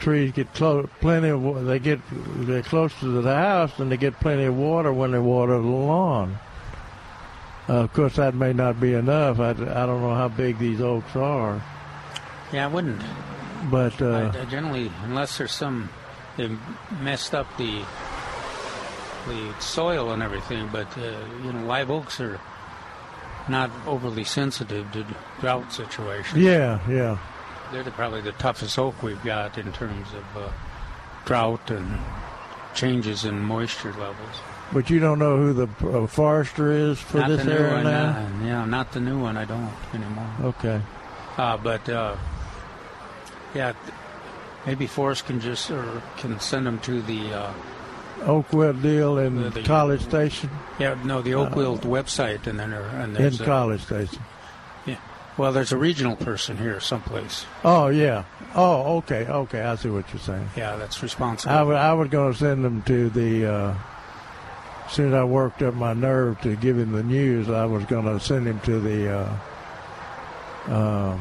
Trees 0.00 0.32
get 0.32 0.52
close, 0.54 0.88
plenty 1.00 1.28
of. 1.28 1.66
They 1.66 1.78
get 1.78 2.00
they're 2.46 2.62
close 2.62 2.98
to 3.00 3.20
the 3.20 3.34
house, 3.34 3.78
and 3.78 3.92
they 3.92 3.98
get 3.98 4.18
plenty 4.20 4.44
of 4.44 4.56
water 4.56 4.90
when 4.92 5.10
they 5.10 5.18
water 5.18 5.52
the 5.52 5.66
lawn. 5.68 6.38
Uh, 7.68 7.72
of 7.82 7.92
course, 7.92 8.16
that 8.16 8.34
may 8.34 8.52
not 8.52 8.80
be 8.80 8.94
enough. 8.94 9.40
I, 9.40 9.50
I 9.50 9.54
don't 9.86 10.00
know 10.00 10.14
how 10.14 10.28
big 10.28 10.58
these 10.58 10.80
oaks 10.80 11.16
are, 11.16 11.60
Yeah, 12.52 12.64
I 12.66 12.68
wouldn't. 12.68 13.02
but 13.70 14.00
uh, 14.00 14.30
I, 14.34 14.42
I 14.42 14.44
generally, 14.44 14.90
unless 15.04 15.36
there's 15.38 15.52
some, 15.52 15.88
they 16.36 16.48
messed 17.00 17.34
up 17.34 17.46
the 17.58 17.82
the 19.26 19.52
soil 19.58 20.12
and 20.12 20.22
everything. 20.22 20.68
But 20.72 20.86
uh, 20.96 21.18
you 21.42 21.52
know, 21.52 21.66
live 21.66 21.90
oaks 21.90 22.20
are 22.20 22.40
not 23.48 23.70
overly 23.86 24.22
sensitive 24.24 24.90
to 24.92 25.04
drought 25.40 25.72
situations. 25.72 26.40
yeah, 26.42 26.78
yeah. 26.88 27.18
They're 27.72 27.82
the, 27.82 27.90
probably 27.90 28.20
the 28.20 28.30
toughest 28.32 28.78
oak 28.78 29.02
we've 29.02 29.22
got 29.24 29.58
in 29.58 29.72
terms 29.72 30.06
of 30.14 30.36
uh, 30.44 30.52
drought 31.24 31.68
and 31.72 31.98
changes 32.74 33.24
in 33.24 33.40
moisture 33.40 33.92
levels. 33.94 34.36
But 34.72 34.90
you 34.90 34.98
don't 34.98 35.18
know 35.18 35.36
who 35.36 35.52
the 35.52 35.68
uh, 35.88 36.06
forester 36.06 36.72
is 36.72 36.98
for 36.98 37.18
not 37.18 37.28
this 37.28 37.46
area 37.46 37.72
one, 37.74 37.84
now. 37.84 38.10
uh, 38.10 38.44
yeah, 38.44 38.64
not 38.64 38.92
the 38.92 39.00
new 39.00 39.18
one. 39.18 39.36
I 39.36 39.44
don't 39.44 39.70
anymore. 39.94 40.28
Okay. 40.42 40.80
Uh, 41.38 41.56
but 41.56 41.88
uh, 41.88 42.16
yeah, 43.54 43.72
maybe 44.66 44.86
Forrest 44.86 45.26
can 45.26 45.40
just 45.40 45.70
or 45.70 46.02
can 46.16 46.40
send 46.40 46.66
them 46.66 46.78
to 46.80 47.00
the 47.02 47.32
uh, 47.32 47.52
Oakwood 48.24 48.82
deal 48.82 49.18
in 49.18 49.40
The- 49.42 49.50
the- 49.50 49.62
College 49.62 50.00
Station. 50.02 50.50
yeah 50.78 50.96
no 51.04 51.20
the 51.22 51.34
oak 51.34 51.54
wilt 51.54 51.82
website 51.82 52.46
and 52.46 52.58
then 52.58 52.70
there, 52.70 52.82
and 52.82 53.14
In 53.16 53.22
there's 53.22 53.40
a- 53.40 53.44
College 53.44 53.82
Station. 53.82 54.22
yeah. 54.86 54.96
Well, 55.36 55.52
there's 55.52 55.70
a 55.72 55.76
regional 55.76 56.16
person 56.16 56.56
here 56.56 56.80
someplace. 56.80 57.44
Oh 57.62 57.88
yeah. 57.88 58.24
Oh 58.54 58.96
okay, 58.98 59.26
okay. 59.26 59.60
I 59.62 59.76
see 59.76 59.90
what 59.90 60.10
you're 60.12 60.20
saying. 60.20 60.48
Yeah, 60.56 60.76
that's 60.76 61.02
responsible. 61.02 61.54
I, 61.54 61.62
wa- 61.62 61.74
I 61.74 61.92
was 61.92 62.08
going 62.08 62.32
to 62.32 62.38
send 62.38 62.64
them 62.64 62.82
to 62.82 63.10
the. 63.10 63.76
Uh, 64.86 64.90
soon 64.90 65.08
as 65.08 65.14
I 65.14 65.24
worked 65.24 65.62
up 65.62 65.74
my 65.74 65.92
nerve 65.94 66.40
to 66.42 66.56
give 66.56 66.78
him 66.78 66.92
the 66.92 67.02
news, 67.02 67.48
I 67.50 67.64
was 67.66 67.84
going 67.84 68.04
to 68.06 68.18
send 68.24 68.46
him 68.46 68.60
to 68.60 68.80
the. 68.80 69.18
Uh, 69.18 69.38
uh, 70.68 71.18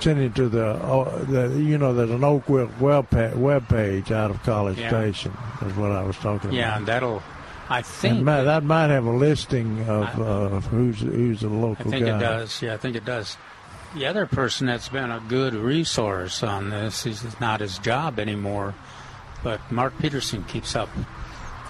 send 0.00 0.20
him 0.20 0.32
to 0.34 0.48
the, 0.48 0.80
oh, 0.82 1.18
the. 1.24 1.58
You 1.60 1.78
know, 1.78 1.94
there's 1.94 2.10
an 2.10 2.24
oak 2.24 2.48
wilt 2.48 2.70
web 2.80 3.12
web 3.34 3.68
page 3.68 4.12
out 4.12 4.30
of 4.30 4.42
College 4.42 4.78
Yeah. 4.78 4.88
Station. 4.88 5.36
Is 5.62 5.74
what 5.76 5.92
I 5.92 6.02
was 6.02 6.16
talking 6.16 6.52
yeah, 6.52 6.58
about. 6.60 6.70
Yeah, 6.70 6.76
and 6.76 6.86
that'll. 6.86 7.22
I 7.68 7.82
think 7.82 8.22
might, 8.22 8.42
that 8.42 8.62
might 8.62 8.90
have 8.90 9.06
a 9.06 9.10
listing 9.10 9.88
of 9.88 10.20
uh, 10.20 10.60
who's 10.68 11.00
who's 11.00 11.42
a 11.42 11.48
I 11.48 11.50
local 11.50 11.88
I 11.88 11.90
think 11.90 12.06
guy. 12.06 12.16
it 12.16 12.20
does. 12.20 12.62
Yeah, 12.62 12.74
I 12.74 12.76
think 12.76 12.94
it 12.94 13.04
does. 13.04 13.36
The 13.96 14.06
other 14.06 14.26
person 14.26 14.66
that's 14.68 14.88
been 14.88 15.10
a 15.10 15.20
good 15.26 15.54
resource 15.54 16.42
on 16.44 16.70
this 16.70 17.06
is 17.06 17.40
not 17.40 17.60
his 17.60 17.78
job 17.78 18.20
anymore, 18.20 18.74
but 19.42 19.60
Mark 19.72 19.98
Peterson 19.98 20.44
keeps 20.44 20.76
up, 20.76 20.88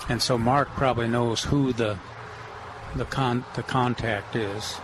and 0.08 0.20
so 0.22 0.38
Mark 0.38 0.68
probably 0.70 1.08
knows 1.08 1.42
who 1.44 1.72
the 1.72 1.98
the 2.94 3.04
con 3.04 3.44
the 3.54 3.62
contact 3.62 4.36
is. 4.36 4.76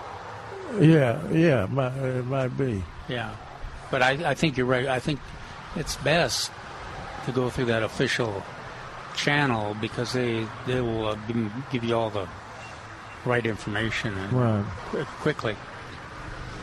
Yeah, 0.81 1.21
yeah, 1.31 1.65
it 1.65 1.71
might, 1.71 1.95
it 1.97 2.27
might 2.27 2.57
be. 2.57 2.83
Yeah, 3.09 3.35
but 3.91 4.03
I, 4.03 4.31
I 4.31 4.35
think 4.35 4.57
you're 4.57 4.67
right. 4.67 4.87
I 4.87 4.99
think 5.01 5.21
it's 5.77 5.97
best 5.97 6.51
to 7.27 7.33
go 7.33 7.51
through 7.51 7.67
that 7.67 7.83
official 7.83 8.43
channel 9.15 9.77
because 9.81 10.13
they 10.15 10.47
they 10.67 10.81
will 10.81 11.09
uh, 11.09 11.15
give 11.29 11.53
give 11.71 11.85
you 11.85 11.95
all 11.97 12.11
the 12.11 12.27
right 13.25 13.45
information 13.47 14.17
and 14.17 14.33
Right. 14.33 14.65
qu- 14.91 15.05
quickly. 15.05 15.57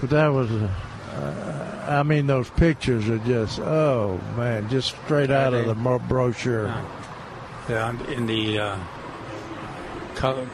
But 0.01 0.09
that 0.09 0.27
was, 0.29 0.49
uh, 0.51 1.85
I 1.87 2.03
mean, 2.03 2.27
those 2.27 2.49
pictures 2.49 3.07
are 3.09 3.17
just, 3.19 3.59
oh 3.59 4.19
man, 4.35 4.69
just 4.69 4.95
straight 5.05 5.29
out 5.31 5.53
of 5.53 5.65
the 5.67 5.75
brochure. 6.07 6.65
Yeah, 6.67 6.85
in 7.69 8.25
the 8.25 8.59
uh, 8.59 8.77
color, 10.15 10.47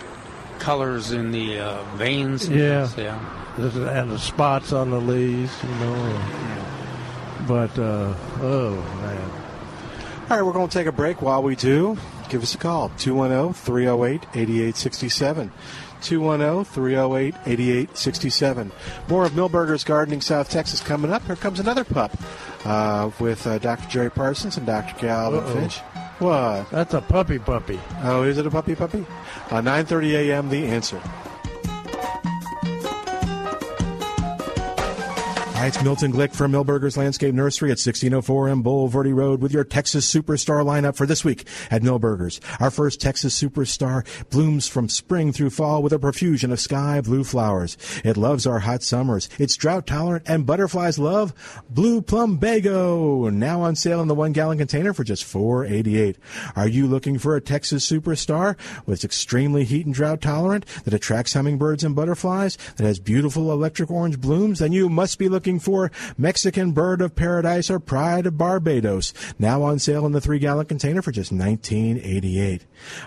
colors 0.59 1.11
in 1.11 1.31
the 1.31 1.59
uh, 1.59 1.83
veins. 1.95 2.45
and 2.45 2.55
Yeah. 2.59 2.87
things, 2.87 3.05
yeah. 3.05 3.99
And 4.01 4.11
the 4.11 4.19
spots 4.19 4.73
on 4.73 4.89
the 4.91 4.99
leaves, 4.99 5.51
you 5.63 5.69
know. 5.85 6.21
But, 7.47 7.77
uh, 7.79 8.13
oh 8.41 8.71
man. 9.01 9.31
All 10.29 10.37
right, 10.37 10.41
we're 10.45 10.53
going 10.53 10.67
to 10.67 10.73
take 10.77 10.87
a 10.87 10.91
break. 10.91 11.21
While 11.21 11.43
we 11.43 11.55
do, 11.55 11.97
give 12.29 12.41
us 12.43 12.55
a 12.55 12.57
call 12.57 12.89
210 12.97 13.53
308 13.53 14.23
8867. 14.33 15.51
210 16.01 16.65
308 16.65 17.35
8867. 17.45 18.71
More 19.07 19.25
of 19.25 19.33
Milberger's 19.33 19.83
Gardening 19.83 20.21
South 20.21 20.49
Texas 20.49 20.81
coming 20.81 21.13
up. 21.13 21.23
Here 21.25 21.35
comes 21.35 21.59
another 21.59 21.83
pup 21.83 22.11
uh, 22.65 23.11
with 23.19 23.45
uh, 23.47 23.59
Dr. 23.59 23.87
Jerry 23.87 24.09
Parsons 24.11 24.57
and 24.57 24.65
Dr. 24.65 24.95
Calvin 24.95 25.39
Uh-oh. 25.41 25.53
Finch. 25.53 25.79
What? 26.19 26.69
That's 26.69 26.93
a 26.93 27.01
puppy 27.01 27.39
puppy. 27.39 27.79
Oh, 28.03 28.23
is 28.23 28.37
it 28.37 28.45
a 28.47 28.51
puppy 28.51 28.75
puppy? 28.75 29.05
Uh, 29.49 29.61
9.30 29.61 30.29
a.m., 30.29 30.49
The 30.49 30.65
Answer. 30.65 31.01
Hi, 35.65 35.69
it's 35.69 35.81
Milton 35.81 36.13
Glick 36.13 36.35
from 36.35 36.51
Milberger's 36.51 36.95
Landscape 36.95 37.33
Nursery 37.33 37.69
at 37.69 37.81
1604 37.81 38.49
M 38.49 38.63
Bulverde 38.63 39.15
Road 39.15 39.41
with 39.41 39.51
your 39.51 39.63
Texas 39.63 40.07
Superstar 40.13 40.63
lineup 40.63 40.95
for 40.95 41.07
this 41.07 41.25
week 41.25 41.47
at 41.71 41.81
Milberger's. 41.81 42.39
Our 42.59 42.69
first 42.69 43.01
Texas 43.01 43.41
Superstar 43.41 44.05
blooms 44.29 44.67
from 44.67 44.89
spring 44.89 45.33
through 45.33 45.49
fall 45.49 45.81
with 45.81 45.91
a 45.91 45.97
profusion 45.97 46.51
of 46.51 46.59
sky 46.59 47.01
blue 47.01 47.23
flowers. 47.23 47.77
It 48.03 48.15
loves 48.15 48.45
our 48.45 48.59
hot 48.59 48.83
summers. 48.83 49.27
It's 49.39 49.55
drought 49.55 49.87
tolerant 49.87 50.29
and 50.29 50.45
butterflies 50.45 50.99
love 50.99 51.33
Blue 51.67 51.99
Plumbago. 51.99 53.33
Now 53.33 53.61
on 53.61 53.75
sale 53.75 54.01
in 54.01 54.07
the 54.07 54.13
one 54.13 54.33
gallon 54.33 54.59
container 54.59 54.93
for 54.93 55.03
just 55.03 55.23
$4.88. 55.23 56.17
Are 56.55 56.67
you 56.67 56.85
looking 56.85 57.17
for 57.17 57.35
a 57.35 57.41
Texas 57.41 57.89
Superstar 57.89 58.55
with 58.85 59.03
extremely 59.03 59.63
heat 59.63 59.87
and 59.87 59.95
drought 59.95 60.21
tolerant 60.21 60.67
that 60.83 60.93
attracts 60.93 61.33
hummingbirds 61.33 61.83
and 61.83 61.95
butterflies 61.95 62.55
that 62.75 62.85
has 62.85 62.99
beautiful 62.99 63.51
electric 63.51 63.89
orange 63.89 64.21
blooms? 64.21 64.59
Then 64.59 64.71
you 64.71 64.89
must 64.89 65.17
be 65.17 65.27
looking 65.27 65.54
for 65.59 65.91
Mexican 66.17 66.71
Bird 66.71 67.01
of 67.01 67.15
Paradise 67.15 67.69
or 67.69 67.79
Pride 67.79 68.25
of 68.25 68.37
Barbados. 68.37 69.13
Now 69.39 69.63
on 69.63 69.79
sale 69.79 70.05
in 70.05 70.11
the 70.11 70.21
three 70.21 70.39
gallon 70.39 70.65
container 70.65 71.01
for 71.01 71.11
just 71.11 71.33
$19.88. 71.33 72.61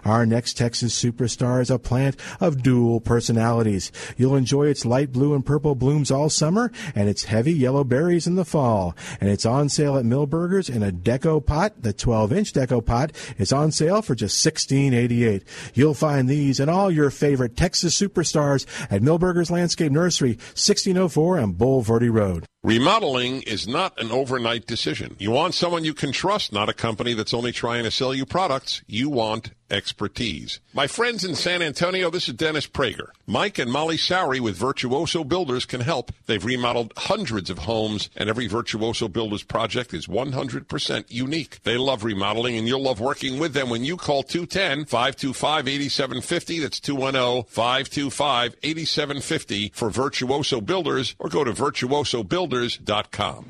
Our 0.05 0.27
next 0.27 0.55
Texas 0.55 1.01
Superstar 1.01 1.61
is 1.61 1.71
a 1.71 1.79
plant 1.79 2.17
of 2.41 2.63
dual 2.63 3.01
personalities. 3.01 3.93
You'll 4.17 4.37
enjoy 4.37 4.67
its 4.69 4.85
light 4.85 5.13
blue 5.13 5.35
and 5.35 5.45
purple 5.45 5.75
blooms 5.75 6.11
all 6.11 6.31
summer 6.31 6.73
and 6.95 7.09
its 7.09 7.25
heavy 7.25 7.53
yellow 7.53 7.85
berries 7.85 8.27
in 8.27 8.37
the 8.37 8.45
fall. 8.45 8.97
And 9.21 9.31
it's 9.31 9.47
on 9.47 9.69
sale 9.69 9.97
at 9.97 10.05
Milberger's 10.05 10.69
in 10.69 10.83
a 10.83 10.93
deco 10.93 11.45
pot. 11.45 11.83
The 11.83 11.93
12 11.93 12.33
inch 12.33 12.53
deco 12.53 12.85
pot 12.85 13.13
is 13.39 13.53
on 13.53 13.73
sale 13.73 14.03
for 14.03 14.15
just 14.15 14.45
$16.88. 14.45 15.43
You'll 15.75 15.95
find 15.95 16.29
these 16.29 16.61
and 16.61 16.71
all 16.71 16.91
your 16.91 17.11
favorite 17.11 17.57
Texas 17.57 17.99
Superstars 17.99 18.67
at 18.91 19.03
Milberger's 19.03 19.51
Landscape 19.51 19.93
Nursery, 19.93 20.33
1604 20.55 21.39
on 21.39 21.55
Bulverde 21.55 22.13
Road. 22.13 22.28
Remodeling 22.63 23.43
is 23.43 23.69
not 23.69 24.01
an 24.01 24.11
overnight 24.11 24.67
decision. 24.67 25.17
You 25.19 25.31
want 25.31 25.55
someone 25.55 25.85
you 25.85 25.95
can 25.95 26.13
trust, 26.13 26.53
not 26.53 26.69
a 26.69 26.75
company 26.75 27.15
that's 27.15 27.33
only 27.33 27.53
trying 27.53 27.85
to 27.85 27.91
sell 27.91 28.13
you 28.13 28.27
products. 28.27 28.83
You 28.87 29.09
want 29.09 29.53
expertise. 29.71 30.61
My 30.73 30.87
friends 30.87 31.25
in 31.25 31.35
San 31.35 31.63
Antonio, 31.63 32.11
this 32.11 32.29
is 32.29 32.35
Dennis 32.35 32.67
Prager. 32.67 33.09
Mike 33.27 33.59
and 33.59 33.71
Molly 33.71 33.97
Sowery 33.97 34.41
with 34.41 34.57
Virtuoso 34.57 35.25
Builders 35.25 35.67
can 35.67 35.81
help. 35.81 36.13
They've 36.27 36.45
remodeled 36.45 36.93
hundreds 36.97 37.51
of 37.51 37.59
homes, 37.59 38.09
and 38.17 38.29
every 38.29 38.47
Virtuoso 38.47 39.09
Builders 39.09 39.43
project 39.43 39.93
is 39.93 40.07
100% 40.07 41.05
unique. 41.09 41.63
They 41.65 41.77
love 41.77 42.05
remodeling, 42.05 42.57
and 42.57 42.67
you'll 42.67 42.83
love 42.83 43.01
working 43.01 43.39
with 43.39 43.55
them 43.55 43.69
when 43.71 43.85
you 43.85 43.97
call 43.97 44.23
210 44.23 44.87
525 44.87 45.69
8750. 45.69 46.61
That's 46.61 46.81
210 46.81 47.45
525 47.45 48.57
8750 48.63 49.73
for 49.75 49.91
Virtuoso 49.91 50.61
Builders, 50.61 51.15
or 51.19 51.29
go 51.29 51.45
to 51.45 51.53
virtuosobuilders.com. 51.53 53.47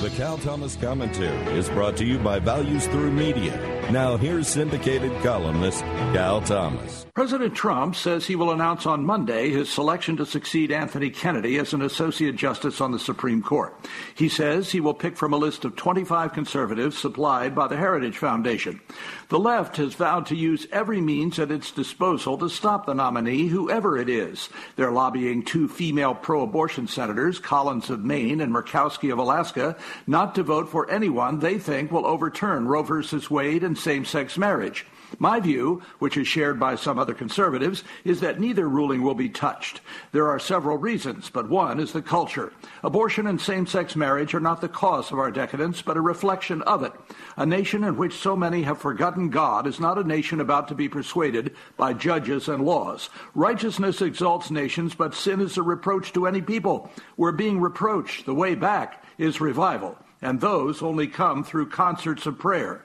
The 0.00 0.10
Cal 0.10 0.38
Thomas 0.38 0.76
Commentary 0.76 1.58
is 1.58 1.68
brought 1.70 1.96
to 1.96 2.04
you 2.04 2.18
by 2.18 2.38
Values 2.38 2.86
Through 2.86 3.10
Media. 3.10 3.90
Now 3.90 4.16
here's 4.16 4.46
syndicated 4.46 5.10
columnist 5.48 5.80
Cal 6.12 6.42
Thomas. 6.42 7.06
President 7.14 7.54
Trump 7.54 7.96
says 7.96 8.26
he 8.26 8.36
will 8.36 8.50
announce 8.50 8.84
on 8.84 9.06
Monday 9.06 9.48
his 9.48 9.70
selection 9.70 10.14
to 10.18 10.26
succeed 10.26 10.70
Anthony 10.70 11.08
Kennedy 11.08 11.56
as 11.56 11.72
an 11.72 11.80
Associate 11.80 12.36
Justice 12.36 12.82
on 12.82 12.92
the 12.92 12.98
Supreme 12.98 13.42
Court. 13.42 13.74
He 14.14 14.28
says 14.28 14.70
he 14.70 14.80
will 14.80 14.92
pick 14.92 15.16
from 15.16 15.32
a 15.32 15.38
list 15.38 15.64
of 15.64 15.74
25 15.74 16.34
conservatives 16.34 16.98
supplied 16.98 17.54
by 17.54 17.66
the 17.66 17.78
Heritage 17.78 18.18
Foundation. 18.18 18.78
The 19.30 19.38
left 19.38 19.78
has 19.78 19.94
vowed 19.94 20.26
to 20.26 20.36
use 20.36 20.66
every 20.70 21.00
means 21.00 21.38
at 21.38 21.50
its 21.50 21.70
disposal 21.70 22.36
to 22.36 22.50
stop 22.50 22.84
the 22.84 22.92
nominee, 22.92 23.46
whoever 23.46 23.96
it 23.96 24.10
is. 24.10 24.50
They're 24.76 24.92
lobbying 24.92 25.46
two 25.46 25.66
female 25.66 26.14
pro 26.14 26.42
abortion 26.42 26.86
senators, 26.88 27.38
Collins 27.38 27.88
of 27.88 28.04
Maine 28.04 28.42
and 28.42 28.52
Murkowski 28.52 29.10
of 29.10 29.18
Alaska, 29.18 29.78
not 30.06 30.34
to 30.34 30.42
vote 30.42 30.68
for 30.68 30.90
anyone 30.90 31.38
they 31.38 31.58
think 31.58 31.90
will 31.90 32.04
overturn 32.04 32.68
Roe 32.68 32.82
v. 32.82 33.02
Wade 33.30 33.64
and 33.64 33.78
same 33.78 34.04
sex 34.04 34.36
marriage. 34.36 34.84
My 35.18 35.40
view, 35.40 35.82
which 35.98 36.16
is 36.16 36.28
shared 36.28 36.60
by 36.60 36.76
some 36.76 36.98
other 36.98 37.14
conservatives, 37.14 37.82
is 38.04 38.20
that 38.20 38.38
neither 38.40 38.68
ruling 38.68 39.02
will 39.02 39.14
be 39.14 39.28
touched. 39.28 39.80
There 40.12 40.28
are 40.28 40.38
several 40.38 40.76
reasons, 40.76 41.30
but 41.30 41.48
one 41.48 41.80
is 41.80 41.92
the 41.92 42.02
culture. 42.02 42.52
Abortion 42.82 43.26
and 43.26 43.40
same-sex 43.40 43.96
marriage 43.96 44.34
are 44.34 44.40
not 44.40 44.60
the 44.60 44.68
cause 44.68 45.10
of 45.10 45.18
our 45.18 45.30
decadence, 45.30 45.82
but 45.82 45.96
a 45.96 46.00
reflection 46.00 46.62
of 46.62 46.82
it. 46.82 46.92
A 47.36 47.46
nation 47.46 47.84
in 47.84 47.96
which 47.96 48.14
so 48.14 48.36
many 48.36 48.62
have 48.62 48.78
forgotten 48.78 49.30
God 49.30 49.66
is 49.66 49.80
not 49.80 49.98
a 49.98 50.04
nation 50.04 50.40
about 50.40 50.68
to 50.68 50.74
be 50.74 50.88
persuaded 50.88 51.54
by 51.76 51.94
judges 51.94 52.48
and 52.48 52.64
laws. 52.64 53.10
Righteousness 53.34 54.02
exalts 54.02 54.50
nations, 54.50 54.94
but 54.94 55.14
sin 55.14 55.40
is 55.40 55.56
a 55.56 55.62
reproach 55.62 56.12
to 56.12 56.26
any 56.26 56.42
people. 56.42 56.90
We're 57.16 57.32
being 57.32 57.60
reproached. 57.60 58.26
The 58.26 58.34
way 58.34 58.54
back 58.54 59.04
is 59.16 59.40
revival, 59.40 59.96
and 60.22 60.40
those 60.40 60.82
only 60.82 61.06
come 61.06 61.44
through 61.44 61.70
concerts 61.70 62.26
of 62.26 62.38
prayer. 62.38 62.84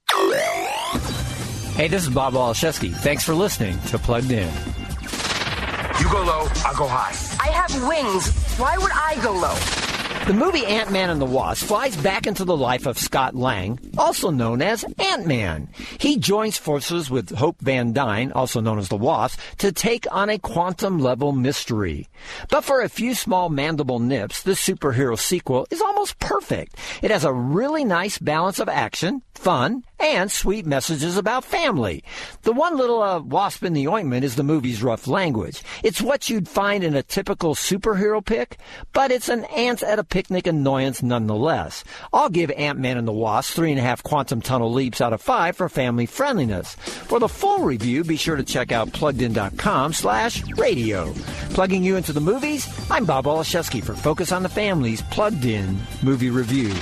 Hey, 1.81 1.87
this 1.87 2.03
is 2.03 2.13
Bob 2.13 2.35
Waliszewski. 2.35 2.93
Thanks 2.93 3.23
for 3.23 3.33
listening 3.33 3.75
to 3.87 3.97
Plugged 3.97 4.29
In. 4.29 4.53
You 5.99 6.11
go 6.11 6.21
low, 6.21 6.47
I'll 6.63 6.75
go 6.75 6.85
high. 6.87 7.09
I 7.43 7.49
have 7.49 7.73
wings. 7.87 8.29
Why 8.59 8.77
would 8.77 8.91
I 8.93 9.19
go 9.23 9.31
low? 9.31 9.81
The 10.27 10.33
movie 10.35 10.63
Ant 10.63 10.91
Man 10.91 11.09
and 11.09 11.19
the 11.19 11.25
Wasp 11.25 11.65
flies 11.65 11.97
back 11.97 12.27
into 12.27 12.45
the 12.45 12.55
life 12.55 12.85
of 12.85 12.99
Scott 12.99 13.33
Lang, 13.33 13.79
also 13.97 14.29
known 14.29 14.61
as 14.61 14.85
Ant 14.99 15.25
Man. 15.25 15.69
He 15.97 16.17
joins 16.17 16.59
forces 16.59 17.09
with 17.09 17.35
Hope 17.35 17.59
Van 17.59 17.93
Dyne, 17.93 18.31
also 18.31 18.61
known 18.61 18.77
as 18.77 18.89
the 18.89 18.95
Wasp, 18.97 19.39
to 19.57 19.71
take 19.71 20.05
on 20.11 20.29
a 20.29 20.37
quantum 20.37 20.99
level 20.99 21.31
mystery. 21.31 22.07
But 22.49 22.63
for 22.63 22.81
a 22.81 22.89
few 22.89 23.15
small 23.15 23.49
mandible 23.49 23.97
nips, 23.97 24.43
this 24.43 24.61
superhero 24.61 25.17
sequel 25.17 25.65
is 25.71 25.81
almost 25.81 26.19
perfect. 26.19 26.77
It 27.01 27.09
has 27.09 27.25
a 27.25 27.33
really 27.33 27.83
nice 27.83 28.19
balance 28.19 28.59
of 28.59 28.69
action, 28.69 29.23
fun, 29.33 29.83
and 30.01 30.31
sweet 30.31 30.65
messages 30.65 31.15
about 31.15 31.45
family. 31.45 32.03
The 32.41 32.51
one 32.51 32.75
little 32.77 33.01
uh, 33.01 33.19
wasp 33.19 33.63
in 33.63 33.73
the 33.73 33.87
ointment 33.87 34.23
is 34.23 34.35
the 34.35 34.43
movie's 34.43 34.83
rough 34.83 35.07
language. 35.07 35.61
It's 35.83 36.01
what 36.01 36.29
you'd 36.29 36.47
find 36.47 36.83
in 36.83 36.95
a 36.95 37.03
typical 37.03 37.55
superhero 37.55 38.25
pick, 38.25 38.57
but 38.93 39.11
it's 39.11 39.29
an 39.29 39.45
ants 39.45 39.83
at 39.83 39.99
a 39.99 40.03
picnic 40.03 40.47
annoyance 40.47 41.03
nonetheless. 41.03 41.83
I'll 42.11 42.29
give 42.29 42.51
Ant-Man 42.51 42.97
and 42.97 43.07
the 43.07 43.13
Wasp 43.13 43.53
three 43.53 43.71
and 43.71 43.79
a 43.79 43.83
half 43.83 44.03
quantum 44.03 44.41
tunnel 44.41 44.71
leaps 44.71 45.01
out 45.01 45.13
of 45.13 45.21
five 45.21 45.55
for 45.55 45.69
family 45.69 46.05
friendliness. 46.05 46.75
For 46.75 47.19
the 47.19 47.29
full 47.29 47.63
review, 47.63 48.03
be 48.03 48.17
sure 48.17 48.35
to 48.35 48.43
check 48.43 48.71
out 48.71 48.89
pluggedin.com 48.89 49.93
slash 49.93 50.43
radio. 50.57 51.13
Plugging 51.51 51.83
you 51.83 51.95
into 51.95 52.13
the 52.13 52.21
movies, 52.21 52.67
I'm 52.89 53.05
Bob 53.05 53.25
Waliszewski 53.25 53.83
for 53.83 53.93
Focus 53.93 54.31
on 54.31 54.43
the 54.43 54.49
Family's 54.49 55.01
Plugged 55.03 55.45
In 55.45 55.77
Movie 56.01 56.29
Review. 56.29 56.73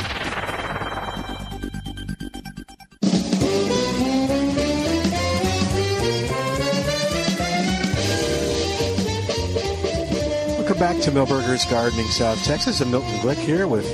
Back 10.80 11.02
to 11.02 11.12
Milberger's 11.12 11.66
Gardening, 11.66 12.06
South 12.08 12.42
Texas. 12.46 12.80
I'm 12.80 12.90
Milton 12.90 13.10
Glick 13.20 13.36
here 13.36 13.68
with 13.68 13.86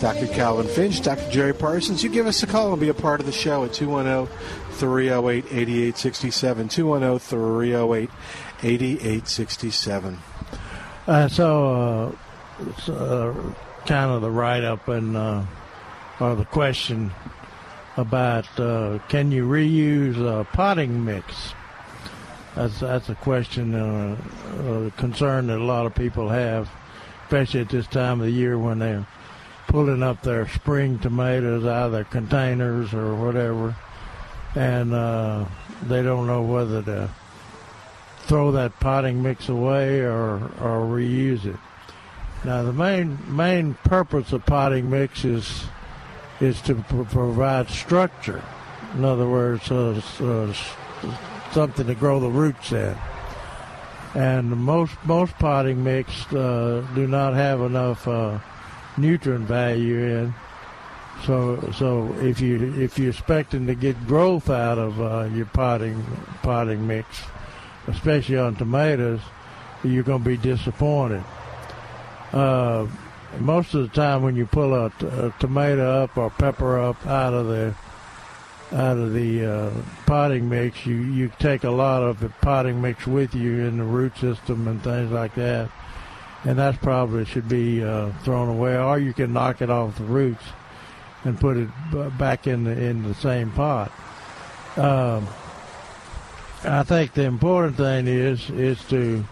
Dr. 0.00 0.26
Calvin 0.26 0.66
Finch, 0.66 1.00
Dr. 1.00 1.30
Jerry 1.30 1.54
Parsons. 1.54 2.02
You 2.02 2.10
give 2.10 2.26
us 2.26 2.42
a 2.42 2.48
call 2.48 2.72
and 2.72 2.80
be 2.80 2.88
a 2.88 2.94
part 2.94 3.20
of 3.20 3.26
the 3.26 3.32
show 3.32 3.64
at 3.64 3.72
210 3.72 4.26
308 4.72 5.44
8867. 5.46 6.68
210 6.68 7.18
308 7.20 8.10
8867. 8.64 10.18
I 11.06 11.28
saw 11.28 12.06
uh, 12.08 12.12
s- 12.76 12.88
uh, 12.88 13.34
kind 13.86 14.10
of 14.10 14.20
the 14.22 14.30
write 14.30 14.64
up 14.64 14.88
and 14.88 15.16
uh, 15.16 15.44
or 16.18 16.34
the 16.34 16.44
question 16.44 17.12
about 17.96 18.46
uh, 18.58 18.98
can 19.08 19.30
you 19.30 19.46
reuse 19.46 20.20
uh, 20.20 20.42
potting 20.52 21.04
mix? 21.04 21.54
That's 22.54 22.80
that's 22.80 23.08
a 23.08 23.14
question, 23.14 23.74
uh, 23.74 24.16
uh, 24.58 24.90
concern 24.98 25.46
that 25.46 25.58
a 25.58 25.64
lot 25.64 25.86
of 25.86 25.94
people 25.94 26.28
have, 26.28 26.68
especially 27.24 27.60
at 27.60 27.70
this 27.70 27.86
time 27.86 28.20
of 28.20 28.26
the 28.26 28.32
year 28.32 28.58
when 28.58 28.78
they're 28.78 29.06
pulling 29.68 30.02
up 30.02 30.22
their 30.22 30.46
spring 30.48 30.98
tomatoes 30.98 31.64
out 31.64 31.86
of 31.86 31.92
their 31.92 32.04
containers 32.04 32.92
or 32.92 33.14
whatever, 33.14 33.74
and 34.54 34.92
uh, 34.92 35.46
they 35.84 36.02
don't 36.02 36.26
know 36.26 36.42
whether 36.42 36.82
to 36.82 37.08
throw 38.18 38.52
that 38.52 38.78
potting 38.80 39.22
mix 39.22 39.48
away 39.48 40.00
or 40.00 40.34
or 40.60 40.84
reuse 40.84 41.46
it. 41.46 41.56
Now 42.44 42.64
the 42.64 42.72
main 42.72 43.18
main 43.34 43.74
purpose 43.84 44.30
of 44.32 44.44
potting 44.44 44.90
mix 44.90 45.24
is 45.24 45.64
is 46.38 46.60
to 46.62 46.74
pr- 46.74 47.04
provide 47.04 47.70
structure. 47.70 48.42
In 48.94 49.06
other 49.06 49.26
words, 49.26 49.70
uh, 49.70 50.02
uh, 50.20 50.52
something 51.52 51.86
to 51.86 51.94
grow 51.94 52.20
the 52.20 52.28
roots 52.28 52.72
in. 52.72 52.96
And 54.14 54.50
most 54.50 54.92
most 55.04 55.32
potting 55.38 55.82
mix 55.82 56.10
uh, 56.32 56.86
do 56.94 57.06
not 57.06 57.34
have 57.34 57.60
enough 57.60 58.06
uh, 58.06 58.38
nutrient 58.96 59.46
value 59.46 59.98
in. 59.98 60.34
So 61.24 61.72
so 61.78 62.12
if 62.20 62.40
you 62.40 62.74
if 62.74 62.98
you're 62.98 63.10
expecting 63.10 63.66
to 63.66 63.74
get 63.74 64.06
growth 64.06 64.50
out 64.50 64.78
of 64.78 65.00
uh, 65.00 65.28
your 65.34 65.46
potting 65.46 66.04
potting 66.42 66.86
mix, 66.86 67.22
especially 67.86 68.38
on 68.38 68.56
tomatoes, 68.56 69.20
you're 69.82 70.02
going 70.02 70.22
to 70.22 70.28
be 70.28 70.36
disappointed. 70.36 71.24
Uh, 72.32 72.86
most 73.40 73.74
of 73.74 73.82
the 73.82 73.94
time, 73.94 74.22
when 74.22 74.36
you 74.36 74.46
pull 74.46 74.74
a, 74.74 74.90
t- 74.90 75.06
a 75.06 75.32
tomato 75.38 76.02
up 76.02 76.16
or 76.16 76.30
pepper 76.30 76.78
up 76.78 77.06
out 77.06 77.32
of 77.32 77.46
the 77.46 77.74
out 78.72 78.96
of 78.96 79.12
the 79.12 79.44
uh, 79.44 79.70
potting 80.06 80.48
mix, 80.48 80.86
you 80.86 80.96
you 80.96 81.30
take 81.38 81.64
a 81.64 81.70
lot 81.70 82.02
of 82.02 82.20
the 82.20 82.28
potting 82.40 82.80
mix 82.80 83.06
with 83.06 83.34
you 83.34 83.60
in 83.66 83.78
the 83.78 83.84
root 83.84 84.16
system 84.16 84.66
and 84.66 84.82
things 84.82 85.10
like 85.10 85.34
that, 85.34 85.70
and 86.44 86.58
that 86.58 86.80
probably 86.80 87.24
should 87.24 87.48
be 87.48 87.84
uh, 87.84 88.10
thrown 88.24 88.48
away, 88.48 88.76
or 88.76 88.98
you 88.98 89.12
can 89.12 89.32
knock 89.32 89.60
it 89.60 89.70
off 89.70 89.98
the 89.98 90.04
roots 90.04 90.44
and 91.24 91.38
put 91.38 91.56
it 91.56 91.68
back 92.18 92.46
in 92.46 92.64
the 92.64 92.70
in 92.70 93.02
the 93.02 93.14
same 93.14 93.50
pot. 93.52 93.92
Um, 94.76 95.28
I 96.64 96.82
think 96.84 97.12
the 97.12 97.24
important 97.24 97.76
thing 97.76 98.06
is 98.06 98.48
is 98.50 98.82
to 98.84 99.24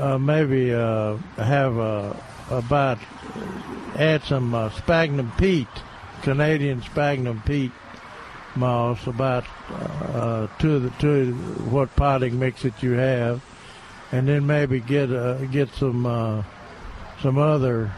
uh, 0.00 0.18
maybe 0.18 0.74
uh, 0.74 1.16
have 1.36 1.78
uh, 1.78 2.14
about 2.50 2.98
add 3.96 4.24
some 4.24 4.54
uh, 4.54 4.70
sphagnum 4.70 5.30
peat, 5.38 5.68
Canadian 6.22 6.82
sphagnum 6.82 7.42
peat 7.46 7.70
moss, 8.58 9.06
about 9.06 9.44
uh, 10.14 10.46
to 10.58 10.78
the 10.78 10.90
to 11.00 11.32
what 11.70 11.94
potting 11.96 12.38
mix 12.38 12.62
that 12.62 12.82
you 12.82 12.92
have, 12.92 13.42
and 14.12 14.28
then 14.28 14.46
maybe 14.46 14.80
get 14.80 15.10
uh, 15.10 15.38
get 15.46 15.72
some 15.74 16.06
uh, 16.06 16.42
some 17.22 17.38
other, 17.38 17.90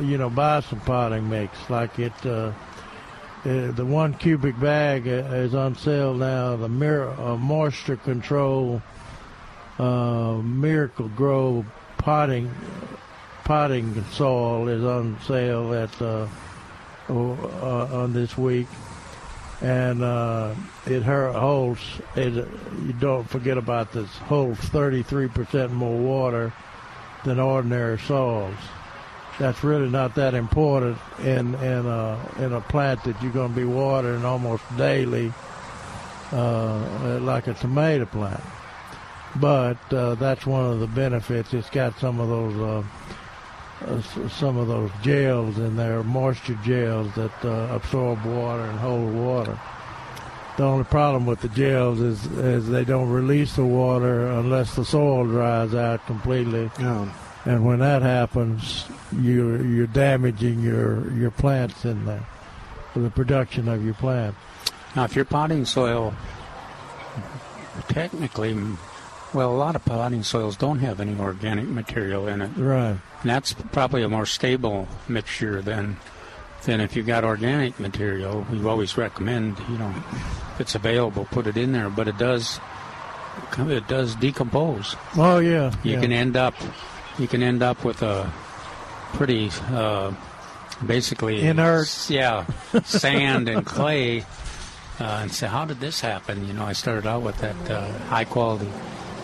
you 0.00 0.18
know, 0.18 0.30
buy 0.30 0.60
some 0.60 0.80
potting 0.80 1.28
mix 1.28 1.70
like 1.70 1.98
it. 1.98 2.12
Uh, 2.24 2.52
uh, 3.44 3.72
the 3.72 3.84
one 3.84 4.14
cubic 4.14 4.58
bag 4.60 5.08
uh, 5.08 5.34
is 5.34 5.54
on 5.54 5.74
sale 5.74 6.14
now. 6.14 6.54
The 6.56 6.68
mir- 6.68 7.10
uh, 7.10 7.36
moisture 7.36 7.96
control 7.96 8.80
uh, 9.78 10.34
Miracle-Gro 10.34 11.64
potting 11.98 12.50
potting 13.44 14.04
soil 14.12 14.68
is 14.68 14.84
on 14.84 15.18
sale 15.26 15.74
at 15.74 16.00
uh, 16.00 16.28
uh, 17.08 17.88
on 17.92 18.12
this 18.12 18.38
week, 18.38 18.68
and 19.62 20.02
uh, 20.02 20.54
it 20.86 21.02
holds. 21.02 21.80
It, 22.16 22.34
you 22.34 22.92
don't 22.98 23.28
forget 23.28 23.56
about 23.56 23.92
this. 23.92 24.08
Holds 24.18 24.60
33 24.60 25.28
percent 25.28 25.72
more 25.72 25.96
water 25.96 26.52
than 27.24 27.38
ordinary 27.38 27.98
soils. 27.98 28.56
That's 29.38 29.64
really 29.64 29.88
not 29.88 30.14
that 30.16 30.34
important 30.34 30.98
in 31.20 31.54
in 31.54 31.86
a 31.86 32.18
in 32.38 32.52
a 32.52 32.60
plant 32.60 33.04
that 33.04 33.20
you're 33.22 33.32
going 33.32 33.54
to 33.54 33.56
be 33.56 33.64
watering 33.64 34.24
almost 34.24 34.64
daily, 34.76 35.32
uh, 36.32 37.18
like 37.22 37.46
a 37.46 37.54
tomato 37.54 38.04
plant 38.06 38.42
but 39.36 39.78
uh, 39.92 40.14
that's 40.16 40.46
one 40.46 40.64
of 40.64 40.80
the 40.80 40.86
benefits. 40.86 41.54
It's 41.54 41.70
got 41.70 41.98
some 41.98 42.20
of 42.20 42.28
those 42.28 42.56
uh, 42.56 42.82
some 44.30 44.56
of 44.56 44.68
those 44.68 44.90
gels 45.02 45.58
in 45.58 45.76
there, 45.76 46.02
moisture 46.02 46.58
gels 46.64 47.14
that 47.14 47.44
uh, 47.44 47.74
absorb 47.74 48.24
water 48.24 48.62
and 48.62 48.78
hold 48.78 49.12
water. 49.14 49.58
The 50.56 50.64
only 50.64 50.84
problem 50.84 51.24
with 51.24 51.40
the 51.40 51.48
gels 51.48 52.00
is, 52.00 52.26
is 52.26 52.68
they 52.68 52.84
don't 52.84 53.10
release 53.10 53.56
the 53.56 53.64
water 53.64 54.26
unless 54.26 54.74
the 54.76 54.84
soil 54.84 55.24
dries 55.24 55.74
out 55.74 56.04
completely. 56.06 56.70
And 57.44 57.64
when 57.64 57.80
that 57.80 58.02
happens, 58.02 58.86
you're 59.20 59.64
you're 59.64 59.88
damaging 59.88 60.60
your 60.60 61.10
your 61.12 61.30
plants 61.32 61.84
in 61.84 62.04
the 62.04 62.20
for 62.92 63.00
the 63.00 63.10
production 63.10 63.68
of 63.68 63.84
your 63.84 63.94
plant. 63.94 64.36
Now, 64.94 65.04
if 65.04 65.16
your 65.16 65.24
potting 65.24 65.64
soil, 65.64 66.14
technically, 67.88 68.54
well, 69.34 69.52
a 69.52 69.56
lot 69.56 69.76
of 69.76 69.84
potting 69.84 70.22
soils 70.22 70.56
don't 70.56 70.78
have 70.80 71.00
any 71.00 71.18
organic 71.18 71.66
material 71.66 72.28
in 72.28 72.42
it. 72.42 72.50
Right. 72.56 72.96
And 73.22 73.30
that's 73.30 73.54
probably 73.72 74.02
a 74.02 74.08
more 74.08 74.26
stable 74.26 74.88
mixture 75.08 75.62
than 75.62 75.96
than 76.64 76.80
if 76.80 76.94
you've 76.94 77.06
got 77.06 77.24
organic 77.24 77.80
material. 77.80 78.46
We 78.50 78.64
always 78.64 78.96
recommend, 78.96 79.58
you 79.68 79.78
know, 79.78 79.92
if 80.54 80.60
it's 80.60 80.74
available, 80.74 81.26
put 81.30 81.46
it 81.46 81.56
in 81.56 81.72
there. 81.72 81.90
But 81.90 82.08
it 82.08 82.18
does 82.18 82.60
it 83.58 83.88
does 83.88 84.14
decompose. 84.16 84.96
Oh 85.16 85.38
yeah. 85.38 85.74
You 85.82 85.92
yeah. 85.92 86.00
can 86.00 86.12
end 86.12 86.36
up 86.36 86.54
you 87.18 87.28
can 87.28 87.42
end 87.42 87.62
up 87.62 87.84
with 87.84 88.02
a 88.02 88.32
pretty 89.14 89.50
uh, 89.70 90.12
basically 90.86 91.40
Inert. 91.42 92.10
yeah 92.10 92.46
sand 92.84 93.48
and 93.48 93.64
clay 93.64 94.20
uh, 95.00 95.20
and 95.22 95.30
say 95.30 95.46
how 95.46 95.64
did 95.64 95.80
this 95.80 96.00
happen 96.00 96.46
you 96.46 96.52
know 96.52 96.64
i 96.64 96.72
started 96.72 97.06
out 97.06 97.22
with 97.22 97.36
that 97.38 97.70
uh, 97.70 97.86
high 98.04 98.24
quality 98.24 98.68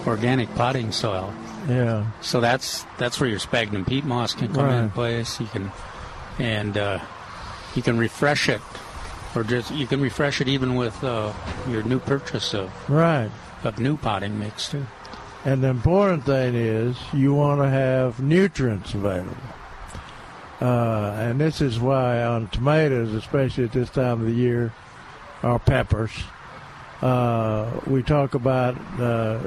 organic 0.09 0.53
potting 0.55 0.91
soil 0.93 1.33
Yeah. 1.69 2.07
so 2.21 2.41
that's 2.41 2.85
that's 2.99 3.21
where 3.21 3.29
your 3.29 3.39
sphagnum 3.39 3.85
peat 3.85 4.05
moss 4.05 4.35
can 4.35 4.49
come 4.53 4.65
Right. 4.65 4.79
into 4.81 4.95
place 4.95 5.39
you 5.41 5.47
can 5.47 5.71
and 6.39 6.77
uh, 6.77 6.99
you 7.75 7.83
can 7.83 7.99
refresh 7.99 8.49
it 8.49 8.61
or 9.35 9.45
just 9.45 9.71
you 9.73 9.87
can 9.87 10.01
refresh 10.01 10.41
it 10.41 10.49
even 10.49 10.75
with 10.75 11.03
uh, 11.05 11.33
your 11.69 11.83
new 11.83 11.99
purchase 12.01 12.55
of 12.55 12.71
Right. 12.89 13.31
of 13.65 13.79
new 13.79 13.97
potting 13.97 14.39
mix 14.39 14.69
too 14.71 14.87
And 15.45 15.63
the 15.63 15.69
important 15.69 16.25
thing 16.25 16.55
is 16.55 16.97
you 17.13 17.33
want 17.35 17.61
to 17.63 17.69
have 17.69 18.19
nutrients 18.21 18.93
available. 18.95 19.37
Uh, 20.61 21.15
and 21.17 21.41
this 21.41 21.61
is 21.61 21.79
why 21.79 22.23
on 22.25 22.49
tomatoes, 22.49 23.15
especially 23.15 23.65
at 23.65 23.73
this 23.73 23.89
time 23.91 24.21
of 24.21 24.27
the 24.27 24.33
year, 24.33 24.73
or 25.45 25.59
peppers, 25.61 26.11
uh, 27.03 27.81
we 27.87 28.03
talk 28.03 28.35
about, 28.35 28.77
uh, 29.01 29.39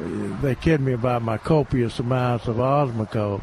they 0.42 0.56
kid 0.56 0.82
me 0.82 0.94
about 0.94 1.22
my 1.22 1.38
copious 1.38 2.00
amounts 2.00 2.48
of 2.48 2.58
Osmocote. 2.58 3.42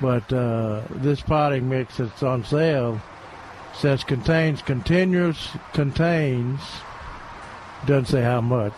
But 0.00 0.32
uh, 0.32 0.82
this 0.90 1.20
potting 1.20 1.68
mix 1.68 1.98
that's 1.98 2.22
on 2.22 2.44
sale 2.44 3.00
says 3.74 4.02
contains 4.02 4.62
continuous, 4.62 5.50
contains, 5.72 6.60
doesn't 7.86 8.06
say 8.06 8.22
how 8.22 8.40
much, 8.40 8.74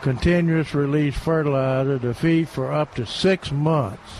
continuous 0.00 0.74
release 0.74 1.16
fertilizer 1.16 1.98
to 1.98 2.14
feed 2.14 2.48
for 2.48 2.72
up 2.72 2.94
to 2.94 3.06
six 3.06 3.52
months. 3.52 4.12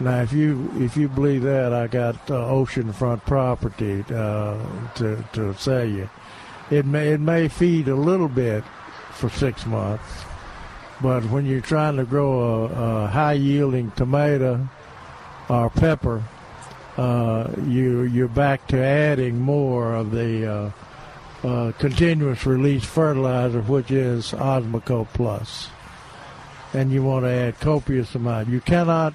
Now, 0.00 0.22
if 0.22 0.32
you 0.32 0.68
if 0.76 0.96
you 0.96 1.08
believe 1.08 1.42
that, 1.42 1.72
I 1.72 1.86
got 1.86 2.16
uh, 2.28 2.34
oceanfront 2.34 3.24
property 3.24 4.04
uh, 4.12 4.58
to 4.96 5.24
to 5.34 5.54
sell 5.54 5.84
you. 5.84 6.08
It 6.72 6.86
may 6.86 7.12
it 7.12 7.20
may 7.20 7.48
feed 7.48 7.88
a 7.88 7.94
little 7.94 8.28
bit 8.28 8.64
for 9.10 9.28
six 9.28 9.66
months, 9.66 10.24
but 11.02 11.22
when 11.24 11.44
you're 11.44 11.60
trying 11.60 11.98
to 11.98 12.04
grow 12.04 12.64
a, 12.64 13.04
a 13.04 13.06
high 13.08 13.34
yielding 13.34 13.90
tomato 13.90 14.66
or 15.50 15.68
pepper, 15.68 16.22
uh, 16.96 17.50
you 17.66 18.04
you're 18.04 18.26
back 18.26 18.66
to 18.68 18.82
adding 18.82 19.38
more 19.38 19.94
of 19.94 20.12
the 20.12 20.50
uh, 20.50 21.46
uh, 21.46 21.72
continuous 21.72 22.46
release 22.46 22.86
fertilizer, 22.86 23.60
which 23.60 23.90
is 23.90 24.32
Osmocote 24.32 25.08
Plus, 25.12 25.68
and 26.72 26.90
you 26.90 27.02
want 27.02 27.26
to 27.26 27.30
add 27.30 27.60
copious 27.60 28.14
amount. 28.14 28.48
You 28.48 28.62
cannot 28.62 29.12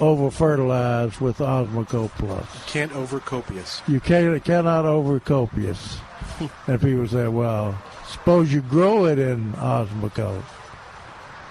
over 0.00 0.32
fertilize 0.32 1.20
with 1.20 1.38
Osmocote 1.38 2.10
Plus. 2.18 2.52
You 2.52 2.72
Can't 2.72 2.92
over 2.96 3.20
copious. 3.20 3.80
You 3.86 4.00
can, 4.00 4.40
cannot 4.40 4.86
over 4.86 5.20
copious. 5.20 6.00
and 6.66 6.80
people 6.80 7.06
say, 7.08 7.28
well, 7.28 7.80
suppose 8.08 8.52
you 8.52 8.62
grow 8.62 9.06
it 9.06 9.18
in 9.18 9.52
Osmocote. 9.54 10.44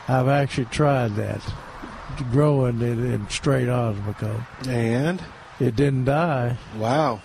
I've 0.07 0.27
actually 0.27 0.65
tried 0.65 1.15
that, 1.15 1.41
growing 2.31 2.81
it 2.81 2.99
in 2.99 3.27
straight 3.29 3.67
Osmocote. 3.67 4.45
And? 4.67 5.21
It 5.59 5.75
didn't 5.75 6.05
die. 6.05 6.57
Wow. 6.77 7.21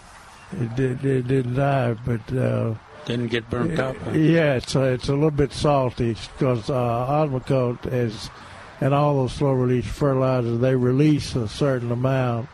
It, 0.53 0.75
did, 0.77 1.05
it 1.05 1.27
didn't 1.27 1.55
die, 1.55 1.95
but... 1.95 2.33
Uh, 2.33 2.75
didn't 3.07 3.29
get 3.29 3.49
burnt 3.49 3.79
up 3.79 3.97
huh? 3.97 4.11
Yeah, 4.13 4.55
it's 4.55 4.77
uh, 4.77 4.83
it's 4.83 5.09
a 5.09 5.15
little 5.15 5.31
bit 5.31 5.53
salty 5.53 6.17
because 6.37 6.69
uh, 6.69 6.75
Osmocote 6.75 7.91
is, 7.91 8.29
and 8.81 8.93
all 8.93 9.17
those 9.17 9.33
slow 9.33 9.53
release 9.53 9.87
fertilizers, 9.87 10.61
they 10.61 10.77
release 10.77 11.35
a 11.35 11.49
certain 11.49 11.91
amount 11.91 12.49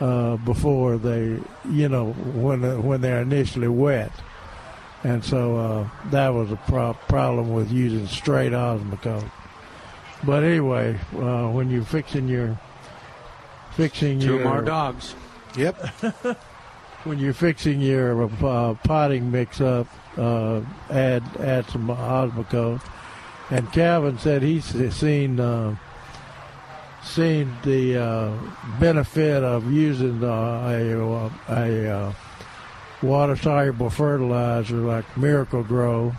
uh, 0.00 0.36
before 0.36 0.98
they, 0.98 1.40
you 1.70 1.88
know, 1.88 2.12
when 2.12 2.82
when 2.82 3.00
they're 3.00 3.22
initially 3.22 3.68
wet, 3.68 4.12
and 5.04 5.24
so 5.24 5.56
uh, 5.56 5.88
that 6.10 6.28
was 6.30 6.50
a 6.50 6.56
pro- 6.56 6.94
problem 7.08 7.52
with 7.52 7.70
using 7.70 8.06
straight 8.06 8.52
Osmocote. 8.52 9.30
But 10.24 10.44
anyway, 10.44 10.98
uh, 11.14 11.48
when 11.48 11.70
you're 11.70 11.84
fixing 11.84 12.28
your 12.28 12.58
fixing 13.72 14.20
Two 14.20 14.36
your 14.36 14.44
more 14.44 14.62
dogs. 14.62 15.14
Yep. 15.56 15.76
when 17.04 17.18
you're 17.18 17.32
fixing 17.32 17.80
your 17.80 18.24
uh, 18.44 18.74
potting 18.84 19.30
mix 19.30 19.60
up, 19.60 19.86
uh, 20.16 20.60
add 20.90 21.22
add 21.38 21.66
some 21.66 21.88
Osmocote. 21.88 22.82
And 23.50 23.70
Calvin 23.72 24.18
said 24.18 24.42
he's 24.42 24.64
seen 24.94 25.38
uh, 25.38 25.76
seen 27.06 27.56
the 27.62 27.96
uh, 27.96 28.32
benefit 28.78 29.42
of 29.42 29.72
using 29.72 30.22
uh, 30.22 30.68
a 30.68 31.52
a 31.52 31.90
uh, 31.90 32.12
water 33.02 33.36
soluble 33.36 33.90
fertilizer 33.90 34.76
like 34.76 35.16
Miracle-Gro, 35.16 36.14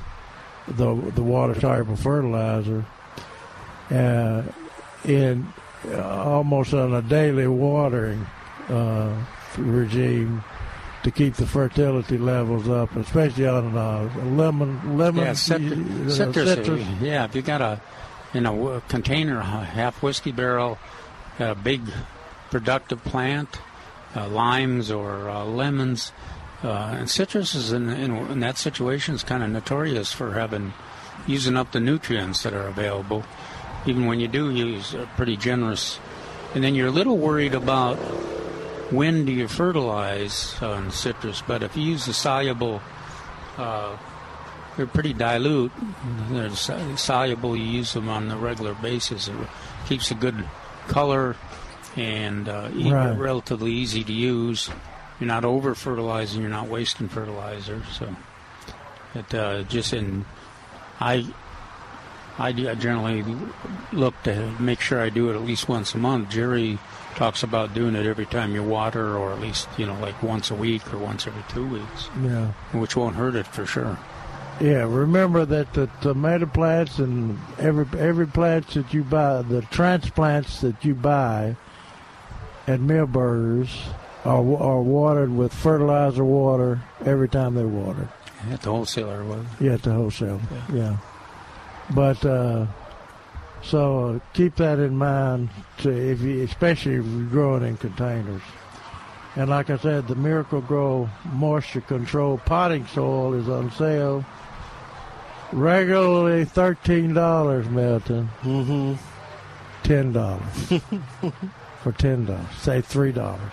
the 0.67 0.95
the 1.15 1.23
water 1.23 1.59
soluble 1.59 1.95
fertilizer, 1.95 2.85
uh, 3.91 4.43
in 5.05 5.47
uh, 5.91 6.23
almost 6.23 6.73
on 6.73 6.93
a 6.93 7.01
daily 7.01 7.47
watering 7.47 8.25
uh, 8.69 9.13
regime 9.57 10.43
to 11.03 11.11
keep 11.11 11.35
the 11.35 11.45
fertility 11.45 12.17
levels 12.17 12.67
up, 12.67 12.95
especially 12.95 13.47
on 13.47 13.77
uh, 13.77 14.09
lemon, 14.25 14.97
lemon, 14.97 15.23
yeah, 15.23 15.33
citrus, 15.33 16.17
citrus. 16.17 16.85
Yeah, 17.01 17.25
if 17.25 17.35
you 17.35 17.41
got 17.41 17.61
a 17.61 17.81
in 18.33 18.45
a 18.45 18.81
container, 18.87 19.41
half 19.41 20.01
whiskey 20.03 20.31
barrel, 20.31 20.77
a 21.39 21.55
big 21.55 21.81
productive 22.49 23.03
plant, 23.03 23.59
uh, 24.15 24.27
limes 24.27 24.91
or 24.91 25.29
uh, 25.29 25.45
lemons, 25.45 26.11
uh, 26.63 26.95
and 26.97 27.09
citrus 27.09 27.53
is 27.53 27.71
in, 27.71 27.89
in, 27.89 28.15
in 28.15 28.39
that 28.39 28.57
situation 28.57 29.13
is 29.15 29.23
kind 29.23 29.43
of 29.43 29.49
notorious 29.49 30.11
for 30.11 30.33
having 30.33 30.73
using 31.27 31.57
up 31.57 31.71
the 31.71 31.79
nutrients 31.79 32.43
that 32.43 32.53
are 32.53 32.67
available. 32.67 33.23
Even 33.85 34.05
when 34.05 34.19
you 34.19 34.27
do 34.27 34.51
use 34.51 34.95
pretty 35.15 35.37
generous, 35.37 35.99
and 36.55 36.63
then 36.63 36.73
you're 36.73 36.87
a 36.87 36.91
little 36.91 37.17
worried 37.17 37.53
about 37.53 37.97
when 38.91 39.25
do 39.25 39.31
you 39.31 39.47
fertilize 39.47 40.61
on 40.61 40.91
citrus, 40.91 41.43
but 41.45 41.61
if 41.61 41.75
you 41.75 41.83
use 41.83 42.05
the 42.05 42.13
soluble, 42.13 42.81
uh, 43.57 43.97
they're 44.77 44.87
pretty 44.87 45.13
dilute. 45.13 45.71
They're 46.29 46.49
soluble. 46.51 47.57
You 47.57 47.63
use 47.63 47.93
them 47.93 48.07
on 48.09 48.31
a 48.31 48.37
regular 48.37 48.73
basis. 48.75 49.27
It 49.27 49.35
keeps 49.87 50.11
a 50.11 50.15
good 50.15 50.45
color 50.87 51.35
and 51.95 52.47
uh, 52.47 52.69
Right. 52.73 53.17
relatively 53.17 53.71
easy 53.71 54.03
to 54.03 54.13
use. 54.13 54.69
You're 55.19 55.27
not 55.27 55.43
over 55.45 55.73
fertilizing. 55.75 56.41
You're 56.41 56.49
not 56.51 56.67
wasting 56.67 57.09
fertilizer. 57.09 57.81
So 57.93 58.15
it 59.15 59.33
uh, 59.33 59.63
just 59.63 59.93
in 59.93 60.25
I. 60.99 61.25
I, 62.39 62.51
do- 62.51 62.69
I 62.69 62.75
generally 62.75 63.25
look 63.91 64.13
to 64.25 64.51
make 64.59 64.79
sure 64.79 65.01
I 65.01 65.09
do 65.09 65.31
it 65.31 65.35
at 65.35 65.41
least 65.41 65.67
once 65.67 65.95
a 65.95 65.97
month. 65.97 66.29
Jerry 66.29 66.77
talks 67.15 67.41
about 67.41 67.73
doing 67.73 67.95
it 67.95 68.05
every 68.05 68.27
time 68.27 68.53
you 68.53 68.61
water, 68.61 69.17
or 69.17 69.31
at 69.33 69.41
least 69.41 69.67
you 69.75 69.87
know 69.87 69.99
like 69.99 70.21
once 70.21 70.51
a 70.51 70.53
week 70.53 70.93
or 70.93 70.99
once 70.99 71.25
every 71.25 71.41
two 71.49 71.67
weeks, 71.67 72.09
Yeah. 72.21 72.51
which 72.73 72.95
won't 72.95 73.15
hurt 73.15 73.33
it 73.33 73.47
for 73.47 73.65
sure. 73.65 73.97
Yeah, 74.59 74.85
remember 74.87 75.45
that 75.45 75.73
the 75.73 75.87
tomato 76.01 76.47
plants 76.47 76.97
and 76.97 77.37
every 77.59 77.85
every 77.99 78.25
plants 78.25 78.73
that 78.73 78.91
you 78.93 79.03
buy, 79.03 79.43
the 79.43 79.61
transplants 79.63 80.61
that 80.61 80.83
you 80.83 80.95
buy 80.95 81.55
at 82.65 82.79
Milberger's 82.79 83.69
are 84.25 84.37
are 84.57 84.81
watered 84.81 85.31
with 85.31 85.53
fertilizer 85.53 86.23
water 86.23 86.81
every 87.05 87.29
time 87.29 87.53
they're 87.53 87.67
watered. 87.67 88.09
At 88.49 88.61
the 88.61 88.71
wholesaler 88.71 89.23
was. 89.25 89.45
Yeah, 89.59 89.73
at 89.73 89.83
the 89.83 89.93
wholesale. 89.93 90.41
Yeah. 90.73 90.97
But 91.93 92.25
uh, 92.25 92.65
so 93.61 94.19
keep 94.33 94.55
that 94.55 94.79
in 94.79 94.97
mind, 94.97 95.49
to 95.79 95.89
if 95.89 96.21
you, 96.21 96.43
especially 96.43 96.95
if 96.95 97.05
you're 97.05 97.23
growing 97.25 97.63
in 97.63 97.77
containers. 97.77 98.41
And 99.35 99.51
like 99.51 99.69
I 99.69 99.77
said, 99.77 100.07
the 100.07 100.15
Miracle-Gro 100.15 101.07
Moisture 101.33 101.81
Control 101.81 102.39
potting 102.39 102.87
soil 102.87 103.35
is 103.35 103.47
on 103.47 103.71
sale. 103.71 104.25
Regularly 105.53 106.43
thirteen 106.45 107.13
dollars, 107.13 107.67
Milton. 107.69 108.29
Mm-hmm. 108.43 108.93
Ten 109.83 110.11
dollars 110.11 110.73
for 111.83 111.91
ten 111.93 112.25
dollars. 112.25 112.45
Say 112.59 112.81
three 112.81 113.11
dollars. 113.13 113.51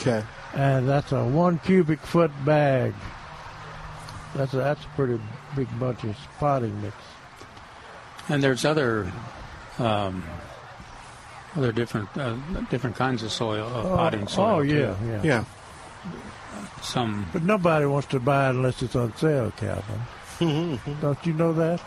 Okay. 0.00 0.22
And 0.54 0.88
that's 0.88 1.12
a 1.12 1.24
one 1.24 1.58
cubic 1.58 2.00
foot 2.00 2.30
bag. 2.44 2.94
That's 4.34 4.54
a, 4.54 4.58
that's 4.58 4.84
a 4.84 4.88
pretty 4.96 5.20
big 5.54 5.68
bunch 5.78 6.02
of 6.04 6.16
potting 6.38 6.80
mix. 6.80 6.96
And 8.28 8.42
there's 8.42 8.64
other 8.64 9.12
um, 9.78 10.24
other 11.56 11.72
different 11.72 12.08
uh, 12.16 12.36
different 12.70 12.96
kinds 12.96 13.22
of 13.22 13.30
soil, 13.30 13.66
uh, 13.74 13.82
Oh, 13.82 13.96
potting 13.96 14.26
soil. 14.28 14.46
oh, 14.56 14.60
yeah, 14.62 14.94
too. 14.94 15.06
yeah. 15.06 15.22
Yeah. 15.22 15.44
Some 16.82 17.26
But 17.32 17.42
nobody 17.42 17.84
wants 17.86 18.08
to 18.08 18.20
buy 18.20 18.46
it 18.46 18.50
unless 18.50 18.82
it's 18.82 18.96
on 18.96 19.14
sale, 19.16 19.50
Calvin. 19.56 20.00
Don't 20.38 21.18
you 21.26 21.32
know 21.32 21.52
that? 21.54 21.80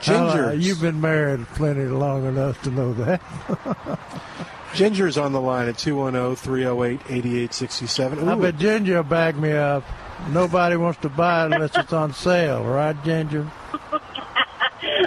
Ginger. 0.00 0.46
Uh, 0.46 0.52
you've 0.52 0.80
been 0.80 1.00
married 1.00 1.46
plenty 1.48 1.84
long 1.84 2.24
enough 2.24 2.60
to 2.62 2.70
know 2.70 2.92
that. 2.94 3.20
Ginger's 4.74 5.18
on 5.18 5.32
the 5.32 5.40
line 5.40 5.68
at 5.68 5.76
210 5.78 6.36
308 6.36 7.00
8867. 7.10 8.28
I 8.28 8.34
bet 8.36 8.56
Ginger 8.58 8.96
will 8.96 9.02
back 9.02 9.36
me 9.36 9.52
up. 9.52 9.84
Nobody 10.30 10.76
wants 10.76 11.00
to 11.00 11.08
buy 11.08 11.42
it 11.46 11.52
unless 11.52 11.76
it's 11.76 11.92
on 11.92 12.12
sale, 12.14 12.64
right, 12.64 12.96
Ginger? 13.04 13.42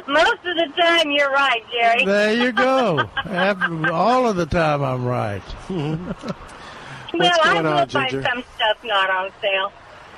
Most 0.07 0.45
of 0.45 0.55
the 0.57 0.71
time, 0.79 1.09
you're 1.11 1.31
right, 1.31 1.63
Jerry. 1.71 2.05
There 2.05 2.33
you 2.33 2.51
go. 2.51 3.09
After, 3.25 3.91
all 3.91 4.27
of 4.27 4.35
the 4.35 4.45
time, 4.45 4.83
I'm 4.83 5.05
right. 5.05 5.41
well, 5.69 5.97
What's 7.13 7.39
I 7.39 7.53
going 7.53 7.65
will 7.65 7.73
on, 7.73 7.87
buy 7.87 8.09
Ginger? 8.09 8.23
some 8.29 8.43
stuff 8.55 8.77
not 8.83 9.09
on 9.09 9.31
sale. 9.41 9.71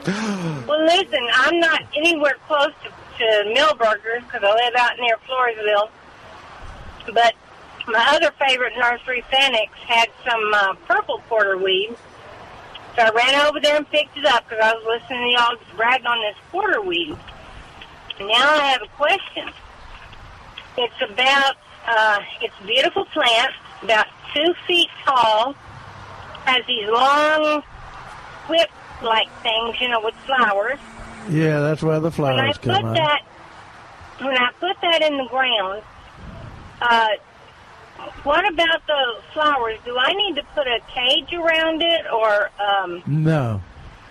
Well, 0.07 0.85
listen, 0.85 1.27
I'm 1.33 1.59
not 1.59 1.81
anywhere 1.95 2.35
close 2.47 2.71
to, 2.83 2.89
to 2.89 3.53
Milberger's 3.55 4.23
because 4.23 4.43
I 4.43 4.53
live 4.53 4.75
out 4.77 4.91
near 4.99 5.17
Floresville. 5.27 5.89
But 7.13 7.33
my 7.87 8.15
other 8.15 8.31
favorite 8.39 8.73
nursery, 8.77 9.23
Fanick's, 9.31 9.79
had 9.87 10.09
some 10.23 10.53
uh, 10.53 10.73
purple 10.87 11.21
porterweed. 11.29 11.95
So 12.95 13.01
I 13.01 13.09
ran 13.09 13.47
over 13.47 13.59
there 13.59 13.77
and 13.77 13.89
picked 13.89 14.17
it 14.17 14.25
up 14.25 14.47
because 14.47 14.63
I 14.63 14.73
was 14.73 15.01
listening 15.01 15.27
to 15.27 15.41
y'all 15.41 15.57
brag 15.75 16.05
on 16.05 16.19
this 16.21 16.35
porterweed. 16.51 17.17
And 18.19 18.27
now 18.27 18.55
I 18.55 18.67
have 18.67 18.81
a 18.83 18.87
question. 18.95 19.49
It's 20.77 21.01
about, 21.01 21.55
uh, 21.87 22.19
it's 22.41 22.53
a 22.61 22.67
beautiful 22.67 23.05
plant, 23.05 23.53
about 23.81 24.07
two 24.33 24.53
feet 24.67 24.89
tall, 25.03 25.53
has 26.45 26.65
these 26.67 26.87
long 26.89 27.63
whip-like 29.01 29.29
things, 29.41 29.79
you 29.81 29.89
know, 29.89 30.01
with 30.01 30.15
flowers. 30.25 30.79
Yeah, 31.29 31.59
that's 31.59 31.81
where 31.81 31.99
the 31.99 32.11
flowers 32.11 32.37
When 32.37 32.45
I 32.45 32.53
flowers 32.53 32.81
put 32.81 32.85
out. 32.85 32.93
that, 32.95 33.21
when 34.19 34.37
I 34.37 34.51
put 34.59 34.77
that 34.81 35.01
in 35.01 35.17
the 35.17 35.25
ground, 35.25 35.83
uh, 36.81 37.07
what 38.23 38.51
about 38.51 38.85
the 38.87 39.15
flowers? 39.33 39.79
Do 39.85 39.97
I 39.97 40.11
need 40.13 40.35
to 40.35 40.43
put 40.53 40.67
a 40.67 40.79
cage 40.93 41.33
around 41.33 41.81
it, 41.81 42.05
or 42.11 42.49
um, 42.59 43.01
No, 43.05 43.61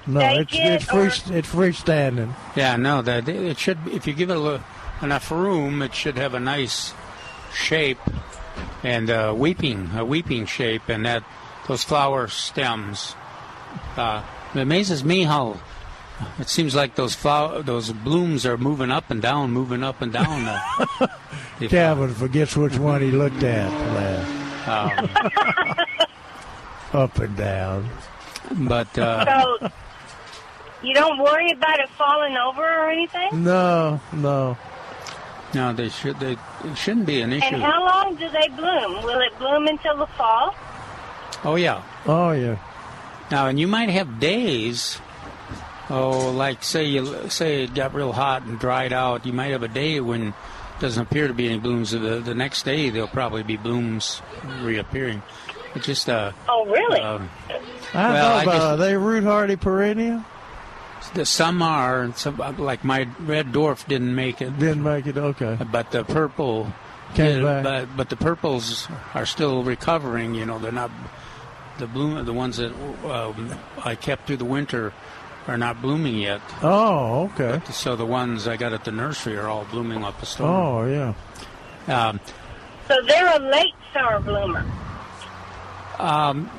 no, 0.07 0.21
it's 0.21 0.53
it 0.53 0.59
it's 0.59 0.85
free 0.85 1.37
it's 1.37 1.49
freestanding. 1.49 2.35
Yeah, 2.57 2.77
no, 2.77 3.03
that 3.03 3.29
it 3.29 3.59
should. 3.59 3.79
If 3.89 4.07
you 4.07 4.15
give 4.15 4.31
it 4.31 4.37
a 4.37 4.41
little, 4.41 4.65
enough 5.03 5.31
room, 5.31 5.83
it 5.83 5.95
should 5.95 6.17
have 6.17 6.35
a 6.35 6.41
nice 6.41 6.95
shape 7.53 8.01
and 8.83 9.11
uh, 9.11 9.35
weeping, 9.37 9.91
a 9.95 10.05
weeping 10.05 10.47
shape, 10.47 10.89
and 10.89 11.07
that 11.07 11.23
those 11.69 11.85
flower 11.85 12.27
stems. 12.29 13.15
Uh, 13.97 14.23
it 14.55 14.61
amazes 14.61 15.05
me 15.05 15.23
how 15.25 15.59
it 16.39 16.49
seems 16.49 16.75
like 16.75 16.95
those 16.95 17.15
flower, 17.15 17.63
those 17.63 17.91
blooms 17.93 18.47
are 18.47 18.57
moving 18.57 18.91
up 18.91 19.11
and 19.11 19.21
down, 19.21 19.51
moving 19.51 19.83
up 19.83 20.01
and 20.01 20.13
down. 20.13 20.45
Uh, 20.47 21.07
if- 21.61 21.71
Calvin 21.71 22.15
forgets 22.15 22.57
which 22.57 22.79
one 22.79 23.01
he 23.03 23.11
looked 23.11 23.43
at 23.43 23.71
last. 23.95 24.69
um, 24.69 25.77
Up 27.01 27.19
and 27.19 27.37
down. 27.37 27.89
but 28.53 28.97
uh, 28.97 29.25
so 29.61 29.69
you 30.83 30.95
don't 30.95 31.19
worry 31.19 31.51
about 31.51 31.81
it 31.81 31.89
falling 31.91 32.37
over 32.37 32.63
or 32.63 32.89
anything? 32.91 33.43
No, 33.43 34.01
no. 34.13 34.57
no, 35.55 35.73
they 35.73 35.89
should. 35.89 36.21
They 36.21 36.33
it 36.65 36.77
shouldn't 36.79 37.07
be 37.07 37.21
an 37.23 37.33
issue. 37.33 37.47
And 37.47 37.63
how 37.63 37.85
long 37.85 38.15
do 38.15 38.29
they 38.31 38.47
bloom? 38.49 39.03
Will 39.03 39.21
it 39.21 39.37
bloom 39.39 39.67
until 39.67 39.97
the 39.97 40.07
fall? 40.07 40.55
Oh 41.43 41.57
yeah. 41.57 41.83
Oh 42.07 42.31
yeah. 42.31 42.57
Now, 43.35 43.49
and 43.49 43.59
you 43.59 43.67
might 43.67 43.89
have 43.89 44.21
days. 44.21 45.01
Oh, 45.91 46.31
like 46.31 46.63
say 46.63 46.85
you 46.85 47.29
say 47.31 47.65
it 47.65 47.75
got 47.75 47.93
real 47.93 48.13
hot 48.13 48.43
and 48.45 48.61
dried 48.61 48.93
out. 48.93 49.27
You 49.27 49.33
might 49.33 49.51
have 49.51 49.65
a 49.65 49.69
day 49.69 49.99
when 49.99 50.35
doesn't 50.79 51.03
appear 51.09 51.27
to 51.27 51.35
be 51.35 51.49
any 51.49 51.59
blooms. 51.59 51.91
The, 51.91 51.99
the 52.21 52.33
next 52.35 52.63
day 52.65 52.91
there'll 52.91 53.09
probably 53.09 53.43
be 53.43 53.57
blooms 53.57 54.23
reappearing. 54.63 55.21
It's 55.75 55.85
just 55.85 56.09
uh. 56.09 56.31
Oh, 56.49 56.65
really? 56.67 57.01
Um, 57.01 57.29
I 57.93 58.13
Well, 58.13 58.13
know 58.13 58.37
I 58.37 58.43
about 58.45 58.53
just- 58.55 58.67
are 58.67 58.77
they 58.77 58.97
root 58.97 59.25
hardy 59.25 59.57
perennial? 59.57 60.25
the, 61.15 61.27
some 61.27 61.61
are, 61.61 62.03
and 62.03 62.17
some 62.17 62.37
like 62.59 62.85
my 62.85 63.09
red 63.19 63.47
dwarf 63.53 63.85
didn't 63.89 64.15
make 64.15 64.41
it. 64.43 64.57
Didn't 64.61 64.85
make 64.85 65.09
it. 65.09 65.17
Okay. 65.19 65.59
But 65.73 65.91
the 65.91 66.05
purple 66.05 66.73
Came 67.15 67.27
did, 67.27 67.43
back. 67.43 67.65
But 67.65 67.97
but 67.97 68.09
the 68.11 68.17
purples 68.17 68.87
are 69.13 69.27
still 69.27 69.65
recovering. 69.65 70.37
You 70.37 70.47
know, 70.47 70.61
they're 70.61 70.71
not 70.71 70.93
the 71.79 71.87
bloom. 71.87 72.25
The 72.25 72.33
ones 72.33 72.57
that 72.59 72.73
um, 73.05 73.55
I 73.85 73.95
kept 73.95 74.27
through 74.27 74.39
the 74.39 74.45
winter 74.45 74.93
are 75.47 75.59
not 75.59 75.83
blooming 75.83 76.17
yet. 76.17 76.41
Oh, 76.63 77.31
okay. 77.35 77.61
So 77.71 77.97
the 77.97 78.07
ones 78.07 78.47
I 78.49 78.57
got 78.57 78.73
at 78.73 78.85
the 78.85 78.93
nursery 78.93 79.37
are 79.37 79.49
all 79.49 79.65
blooming 79.71 80.03
up 80.05 80.23
a 80.23 80.27
storm. 80.27 80.51
Oh 80.51 80.87
yeah. 80.87 81.15
Um, 82.09 82.21
So 82.89 82.97
they're 83.07 83.37
a 83.37 83.39
late 83.39 83.75
summer 83.93 84.21
bloomer. 84.21 84.65
um, 85.99 86.51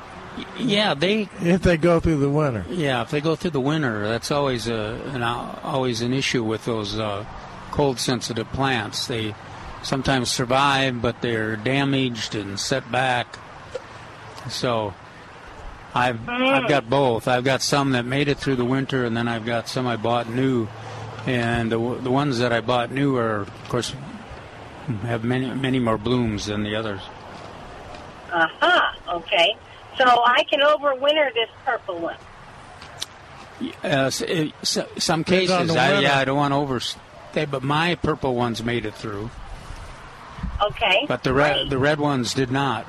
yeah, 0.58 0.94
they 0.94 1.28
If 1.40 1.62
they 1.62 1.76
go 1.78 1.98
through 1.98 2.18
the 2.18 2.28
winter. 2.30 2.64
Yeah, 2.68 3.02
if 3.02 3.10
they 3.10 3.20
go 3.20 3.36
through 3.36 3.50
the 3.52 3.60
winter, 3.60 4.06
that's 4.08 4.30
always 4.30 4.68
a 4.68 5.00
an, 5.14 5.22
always 5.22 6.02
an 6.02 6.12
issue 6.12 6.44
with 6.44 6.64
those 6.64 6.98
uh, 6.98 7.24
cold 7.70 7.98
sensitive 7.98 8.50
plants. 8.52 9.06
They 9.06 9.34
sometimes 9.82 10.28
survive, 10.30 11.00
but 11.00 11.22
they're 11.22 11.56
damaged 11.56 12.34
and 12.34 12.58
set 12.60 12.90
back. 12.92 13.38
So 14.48 14.94
I've 15.96 16.28
I've 16.28 16.68
got 16.68 16.88
both. 16.90 17.26
I've 17.28 17.44
got 17.44 17.62
some 17.62 17.92
that 17.92 18.04
made 18.04 18.28
it 18.28 18.38
through 18.38 18.56
the 18.56 18.64
winter, 18.64 19.04
and 19.04 19.16
then 19.16 19.28
I've 19.28 19.46
got 19.46 19.68
some 19.68 19.86
I 19.86 19.96
bought 19.96 20.28
new. 20.28 20.68
And 21.26 21.72
the 21.72 21.78
the 22.00 22.10
ones 22.10 22.38
that 22.38 22.52
I 22.52 22.60
bought 22.60 22.90
new 22.92 23.16
are, 23.16 23.40
of 23.40 23.68
course, 23.68 23.92
have 25.02 25.24
many 25.24 25.46
many 25.54 25.78
more 25.78 25.98
blooms 25.98 26.46
than 26.46 26.62
the 26.62 26.76
others. 26.76 27.00
Uh 28.32 28.46
huh. 28.60 29.14
okay. 29.16 29.56
So 29.96 30.04
I 30.04 30.44
can 30.44 30.60
overwinter 30.60 31.32
this 31.32 31.48
purple 31.64 31.98
one. 31.98 32.16
Uh, 33.82 34.10
s- 34.10 34.78
some 34.98 35.22
Depends 35.22 35.50
on 35.50 35.60
cases, 35.62 35.74
the 35.74 35.80
I, 35.80 36.00
yeah, 36.00 36.18
I 36.18 36.26
don't 36.26 36.36
want 36.36 36.52
to 36.52 36.56
overstay, 36.56 37.46
but 37.50 37.62
my 37.62 37.94
purple 37.94 38.34
ones 38.34 38.62
made 38.62 38.84
it 38.84 38.94
through, 38.94 39.30
Okay. 40.62 41.06
but 41.08 41.22
the 41.24 41.32
red 41.32 41.70
the 41.70 41.78
red 41.78 41.98
ones 41.98 42.34
did 42.34 42.50
not. 42.52 42.86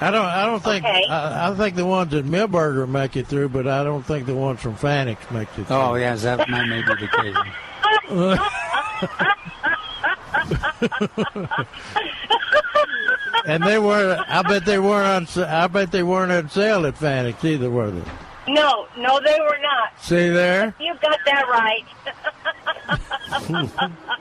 I 0.00 0.10
don't. 0.10 0.26
I 0.26 0.46
don't 0.46 0.62
think. 0.62 0.84
Okay. 0.84 1.06
I, 1.08 1.50
I 1.50 1.54
think 1.54 1.76
the 1.76 1.86
ones 1.86 2.12
at 2.12 2.24
Milberger 2.24 2.86
make 2.88 3.16
it 3.16 3.26
through, 3.26 3.48
but 3.48 3.66
I 3.66 3.82
don't 3.82 4.02
think 4.02 4.26
the 4.26 4.34
ones 4.34 4.60
from 4.60 4.76
Fanick's 4.76 5.30
make 5.30 5.48
it. 5.58 5.66
through. 5.66 5.76
Oh, 5.76 5.94
yeah, 5.94 6.14
that 6.16 6.48
might 6.48 6.66
may 6.66 6.82
be 6.82 6.94
the 6.94 7.08
case. 7.08 7.36
and 13.46 13.62
they 13.64 13.78
were. 13.78 14.22
I 14.28 14.42
bet 14.42 14.66
they 14.66 14.78
weren't 14.78 15.36
on. 15.36 15.44
I 15.44 15.66
bet 15.66 15.92
they 15.92 16.02
weren't 16.02 16.32
on 16.32 16.48
sale 16.50 16.84
at 16.86 16.96
Fanick's 16.96 17.44
either, 17.44 17.70
were 17.70 17.90
they? 17.90 18.02
No, 18.48 18.86
no, 18.96 19.20
they 19.20 19.38
were 19.40 19.58
not. 19.60 19.92
See 20.00 20.28
there, 20.28 20.72
You 20.78 20.94
got 21.00 21.18
that 21.24 21.48
right. 21.48 21.84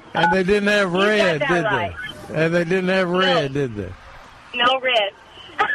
and 0.15 0.34
they 0.34 0.43
didn't 0.43 0.69
have 0.69 0.91
red, 0.91 1.41
did 1.41 1.64
right. 1.64 1.93
they? 2.30 2.45
And 2.45 2.56
they 2.56 2.64
didn't 2.64 2.89
have 2.89 3.07
red, 3.10 3.53
did 3.53 3.76
they? 3.76 3.91
no 4.56 4.80
red. 4.80 5.11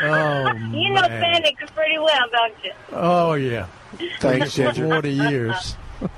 Oh 0.02 0.52
You 0.72 0.90
know 0.94 1.02
man. 1.08 1.42
Fanick's 1.42 1.70
pretty 1.72 1.98
well, 1.98 2.26
don't 2.32 2.54
you? 2.64 2.72
Oh 2.92 3.34
yeah. 3.34 3.66
Thanks, 4.20 4.54
For 4.54 4.62
Ginger. 4.72 4.86
Forty 4.88 5.10
years. 5.12 5.76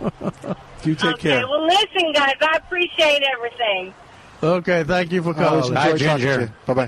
You 0.85 0.97
take 0.97 1.15
okay, 1.15 1.31
care. 1.31 1.49
well, 1.49 1.65
listen, 1.65 2.11
guys, 2.13 2.35
I 2.41 2.57
appreciate 2.57 3.23
everything. 3.23 3.95
Okay, 4.43 4.83
thank 4.83 5.13
you 5.13 5.23
for 5.23 5.29
Always 5.41 5.71
calling. 5.71 5.93
enjoy 5.93 6.05
talking 6.07 6.27
to 6.27 6.41
you. 6.41 6.51
Bye-bye. 6.67 6.87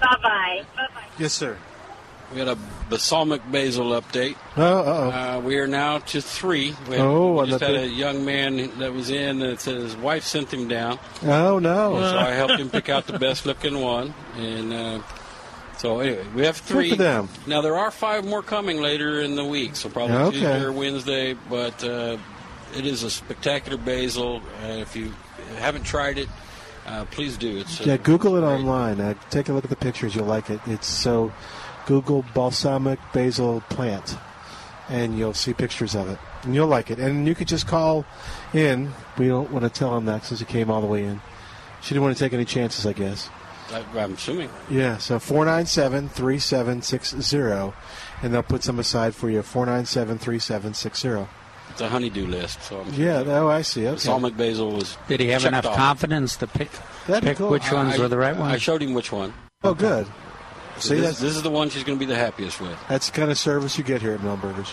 Bye 0.00 0.16
bye. 0.22 0.62
Yes, 1.18 1.34
sir. 1.34 1.58
We 2.32 2.38
got 2.38 2.48
a 2.48 2.58
balsamic 2.88 3.42
basil 3.52 3.88
update. 3.90 4.36
Oh, 4.56 4.62
uh-oh. 4.78 5.10
Uh, 5.10 5.40
we 5.40 5.58
are 5.58 5.66
now 5.66 5.98
to 5.98 6.22
three. 6.22 6.74
We, 6.88 6.96
had, 6.96 7.04
Oh, 7.04 7.42
we 7.42 7.48
just 7.50 7.60
had 7.60 7.74
a 7.74 7.86
young 7.86 8.24
man 8.24 8.78
that 8.78 8.90
was 8.94 9.10
in 9.10 9.40
that 9.40 9.60
said 9.60 9.76
his 9.76 9.96
wife 9.96 10.24
sent 10.24 10.50
him 10.50 10.66
down. 10.66 10.98
Oh, 11.22 11.58
no. 11.58 12.00
So 12.00 12.18
I 12.18 12.30
helped 12.30 12.54
him 12.54 12.70
pick 12.70 12.88
out 12.88 13.06
the 13.06 13.18
best 13.18 13.44
looking 13.44 13.82
one. 13.82 14.14
And 14.36 14.72
uh, 14.72 15.02
So 15.80 16.00
anyway, 16.00 16.26
we 16.34 16.44
have 16.44 16.58
three. 16.58 16.90
for 16.90 16.96
them. 16.96 17.30
Now 17.46 17.62
there 17.62 17.74
are 17.78 17.90
five 17.90 18.26
more 18.26 18.42
coming 18.42 18.82
later 18.82 19.22
in 19.22 19.34
the 19.34 19.44
week, 19.46 19.76
so 19.76 19.88
probably 19.88 20.14
Okay. 20.14 20.30
Tuesday 20.32 20.62
or 20.62 20.72
Wednesday. 20.72 21.32
But 21.48 21.82
uh, 21.82 22.18
it 22.76 22.84
is 22.84 23.02
a 23.02 23.08
spectacular 23.08 23.78
basil. 23.78 24.42
Uh, 24.62 24.66
if 24.72 24.94
you 24.94 25.14
haven't 25.56 25.84
tried 25.84 26.18
it, 26.18 26.28
uh, 26.86 27.06
please 27.10 27.38
do. 27.38 27.60
It's 27.60 27.80
Yeah, 27.80 27.96
Google 27.96 28.36
it 28.36 28.42
online. 28.42 29.00
Uh, 29.00 29.14
take 29.30 29.48
a 29.48 29.54
look 29.54 29.64
at 29.64 29.70
the 29.70 29.76
pictures. 29.76 30.14
You'll 30.14 30.26
like 30.26 30.50
it. 30.50 30.60
It's 30.66 30.86
so 30.86 31.32
Google 31.86 32.26
balsamic 32.34 32.98
basil 33.14 33.62
plant, 33.70 34.18
and 34.90 35.16
you'll 35.18 35.32
see 35.32 35.54
pictures 35.54 35.94
of 35.94 36.10
it, 36.10 36.18
and 36.42 36.54
you'll 36.54 36.66
like 36.66 36.90
it. 36.90 36.98
And 36.98 37.26
you 37.26 37.34
could 37.34 37.48
just 37.48 37.66
call 37.66 38.04
in. 38.52 38.92
We 39.16 39.28
don't 39.28 39.50
want 39.50 39.64
to 39.64 39.70
tell 39.70 39.96
him 39.96 40.04
that 40.04 40.26
since 40.26 40.40
he 40.40 40.46
came 40.46 40.70
all 40.70 40.82
the 40.82 40.86
way 40.86 41.04
in. 41.04 41.22
She 41.80 41.94
didn't 41.94 42.02
want 42.02 42.18
to 42.18 42.22
take 42.22 42.34
any 42.34 42.44
chances, 42.44 42.84
I 42.84 42.92
guess. 42.92 43.30
I, 43.72 43.84
I'm 43.98 44.14
assuming. 44.14 44.50
Yeah, 44.68 44.98
so 44.98 45.18
497 45.18 46.08
3760, 46.08 47.72
and 48.22 48.34
they'll 48.34 48.42
put 48.42 48.62
some 48.64 48.78
aside 48.78 49.14
for 49.14 49.30
you. 49.30 49.42
497 49.42 50.18
3760. 50.18 51.28
It's 51.70 51.80
a 51.80 51.88
honeydew 51.88 52.26
list. 52.26 52.62
So 52.62 52.80
I'm 52.80 52.92
Yeah, 52.94 53.22
oh, 53.26 53.48
I 53.48 53.62
see. 53.62 53.82
Okay. 53.86 53.92
balsamic 53.92 54.36
basil 54.36 54.72
was. 54.72 54.96
Did 55.08 55.20
he 55.20 55.28
have 55.28 55.44
enough 55.44 55.66
off. 55.66 55.76
confidence 55.76 56.36
to 56.36 56.46
pick, 56.46 56.70
That'd 57.06 57.22
pick 57.22 57.38
cool. 57.38 57.50
which 57.50 57.70
ones 57.70 57.94
I- 57.94 57.98
were 57.98 58.08
the 58.08 58.18
right 58.18 58.36
ones? 58.36 58.52
I 58.54 58.58
showed 58.58 58.82
him 58.82 58.92
which 58.94 59.12
one. 59.12 59.32
Oh, 59.62 59.74
good. 59.74 60.06
See, 60.78 60.94
this, 60.98 61.18
this 61.20 61.36
is 61.36 61.42
the 61.42 61.50
one 61.50 61.68
she's 61.68 61.84
going 61.84 61.98
to 61.98 62.00
be 62.00 62.10
the 62.10 62.16
happiest 62.18 62.58
with. 62.58 62.76
that's 62.88 63.10
the 63.10 63.16
kind 63.18 63.30
of 63.30 63.36
service 63.36 63.76
you 63.76 63.84
get 63.84 64.00
here 64.00 64.12
at 64.14 64.20
Milberger's. 64.20 64.70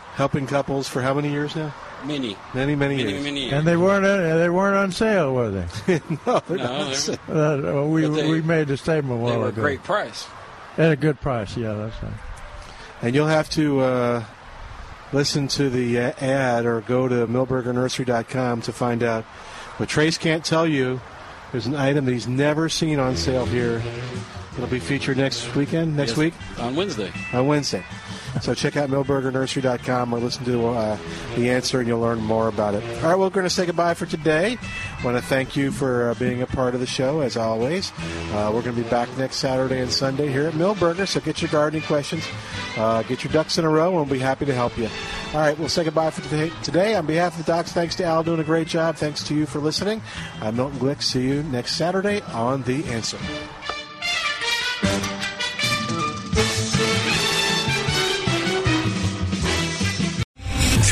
Helping 0.14 0.46
couples 0.46 0.88
for 0.88 1.02
how 1.02 1.12
many 1.12 1.30
years 1.30 1.54
now? 1.54 1.74
Many. 2.04 2.36
Many, 2.54 2.74
many, 2.76 2.96
Many, 2.96 3.10
years. 3.12 3.24
many 3.24 3.40
years. 3.42 3.52
And 3.52 3.66
they 3.66 3.76
weren't 3.76 4.04
uh, 4.04 4.36
they 4.38 4.48
weren't 4.48 4.76
on 4.76 4.90
sale, 4.92 5.34
were 5.34 5.50
they? 5.50 6.00
no, 6.26 6.42
No, 6.48 6.56
not. 6.56 7.18
they're- 7.28 7.76
Uh, 7.78 7.84
we 7.86 8.02
they- 8.06 8.28
we 8.30 8.40
made 8.42 8.68
the 8.68 8.76
statement 8.76 9.14
a 9.14 9.16
They 9.26 9.30
while 9.30 9.38
were 9.40 9.46
a 9.46 9.48
ago. 9.50 9.62
great 9.62 9.82
price. 9.82 10.26
At 10.78 10.92
a 10.92 10.96
good 10.96 11.20
price, 11.20 11.56
yeah, 11.56 11.74
that's 11.74 12.02
right. 12.02 12.12
And 13.02 13.14
you'll 13.14 13.26
have 13.26 13.50
to 13.50 13.80
uh, 13.80 14.24
listen 15.12 15.48
to 15.48 15.68
the 15.68 15.98
uh, 15.98 16.12
ad 16.24 16.64
or 16.66 16.80
go 16.82 17.08
to 17.08 17.26
milbergernursery.com 17.26 18.62
to 18.62 18.72
find 18.72 19.02
out 19.02 19.24
what 19.76 19.88
Trace 19.88 20.16
can't 20.18 20.44
tell 20.44 20.66
you. 20.66 21.00
There's 21.52 21.66
an 21.66 21.74
item 21.74 22.04
that 22.04 22.12
he's 22.12 22.28
never 22.28 22.68
seen 22.68 22.98
on 23.00 23.16
sale 23.16 23.44
here. 23.46 23.82
It'll 24.54 24.68
be 24.68 24.78
featured 24.80 25.16
next 25.16 25.54
weekend, 25.56 25.96
next 25.96 26.10
Yes, 26.10 26.18
week, 26.18 26.34
on 26.58 26.76
Wednesday. 26.76 27.12
on 27.32 27.46
Wednesday. 27.46 27.84
So 28.40 28.54
check 28.54 28.76
out 28.76 28.88
milbergernursery.com 28.88 30.12
or 30.12 30.18
listen 30.18 30.44
to 30.46 30.68
uh, 30.68 30.98
the 31.36 31.50
answer 31.50 31.80
and 31.80 31.88
you'll 31.88 32.00
learn 32.00 32.20
more 32.20 32.48
about 32.48 32.74
it. 32.74 32.82
All 32.82 33.10
right, 33.10 33.14
well, 33.16 33.20
we're 33.20 33.30
going 33.30 33.44
to 33.44 33.50
say 33.50 33.66
goodbye 33.66 33.94
for 33.94 34.06
today. 34.06 34.56
I 34.98 35.04
want 35.04 35.16
to 35.16 35.22
thank 35.22 35.56
you 35.56 35.70
for 35.70 36.10
uh, 36.10 36.14
being 36.14 36.40
a 36.40 36.46
part 36.46 36.74
of 36.74 36.80
the 36.80 36.86
show 36.86 37.20
as 37.20 37.36
always. 37.36 37.92
Uh, 38.32 38.50
we're 38.54 38.62
going 38.62 38.76
to 38.76 38.82
be 38.82 38.88
back 38.88 39.14
next 39.18 39.36
Saturday 39.36 39.80
and 39.80 39.92
Sunday 39.92 40.28
here 40.28 40.46
at 40.46 40.54
Milberger. 40.54 41.06
So 41.06 41.20
get 41.20 41.42
your 41.42 41.50
gardening 41.50 41.82
questions, 41.82 42.24
uh, 42.76 43.02
get 43.02 43.24
your 43.24 43.32
ducks 43.32 43.58
in 43.58 43.64
a 43.64 43.68
row, 43.68 43.88
and 43.88 43.96
we'll 43.96 44.04
be 44.06 44.18
happy 44.18 44.46
to 44.46 44.54
help 44.54 44.78
you. 44.78 44.88
All 45.34 45.40
right, 45.40 45.58
we'll 45.58 45.68
say 45.68 45.84
goodbye 45.84 46.10
for 46.10 46.22
today. 46.22 46.50
Today, 46.62 46.94
on 46.94 47.06
behalf 47.06 47.38
of 47.38 47.44
the 47.44 47.52
docs, 47.52 47.72
thanks 47.72 47.94
to 47.96 48.04
Al 48.04 48.22
doing 48.22 48.40
a 48.40 48.44
great 48.44 48.68
job. 48.68 48.96
Thanks 48.96 49.22
to 49.24 49.34
you 49.34 49.46
for 49.46 49.58
listening. 49.58 50.02
I'm 50.40 50.56
Milton 50.56 50.78
Glick. 50.78 51.02
See 51.02 51.22
you 51.22 51.42
next 51.44 51.76
Saturday 51.76 52.20
on 52.22 52.62
The 52.62 52.84
Answer. 52.86 53.18